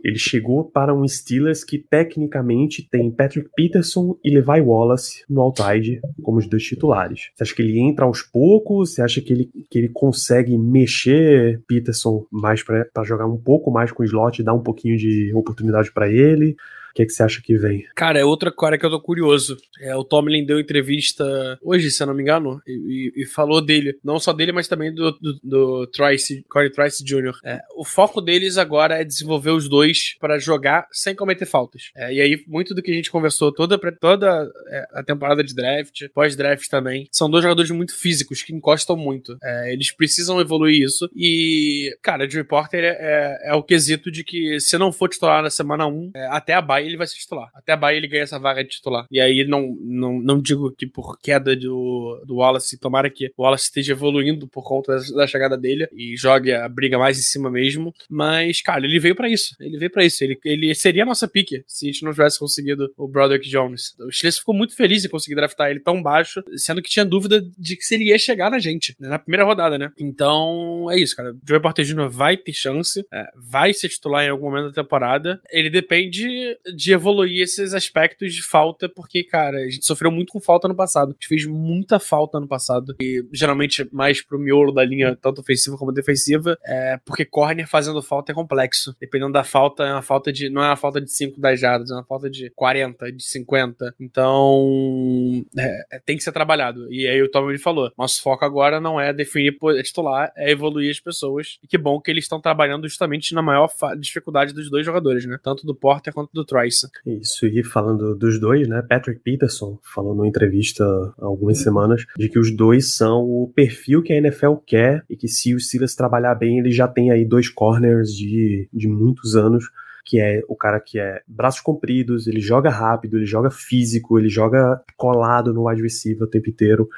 ele 0.05 0.19
chegou 0.19 0.65
para 0.65 0.95
um 0.95 1.07
Steelers 1.07 1.65
que 1.65 1.79
tecnicamente 1.79 2.87
tem 2.91 3.11
Patrick 3.11 3.49
Peterson 3.55 4.19
e 4.25 4.31
Levi 4.31 4.61
Wallace 4.61 5.25
no 5.29 5.41
outside 5.41 6.01
como 6.23 6.39
os 6.39 6.47
dois 6.47 6.63
titulares. 6.63 7.31
Você 7.35 7.43
acha 7.43 7.55
que 7.55 7.63
ele 7.63 7.79
entra 7.79 8.05
aos 8.05 8.23
poucos? 8.23 8.95
Você 8.95 9.03
acha 9.03 9.21
que 9.21 9.33
ele, 9.33 9.51
que 9.71 9.79
ele 9.79 9.89
consegue 9.89 10.57
mexer 10.59 11.63
Peterson 11.67 12.27
mais 12.31 12.63
para 12.63 13.05
jogar 13.05 13.27
um 13.27 13.39
pouco 13.39 13.71
mais 13.71 13.93
com 13.93 14.03
o 14.03 14.07
slot 14.07 14.41
e 14.41 14.45
dar 14.45 14.55
um 14.55 14.63
pouquinho 14.63 14.97
de 14.97 15.33
oportunidade 15.35 15.93
para 15.93 16.11
ele? 16.11 16.57
O 16.93 16.95
que, 16.95 17.03
é 17.03 17.07
que 17.07 17.13
você 17.13 17.23
acha 17.23 17.41
que 17.43 17.57
vem? 17.57 17.87
Cara, 17.95 18.19
é 18.19 18.25
outra 18.25 18.53
cara 18.53 18.77
que 18.77 18.85
eu 18.85 18.91
tô 18.91 19.01
curioso. 19.01 19.57
É, 19.81 19.97
o 19.97 20.05
Tomlin 20.05 20.45
deu 20.45 20.61
entrevista 20.61 21.59
hoje, 21.63 21.91
se 21.91 22.03
eu 22.03 22.07
não 22.07 22.15
me 22.15 22.23
engano, 22.23 22.61
e, 22.67 23.13
e, 23.17 23.23
e 23.23 23.27
falou 23.27 23.63
dele. 23.63 23.99
Não 24.05 24.21
só 24.21 24.33
dele, 24.33 24.53
mas 24.53 24.69
também 24.69 24.95
do, 24.95 25.11
do, 25.13 25.41
do 25.43 25.87
Trice, 25.87 26.45
Corey 26.51 26.71
Trice 26.71 27.03
Jr. 27.03 27.33
É, 27.43 27.61
o 27.77 27.85
foco 27.85 28.21
deles 28.21 28.59
agora 28.59 29.01
é 29.01 29.05
desenvolver 29.05 29.53
os 29.53 29.71
dois 29.71 30.15
para 30.21 30.39
jogar 30.39 30.87
sem 30.93 31.15
cometer 31.15 31.47
faltas. 31.47 31.91
É, 31.97 32.13
e 32.13 32.21
aí, 32.21 32.45
muito 32.47 32.75
do 32.75 32.83
que 32.83 32.91
a 32.91 32.95
gente 32.95 33.11
conversou 33.11 33.51
toda, 33.51 33.79
toda 33.99 34.51
é, 34.69 34.87
a 34.93 35.03
temporada 35.03 35.43
de 35.43 35.55
draft, 35.55 36.03
pós-draft 36.15 36.69
também, 36.69 37.09
são 37.11 37.31
dois 37.31 37.43
jogadores 37.43 37.71
muito 37.71 37.99
físicos 37.99 38.43
que 38.43 38.55
encostam 38.55 38.97
muito. 38.97 39.39
É, 39.43 39.73
eles 39.73 39.91
precisam 39.91 40.41
evoluir 40.41 40.83
isso. 40.83 41.09
E, 41.17 41.97
cara, 42.03 42.29
Joey 42.29 42.45
Porter 42.45 42.85
é, 42.85 42.97
é, 43.01 43.51
é, 43.51 43.55
o 43.55 43.63
quesito 43.63 44.11
de 44.11 44.23
que 44.23 44.61
se 44.61 44.77
não 44.77 44.93
for 44.93 45.09
titular 45.09 45.43
na 45.43 45.51
semana 45.51 45.87
1, 45.87 46.13
até 46.31 46.53
a 46.55 46.61
bye 46.61 46.82
Bahia 46.83 46.89
ele 46.89 46.97
vai 46.97 47.07
ser 47.07 47.19
titular. 47.19 47.51
Até 47.55 47.73
a 47.73 47.77
Bahia 47.77 47.99
ele 47.99 48.09
ganha 48.09 48.23
essa 48.25 48.39
vaga 48.39 48.63
de 48.65 48.71
titular. 48.71 49.07
E 49.11 49.21
aí 49.21 49.45
não, 49.45 49.77
não, 49.81 50.21
não 50.21 50.41
digo 50.41 50.73
que 50.73 50.87
por 50.87 51.19
queda 51.19 51.55
do, 51.55 52.23
do 52.27 52.37
Wallace, 52.37 52.79
tomara 52.79 53.09
que 53.09 53.33
o 53.37 53.43
Wallace 53.43 53.65
esteja 53.65 53.93
evoluindo 53.93 54.49
por 54.49 54.63
conta 54.63 54.97
da, 54.97 55.17
da 55.17 55.27
chegada 55.27 55.57
dele 55.57 55.89
e 55.93 56.17
jogue 56.17 56.53
a 56.53 56.69
briga 56.69 56.99
mais 56.99 57.19
em 57.19 57.23
cima 57.23 57.51
mesmo. 57.51 57.95
Mas, 58.11 58.61
cara, 58.61 58.85
ele 58.85 58.99
veio 58.99 59.15
para 59.15 59.29
isso. 59.29 59.55
Ele 59.61 59.79
veio 59.79 59.91
para 59.91 60.05
isso. 60.05 60.23
Ele, 60.25 60.39
ele 60.45 60.75
seria 60.75 61.03
a 61.03 61.07
nossa 61.07 61.29
pique 61.29 61.63
se 61.67 61.87
a 61.87 61.93
gente 61.93 62.05
não 62.05 62.13
tivesse 62.13 62.39
conseguido 62.39 62.93
o 62.97 63.07
Broderick 63.07 63.49
Jones. 63.49 63.95
O 64.01 64.11
Steelers 64.11 64.39
ficou 64.39 64.55
muito 64.55 64.75
feliz 64.75 65.05
em 65.05 65.09
conseguir 65.09 65.35
draftar 65.35 65.71
ele 65.71 65.81
tão 65.81 66.03
baixo, 66.03 66.43
sendo 66.57 66.83
que 66.83 66.91
tinha 66.91 67.05
dúvida 67.05 67.45
de 67.59 67.77
que 67.77 67.85
se 67.85 67.95
ele 67.95 68.05
ia 68.05 68.19
chegar 68.19 68.51
na 68.51 68.59
gente, 68.59 68.95
né, 68.99 69.09
na 69.09 69.19
primeira 69.19 69.45
rodada, 69.45 69.79
né? 69.79 69.91
Então, 69.99 70.89
é 70.91 70.99
isso, 70.99 71.17
cara. 71.17 71.33
O 71.33 71.39
Joey 71.47 71.61
Porter 71.61 71.85
Jr. 71.85 72.09
vai 72.09 72.37
ter 72.37 72.53
chance, 72.53 73.05
é, 73.13 73.27
vai 73.37 73.73
ser 73.73 73.89
titular 73.89 74.25
em 74.25 74.29
algum 74.29 74.51
momento 74.51 74.73
da 74.73 74.83
temporada. 74.83 75.41
Ele 75.51 75.71
depende 75.71 76.57
de 76.75 76.93
evoluir 76.93 77.43
esses 77.43 77.75
aspectos 77.75 78.35
de 78.35 78.43
falta, 78.43 78.89
porque, 78.89 79.25
cara, 79.25 79.59
a 79.59 79.71
gente 79.71 79.87
sofreu 79.87 80.11
muito 80.11 80.33
com 80.33 80.41
falta 80.41 80.69
no 80.69 80.75
passado. 80.75 81.11
A 81.11 81.13
gente 81.13 81.29
fez 81.29 81.47
muita 81.47 81.99
falta 81.99 82.41
no 82.41 82.49
passado. 82.49 82.97
E 83.01 83.25
geralmente 83.33 83.89
mais 83.93 84.23
pro 84.23 84.39
miolo 84.39 84.73
da 84.73 84.85
linha, 84.85 85.17
tanto 85.17 85.41
ofensiva 85.41 85.77
como 85.77 85.93
defensiva. 85.93 86.59
É, 86.65 86.99
porque 87.05 87.25
corner 87.25 87.69
fazendo 87.69 88.03
falta 88.03 88.33
é 88.33 88.35
complexo. 88.35 88.95
Dependendo 89.01 89.33
da 89.33 89.45
falta, 89.45 89.85
é 89.85 89.93
uma 89.93 90.03
falta 90.03 90.33
de. 90.33 90.49
Não 90.49 90.63
é 90.63 90.69
uma 90.69 90.77
falta 90.77 91.01
de 91.01 91.11
5, 91.11 91.41
10 91.41 91.61
jardas, 91.61 91.91
é 91.91 91.95
uma 91.95 92.05
falta 92.05 92.31
de 92.31 92.51
40, 92.51 93.13
de 93.13 93.25
50. 93.25 93.95
Então. 94.01 95.45
É, 95.59 95.97
é, 95.97 95.99
tem 96.01 96.17
que 96.17 96.23
ser 96.23 96.33
trabalhado. 96.33 96.93
E 96.93 97.07
aí 97.07 97.23
o 97.23 97.31
Tom 97.31 97.47
falou: 97.59 97.91
nosso 97.97 98.23
foco 98.23 98.45
agora 98.45 98.81
não 98.81 99.01
é 99.01 99.13
definir 99.13 99.57
titular, 99.83 100.33
é 100.37 100.51
evoluir 100.51 100.91
as 100.91 101.01
pessoas. 101.01 101.59
E 101.63 101.67
que 101.67 101.79
bom 101.79 102.01
que 102.01 102.11
eles 102.11 102.25
estão 102.25 102.41
trabalhando 102.41 102.89
justamente 102.89 103.35
na 103.35 103.43
maior 103.43 103.71
dificuldade 103.99 104.53
dos 104.53 104.71
dois 104.71 104.85
jogadores, 104.85 105.27
né? 105.27 105.39
Tanto 105.43 105.67
do 105.67 105.75
Porter 105.75 106.13
quanto 106.13 106.33
do 106.33 106.45
Troy. 106.45 106.62
Isso, 107.07 107.47
e 107.47 107.63
falando 107.65 108.15
dos 108.15 108.41
dois, 108.41 108.69
né? 108.69 108.83
Patrick 108.83 109.21
Peterson 109.21 109.79
falou 109.83 110.15
numa 110.15 110.29
entrevista 110.29 110.85
há 110.85 111.25
algumas 111.25 111.59
semanas 111.59 112.05
de 112.17 112.29
que 112.29 112.39
os 112.39 112.55
dois 112.55 112.95
são 112.95 113.23
o 113.23 113.53
perfil 113.55 114.03
que 114.03 114.13
a 114.13 114.17
NFL 114.17 114.55
quer 114.67 115.05
e 115.09 115.17
que 115.17 115.29
se 115.29 115.55
o 115.55 115.61
Silas 115.61 115.95
trabalhar 115.95 116.35
bem, 116.35 116.59
ele 116.59 116.71
já 116.71 116.89
tem 116.89 117.11
aí 117.11 117.25
dois 117.25 117.49
corners 117.49 118.11
de, 118.15 118.69
de 118.73 118.89
muitos 118.89 119.37
anos 119.37 119.71
que 120.05 120.21
é 120.21 120.43
o 120.49 120.57
cara 120.57 120.81
que 120.81 120.99
é 120.99 121.23
braços 121.27 121.61
compridos, 121.61 122.27
ele 122.27 122.41
joga 122.41 122.71
rápido, 122.71 123.17
ele 123.17 123.27
joga 123.27 123.51
físico, 123.51 124.19
ele 124.19 124.29
joga 124.29 124.83
colado 124.97 125.53
no 125.53 125.69
wide 125.69 125.83
receiver 125.83 126.25
o 126.25 126.31
tempo 126.31 126.51
inteiro. 126.51 126.89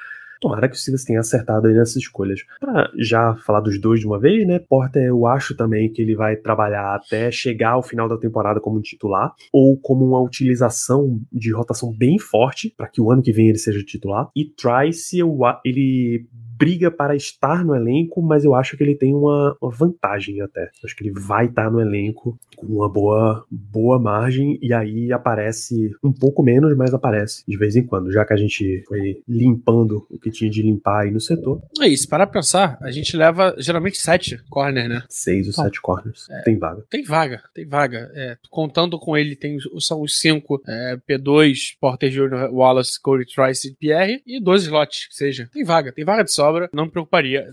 Tomara 0.44 0.68
que 0.68 0.76
o 0.76 0.78
Silas 0.78 1.04
tenha 1.04 1.20
acertado 1.20 1.66
aí 1.66 1.74
nessas 1.74 1.96
escolhas. 1.96 2.40
Pra 2.60 2.90
já 2.98 3.34
falar 3.46 3.60
dos 3.60 3.80
dois 3.80 4.00
de 4.00 4.06
uma 4.06 4.20
vez, 4.20 4.46
né? 4.46 4.58
Porter, 4.58 5.04
eu 5.04 5.26
acho 5.26 5.56
também 5.56 5.90
que 5.90 6.02
ele 6.02 6.14
vai 6.14 6.36
trabalhar 6.36 6.94
até 6.94 7.30
chegar 7.30 7.70
ao 7.70 7.82
final 7.82 8.06
da 8.06 8.18
temporada 8.18 8.60
como 8.60 8.82
titular, 8.82 9.32
ou 9.50 9.78
como 9.78 10.04
uma 10.04 10.20
utilização 10.20 11.18
de 11.32 11.50
rotação 11.50 11.90
bem 11.96 12.18
forte, 12.18 12.74
para 12.76 12.88
que 12.88 13.00
o 13.00 13.10
ano 13.10 13.22
que 13.22 13.32
vem 13.32 13.48
ele 13.48 13.56
seja 13.56 13.82
titular. 13.82 14.28
E 14.36 14.44
Trice, 14.44 15.20
ele 15.64 16.26
briga 16.56 16.90
para 16.90 17.16
estar 17.16 17.64
no 17.64 17.74
elenco, 17.74 18.22
mas 18.22 18.44
eu 18.44 18.54
acho 18.54 18.76
que 18.76 18.82
ele 18.82 18.94
tem 18.94 19.14
uma, 19.14 19.56
uma 19.60 19.70
vantagem 19.70 20.40
até. 20.40 20.70
Acho 20.84 20.94
que 20.96 21.04
ele 21.04 21.12
vai 21.12 21.46
estar 21.46 21.70
no 21.70 21.80
elenco 21.80 22.38
com 22.56 22.66
uma 22.66 22.88
boa, 22.88 23.44
boa 23.50 23.98
margem 23.98 24.58
e 24.62 24.72
aí 24.72 25.12
aparece 25.12 25.92
um 26.02 26.12
pouco 26.12 26.42
menos, 26.42 26.76
mas 26.76 26.94
aparece 26.94 27.42
de 27.46 27.56
vez 27.56 27.76
em 27.76 27.84
quando, 27.84 28.12
já 28.12 28.24
que 28.24 28.32
a 28.32 28.36
gente 28.36 28.82
foi 28.86 29.22
limpando 29.28 30.06
o 30.10 30.18
que 30.18 30.30
tinha 30.30 30.50
de 30.50 30.62
limpar 30.62 31.04
aí 31.04 31.10
no 31.10 31.20
setor. 31.20 31.60
É 31.80 31.88
isso, 31.88 32.08
para 32.08 32.26
pensar, 32.26 32.78
a 32.80 32.90
gente 32.90 33.16
leva 33.16 33.54
geralmente 33.58 33.98
sete 33.98 34.42
corners, 34.48 34.88
né? 34.88 35.02
Seis 35.08 35.46
ou 35.46 35.52
então, 35.52 35.64
sete 35.64 35.80
corners. 35.80 36.28
É, 36.30 36.42
tem 36.42 36.58
vaga. 36.58 36.84
Tem 36.88 37.02
vaga, 37.02 37.42
tem 37.54 37.66
vaga. 37.66 38.10
É, 38.14 38.36
contando 38.50 38.98
com 38.98 39.16
ele, 39.16 39.36
tem, 39.36 39.58
são 39.78 40.02
os 40.02 40.20
cinco 40.20 40.62
é, 40.66 40.96
P2, 41.08 41.76
Porter 41.80 42.10
Jr., 42.10 42.50
Wallace, 42.52 43.00
Corey 43.00 43.26
Trice 43.26 43.68
e 43.68 43.74
Pierre, 43.74 44.22
e 44.26 44.40
dois 44.40 44.62
slots, 44.64 45.08
que 45.08 45.14
seja. 45.14 45.48
Tem 45.52 45.64
vaga, 45.64 45.92
tem 45.92 46.04
vaga 46.04 46.24
de 46.24 46.32
só 46.32 46.43
sobra, 46.44 46.68
não 46.72 46.84
me 46.84 46.90
preocuparia. 46.90 47.48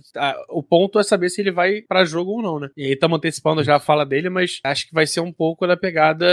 O 0.49 0.61
ponto 0.61 0.99
é 0.99 1.03
saber 1.03 1.29
se 1.29 1.41
ele 1.41 1.51
vai 1.51 1.81
para 1.81 2.03
jogo 2.03 2.31
ou 2.31 2.41
não, 2.41 2.59
né? 2.59 2.69
E 2.75 2.85
aí 2.85 2.93
estamos 2.93 3.17
antecipando 3.17 3.63
já 3.63 3.77
a 3.77 3.79
fala 3.79 4.05
dele, 4.05 4.29
mas 4.29 4.59
acho 4.63 4.87
que 4.87 4.93
vai 4.93 5.07
ser 5.07 5.21
um 5.21 5.31
pouco 5.31 5.65
da 5.65 5.77
pegada. 5.77 6.25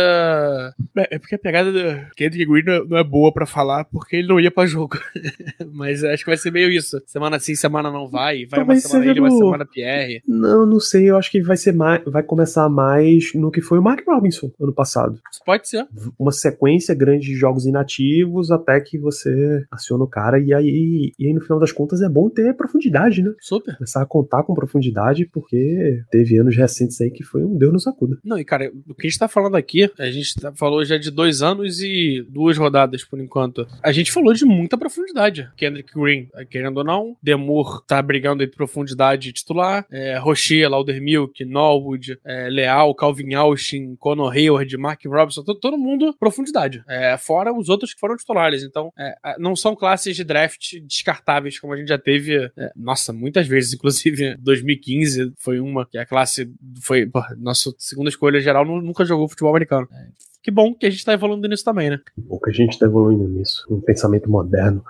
É, 0.96 1.16
é 1.16 1.18
porque 1.18 1.36
a 1.36 1.38
pegada 1.38 1.70
do 1.70 2.14
Kendrick 2.16 2.46
Green 2.46 2.86
não 2.88 2.98
é 2.98 3.04
boa 3.04 3.32
para 3.32 3.46
falar, 3.46 3.84
porque 3.84 4.16
ele 4.16 4.28
não 4.28 4.40
ia 4.40 4.50
para 4.50 4.66
jogo. 4.66 4.98
mas 5.72 6.02
acho 6.02 6.24
que 6.24 6.30
vai 6.30 6.36
ser 6.36 6.50
meio 6.50 6.70
isso. 6.70 7.00
Semana 7.06 7.38
sim, 7.38 7.54
semana 7.54 7.90
não 7.90 8.08
vai. 8.08 8.46
Vai 8.46 8.60
Talvez 8.60 8.84
uma 8.84 8.90
semana 8.90 9.10
ele, 9.10 9.20
uma 9.20 9.30
semana 9.30 9.66
Pierre. 9.66 10.22
Não, 10.26 10.66
não 10.66 10.80
sei. 10.80 11.10
Eu 11.10 11.16
acho 11.16 11.30
que 11.30 11.40
vai 11.42 11.56
ser 11.56 11.72
mais. 11.72 12.02
Vai 12.06 12.22
começar 12.22 12.68
mais 12.68 13.32
no 13.34 13.50
que 13.50 13.60
foi 13.60 13.78
o 13.78 13.82
Mark 13.82 14.04
Robinson 14.06 14.50
ano 14.60 14.72
passado. 14.72 15.18
Pode 15.44 15.68
ser. 15.68 15.86
Uma 16.18 16.32
sequência 16.32 16.94
grande 16.94 17.26
de 17.26 17.34
jogos 17.34 17.66
inativos 17.66 18.50
até 18.50 18.80
que 18.80 18.98
você 18.98 19.64
aciona 19.70 20.04
o 20.04 20.08
cara 20.08 20.38
e 20.38 20.52
aí, 20.52 21.12
e 21.18 21.26
aí 21.26 21.32
no 21.32 21.40
final 21.40 21.58
das 21.58 21.72
contas 21.72 22.02
é 22.02 22.08
bom 22.08 22.28
ter 22.28 22.47
profundidade, 22.52 23.22
né? 23.22 23.32
Super. 23.40 23.76
Começar 23.76 24.02
a 24.02 24.06
contar 24.06 24.42
com 24.42 24.54
profundidade 24.54 25.26
porque 25.26 26.02
teve 26.10 26.38
anos 26.38 26.56
recentes 26.56 27.00
aí 27.00 27.10
que 27.10 27.22
foi 27.22 27.44
um 27.44 27.56
Deus 27.56 27.72
nos 27.72 27.86
acuda. 27.86 28.18
Não, 28.24 28.38
e 28.38 28.44
cara, 28.44 28.70
o 28.88 28.94
que 28.94 29.06
a 29.06 29.10
gente 29.10 29.18
tá 29.18 29.28
falando 29.28 29.56
aqui, 29.56 29.90
a 29.98 30.10
gente 30.10 30.34
tá, 30.34 30.52
falou 30.52 30.84
já 30.84 30.96
de 30.96 31.10
dois 31.10 31.42
anos 31.42 31.80
e 31.80 32.26
duas 32.28 32.56
rodadas 32.56 33.04
por 33.04 33.20
enquanto. 33.20 33.66
A 33.82 33.92
gente 33.92 34.12
falou 34.12 34.32
de 34.32 34.44
muita 34.44 34.76
profundidade. 34.76 35.48
Kendrick 35.56 35.92
Green, 35.94 36.28
querendo 36.50 36.78
ou 36.78 36.84
não, 36.84 37.16
Demur 37.22 37.82
tá 37.86 38.00
brigando 38.00 38.42
aí 38.42 38.48
profundidade 38.48 39.32
titular, 39.32 39.86
é, 39.90 40.18
Rocher, 40.18 40.68
Laudermilk, 40.68 41.44
Norwood, 41.44 42.18
é, 42.24 42.48
Leal, 42.48 42.94
Calvin 42.94 43.34
Austin, 43.34 43.96
Conor 43.96 44.32
Hayward, 44.32 44.76
Mark 44.76 45.04
Robinson, 45.04 45.42
todo, 45.42 45.58
todo 45.58 45.78
mundo 45.78 46.14
profundidade. 46.18 46.82
É, 46.88 47.16
fora 47.16 47.52
os 47.52 47.68
outros 47.68 47.94
que 47.94 48.00
foram 48.00 48.16
titulares. 48.16 48.62
Então, 48.62 48.92
é, 48.98 49.14
não 49.38 49.56
são 49.56 49.74
classes 49.74 50.16
de 50.16 50.24
draft 50.24 50.74
descartáveis 50.86 51.58
como 51.58 51.72
a 51.72 51.76
gente 51.76 51.88
já 51.88 51.98
teve, 51.98 52.37
é, 52.56 52.72
nossa, 52.76 53.12
muitas 53.12 53.46
vezes, 53.46 53.74
inclusive 53.74 54.36
2015 54.38 55.32
foi 55.36 55.60
uma 55.60 55.86
que 55.86 55.98
a 55.98 56.06
classe 56.06 56.50
foi, 56.82 57.06
pô, 57.06 57.22
nossa 57.36 57.72
segunda 57.78 58.08
escolha 58.08 58.40
geral 58.40 58.64
nunca 58.64 59.04
jogou 59.04 59.28
futebol 59.28 59.50
americano. 59.50 59.88
É, 59.92 60.08
que 60.42 60.50
bom 60.50 60.74
que 60.74 60.86
a 60.86 60.90
gente 60.90 61.04
tá 61.04 61.12
evoluindo 61.12 61.48
nisso 61.48 61.64
também, 61.64 61.90
né? 61.90 62.00
Bom 62.16 62.38
que 62.38 62.50
a 62.50 62.52
gente 62.52 62.78
tá 62.78 62.86
evoluindo 62.86 63.28
nisso, 63.28 63.66
um 63.70 63.80
pensamento 63.80 64.30
moderno, 64.30 64.82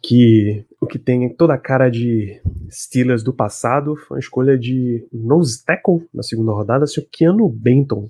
que 0.00 0.64
o 0.80 0.86
que 0.86 0.98
tem 0.98 1.28
toda 1.28 1.54
a 1.54 1.58
cara 1.58 1.90
de 1.90 2.40
Steelers 2.70 3.22
do 3.22 3.32
passado 3.32 3.96
foi 3.96 4.18
a 4.18 4.20
escolha 4.20 4.56
de 4.56 5.06
nose 5.12 5.64
tackle 5.64 6.06
na 6.12 6.22
segunda 6.22 6.52
rodada, 6.52 6.86
seu 6.86 7.04
Keanu 7.10 7.48
Benton. 7.48 8.08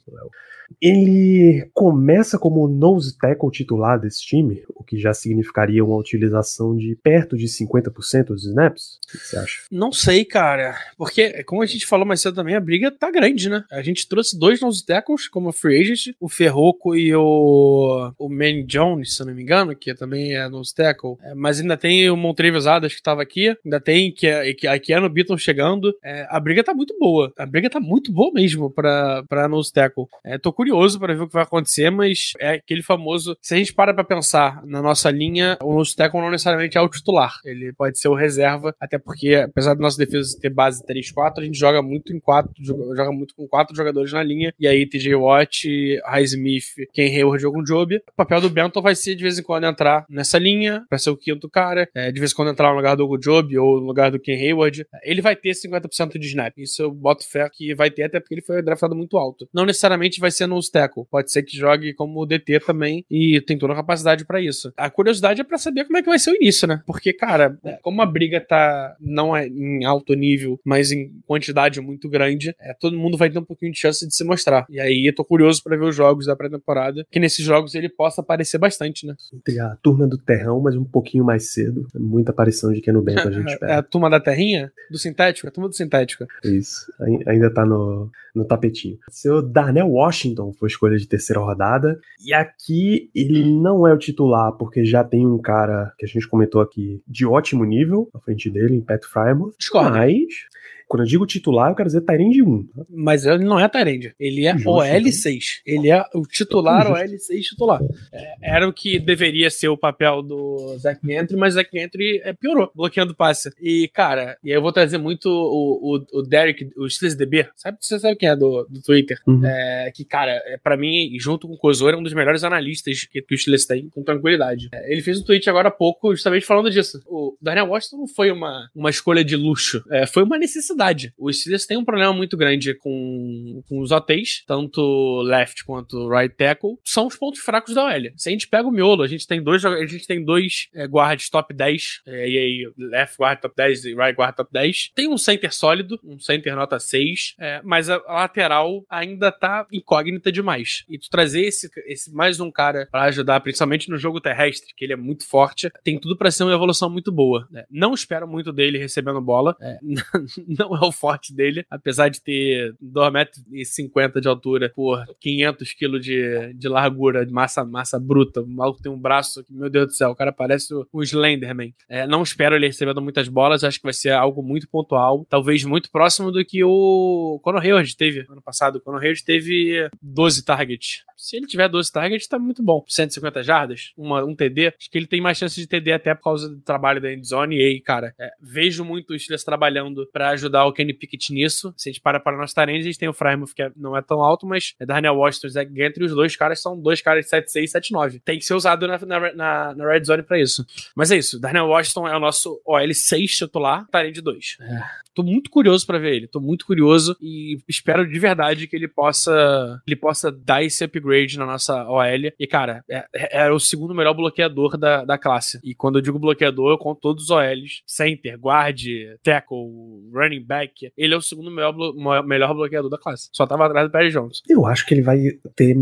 Ele 0.80 1.68
começa 1.72 2.38
como 2.38 2.68
nose 2.68 3.16
tackle 3.18 3.50
titular 3.50 3.98
desse 3.98 4.24
time, 4.24 4.62
o 4.74 4.82
que 4.84 4.98
já 4.98 5.12
significaria 5.12 5.84
uma 5.84 5.96
utilização 5.96 6.76
de 6.76 6.96
perto 7.02 7.36
de 7.36 7.46
50% 7.46 8.26
dos 8.26 8.44
snaps. 8.44 8.98
O 9.08 9.12
que 9.12 9.18
você 9.18 9.36
acha? 9.36 9.62
Não 9.70 9.92
sei, 9.92 10.24
cara. 10.24 10.76
Porque, 10.96 11.42
como 11.44 11.62
a 11.62 11.66
gente 11.66 11.86
falou 11.86 12.06
mais 12.06 12.20
cedo 12.20 12.34
também, 12.34 12.54
a 12.54 12.60
briga 12.60 12.90
tá 12.90 13.10
grande, 13.10 13.48
né? 13.48 13.64
A 13.70 13.82
gente 13.82 14.08
trouxe 14.08 14.38
dois 14.38 14.60
nose 14.60 14.84
tackles 14.84 15.28
como 15.28 15.52
free 15.52 15.80
agent, 15.80 16.14
o 16.20 16.28
Ferroco 16.28 16.94
e 16.94 17.14
o, 17.14 18.12
o 18.18 18.28
Manny 18.28 18.64
Jones, 18.64 19.14
se 19.14 19.22
eu 19.22 19.26
não 19.26 19.34
me 19.34 19.42
engano, 19.42 19.74
que 19.74 19.94
também 19.94 20.34
é 20.34 20.48
nose 20.48 20.74
tackle. 20.74 21.16
É, 21.22 21.34
mas 21.34 21.60
ainda 21.60 21.76
tem 21.76 22.10
o 22.10 22.16
Montrevious 22.16 22.66
Adams 22.66 22.94
que 22.94 23.02
tava 23.02 23.22
aqui, 23.22 23.56
ainda 23.64 23.80
tem 23.80 24.12
que, 24.12 24.54
que 24.54 24.66
aqui 24.66 24.92
é 24.92 25.00
no 25.00 25.08
Beaton 25.08 25.36
chegando. 25.36 25.94
É, 26.02 26.26
a 26.28 26.38
briga 26.38 26.62
tá 26.62 26.74
muito 26.74 26.96
boa. 26.98 27.32
A 27.38 27.46
briga 27.46 27.70
tá 27.70 27.80
muito 27.80 28.12
boa 28.12 28.32
mesmo 28.32 28.70
pra, 28.70 29.22
pra 29.28 29.48
nose 29.48 29.72
tackle. 29.72 30.06
É, 30.24 30.38
tô 30.38 30.52
curioso 30.52 30.63
para 30.98 31.14
ver 31.14 31.22
o 31.22 31.26
que 31.26 31.34
vai 31.34 31.42
acontecer, 31.42 31.90
mas 31.90 32.32
é 32.38 32.50
aquele 32.54 32.82
famoso. 32.82 33.36
Se 33.40 33.54
a 33.54 33.56
gente 33.56 33.74
para 33.74 33.92
pra 33.92 34.04
pensar 34.04 34.64
na 34.64 34.80
nossa 34.80 35.10
linha, 35.10 35.58
o 35.62 35.74
nosso 35.74 35.96
tackle 35.96 36.20
não 36.20 36.30
necessariamente 36.30 36.76
é 36.78 36.80
o 36.80 36.88
titular. 36.88 37.34
Ele 37.44 37.72
pode 37.72 37.98
ser 37.98 38.08
o 38.08 38.14
reserva, 38.14 38.74
até 38.80 38.98
porque, 38.98 39.34
apesar 39.34 39.74
da 39.74 39.80
nossa 39.80 39.98
defesa 39.98 40.38
ter 40.40 40.50
base 40.50 40.84
3-4, 40.84 41.38
a 41.38 41.44
gente 41.44 41.58
joga 41.58 41.82
muito 41.82 42.12
em 42.12 42.20
4, 42.20 42.52
joga 42.96 43.12
muito 43.12 43.34
com 43.34 43.46
quatro 43.46 43.74
jogadores 43.74 44.12
na 44.12 44.22
linha. 44.22 44.52
E 44.58 44.66
aí, 44.66 44.86
TJ 44.86 45.14
Watt, 45.14 45.66
Highsmith, 46.06 46.88
Ken 46.92 47.14
Hayward 47.14 47.46
ou 47.46 47.62
Job. 47.62 47.96
O 47.96 48.16
papel 48.16 48.40
do 48.40 48.50
Bento 48.50 48.80
vai 48.82 48.94
ser 48.94 49.14
de 49.14 49.22
vez 49.22 49.38
em 49.38 49.42
quando 49.42 49.64
entrar 49.64 50.04
nessa 50.08 50.38
linha, 50.38 50.84
pra 50.88 50.98
ser 50.98 51.10
o 51.10 51.16
quinto 51.16 51.48
cara, 51.48 51.88
é, 51.94 52.10
de 52.10 52.18
vez 52.18 52.32
em 52.32 52.34
quando 52.34 52.50
entrar 52.50 52.70
no 52.70 52.76
lugar 52.76 52.96
do 52.96 53.16
Job 53.18 53.56
ou 53.58 53.80
no 53.80 53.86
lugar 53.86 54.10
do 54.10 54.20
Ken 54.20 54.34
Hayward. 54.34 54.86
Ele 55.02 55.22
vai 55.22 55.36
ter 55.36 55.52
50% 55.52 56.18
de 56.18 56.26
snap. 56.26 56.52
Isso 56.58 56.82
eu 56.82 56.90
boto 56.90 57.28
fé 57.28 57.48
que 57.52 57.74
vai 57.74 57.90
ter, 57.90 58.04
até 58.04 58.20
porque 58.20 58.34
ele 58.34 58.42
foi 58.42 58.62
draftado 58.62 58.94
muito 58.94 59.16
alto. 59.16 59.48
Não 59.52 59.64
necessariamente 59.64 60.20
vai 60.20 60.30
ser 60.30 60.43
no 60.46 60.60
tackle. 60.70 61.04
Pode 61.10 61.30
ser 61.30 61.42
que 61.42 61.56
jogue 61.56 61.94
como 61.94 62.26
DT 62.26 62.60
também 62.60 63.04
e 63.10 63.40
tem 63.40 63.58
toda 63.58 63.72
a 63.72 63.76
capacidade 63.76 64.24
para 64.24 64.40
isso. 64.40 64.72
A 64.76 64.90
curiosidade 64.90 65.40
é 65.40 65.44
para 65.44 65.58
saber 65.58 65.84
como 65.84 65.98
é 65.98 66.02
que 66.02 66.08
vai 66.08 66.18
ser 66.18 66.30
o 66.30 66.36
início, 66.36 66.66
né? 66.66 66.82
Porque, 66.86 67.12
cara, 67.12 67.58
como 67.82 68.02
a 68.02 68.06
briga 68.06 68.40
tá 68.40 68.96
não 69.00 69.36
é 69.36 69.46
em 69.46 69.84
alto 69.84 70.14
nível, 70.14 70.60
mas 70.64 70.92
em 70.92 71.12
quantidade 71.26 71.80
muito 71.80 72.08
grande, 72.08 72.54
é, 72.60 72.74
todo 72.74 72.96
mundo 72.96 73.16
vai 73.16 73.30
ter 73.30 73.38
um 73.38 73.44
pouquinho 73.44 73.72
de 73.72 73.78
chance 73.78 74.06
de 74.06 74.14
se 74.14 74.24
mostrar. 74.24 74.66
E 74.68 74.80
aí 74.80 75.06
eu 75.06 75.14
tô 75.14 75.24
curioso 75.24 75.62
para 75.62 75.76
ver 75.76 75.84
os 75.84 75.96
jogos 75.96 76.26
da 76.26 76.36
pré-temporada, 76.36 77.06
que 77.10 77.20
nesses 77.20 77.44
jogos 77.44 77.74
ele 77.74 77.88
possa 77.88 78.20
aparecer 78.20 78.58
bastante, 78.58 79.06
né? 79.06 79.14
Tem 79.44 79.60
a 79.60 79.76
turma 79.76 80.06
do 80.06 80.18
terrão, 80.18 80.60
mas 80.60 80.76
um 80.76 80.84
pouquinho 80.84 81.24
mais 81.24 81.52
cedo. 81.52 81.86
É 81.94 81.98
muita 81.98 82.32
aparição 82.32 82.72
de 82.72 82.80
Keno 82.80 83.02
Bento 83.02 83.28
a 83.28 83.30
gente 83.30 83.52
espera. 83.52 83.64
É 83.74 83.76
a 83.76 83.82
turma 83.82 84.08
da 84.08 84.20
terrinha? 84.20 84.70
Do 84.90 84.98
sintético? 84.98 85.48
A 85.48 85.50
turma 85.50 85.68
do 85.68 85.74
sintético. 85.74 86.26
Isso. 86.44 86.86
Ainda 87.26 87.52
tá 87.52 87.64
no, 87.64 88.10
no 88.34 88.44
tapetinho. 88.44 88.98
Seu 89.10 89.42
Darnell 89.42 89.88
Washington 89.88 90.33
foi 90.58 90.68
escolha 90.68 90.96
de 90.96 91.06
terceira 91.06 91.40
rodada. 91.40 91.98
E 92.24 92.32
aqui 92.32 93.10
ele 93.14 93.44
não 93.44 93.86
é 93.86 93.92
o 93.92 93.98
titular, 93.98 94.52
porque 94.52 94.84
já 94.84 95.04
tem 95.04 95.26
um 95.26 95.38
cara 95.38 95.92
que 95.98 96.04
a 96.04 96.08
gente 96.08 96.28
comentou 96.28 96.60
aqui 96.60 97.02
de 97.06 97.26
ótimo 97.26 97.64
nível 97.64 98.08
à 98.14 98.18
frente 98.18 98.50
dele, 98.50 98.76
em 98.76 98.80
Pat 98.80 99.04
Frymouth. 99.04 99.54
Mas 99.90 100.46
quando 100.86 101.02
eu 101.02 101.08
digo 101.08 101.26
titular, 101.26 101.70
eu 101.70 101.74
quero 101.74 101.88
dizer 101.88 102.02
Tyrande 102.02 102.42
1. 102.42 102.62
Tá? 102.64 102.82
Mas 102.90 103.24
ele 103.24 103.44
não 103.44 103.58
é 103.58 103.68
Tyrande. 103.68 104.14
Ele 104.18 104.46
é 104.46 104.52
Justo, 104.52 104.70
OL6. 104.70 105.40
Ele 105.66 105.90
é 105.90 106.04
o 106.14 106.22
titular 106.22 106.86
OL6 106.86 107.40
titular. 107.40 107.80
É, 108.12 108.34
era 108.42 108.68
o 108.68 108.72
que 108.72 108.98
deveria 108.98 109.50
ser 109.50 109.68
o 109.68 109.76
papel 109.76 110.22
do 110.22 110.76
Zach 110.78 111.00
Gentry, 111.04 111.36
mas 111.36 111.54
Zach 111.54 111.68
Gentry 111.72 112.20
é, 112.24 112.32
piorou, 112.32 112.70
bloqueando 112.74 113.14
passe. 113.14 113.50
E, 113.60 113.88
cara, 113.92 114.36
e 114.44 114.50
eu 114.50 114.62
vou 114.62 114.72
trazer 114.72 114.98
muito 114.98 115.28
o, 115.28 115.96
o, 115.96 116.20
o 116.20 116.22
Derek, 116.22 116.70
o 116.76 116.88
SteelersDB. 116.88 117.48
Sabe, 117.56 117.78
você 117.80 117.98
sabe 117.98 118.16
quem 118.16 118.28
é 118.28 118.36
do, 118.36 118.66
do 118.68 118.82
Twitter? 118.82 119.18
Uhum. 119.26 119.44
É, 119.44 119.90
que, 119.94 120.04
cara, 120.04 120.32
é, 120.46 120.58
pra 120.62 120.76
mim, 120.76 121.16
junto 121.18 121.48
com 121.48 121.54
o 121.54 121.58
Kozor, 121.58 121.94
é 121.94 121.96
um 121.96 122.02
dos 122.02 122.14
melhores 122.14 122.44
analistas 122.44 123.04
que, 123.04 123.22
que 123.22 123.34
o 123.34 123.38
Steelers 123.38 123.66
tem, 123.66 123.88
com 123.88 124.02
tranquilidade. 124.02 124.68
É, 124.72 124.92
ele 124.92 125.02
fez 125.02 125.20
um 125.20 125.24
tweet 125.24 125.48
agora 125.48 125.68
há 125.68 125.72
pouco, 125.72 126.14
justamente 126.14 126.46
falando 126.46 126.70
disso. 126.70 127.00
O 127.06 127.36
Daniel 127.40 127.68
Washington 127.68 127.96
não 127.98 128.08
foi 128.08 128.30
uma, 128.30 128.68
uma 128.74 128.90
escolha 128.90 129.24
de 129.24 129.36
luxo, 129.36 129.82
é, 129.90 130.06
foi 130.06 130.22
uma 130.22 130.38
necessidade 130.38 130.73
Os 131.18 131.40
Steelers 131.40 131.66
têm 131.66 131.76
um 131.76 131.84
problema 131.84 132.12
muito 132.12 132.36
grande 132.36 132.74
com, 132.74 133.62
com 133.68 133.80
os 133.80 133.90
OTs, 133.90 134.44
tanto 134.46 135.22
left 135.22 135.64
quanto 135.64 136.08
right 136.08 136.34
tackle, 136.34 136.76
são 136.84 137.06
os 137.06 137.16
pontos 137.16 137.40
fracos 137.40 137.74
da 137.74 137.84
OL. 137.84 138.10
Se 138.16 138.28
a 138.28 138.32
gente 138.32 138.48
pega 138.48 138.68
o 138.68 138.72
miolo, 138.72 139.02
a 139.02 139.06
gente 139.06 139.26
tem 139.26 139.42
dois, 139.42 139.64
a 139.64 139.86
gente 139.86 140.06
tem 140.06 140.24
dois 140.24 140.68
é, 140.74 140.86
guards 140.86 141.28
top 141.30 141.54
10, 141.54 142.02
é, 142.06 142.28
e 142.28 142.38
aí 142.38 142.72
left 142.78 143.16
guard 143.18 143.40
top 143.40 143.54
10 143.56 143.84
e 143.84 143.94
right 143.94 144.16
guard 144.16 144.34
top 144.34 144.50
10. 144.52 144.92
Tem 144.94 145.08
um 145.08 145.18
center 145.18 145.54
sólido, 145.54 145.98
um 146.04 146.18
center 146.18 146.54
nota 146.54 146.78
6, 146.78 147.34
é, 147.38 147.60
mas 147.62 147.88
a, 147.88 147.96
a 148.06 148.14
lateral 148.14 148.84
ainda 148.88 149.30
tá 149.30 149.66
incógnita 149.72 150.32
demais. 150.32 150.84
E 150.88 150.98
tu 150.98 151.08
trazer 151.10 151.42
esse, 151.42 151.70
esse 151.86 152.12
mais 152.12 152.40
um 152.40 152.50
cara 152.50 152.88
para 152.90 153.04
ajudar, 153.04 153.40
principalmente 153.40 153.90
no 153.90 153.98
jogo 153.98 154.20
terrestre, 154.20 154.72
que 154.76 154.84
ele 154.84 154.92
é 154.92 154.96
muito 154.96 155.26
forte, 155.26 155.70
tem 155.82 155.98
tudo 155.98 156.16
para 156.16 156.30
ser 156.30 156.44
uma 156.44 156.54
evolução 156.54 156.90
muito 156.90 157.12
boa. 157.12 157.46
Né? 157.50 157.64
Não 157.70 157.94
espero 157.94 158.26
muito 158.26 158.52
dele 158.52 158.78
recebendo 158.78 159.20
bola. 159.20 159.56
É, 159.60 159.78
não 160.64 160.76
é 160.76 160.86
o 160.86 160.92
forte 160.92 161.34
dele, 161.34 161.64
apesar 161.70 162.08
de 162.08 162.20
ter 162.20 162.74
2,50m 162.82 164.20
de 164.20 164.28
altura 164.28 164.72
por 164.74 165.04
500 165.20 165.74
kg 165.74 166.00
de, 166.00 166.54
de 166.54 166.68
largura, 166.68 167.24
de 167.24 167.32
massa, 167.32 167.64
massa 167.64 167.98
bruta. 167.98 168.40
O 168.40 168.48
maluco 168.48 168.82
tem 168.82 168.90
um 168.90 168.98
braço 168.98 169.44
que, 169.44 169.52
meu 169.52 169.68
Deus 169.68 169.86
do 169.86 169.92
céu, 169.92 170.10
o 170.10 170.16
cara 170.16 170.32
parece 170.32 170.74
um 170.92 171.02
Slenderman. 171.02 171.74
É, 171.88 172.06
não 172.06 172.22
espero 172.22 172.56
ele 172.56 172.66
recebendo 172.66 173.02
muitas 173.02 173.28
bolas, 173.28 173.64
acho 173.64 173.78
que 173.78 173.84
vai 173.84 173.92
ser 173.92 174.10
algo 174.10 174.42
muito 174.42 174.68
pontual, 174.68 175.26
talvez 175.28 175.64
muito 175.64 175.90
próximo 175.90 176.32
do 176.32 176.44
que 176.44 176.64
o 176.64 177.40
Conor 177.42 177.62
Hayward 177.62 177.96
teve 177.96 178.26
ano 178.28 178.42
passado. 178.42 178.76
O 178.76 178.80
Conor 178.80 179.02
Hayward 179.02 179.24
teve 179.24 179.88
12 180.00 180.44
targets. 180.44 181.04
Se 181.16 181.36
ele 181.36 181.46
tiver 181.46 181.68
12 181.68 181.92
targets, 181.92 182.26
tá 182.26 182.38
muito 182.38 182.62
bom. 182.62 182.84
150 182.86 183.42
jardas, 183.42 183.92
uma, 183.96 184.24
um 184.24 184.34
TD, 184.34 184.68
acho 184.78 184.90
que 184.90 184.98
ele 184.98 185.06
tem 185.06 185.20
mais 185.20 185.38
chance 185.38 185.58
de 185.58 185.66
TD 185.66 185.92
até 185.92 186.14
por 186.14 186.24
causa 186.24 186.48
do 186.48 186.60
trabalho 186.60 187.00
da 187.00 187.12
endzone. 187.12 187.56
E 187.56 187.62
aí, 187.62 187.80
cara, 187.80 188.14
é, 188.18 188.30
vejo 188.40 188.84
muito 188.84 189.12
o 189.12 189.18
Steelers 189.18 189.44
trabalhando 189.44 190.08
para 190.12 190.30
ajudar 190.30 190.53
ajudar 190.54 190.66
o 190.66 190.72
Kenny 190.72 190.92
Pickett 190.92 191.32
nisso. 191.32 191.74
Se 191.76 191.88
a 191.88 191.92
gente 191.92 192.00
para 192.00 192.20
para 192.20 192.36
nosso 192.36 192.54
Tyrande, 192.54 192.80
a 192.80 192.82
gente 192.82 192.98
tem 192.98 193.08
o 193.08 193.12
Frymouth, 193.12 193.52
que 193.54 193.62
é, 193.62 193.72
não 193.76 193.96
é 193.96 194.02
tão 194.02 194.22
alto, 194.22 194.46
mas 194.46 194.74
é 194.78 194.86
Daniel 194.86 195.16
Washington, 195.16 195.48
Zach 195.48 195.70
Gantry, 195.70 196.04
os 196.04 196.14
dois 196.14 196.36
caras 196.36 196.62
são 196.62 196.80
dois 196.80 197.02
caras 197.02 197.26
de 197.26 197.30
7'6", 197.30 197.72
7'9". 197.72 198.22
Tem 198.24 198.38
que 198.38 198.44
ser 198.44 198.54
usado 198.54 198.86
na, 198.86 198.98
na, 199.34 199.74
na, 199.74 199.90
red 199.90 200.04
zone 200.04 200.22
pra 200.22 200.40
isso. 200.40 200.64
Mas 200.94 201.10
é 201.10 201.16
isso, 201.16 201.40
Daniel 201.40 201.66
Washington 201.66 202.08
é 202.08 202.16
o 202.16 202.20
nosso 202.20 202.60
OL 202.64 202.94
6 202.94 203.36
titular, 203.36 203.86
Tyrande 203.90 204.20
2. 204.20 204.56
É. 204.60 204.82
Tô 205.14 205.22
muito 205.22 205.50
curioso 205.50 205.86
para 205.86 205.98
ver 205.98 206.14
ele, 206.14 206.26
tô 206.26 206.40
muito 206.40 206.66
curioso 206.66 207.16
e 207.20 207.58
espero 207.68 208.08
de 208.08 208.18
verdade 208.18 208.66
que 208.66 208.74
ele 208.74 208.88
possa 208.88 209.80
ele 209.86 209.96
possa 209.96 210.30
dar 210.30 210.62
esse 210.62 210.84
upgrade 210.84 211.38
na 211.38 211.46
nossa 211.46 211.88
OL. 211.88 212.04
E, 212.38 212.46
cara, 212.46 212.84
é, 212.90 213.04
é, 213.14 213.46
é 213.46 213.50
o 213.50 213.58
segundo 213.58 213.94
melhor 213.94 214.14
bloqueador 214.14 214.76
da, 214.76 215.04
da 215.04 215.16
classe. 215.16 215.60
E 215.62 215.74
quando 215.74 215.98
eu 215.98 216.02
digo 216.02 216.18
bloqueador, 216.18 216.72
eu 216.72 216.78
conto 216.78 217.00
todos 217.00 217.24
os 217.24 217.30
OLs. 217.30 217.82
Center, 217.86 218.38
guard, 218.38 218.80
tackle, 219.22 219.70
running 220.12 220.43
back. 220.44 220.90
Ele 220.96 221.14
é 221.14 221.16
o 221.16 221.22
segundo 221.22 221.50
melhor, 221.50 221.72
blo 221.72 221.94
melhor 222.24 222.54
bloqueador 222.54 222.90
da 222.90 222.98
classe. 222.98 223.28
Só 223.32 223.46
tava 223.46 223.66
atrás 223.66 223.88
do 223.88 223.92
Perry 223.92 224.10
Jones. 224.10 224.42
Eu 224.48 224.66
acho 224.66 224.86
que 224.86 224.94
ele 224.94 225.02
vai 225.02 225.18
ter 225.56 225.76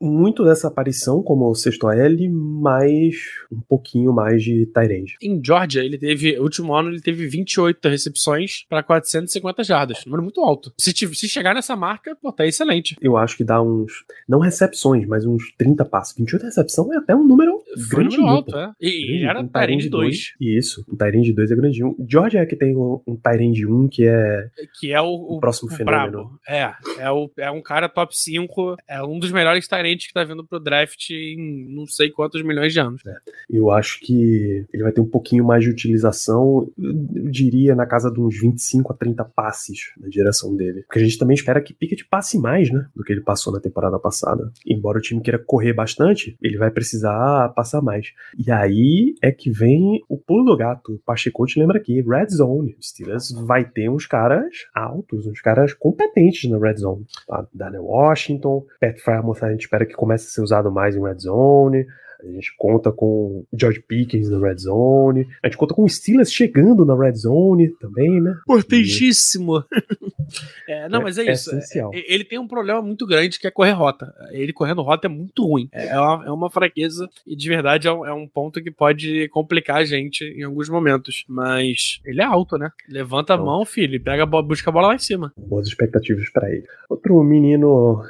muito 0.00 0.44
dessa 0.44 0.68
aparição 0.68 1.22
como 1.22 1.48
o 1.48 1.54
sexto 1.54 1.86
OL, 1.86 2.30
mas 2.30 3.16
um 3.50 3.60
pouquinho 3.60 4.12
mais 4.12 4.42
de 4.42 4.66
Tyrande. 4.66 5.16
Em 5.22 5.40
Georgia, 5.44 5.82
ele 5.82 5.98
teve, 5.98 6.38
último 6.38 6.74
ano, 6.74 6.90
ele 6.90 7.00
teve 7.00 7.26
28 7.26 7.88
recepções 7.88 8.64
para 8.68 8.82
450 8.82 9.64
jardas. 9.64 10.04
Número 10.04 10.22
muito 10.22 10.40
alto. 10.40 10.72
Se, 10.78 10.92
se 10.92 11.28
chegar 11.28 11.54
nessa 11.54 11.76
marca, 11.76 12.16
pô, 12.20 12.32
tá 12.32 12.46
excelente. 12.46 12.96
Eu 13.00 13.16
acho 13.16 13.36
que 13.36 13.44
dá 13.44 13.62
uns, 13.62 14.04
não 14.28 14.38
recepções, 14.38 15.06
mas 15.06 15.24
uns 15.24 15.52
30 15.56 15.84
passos. 15.84 16.16
28 16.16 16.44
recepção 16.44 16.92
é 16.92 16.96
até 16.96 17.14
um 17.14 17.24
número 17.24 17.62
Foi 17.88 18.00
grande. 18.00 18.16
Número 18.16 18.34
alto, 18.34 18.56
é. 18.56 18.72
E, 18.80 19.24
era 19.24 19.40
um 19.40 19.48
Tyrande 19.48 19.88
2. 19.88 20.34
Isso, 20.40 20.84
um 20.88 20.96
Tyrande 20.96 21.32
2 21.32 21.50
é 21.50 21.56
grandinho. 21.56 21.96
Georgia 22.08 22.40
é 22.40 22.46
que 22.46 22.56
tem 22.56 22.76
um, 22.76 23.00
um 23.06 23.16
Tyrande 23.16 23.66
1 23.66 23.88
que 23.88 24.03
é... 24.06 24.48
Que 24.78 24.92
é 24.92 25.00
o, 25.00 25.06
o 25.06 25.40
próximo 25.40 25.70
o 25.70 25.74
fenômeno. 25.74 26.12
Brabo. 26.12 26.40
É, 26.48 26.74
é, 26.98 27.10
o, 27.10 27.30
é 27.38 27.50
um 27.50 27.62
cara 27.62 27.88
top 27.88 28.16
5, 28.16 28.76
é 28.88 29.02
um 29.02 29.18
dos 29.18 29.32
melhores 29.32 29.66
Tyrands 29.68 30.06
que 30.06 30.12
tá 30.12 30.24
vindo 30.24 30.44
pro 30.44 30.60
draft 30.60 31.10
em 31.10 31.66
não 31.74 31.86
sei 31.86 32.10
quantos 32.10 32.42
milhões 32.42 32.72
de 32.72 32.80
anos. 32.80 33.02
É. 33.06 33.14
Eu 33.50 33.70
acho 33.70 34.00
que 34.00 34.64
ele 34.72 34.82
vai 34.82 34.92
ter 34.92 35.00
um 35.00 35.08
pouquinho 35.08 35.44
mais 35.44 35.64
de 35.64 35.70
utilização, 35.70 36.68
eu 36.78 37.30
diria 37.30 37.74
na 37.74 37.86
casa 37.86 38.10
de 38.10 38.20
uns 38.20 38.38
25 38.40 38.92
a 38.92 38.96
30 38.96 39.24
passes 39.24 39.92
na 39.98 40.08
direção 40.08 40.54
dele. 40.54 40.82
Porque 40.82 40.98
a 40.98 41.02
gente 41.02 41.18
também 41.18 41.34
espera 41.34 41.60
que 41.60 41.74
Pickett 41.74 42.04
passe 42.06 42.38
mais, 42.38 42.70
né, 42.70 42.86
do 42.94 43.02
que 43.02 43.12
ele 43.12 43.20
passou 43.20 43.52
na 43.52 43.60
temporada 43.60 43.98
passada. 43.98 44.52
Embora 44.66 44.98
o 44.98 45.00
time 45.00 45.20
queira 45.20 45.38
correr 45.38 45.72
bastante, 45.72 46.36
ele 46.42 46.56
vai 46.56 46.70
precisar 46.70 47.48
passar 47.50 47.80
mais. 47.80 48.12
E 48.38 48.50
aí 48.50 49.14
é 49.22 49.30
que 49.30 49.50
vem 49.50 50.02
o 50.08 50.18
pulo 50.18 50.44
do 50.44 50.56
gato. 50.56 50.94
O 50.94 50.98
Pacheco 50.98 51.46
te 51.46 51.58
lembra 51.58 51.78
aqui, 51.78 52.00
Red 52.00 52.28
Zone. 52.30 52.76
O 52.78 52.82
Steelers 52.82 53.30
vai 53.32 53.64
ter 53.64 53.88
uns 53.94 54.06
caras 54.06 54.66
altos, 54.74 55.26
uns 55.26 55.40
caras 55.40 55.72
competentes 55.72 56.50
na 56.50 56.58
Red 56.58 56.76
Zone. 56.76 57.06
Tá? 57.26 57.46
Daniel 57.52 57.84
Washington, 57.84 58.64
Pat 58.80 58.98
Frymouth 58.98 59.42
a 59.42 59.50
gente 59.50 59.62
espera 59.62 59.86
que 59.86 59.94
comece 59.94 60.26
a 60.26 60.30
ser 60.30 60.42
usado 60.42 60.70
mais 60.70 60.96
em 60.96 61.02
Red 61.02 61.18
Zone. 61.18 61.86
A 62.26 62.32
gente 62.32 62.54
conta 62.56 62.90
com 62.90 63.44
George 63.52 63.80
Pickens 63.80 64.30
na 64.30 64.38
Red 64.38 64.58
Zone. 64.58 65.26
A 65.42 65.48
gente 65.48 65.56
conta 65.56 65.74
com 65.74 65.84
o 65.84 65.88
Steelers 65.88 66.32
chegando 66.32 66.84
na 66.84 66.96
Red 66.96 67.14
Zone 67.14 67.68
também, 67.80 68.20
né? 68.20 68.34
Importantíssimo. 68.42 69.64
é, 70.68 70.88
não, 70.88 71.00
é, 71.00 71.02
mas 71.04 71.18
é, 71.18 71.26
é 71.26 71.32
isso. 71.32 71.50
Essencial. 71.50 71.90
É, 71.92 72.12
ele 72.12 72.24
tem 72.24 72.38
um 72.38 72.48
problema 72.48 72.80
muito 72.80 73.06
grande 73.06 73.38
que 73.38 73.46
é 73.46 73.50
correr 73.50 73.72
rota. 73.72 74.12
Ele 74.30 74.52
correndo 74.52 74.82
rota 74.82 75.06
é 75.06 75.10
muito 75.10 75.46
ruim. 75.46 75.68
É, 75.72 75.88
é 75.88 76.00
uma, 76.00 76.26
é 76.26 76.30
uma 76.30 76.50
fraqueza 76.50 77.08
e 77.26 77.36
de 77.36 77.48
verdade 77.48 77.86
é 77.86 77.92
um, 77.92 78.06
é 78.06 78.12
um, 78.12 78.26
ponto 78.26 78.62
que 78.62 78.70
pode 78.70 79.28
complicar 79.28 79.76
a 79.78 79.84
gente 79.84 80.24
em 80.24 80.42
alguns 80.42 80.68
momentos. 80.68 81.24
Mas 81.28 82.00
ele 82.04 82.20
é 82.20 82.24
alto, 82.24 82.56
né? 82.56 82.70
Levanta 82.88 83.34
então, 83.34 83.44
a 83.44 83.46
mão, 83.46 83.64
filho, 83.64 83.94
e 83.94 84.00
pega 84.00 84.24
busca 84.26 84.70
a 84.70 84.72
bola 84.72 84.88
lá 84.88 84.94
em 84.94 84.98
cima. 84.98 85.32
Boas 85.36 85.68
expectativas 85.68 86.30
para 86.30 86.50
ele. 86.50 86.64
Outro 86.88 87.22
menino 87.22 88.02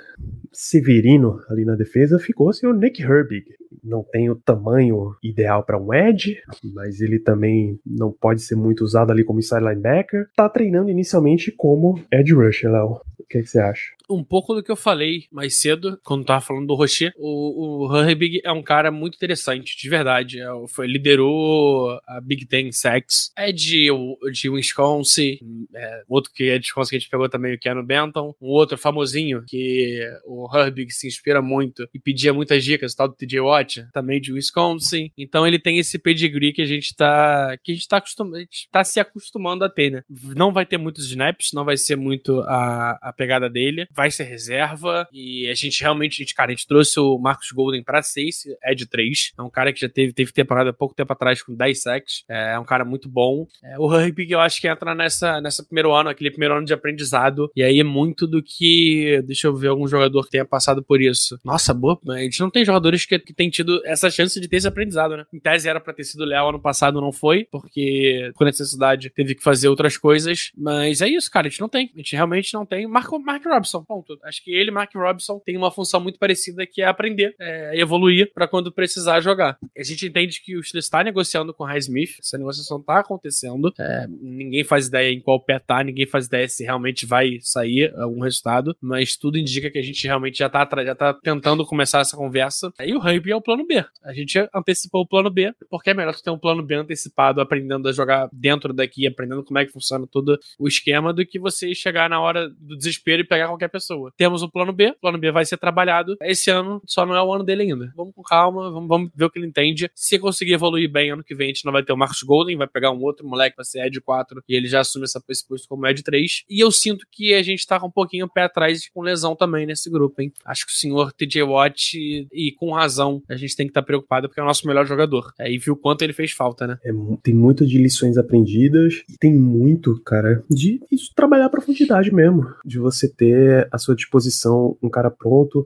Severino 0.52 1.40
ali 1.48 1.64
na 1.64 1.74
defesa 1.74 2.18
ficou 2.18 2.48
assim, 2.48 2.66
o 2.66 2.72
Nick 2.72 3.02
Herbig. 3.02 3.44
Não 3.82 4.02
tem 4.02 4.30
o 4.30 4.36
tamanho 4.36 5.14
ideal 5.22 5.64
para 5.64 5.78
um 5.78 5.92
edge, 5.92 6.40
mas 6.74 7.00
ele 7.00 7.18
também 7.18 7.78
não 7.84 8.12
pode 8.12 8.40
ser 8.40 8.54
muito 8.54 8.82
usado 8.82 9.10
ali 9.10 9.24
como 9.24 9.40
inside 9.40 9.60
linebacker. 9.60 10.28
Tá 10.36 10.48
treinando 10.48 10.90
inicialmente 10.90 11.52
como 11.52 12.00
edge 12.10 12.32
rusher, 12.32 12.70
Léo. 12.70 13.00
O 13.18 13.24
que, 13.28 13.38
é 13.38 13.42
que 13.42 13.48
você 13.48 13.58
acha? 13.58 13.92
Um 14.08 14.22
pouco 14.22 14.54
do 14.54 14.62
que 14.62 14.70
eu 14.70 14.76
falei 14.76 15.24
mais 15.30 15.60
cedo, 15.60 15.98
quando 16.02 16.24
tava 16.24 16.40
falando 16.40 16.66
do 16.66 16.74
Rocher. 16.74 17.12
O, 17.16 17.86
o 17.86 17.96
Herbig 17.96 18.40
é 18.44 18.52
um 18.52 18.62
cara 18.62 18.90
muito 18.90 19.16
interessante, 19.16 19.76
de 19.76 19.88
verdade. 19.88 20.40
É, 20.40 20.46
foi, 20.68 20.86
liderou 20.86 21.98
a 22.06 22.20
Big 22.20 22.46
Ten 22.46 22.70
Sacks. 22.72 23.32
É 23.36 23.52
de, 23.52 23.88
de 24.32 24.48
Wisconsin. 24.48 25.38
É, 25.74 26.02
outro 26.08 26.32
que 26.32 26.44
é 26.44 26.58
de 26.58 26.66
Wisconsin 26.66 26.90
que 26.90 26.96
a 26.96 26.98
gente 26.98 27.10
pegou 27.10 27.28
também, 27.28 27.54
o 27.54 27.58
Keanu 27.58 27.82
Benton. 27.82 28.34
Um 28.40 28.48
outro 28.48 28.76
famosinho, 28.76 29.44
que 29.46 30.00
o 30.24 30.48
Herbig 30.54 30.92
se 30.92 31.06
inspira 31.06 31.40
muito 31.40 31.88
e 31.94 31.98
pedia 31.98 32.32
muitas 32.32 32.64
dicas, 32.64 32.92
o 32.92 32.96
tal 32.96 33.08
do 33.08 33.14
TJ 33.14 33.40
Watt, 33.40 33.86
também 33.92 34.20
de 34.20 34.32
Wisconsin. 34.32 35.10
Então 35.16 35.46
ele 35.46 35.58
tem 35.58 35.78
esse 35.78 35.98
pedigree 35.98 36.52
que 36.52 36.62
a 36.62 36.66
gente 36.66 36.94
tá, 36.94 37.56
que 37.62 37.72
a 37.72 37.74
gente 37.74 37.88
tá, 37.88 37.96
acostum, 37.98 38.34
a 38.34 38.40
gente 38.40 38.68
tá 38.70 38.84
se 38.84 39.00
acostumando 39.00 39.64
a 39.64 39.68
ter, 39.68 39.90
né? 39.90 40.02
Não 40.36 40.52
vai 40.52 40.66
ter 40.66 40.78
muitos 40.78 41.06
snaps, 41.06 41.50
não 41.52 41.64
vai 41.64 41.76
ser 41.76 41.96
muito 41.96 42.40
a, 42.42 42.98
a 43.00 43.12
pegada 43.12 43.48
dele 43.48 43.86
vai 43.94 44.10
ser 44.10 44.24
reserva. 44.24 45.06
E 45.12 45.48
a 45.48 45.54
gente 45.54 45.80
realmente, 45.80 46.14
a 46.14 46.24
gente, 46.24 46.34
cara, 46.34 46.50
a 46.50 46.54
gente 46.54 46.66
trouxe 46.66 46.98
o 46.98 47.18
Marcos 47.18 47.50
Golden 47.52 47.82
pra 47.82 48.02
6, 48.02 48.44
é 48.62 48.74
de 48.74 48.86
3. 48.86 49.32
É 49.38 49.42
um 49.42 49.50
cara 49.50 49.72
que 49.72 49.80
já 49.80 49.88
teve, 49.88 50.12
teve 50.12 50.32
temporada 50.32 50.72
pouco 50.72 50.94
tempo 50.94 51.12
atrás 51.12 51.42
com 51.42 51.54
10 51.54 51.82
sacks. 51.82 52.24
É, 52.28 52.54
é 52.54 52.58
um 52.58 52.64
cara 52.64 52.84
muito 52.84 53.08
bom. 53.08 53.46
É, 53.62 53.78
o 53.78 53.92
Herbig, 53.94 54.32
eu 54.32 54.40
acho 54.40 54.60
que 54.60 54.68
entra 54.68 54.94
nessa, 54.94 55.40
nessa 55.40 55.64
primeiro 55.64 55.92
ano, 55.92 56.10
aquele 56.10 56.30
primeiro 56.30 56.56
ano 56.56 56.66
de 56.66 56.72
aprendizado. 56.72 57.50
E 57.54 57.62
aí 57.62 57.80
é 57.80 57.84
muito 57.84 58.26
do 58.26 58.42
que. 58.42 59.22
Deixa 59.26 59.46
eu 59.46 59.54
ver 59.54 59.68
algum 59.68 59.86
jogador 59.86 60.24
que 60.24 60.30
tenha 60.30 60.44
passado 60.44 60.82
por 60.82 61.00
isso. 61.00 61.38
Nossa, 61.44 61.72
boa. 61.72 61.98
A 62.10 62.18
gente 62.18 62.40
não 62.40 62.50
tem 62.50 62.64
jogadores 62.64 63.06
que, 63.06 63.18
que 63.18 63.32
tem 63.32 63.50
tido 63.50 63.80
essa 63.84 64.10
chance 64.10 64.40
de 64.40 64.48
ter 64.48 64.56
esse 64.56 64.68
aprendizado, 64.68 65.16
né? 65.16 65.24
Em 65.32 65.38
tese 65.38 65.68
era 65.68 65.80
pra 65.80 65.92
ter 65.92 66.04
sido 66.04 66.24
leal 66.24 66.48
ano 66.48 66.60
passado, 66.60 67.00
não 67.00 67.12
foi, 67.12 67.46
porque 67.50 68.32
por 68.36 68.44
necessidade 68.44 69.10
teve 69.10 69.34
que 69.34 69.42
fazer 69.42 69.68
outras 69.68 69.96
coisas. 69.96 70.50
Mas 70.56 71.00
é 71.00 71.08
isso, 71.08 71.30
cara. 71.30 71.46
A 71.46 71.50
gente 71.50 71.60
não 71.60 71.68
tem. 71.68 71.90
A 71.94 71.98
gente 71.98 72.16
realmente 72.16 72.54
não 72.54 72.66
tem. 72.66 72.86
Marco, 72.86 73.18
Mark 73.18 73.44
Robson, 73.44 73.83
ponto. 73.84 74.18
Acho 74.24 74.42
que 74.42 74.52
ele 74.52 74.70
e 74.70 74.72
Mark 74.72 74.92
Robson 74.94 75.40
têm 75.44 75.56
uma 75.56 75.70
função 75.70 76.00
muito 76.00 76.18
parecida 76.18 76.66
que 76.66 76.82
é 76.82 76.86
aprender, 76.86 77.34
é, 77.38 77.78
evoluir 77.78 78.32
para 78.32 78.48
quando 78.48 78.72
precisar 78.72 79.20
jogar. 79.20 79.58
A 79.76 79.82
gente 79.82 80.06
entende 80.06 80.40
que 80.42 80.56
o 80.56 80.62
Steelers 80.62 80.86
está 80.86 81.02
negociando 81.04 81.52
com 81.52 81.64
o 81.64 81.66
Highsmith, 81.66 82.18
essa 82.20 82.38
negociação 82.38 82.78
está 82.78 83.00
acontecendo. 83.00 83.72
É, 83.78 84.06
ninguém 84.08 84.64
faz 84.64 84.86
ideia 84.86 85.12
em 85.12 85.20
qual 85.20 85.40
pé 85.40 85.58
tá, 85.58 85.82
ninguém 85.82 86.06
faz 86.06 86.26
ideia 86.26 86.48
se 86.48 86.64
realmente 86.64 87.06
vai 87.06 87.38
sair 87.40 87.94
algum 87.96 88.20
resultado, 88.20 88.76
mas 88.80 89.16
tudo 89.16 89.38
indica 89.38 89.70
que 89.70 89.78
a 89.78 89.82
gente 89.82 90.06
realmente 90.06 90.38
já 90.38 90.48
tá, 90.48 90.68
já 90.84 90.94
tá 90.94 91.14
tentando 91.14 91.64
começar 91.66 92.00
essa 92.00 92.16
conversa. 92.16 92.72
E 92.80 92.94
o 92.94 92.98
Hub 92.98 93.30
é 93.30 93.36
o 93.36 93.40
plano 93.40 93.66
B. 93.66 93.84
A 94.02 94.12
gente 94.12 94.38
antecipou 94.54 95.02
o 95.02 95.06
plano 95.06 95.30
B, 95.30 95.52
porque 95.68 95.90
é 95.90 95.94
melhor 95.94 96.14
tu 96.14 96.22
ter 96.22 96.30
um 96.30 96.38
plano 96.38 96.62
B 96.62 96.74
antecipado, 96.74 97.40
aprendendo 97.40 97.88
a 97.88 97.92
jogar 97.92 98.28
dentro 98.32 98.72
daqui, 98.72 99.06
aprendendo 99.06 99.44
como 99.44 99.58
é 99.58 99.64
que 99.64 99.72
funciona 99.72 100.06
todo 100.06 100.38
o 100.58 100.68
esquema, 100.68 101.12
do 101.12 101.24
que 101.24 101.38
você 101.38 101.74
chegar 101.74 102.08
na 102.08 102.20
hora 102.20 102.48
do 102.48 102.76
desespero 102.76 103.22
e 103.22 103.26
pegar 103.26 103.48
qualquer 103.48 103.68
pessoa. 103.74 104.12
Temos 104.16 104.42
o 104.42 104.50
plano 104.50 104.72
B, 104.72 104.90
o 104.90 105.00
plano 105.00 105.18
B 105.18 105.32
vai 105.32 105.44
ser 105.44 105.56
trabalhado. 105.56 106.16
Esse 106.22 106.50
ano 106.50 106.80
só 106.86 107.04
não 107.04 107.14
é 107.14 107.22
o 107.22 107.32
ano 107.32 107.42
dele 107.42 107.62
ainda. 107.62 107.92
Vamos 107.96 108.14
com 108.14 108.22
calma, 108.22 108.70
vamos, 108.70 108.88
vamos 108.88 109.10
ver 109.14 109.24
o 109.24 109.30
que 109.30 109.38
ele 109.38 109.48
entende. 109.48 109.90
Se 109.94 110.18
conseguir 110.18 110.52
evoluir 110.52 110.90
bem 110.90 111.10
ano 111.10 111.24
que 111.24 111.34
vem, 111.34 111.46
a 111.46 111.48
gente 111.48 111.64
não 111.64 111.72
vai 111.72 111.82
ter 111.82 111.92
o 111.92 111.96
Marcos 111.96 112.22
Golden, 112.22 112.56
vai 112.56 112.68
pegar 112.68 112.92
um 112.92 113.02
outro 113.02 113.26
moleque, 113.26 113.56
vai 113.56 113.64
ser 113.64 113.84
Ed 113.84 114.00
4, 114.00 114.42
e 114.48 114.54
ele 114.54 114.68
já 114.68 114.80
assume 114.80 115.04
essa, 115.04 115.20
posto 115.20 115.68
como 115.68 115.86
Ed 115.86 116.02
3. 116.02 116.44
E 116.48 116.62
eu 116.62 116.70
sinto 116.70 117.04
que 117.10 117.34
a 117.34 117.42
gente 117.42 117.66
tá 117.66 117.82
um 117.84 117.90
pouquinho 117.90 118.28
pé 118.28 118.42
atrás 118.42 118.88
com 118.88 119.02
lesão 119.02 119.34
também 119.34 119.66
nesse 119.66 119.90
grupo, 119.90 120.22
hein? 120.22 120.32
Acho 120.44 120.66
que 120.66 120.72
o 120.72 120.76
senhor 120.76 121.12
TJ 121.12 121.42
Watt, 121.42 121.98
e, 121.98 122.28
e 122.32 122.52
com 122.52 122.72
razão, 122.72 123.22
a 123.28 123.36
gente 123.36 123.56
tem 123.56 123.66
que 123.66 123.70
estar 123.70 123.82
tá 123.82 123.86
preocupado 123.86 124.28
porque 124.28 124.40
é 124.40 124.42
o 124.42 124.46
nosso 124.46 124.66
melhor 124.66 124.86
jogador. 124.86 125.32
É, 125.38 125.50
e 125.50 125.58
viu 125.58 125.76
quanto 125.76 126.02
ele 126.02 126.12
fez 126.12 126.32
falta, 126.32 126.66
né? 126.66 126.78
É, 126.84 126.92
tem 127.22 127.34
muito 127.34 127.66
de 127.66 127.78
lições 127.78 128.16
aprendidas 128.16 129.02
e 129.08 129.16
tem 129.18 129.34
muito, 129.34 130.00
cara, 130.02 130.44
de 130.48 130.80
isso 130.90 131.10
trabalhar 131.14 131.46
a 131.46 131.50
profundidade 131.50 132.12
mesmo. 132.12 132.46
De 132.64 132.78
você 132.78 133.08
ter 133.08 133.63
a 133.72 133.78
sua 133.78 133.94
disposição 133.94 134.76
um 134.82 134.88
cara 134.88 135.10
pronto, 135.10 135.64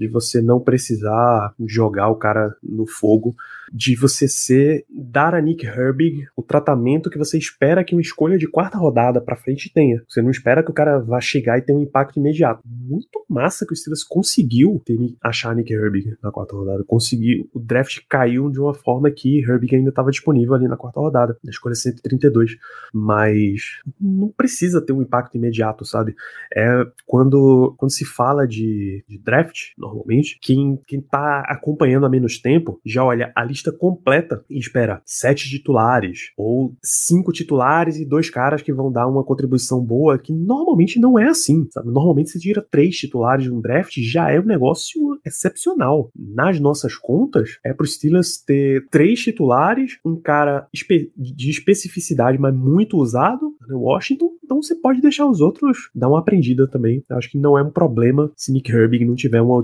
de 0.00 0.08
você 0.08 0.40
não 0.40 0.58
precisar 0.58 1.54
jogar 1.66 2.08
o 2.08 2.16
cara 2.16 2.56
no 2.62 2.86
fogo 2.86 3.36
de 3.72 3.94
você 3.94 4.26
ser 4.26 4.84
dar 4.88 5.34
a 5.34 5.40
Nick 5.40 5.64
Herbig 5.64 6.26
o 6.34 6.42
tratamento 6.42 7.10
que 7.10 7.18
você 7.18 7.38
espera 7.38 7.84
que 7.84 7.94
uma 7.94 8.00
escolha 8.00 8.36
de 8.36 8.48
quarta 8.48 8.78
rodada 8.78 9.20
para 9.20 9.36
frente 9.36 9.72
tenha. 9.72 10.02
Você 10.08 10.22
não 10.22 10.30
espera 10.30 10.62
que 10.62 10.70
o 10.70 10.74
cara 10.74 10.98
vá 10.98 11.20
chegar 11.20 11.58
e 11.58 11.62
ter 11.62 11.72
um 11.72 11.82
impacto 11.82 12.18
imediato. 12.18 12.62
Muito 12.64 13.24
massa 13.28 13.66
que 13.66 13.72
o 13.72 13.76
Steelers 13.76 14.02
conseguiu 14.02 14.82
ter, 14.84 14.96
achar 15.22 15.54
Nick 15.54 15.72
Herbig 15.72 16.16
na 16.22 16.32
quarta 16.32 16.56
rodada. 16.56 16.82
Conseguiu. 16.84 17.48
O 17.54 17.60
draft 17.60 18.00
caiu 18.08 18.50
de 18.50 18.58
uma 18.58 18.74
forma 18.74 19.10
que 19.10 19.40
Herbig 19.40 19.76
ainda 19.76 19.90
estava 19.90 20.10
disponível 20.10 20.54
ali 20.54 20.66
na 20.66 20.76
quarta 20.76 20.98
rodada, 20.98 21.38
na 21.44 21.50
escolha 21.50 21.74
132. 21.74 22.56
Mas 22.92 23.80
não 24.00 24.28
precisa 24.28 24.80
ter 24.80 24.92
um 24.92 25.02
impacto 25.02 25.36
imediato, 25.36 25.84
sabe? 25.84 26.14
É 26.54 26.86
quando, 27.06 27.74
quando 27.76 27.92
se 27.92 28.04
fala 28.04 28.46
de, 28.46 29.04
de 29.08 29.18
draft, 29.18 29.72
normalmente. 29.90 30.38
Quem, 30.40 30.78
quem 30.86 31.00
tá 31.00 31.42
acompanhando 31.46 32.06
há 32.06 32.08
menos 32.08 32.38
tempo 32.38 32.80
já 32.84 33.04
olha 33.04 33.32
a 33.36 33.44
lista 33.44 33.72
completa 33.72 34.44
e 34.48 34.58
espera 34.58 35.02
sete 35.04 35.48
titulares 35.48 36.32
ou 36.36 36.74
cinco 36.82 37.32
titulares 37.32 37.96
e 37.96 38.06
dois 38.06 38.30
caras 38.30 38.62
que 38.62 38.72
vão 38.72 38.90
dar 38.90 39.06
uma 39.06 39.24
contribuição 39.24 39.84
boa, 39.84 40.18
que 40.18 40.32
normalmente 40.32 40.98
não 40.98 41.18
é 41.18 41.28
assim, 41.28 41.66
sabe? 41.70 41.90
Normalmente 41.90 42.30
se 42.30 42.40
tira 42.40 42.64
três 42.70 42.96
titulares 42.96 43.44
de 43.44 43.52
um 43.52 43.60
draft, 43.60 43.96
já 43.98 44.30
é 44.30 44.40
um 44.40 44.44
negócio 44.44 45.00
excepcional. 45.24 46.10
Nas 46.16 46.60
nossas 46.60 46.96
contas, 46.96 47.58
é 47.64 47.72
pro 47.72 47.86
Steelers 47.86 48.42
ter 48.42 48.86
três 48.90 49.20
titulares, 49.20 49.98
um 50.04 50.16
cara 50.16 50.66
espe 50.72 51.12
de 51.16 51.50
especificidade, 51.50 52.38
mas 52.38 52.54
muito 52.54 52.96
usado, 52.96 53.54
né, 53.68 53.74
Washington, 53.74 54.30
então 54.44 54.60
você 54.60 54.74
pode 54.74 55.00
deixar 55.00 55.26
os 55.26 55.40
outros 55.40 55.90
dar 55.94 56.08
uma 56.08 56.18
aprendida 56.18 56.68
também. 56.68 57.02
Eu 57.08 57.16
acho 57.16 57.30
que 57.30 57.38
não 57.38 57.56
é 57.56 57.62
um 57.62 57.70
problema 57.70 58.30
se 58.36 58.52
Nick 58.52 58.70
Herbig 58.70 59.04
não 59.04 59.14
tiver 59.14 59.40
uma 59.40 59.54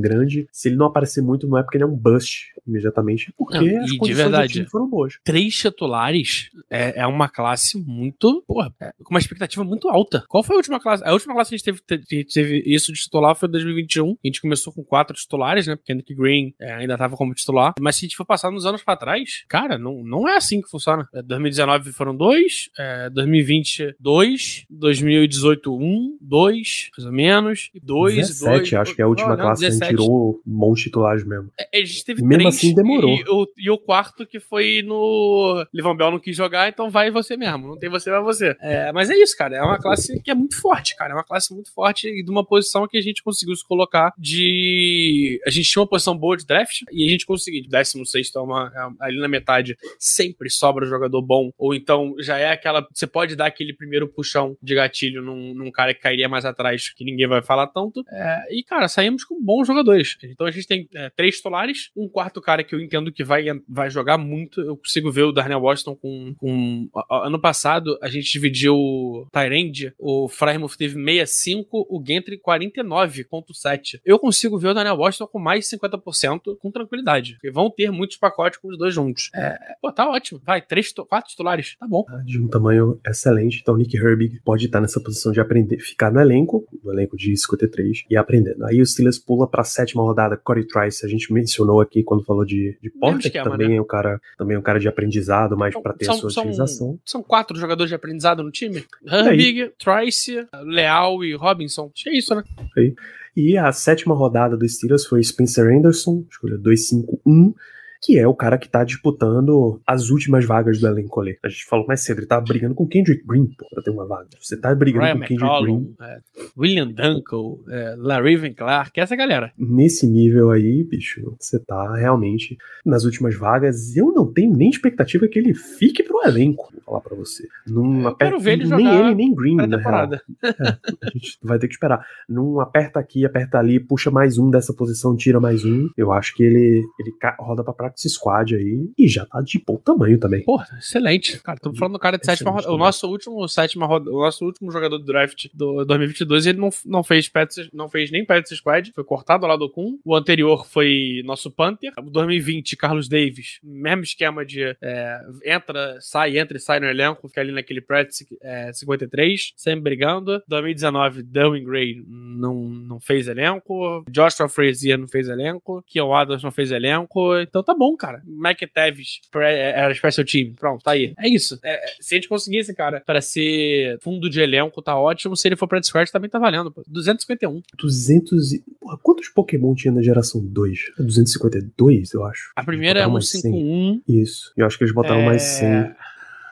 grande. 0.00 0.46
Se 0.52 0.68
ele 0.68 0.76
não 0.76 0.86
aparecer 0.86 1.22
muito, 1.22 1.46
não 1.46 1.58
é 1.58 1.62
porque 1.62 1.76
ele 1.76 1.84
é 1.84 1.86
um 1.86 1.96
bust 1.96 2.52
imediatamente, 2.66 3.30
é 3.30 3.32
porque 3.36 3.72
não, 3.72 3.82
as 3.82 3.90
de 3.90 4.14
verdade, 4.14 4.66
foram 4.66 4.88
boas. 4.88 5.18
Três 5.24 5.54
titulares 5.54 6.50
é, 6.70 7.00
é 7.00 7.06
uma 7.06 7.28
classe 7.28 7.78
muito, 7.78 8.42
porra, 8.46 8.72
é, 8.80 8.92
com 9.02 9.10
uma 9.14 9.20
expectativa 9.20 9.64
muito 9.64 9.88
alta. 9.88 10.24
Qual 10.28 10.42
foi 10.42 10.56
a 10.56 10.58
última 10.58 10.80
classe? 10.80 11.02
A 11.04 11.12
última 11.12 11.34
classe 11.34 11.50
que 11.50 11.54
a 11.54 11.58
gente 11.58 11.64
teve, 11.64 11.80
teve, 11.80 12.24
teve 12.24 12.62
isso 12.66 12.92
de 12.92 13.00
titular 13.00 13.34
foi 13.34 13.48
2021. 13.48 14.10
A 14.10 14.26
gente 14.26 14.40
começou 14.40 14.72
com 14.72 14.84
quatro 14.84 15.14
titulares, 15.16 15.66
né? 15.66 15.76
Porque 15.76 15.94
Nick 15.94 16.14
Green 16.14 16.54
é, 16.60 16.72
ainda 16.74 16.96
tava 16.96 17.16
como 17.16 17.34
titular. 17.34 17.74
Mas 17.80 17.96
se 17.96 18.04
a 18.04 18.08
gente 18.08 18.16
for 18.16 18.24
passar 18.24 18.50
nos 18.50 18.66
anos 18.66 18.82
pra 18.82 18.96
trás, 18.96 19.44
cara, 19.48 19.78
não, 19.78 20.02
não 20.02 20.28
é 20.28 20.36
assim 20.36 20.60
que 20.60 20.68
funciona. 20.68 21.08
2019 21.24 21.92
foram 21.92 22.16
dois, 22.16 22.70
2020 23.12 23.96
dois, 23.98 24.64
2018 24.70 25.74
um, 25.74 26.16
dois, 26.20 26.90
mais 26.96 27.06
ou 27.06 27.12
menos, 27.12 27.70
e 27.74 27.80
dois, 27.80 28.16
17, 28.16 28.44
dois. 28.44 28.74
acho 28.74 28.94
que 28.94 29.02
é 29.02 29.04
a 29.04 29.08
última 29.08 29.30
não, 29.30 29.36
classe 29.36 29.51
gente 29.54 29.86
tirou 29.88 30.40
bons 30.44 30.80
titulares 30.80 31.24
mesmo. 31.24 31.50
É, 31.58 31.80
a 31.80 31.84
gente 31.84 32.04
teve 32.04 32.22
Mesmo 32.22 32.42
três. 32.42 32.56
assim, 32.56 32.74
demorou. 32.74 33.10
E, 33.10 33.24
o, 33.28 33.46
e 33.58 33.70
o 33.70 33.78
quarto 33.78 34.26
que 34.26 34.40
foi 34.40 34.82
no. 34.82 35.64
Livan 35.72 35.96
Bell 35.96 36.10
não 36.10 36.18
quis 36.18 36.36
jogar, 36.36 36.68
então 36.68 36.90
vai 36.90 37.10
você 37.10 37.36
mesmo. 37.36 37.68
Não 37.68 37.78
tem 37.78 37.90
você, 37.90 38.10
vai 38.10 38.22
você. 38.22 38.56
É, 38.60 38.92
mas 38.92 39.10
é 39.10 39.16
isso, 39.16 39.36
cara. 39.36 39.56
É 39.56 39.62
uma 39.62 39.78
classe 39.78 40.20
que 40.22 40.30
é 40.30 40.34
muito 40.34 40.60
forte, 40.60 40.96
cara. 40.96 41.12
É 41.12 41.14
uma 41.14 41.24
classe 41.24 41.52
muito 41.54 41.72
forte 41.72 42.08
e 42.08 42.22
de 42.22 42.30
uma 42.30 42.44
posição 42.44 42.86
que 42.86 42.98
a 42.98 43.02
gente 43.02 43.22
conseguiu 43.22 43.54
se 43.56 43.66
colocar 43.66 44.12
de. 44.18 45.40
A 45.46 45.50
gente 45.50 45.68
tinha 45.68 45.82
uma 45.82 45.88
posição 45.88 46.16
boa 46.16 46.36
de 46.36 46.46
draft 46.46 46.82
e 46.90 47.04
a 47.04 47.08
gente 47.08 47.26
conseguiu. 47.26 47.62
16 47.68 48.30
é 48.34 48.38
uma, 48.38 48.72
é 48.74 49.04
ali 49.06 49.18
na 49.18 49.28
metade. 49.28 49.76
Sempre 49.98 50.50
sobra 50.50 50.86
jogador 50.86 51.22
bom. 51.22 51.50
Ou 51.58 51.74
então 51.74 52.14
já 52.18 52.38
é 52.38 52.50
aquela. 52.52 52.86
Você 52.92 53.06
pode 53.06 53.36
dar 53.36 53.46
aquele 53.46 53.72
primeiro 53.72 54.08
puxão 54.08 54.56
de 54.62 54.74
gatilho 54.74 55.22
num, 55.22 55.54
num 55.54 55.70
cara 55.70 55.94
que 55.94 56.00
cairia 56.00 56.28
mais 56.28 56.44
atrás, 56.44 56.92
que 56.94 57.04
ninguém 57.04 57.26
vai 57.26 57.42
falar 57.42 57.66
tanto. 57.68 58.02
É, 58.10 58.54
e, 58.54 58.62
cara, 58.62 58.88
saímos 58.88 59.24
com 59.24 59.31
bons 59.40 59.66
jogadores. 59.66 60.16
Então 60.22 60.46
a 60.46 60.50
gente 60.50 60.66
tem 60.66 60.88
é, 60.94 61.10
três 61.10 61.36
titulares, 61.36 61.90
um 61.96 62.08
quarto 62.08 62.40
cara 62.40 62.64
que 62.64 62.74
eu 62.74 62.80
entendo 62.80 63.12
que 63.12 63.24
vai, 63.24 63.44
vai 63.68 63.90
jogar 63.90 64.18
muito. 64.18 64.60
Eu 64.60 64.76
consigo 64.76 65.10
ver 65.10 65.22
o 65.22 65.32
Darnell 65.32 65.60
Washington 65.60 65.96
com. 65.96 66.34
com 66.38 66.88
ano 67.10 67.40
passado, 67.40 67.98
a 68.02 68.08
gente 68.08 68.30
dividiu 68.30 68.74
o 68.74 69.26
Tyrande, 69.32 69.92
o 69.98 70.28
Frymouth 70.28 70.76
teve 70.76 70.94
65, 70.94 71.86
o 71.88 72.02
Gentry 72.04 72.40
49,7. 72.40 74.00
Eu 74.04 74.18
consigo 74.18 74.58
ver 74.58 74.68
o 74.68 74.74
Daniel 74.74 74.96
Washington 74.96 75.26
com 75.26 75.38
mais 75.38 75.68
de 75.68 75.76
50% 75.76 76.56
com 76.58 76.70
tranquilidade. 76.70 77.34
Porque 77.34 77.50
vão 77.50 77.70
ter 77.70 77.90
muitos 77.90 78.16
pacotes 78.16 78.58
com 78.58 78.68
os 78.68 78.78
dois 78.78 78.94
juntos. 78.94 79.30
É, 79.34 79.56
pô, 79.80 79.92
tá 79.92 80.08
ótimo. 80.08 80.40
Vai, 80.44 80.60
três, 80.60 80.92
quatro 80.92 81.30
titulares. 81.30 81.76
Tá 81.78 81.86
bom. 81.86 82.04
De 82.24 82.40
um 82.40 82.48
tamanho 82.48 83.00
excelente. 83.06 83.60
Então, 83.60 83.76
Nick 83.76 83.96
Herbig 83.96 84.40
pode 84.44 84.66
estar 84.66 84.80
nessa 84.80 85.00
posição 85.00 85.32
de 85.32 85.40
aprender, 85.40 85.78
ficar 85.78 86.10
no 86.12 86.20
elenco, 86.20 86.66
no 86.82 86.92
elenco 86.92 87.16
de 87.16 87.36
53, 87.36 88.04
e 88.10 88.16
aprendendo. 88.16 88.64
Aí 88.64 88.80
o 88.80 88.86
Steelers 88.86 89.18
pula 89.24 89.46
pra 89.46 89.64
sétima 89.64 90.02
rodada. 90.02 90.36
Corey 90.36 90.66
Trice, 90.66 91.04
a 91.04 91.08
gente 91.08 91.32
mencionou 91.32 91.80
aqui 91.80 92.02
quando 92.02 92.24
falou 92.24 92.44
de, 92.44 92.76
de 92.82 92.90
Porter, 92.90 93.30
que 93.30 93.42
também 93.42 93.68
né? 93.68 93.76
é 93.76 93.80
um 93.80 93.86
cara, 93.86 94.20
também 94.36 94.56
é 94.56 94.58
um 94.58 94.62
cara 94.62 94.78
de 94.78 94.88
aprendizado, 94.88 95.56
mais 95.56 95.74
para 95.80 95.92
ter 95.92 96.06
são, 96.06 96.14
a 96.14 96.18
sua 96.18 96.30
são, 96.30 96.42
utilização. 96.42 96.98
São 97.04 97.22
quatro 97.22 97.58
jogadores 97.58 97.88
de 97.88 97.94
aprendizado 97.94 98.42
no 98.42 98.50
time? 98.50 98.84
Herbig, 99.06 99.72
Trice, 99.78 100.46
Leal 100.64 101.24
e 101.24 101.34
Robinson. 101.34 101.90
Acho 101.94 102.04
que 102.04 102.10
é 102.10 102.16
isso, 102.16 102.34
né? 102.34 102.42
Aí. 102.76 102.94
E 103.34 103.56
a 103.56 103.72
sétima 103.72 104.14
rodada 104.14 104.56
do 104.56 104.68
Steelers 104.68 105.06
foi 105.06 105.22
Spencer 105.22 105.66
Anderson, 105.66 106.24
escolha 106.30 106.58
251, 106.58 107.54
que 108.02 108.18
é 108.18 108.26
o 108.26 108.34
cara 108.34 108.58
que 108.58 108.68
tá 108.68 108.82
disputando 108.82 109.80
as 109.86 110.10
últimas 110.10 110.44
vagas 110.44 110.80
do 110.80 110.88
elenco 110.88 111.20
ali. 111.20 111.38
A 111.42 111.48
gente 111.48 111.64
falou 111.66 111.86
mais 111.86 112.02
cedo, 112.02 112.18
ele 112.18 112.26
tá 112.26 112.40
brigando 112.40 112.74
com 112.74 112.86
Kendrick 112.86 113.24
Green, 113.24 113.46
pô, 113.56 113.66
pra 113.70 113.82
ter 113.82 113.90
uma 113.90 114.06
vaga. 114.06 114.28
Você 114.40 114.56
tá 114.56 114.74
brigando 114.74 115.04
Ryan 115.04 115.14
com 115.14 115.20
Kendrick 115.20 115.44
McCollum, 115.44 115.80
Green. 115.80 115.94
é, 116.00 116.20
William 116.58 116.88
Dunkel, 116.88 117.60
é, 117.68 117.94
Larry 117.96 118.54
Clark, 118.54 118.98
essa 118.98 119.14
galera. 119.14 119.52
Nesse 119.56 120.06
nível 120.06 120.50
aí, 120.50 120.82
bicho, 120.82 121.36
você 121.38 121.60
tá 121.60 121.94
realmente 121.94 122.56
nas 122.84 123.04
últimas 123.04 123.36
vagas. 123.36 123.96
Eu 123.96 124.12
não 124.12 124.32
tenho 124.32 124.52
nem 124.56 124.70
expectativa 124.70 125.28
que 125.28 125.38
ele 125.38 125.54
fique 125.54 126.02
pro 126.02 126.22
elenco, 126.24 126.70
vou 126.72 126.82
falar 126.82 127.00
pra 127.00 127.16
você. 127.16 127.46
Não 127.68 128.00
Eu 128.02 128.08
aperta, 128.08 128.24
quero 128.24 128.40
ver 128.40 128.52
ele 128.52 128.68
nem 128.68 128.84
jogar 128.84 129.06
ele, 129.06 129.14
nem 129.14 129.34
Green, 129.34 129.56
na 129.56 129.66
real. 129.66 129.70
Pré-temporada. 129.70 130.22
A 130.42 131.10
gente 131.14 131.38
vai 131.42 131.58
ter 131.58 131.68
que 131.68 131.74
esperar. 131.74 132.04
Não 132.28 132.58
aperta 132.58 132.98
aqui, 132.98 133.24
aperta 133.24 133.58
ali, 133.58 133.78
puxa 133.78 134.10
mais 134.10 134.38
um 134.38 134.50
dessa 134.50 134.74
posição, 134.74 135.16
tira 135.16 135.38
mais 135.38 135.64
um. 135.64 135.88
Eu 135.96 136.10
acho 136.10 136.34
que 136.34 136.42
ele, 136.42 136.82
ele 136.98 137.12
roda 137.38 137.62
pra 137.62 137.72
practice 137.92 138.14
squad 138.14 138.54
aí 138.54 138.90
e 138.98 139.08
já 139.08 139.26
tá 139.26 139.40
de 139.40 139.62
bom 139.64 139.76
tamanho 139.76 140.18
também. 140.18 140.42
Pô, 140.42 140.60
excelente. 140.78 141.40
Cara, 141.42 141.56
estamos 141.56 141.78
falando 141.78 141.94
do 141.94 141.98
cara 141.98 142.16
de 142.16 142.24
sétima 142.24 142.50
rodada. 142.50 142.72
O 142.72 142.78
nosso 142.78 143.08
último 143.08 143.46
sétima 143.48 143.86
o 143.86 144.20
nosso 144.20 144.44
último 144.44 144.70
jogador 144.70 144.98
do 144.98 145.04
draft 145.04 145.48
do 145.52 145.84
2022, 145.84 146.46
ele 146.46 146.58
não, 146.58 146.70
não 146.84 147.02
fez 147.02 147.28
practice, 147.28 147.68
não 147.72 147.88
fez 147.88 148.10
nem 148.10 148.24
practice 148.24 148.56
squad, 148.56 148.92
foi 148.94 149.04
cortado 149.04 149.46
lá 149.46 149.56
do 149.56 149.70
Kun. 149.70 149.98
O 150.04 150.14
anterior 150.14 150.66
foi 150.66 151.22
nosso 151.24 151.50
Panther. 151.50 151.92
O 151.98 152.10
2020, 152.10 152.76
Carlos 152.76 153.08
Davis, 153.08 153.58
mesmo 153.62 154.02
esquema 154.02 154.44
de 154.44 154.76
é, 154.80 155.20
entra, 155.44 155.98
sai, 156.00 156.38
entra 156.38 156.56
e 156.56 156.60
sai 156.60 156.80
no 156.80 156.86
elenco, 156.86 157.28
fica 157.28 157.40
ali 157.40 157.52
naquele 157.52 157.80
practice 157.80 158.26
é, 158.40 158.72
53, 158.72 159.52
sempre 159.56 159.82
brigando. 159.82 160.42
2019, 160.48 161.22
Darwin 161.22 161.64
Gray 161.64 162.02
não, 162.06 162.54
não 162.54 163.00
fez 163.00 163.28
elenco. 163.28 164.04
Joshua 164.08 164.48
Frazier 164.48 164.98
não 164.98 165.08
fez 165.08 165.28
elenco. 165.28 165.82
Keon 165.86 166.14
Adams 166.14 166.42
não 166.42 166.50
fez 166.50 166.70
elenco. 166.70 167.36
Então 167.40 167.62
tá 167.62 167.74
bom, 167.74 167.81
cara. 167.96 168.22
Mike 168.24 168.66
Teves 168.68 169.20
pre- 169.30 169.44
era 169.52 169.94
special 169.94 170.24
team. 170.24 170.52
Pronto, 170.54 170.82
tá 170.82 170.92
aí. 170.92 171.12
É 171.18 171.28
isso. 171.28 171.58
É, 171.62 171.74
é, 171.74 171.94
se 172.00 172.14
a 172.14 172.18
gente 172.18 172.28
conseguisse, 172.28 172.74
cara, 172.74 173.02
para 173.04 173.20
ser 173.20 173.98
fundo 174.00 174.30
de 174.30 174.40
elenco, 174.40 174.80
tá 174.80 174.96
ótimo. 174.98 175.36
Se 175.36 175.48
ele 175.48 175.56
for 175.56 175.66
pra 175.68 175.82
Scratch, 175.82 176.10
também 176.10 176.30
tá 176.30 176.38
valendo. 176.38 176.70
Pô. 176.70 176.82
251. 176.86 177.60
200 177.78 178.52
e... 178.52 178.64
Porra, 178.80 178.98
quantos 179.02 179.28
Pokémon 179.28 179.74
tinha 179.74 179.92
na 179.92 180.02
geração 180.02 180.40
2? 180.44 180.78
252, 180.98 182.12
eu 182.14 182.24
acho. 182.24 182.52
A 182.56 182.64
primeira 182.64 183.00
é 183.00 183.02
Botaram 183.02 183.12
mais 183.14 183.28
100. 183.30 183.40
151. 183.42 184.02
Isso. 184.08 184.52
Eu 184.56 184.66
acho 184.66 184.78
que 184.78 184.84
eles 184.84 184.94
botaram 184.94 185.20
É, 185.20 185.26
mais 185.26 185.42
100. 185.42 185.94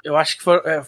Eu 0.03 0.17
acho 0.17 0.39
que 0.39 0.43
foram, 0.43 0.63
é, 0.67 0.83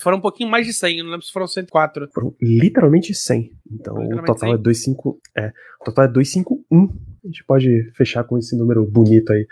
foram 0.00 0.18
um 0.18 0.20
pouquinho 0.20 0.50
mais 0.50 0.66
de 0.66 0.72
100. 0.72 0.98
Eu 0.98 1.04
não 1.04 1.12
lembro 1.12 1.24
se 1.24 1.32
foram 1.32 1.46
104. 1.46 2.08
Foram 2.12 2.34
literalmente 2.42 3.14
100. 3.14 3.52
Então 3.70 3.94
o 3.94 3.98
Literalmente 4.02 4.26
total 4.26 4.48
100. 4.50 4.54
é 4.54 4.56
25. 4.56 5.20
É, 5.36 5.52
o 5.80 5.84
total 5.84 6.04
é 6.06 6.08
251. 6.08 6.84
A 7.22 7.26
gente 7.28 7.44
pode 7.44 7.90
fechar 7.94 8.24
com 8.24 8.36
esse 8.38 8.56
número 8.56 8.84
bonito 8.84 9.32
aí. 9.32 9.46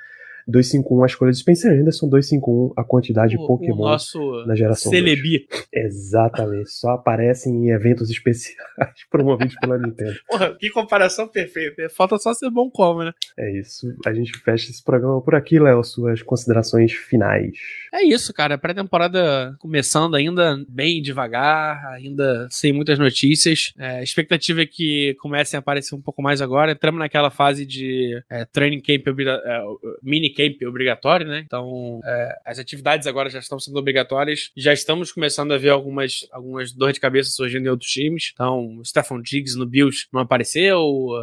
251 0.46 1.02
a 1.02 1.06
escolha 1.06 1.32
de 1.32 1.38
Spencer 1.38 1.72
Anderson, 1.72 2.08
251 2.08 2.72
a 2.76 2.84
quantidade 2.84 3.30
de 3.30 3.38
O, 3.38 3.44
o 3.44 3.46
Pokémon 3.46 3.76
nosso 3.76 4.44
na 4.46 4.54
geração 4.54 4.90
Celebi. 4.90 5.46
Exatamente. 5.72 6.70
Só 6.70 6.90
aparecem 6.90 7.52
em 7.52 7.70
eventos 7.70 8.10
especiais 8.10 8.56
promovidos 9.10 9.54
pela 9.56 9.78
Nintendo. 9.78 10.14
Porra, 10.28 10.54
que 10.58 10.70
comparação 10.70 11.28
perfeita. 11.28 11.88
Falta 11.88 12.18
só 12.18 12.34
ser 12.34 12.50
bom 12.50 12.70
como, 12.70 13.04
né? 13.04 13.12
É 13.38 13.58
isso. 13.58 13.86
A 14.06 14.12
gente 14.12 14.36
fecha 14.38 14.70
esse 14.70 14.82
programa 14.82 15.20
por 15.22 15.34
aqui, 15.34 15.58
Léo. 15.58 15.82
Suas 15.82 16.22
considerações 16.22 16.92
finais. 16.92 17.56
É 17.92 18.02
isso, 18.02 18.32
cara. 18.32 18.58
Pré-temporada 18.58 19.54
começando 19.58 20.14
ainda 20.14 20.62
bem 20.68 21.00
devagar, 21.00 21.84
ainda 21.92 22.48
sem 22.50 22.72
muitas 22.72 22.98
notícias. 22.98 23.72
É, 23.78 23.98
a 23.98 24.02
expectativa 24.02 24.62
é 24.62 24.66
que 24.66 25.14
comecem 25.20 25.56
a 25.56 25.60
aparecer 25.60 25.94
um 25.94 26.00
pouco 26.00 26.22
mais 26.22 26.40
agora. 26.40 26.72
Entramos 26.72 26.98
naquela 26.98 27.30
fase 27.30 27.64
de 27.64 28.22
é, 28.30 28.44
training 28.44 28.80
camp, 28.80 29.06
é, 29.08 29.62
mini 30.02 30.33
camp 30.34 30.60
obrigatório, 30.68 31.26
né? 31.26 31.42
Então, 31.44 32.00
é, 32.04 32.38
as 32.44 32.58
atividades 32.58 33.06
agora 33.06 33.30
já 33.30 33.38
estão 33.38 33.58
sendo 33.58 33.78
obrigatórias. 33.78 34.50
Já 34.56 34.72
estamos 34.72 35.12
começando 35.12 35.52
a 35.52 35.58
ver 35.58 35.70
algumas, 35.70 36.26
algumas 36.32 36.72
dores 36.72 36.94
de 36.94 37.00
cabeça 37.00 37.30
surgindo 37.30 37.66
em 37.66 37.70
outros 37.70 37.90
times. 37.90 38.30
Então, 38.32 38.78
o 38.78 38.84
Stefan 38.84 39.20
Diggs 39.22 39.56
no 39.58 39.66
Bills 39.66 40.06
não 40.12 40.20
apareceu, 40.20 40.80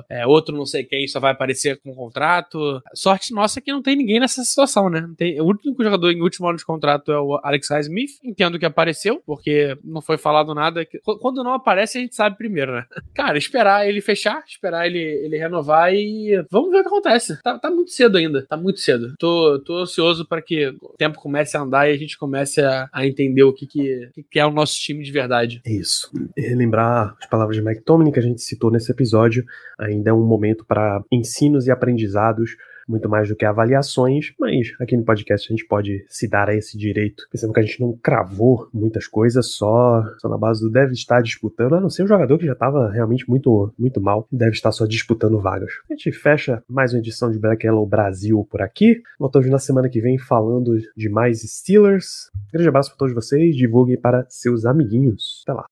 é, 0.09 0.25
outro 0.25 0.55
não 0.55 0.65
sei 0.65 0.83
quem 0.83 1.07
só 1.07 1.19
vai 1.19 1.31
aparecer 1.31 1.79
com 1.81 1.93
contrato. 1.93 2.81
Sorte 2.93 3.33
nossa 3.33 3.61
que 3.61 3.71
não 3.71 3.81
tem 3.81 3.95
ninguém 3.95 4.19
nessa 4.19 4.43
situação, 4.43 4.89
né? 4.89 5.07
Tem- 5.17 5.39
o 5.39 5.45
único 5.45 5.83
jogador 5.83 6.11
em 6.11 6.21
último 6.21 6.47
ano 6.47 6.57
de 6.57 6.65
contrato 6.65 7.11
é 7.11 7.19
o 7.19 7.39
Alex 7.43 7.69
Highsmith. 7.69 8.11
Entendo 8.23 8.57
que 8.59 8.65
apareceu, 8.65 9.21
porque 9.25 9.77
não 9.83 10.01
foi 10.01 10.17
falado 10.17 10.53
nada. 10.53 10.85
Quando 11.19 11.43
não 11.43 11.53
aparece, 11.53 11.97
a 11.97 12.01
gente 12.01 12.15
sabe 12.15 12.37
primeiro, 12.37 12.73
né? 12.73 12.85
Cara, 13.13 13.37
esperar 13.37 13.87
ele 13.87 14.01
fechar, 14.01 14.43
esperar 14.47 14.85
ele, 14.87 14.99
ele 14.99 15.37
renovar 15.37 15.93
e 15.93 16.43
vamos 16.49 16.71
ver 16.71 16.79
o 16.79 16.81
que 16.81 16.87
acontece. 16.87 17.41
Tá, 17.41 17.57
tá 17.57 17.69
muito 17.69 17.91
cedo 17.91 18.17
ainda, 18.17 18.45
tá 18.47 18.57
muito 18.57 18.79
cedo. 18.79 19.00
Medo. 19.01 19.15
Tô, 19.17 19.59
tô 19.59 19.77
ansioso 19.77 20.27
para 20.27 20.41
que 20.41 20.67
o 20.81 20.93
tempo 20.97 21.19
comece 21.19 21.57
a 21.57 21.61
andar 21.61 21.89
e 21.89 21.93
a 21.93 21.97
gente 21.97 22.17
comece 22.17 22.61
a, 22.61 22.89
a 22.91 23.05
entender 23.05 23.43
o 23.43 23.53
que, 23.53 23.65
que, 23.65 24.09
que 24.29 24.39
é 24.39 24.45
o 24.45 24.51
nosso 24.51 24.79
time 24.79 25.03
de 25.03 25.11
verdade. 25.11 25.61
Isso. 25.65 26.11
Relembrar 26.37 27.15
as 27.19 27.27
palavras 27.27 27.57
de 27.57 27.63
Mike 27.63 27.83
Tomlin 27.83 28.11
que 28.11 28.19
a 28.19 28.23
gente 28.23 28.41
citou 28.41 28.71
nesse 28.71 28.91
episódio. 28.91 29.43
Ainda 29.79 30.09
é 30.09 30.13
um 30.13 30.25
momento 30.25 30.65
para 30.65 31.03
ensinos 31.11 31.67
e 31.67 31.71
aprendizados 31.71 32.55
muito 32.91 33.09
mais 33.09 33.29
do 33.29 33.35
que 33.35 33.45
avaliações, 33.45 34.33
mas 34.39 34.73
aqui 34.79 34.95
no 34.95 35.03
podcast 35.03 35.47
a 35.47 35.55
gente 35.55 35.65
pode 35.65 36.05
se 36.09 36.27
dar 36.27 36.49
a 36.49 36.55
esse 36.55 36.77
direito. 36.77 37.23
Pensando 37.31 37.53
que 37.53 37.59
a 37.59 37.63
gente 37.63 37.79
não 37.79 37.93
cravou 37.93 38.69
muitas 38.73 39.07
coisas 39.07 39.53
só, 39.53 40.03
só 40.19 40.29
na 40.29 40.37
base 40.37 40.61
do 40.61 40.69
deve 40.69 40.93
estar 40.93 41.21
disputando, 41.21 41.75
a 41.75 41.81
não 41.81 41.89
ser 41.89 42.03
um 42.03 42.07
jogador 42.07 42.37
que 42.37 42.45
já 42.45 42.53
estava 42.53 42.89
realmente 42.91 43.27
muito, 43.29 43.73
muito 43.79 44.01
mal, 44.01 44.27
deve 44.31 44.51
estar 44.51 44.71
só 44.71 44.85
disputando 44.85 45.39
vagas. 45.39 45.71
A 45.89 45.93
gente 45.93 46.11
fecha 46.11 46.61
mais 46.69 46.93
uma 46.93 46.99
edição 46.99 47.31
de 47.31 47.39
Black 47.39 47.65
Yellow 47.65 47.85
Brasil 47.85 48.45
por 48.51 48.61
aqui. 48.61 49.01
Voltamos 49.17 49.49
na 49.49 49.59
semana 49.59 49.89
que 49.89 50.01
vem 50.01 50.17
falando 50.17 50.77
de 50.95 51.09
mais 51.09 51.41
Steelers. 51.41 52.29
grande 52.51 52.67
abraço 52.67 52.89
para 52.89 52.97
todos 52.97 53.13
vocês, 53.13 53.55
divulguem 53.55 53.97
para 53.97 54.25
seus 54.29 54.65
amiguinhos. 54.65 55.43
Até 55.45 55.53
lá. 55.53 55.71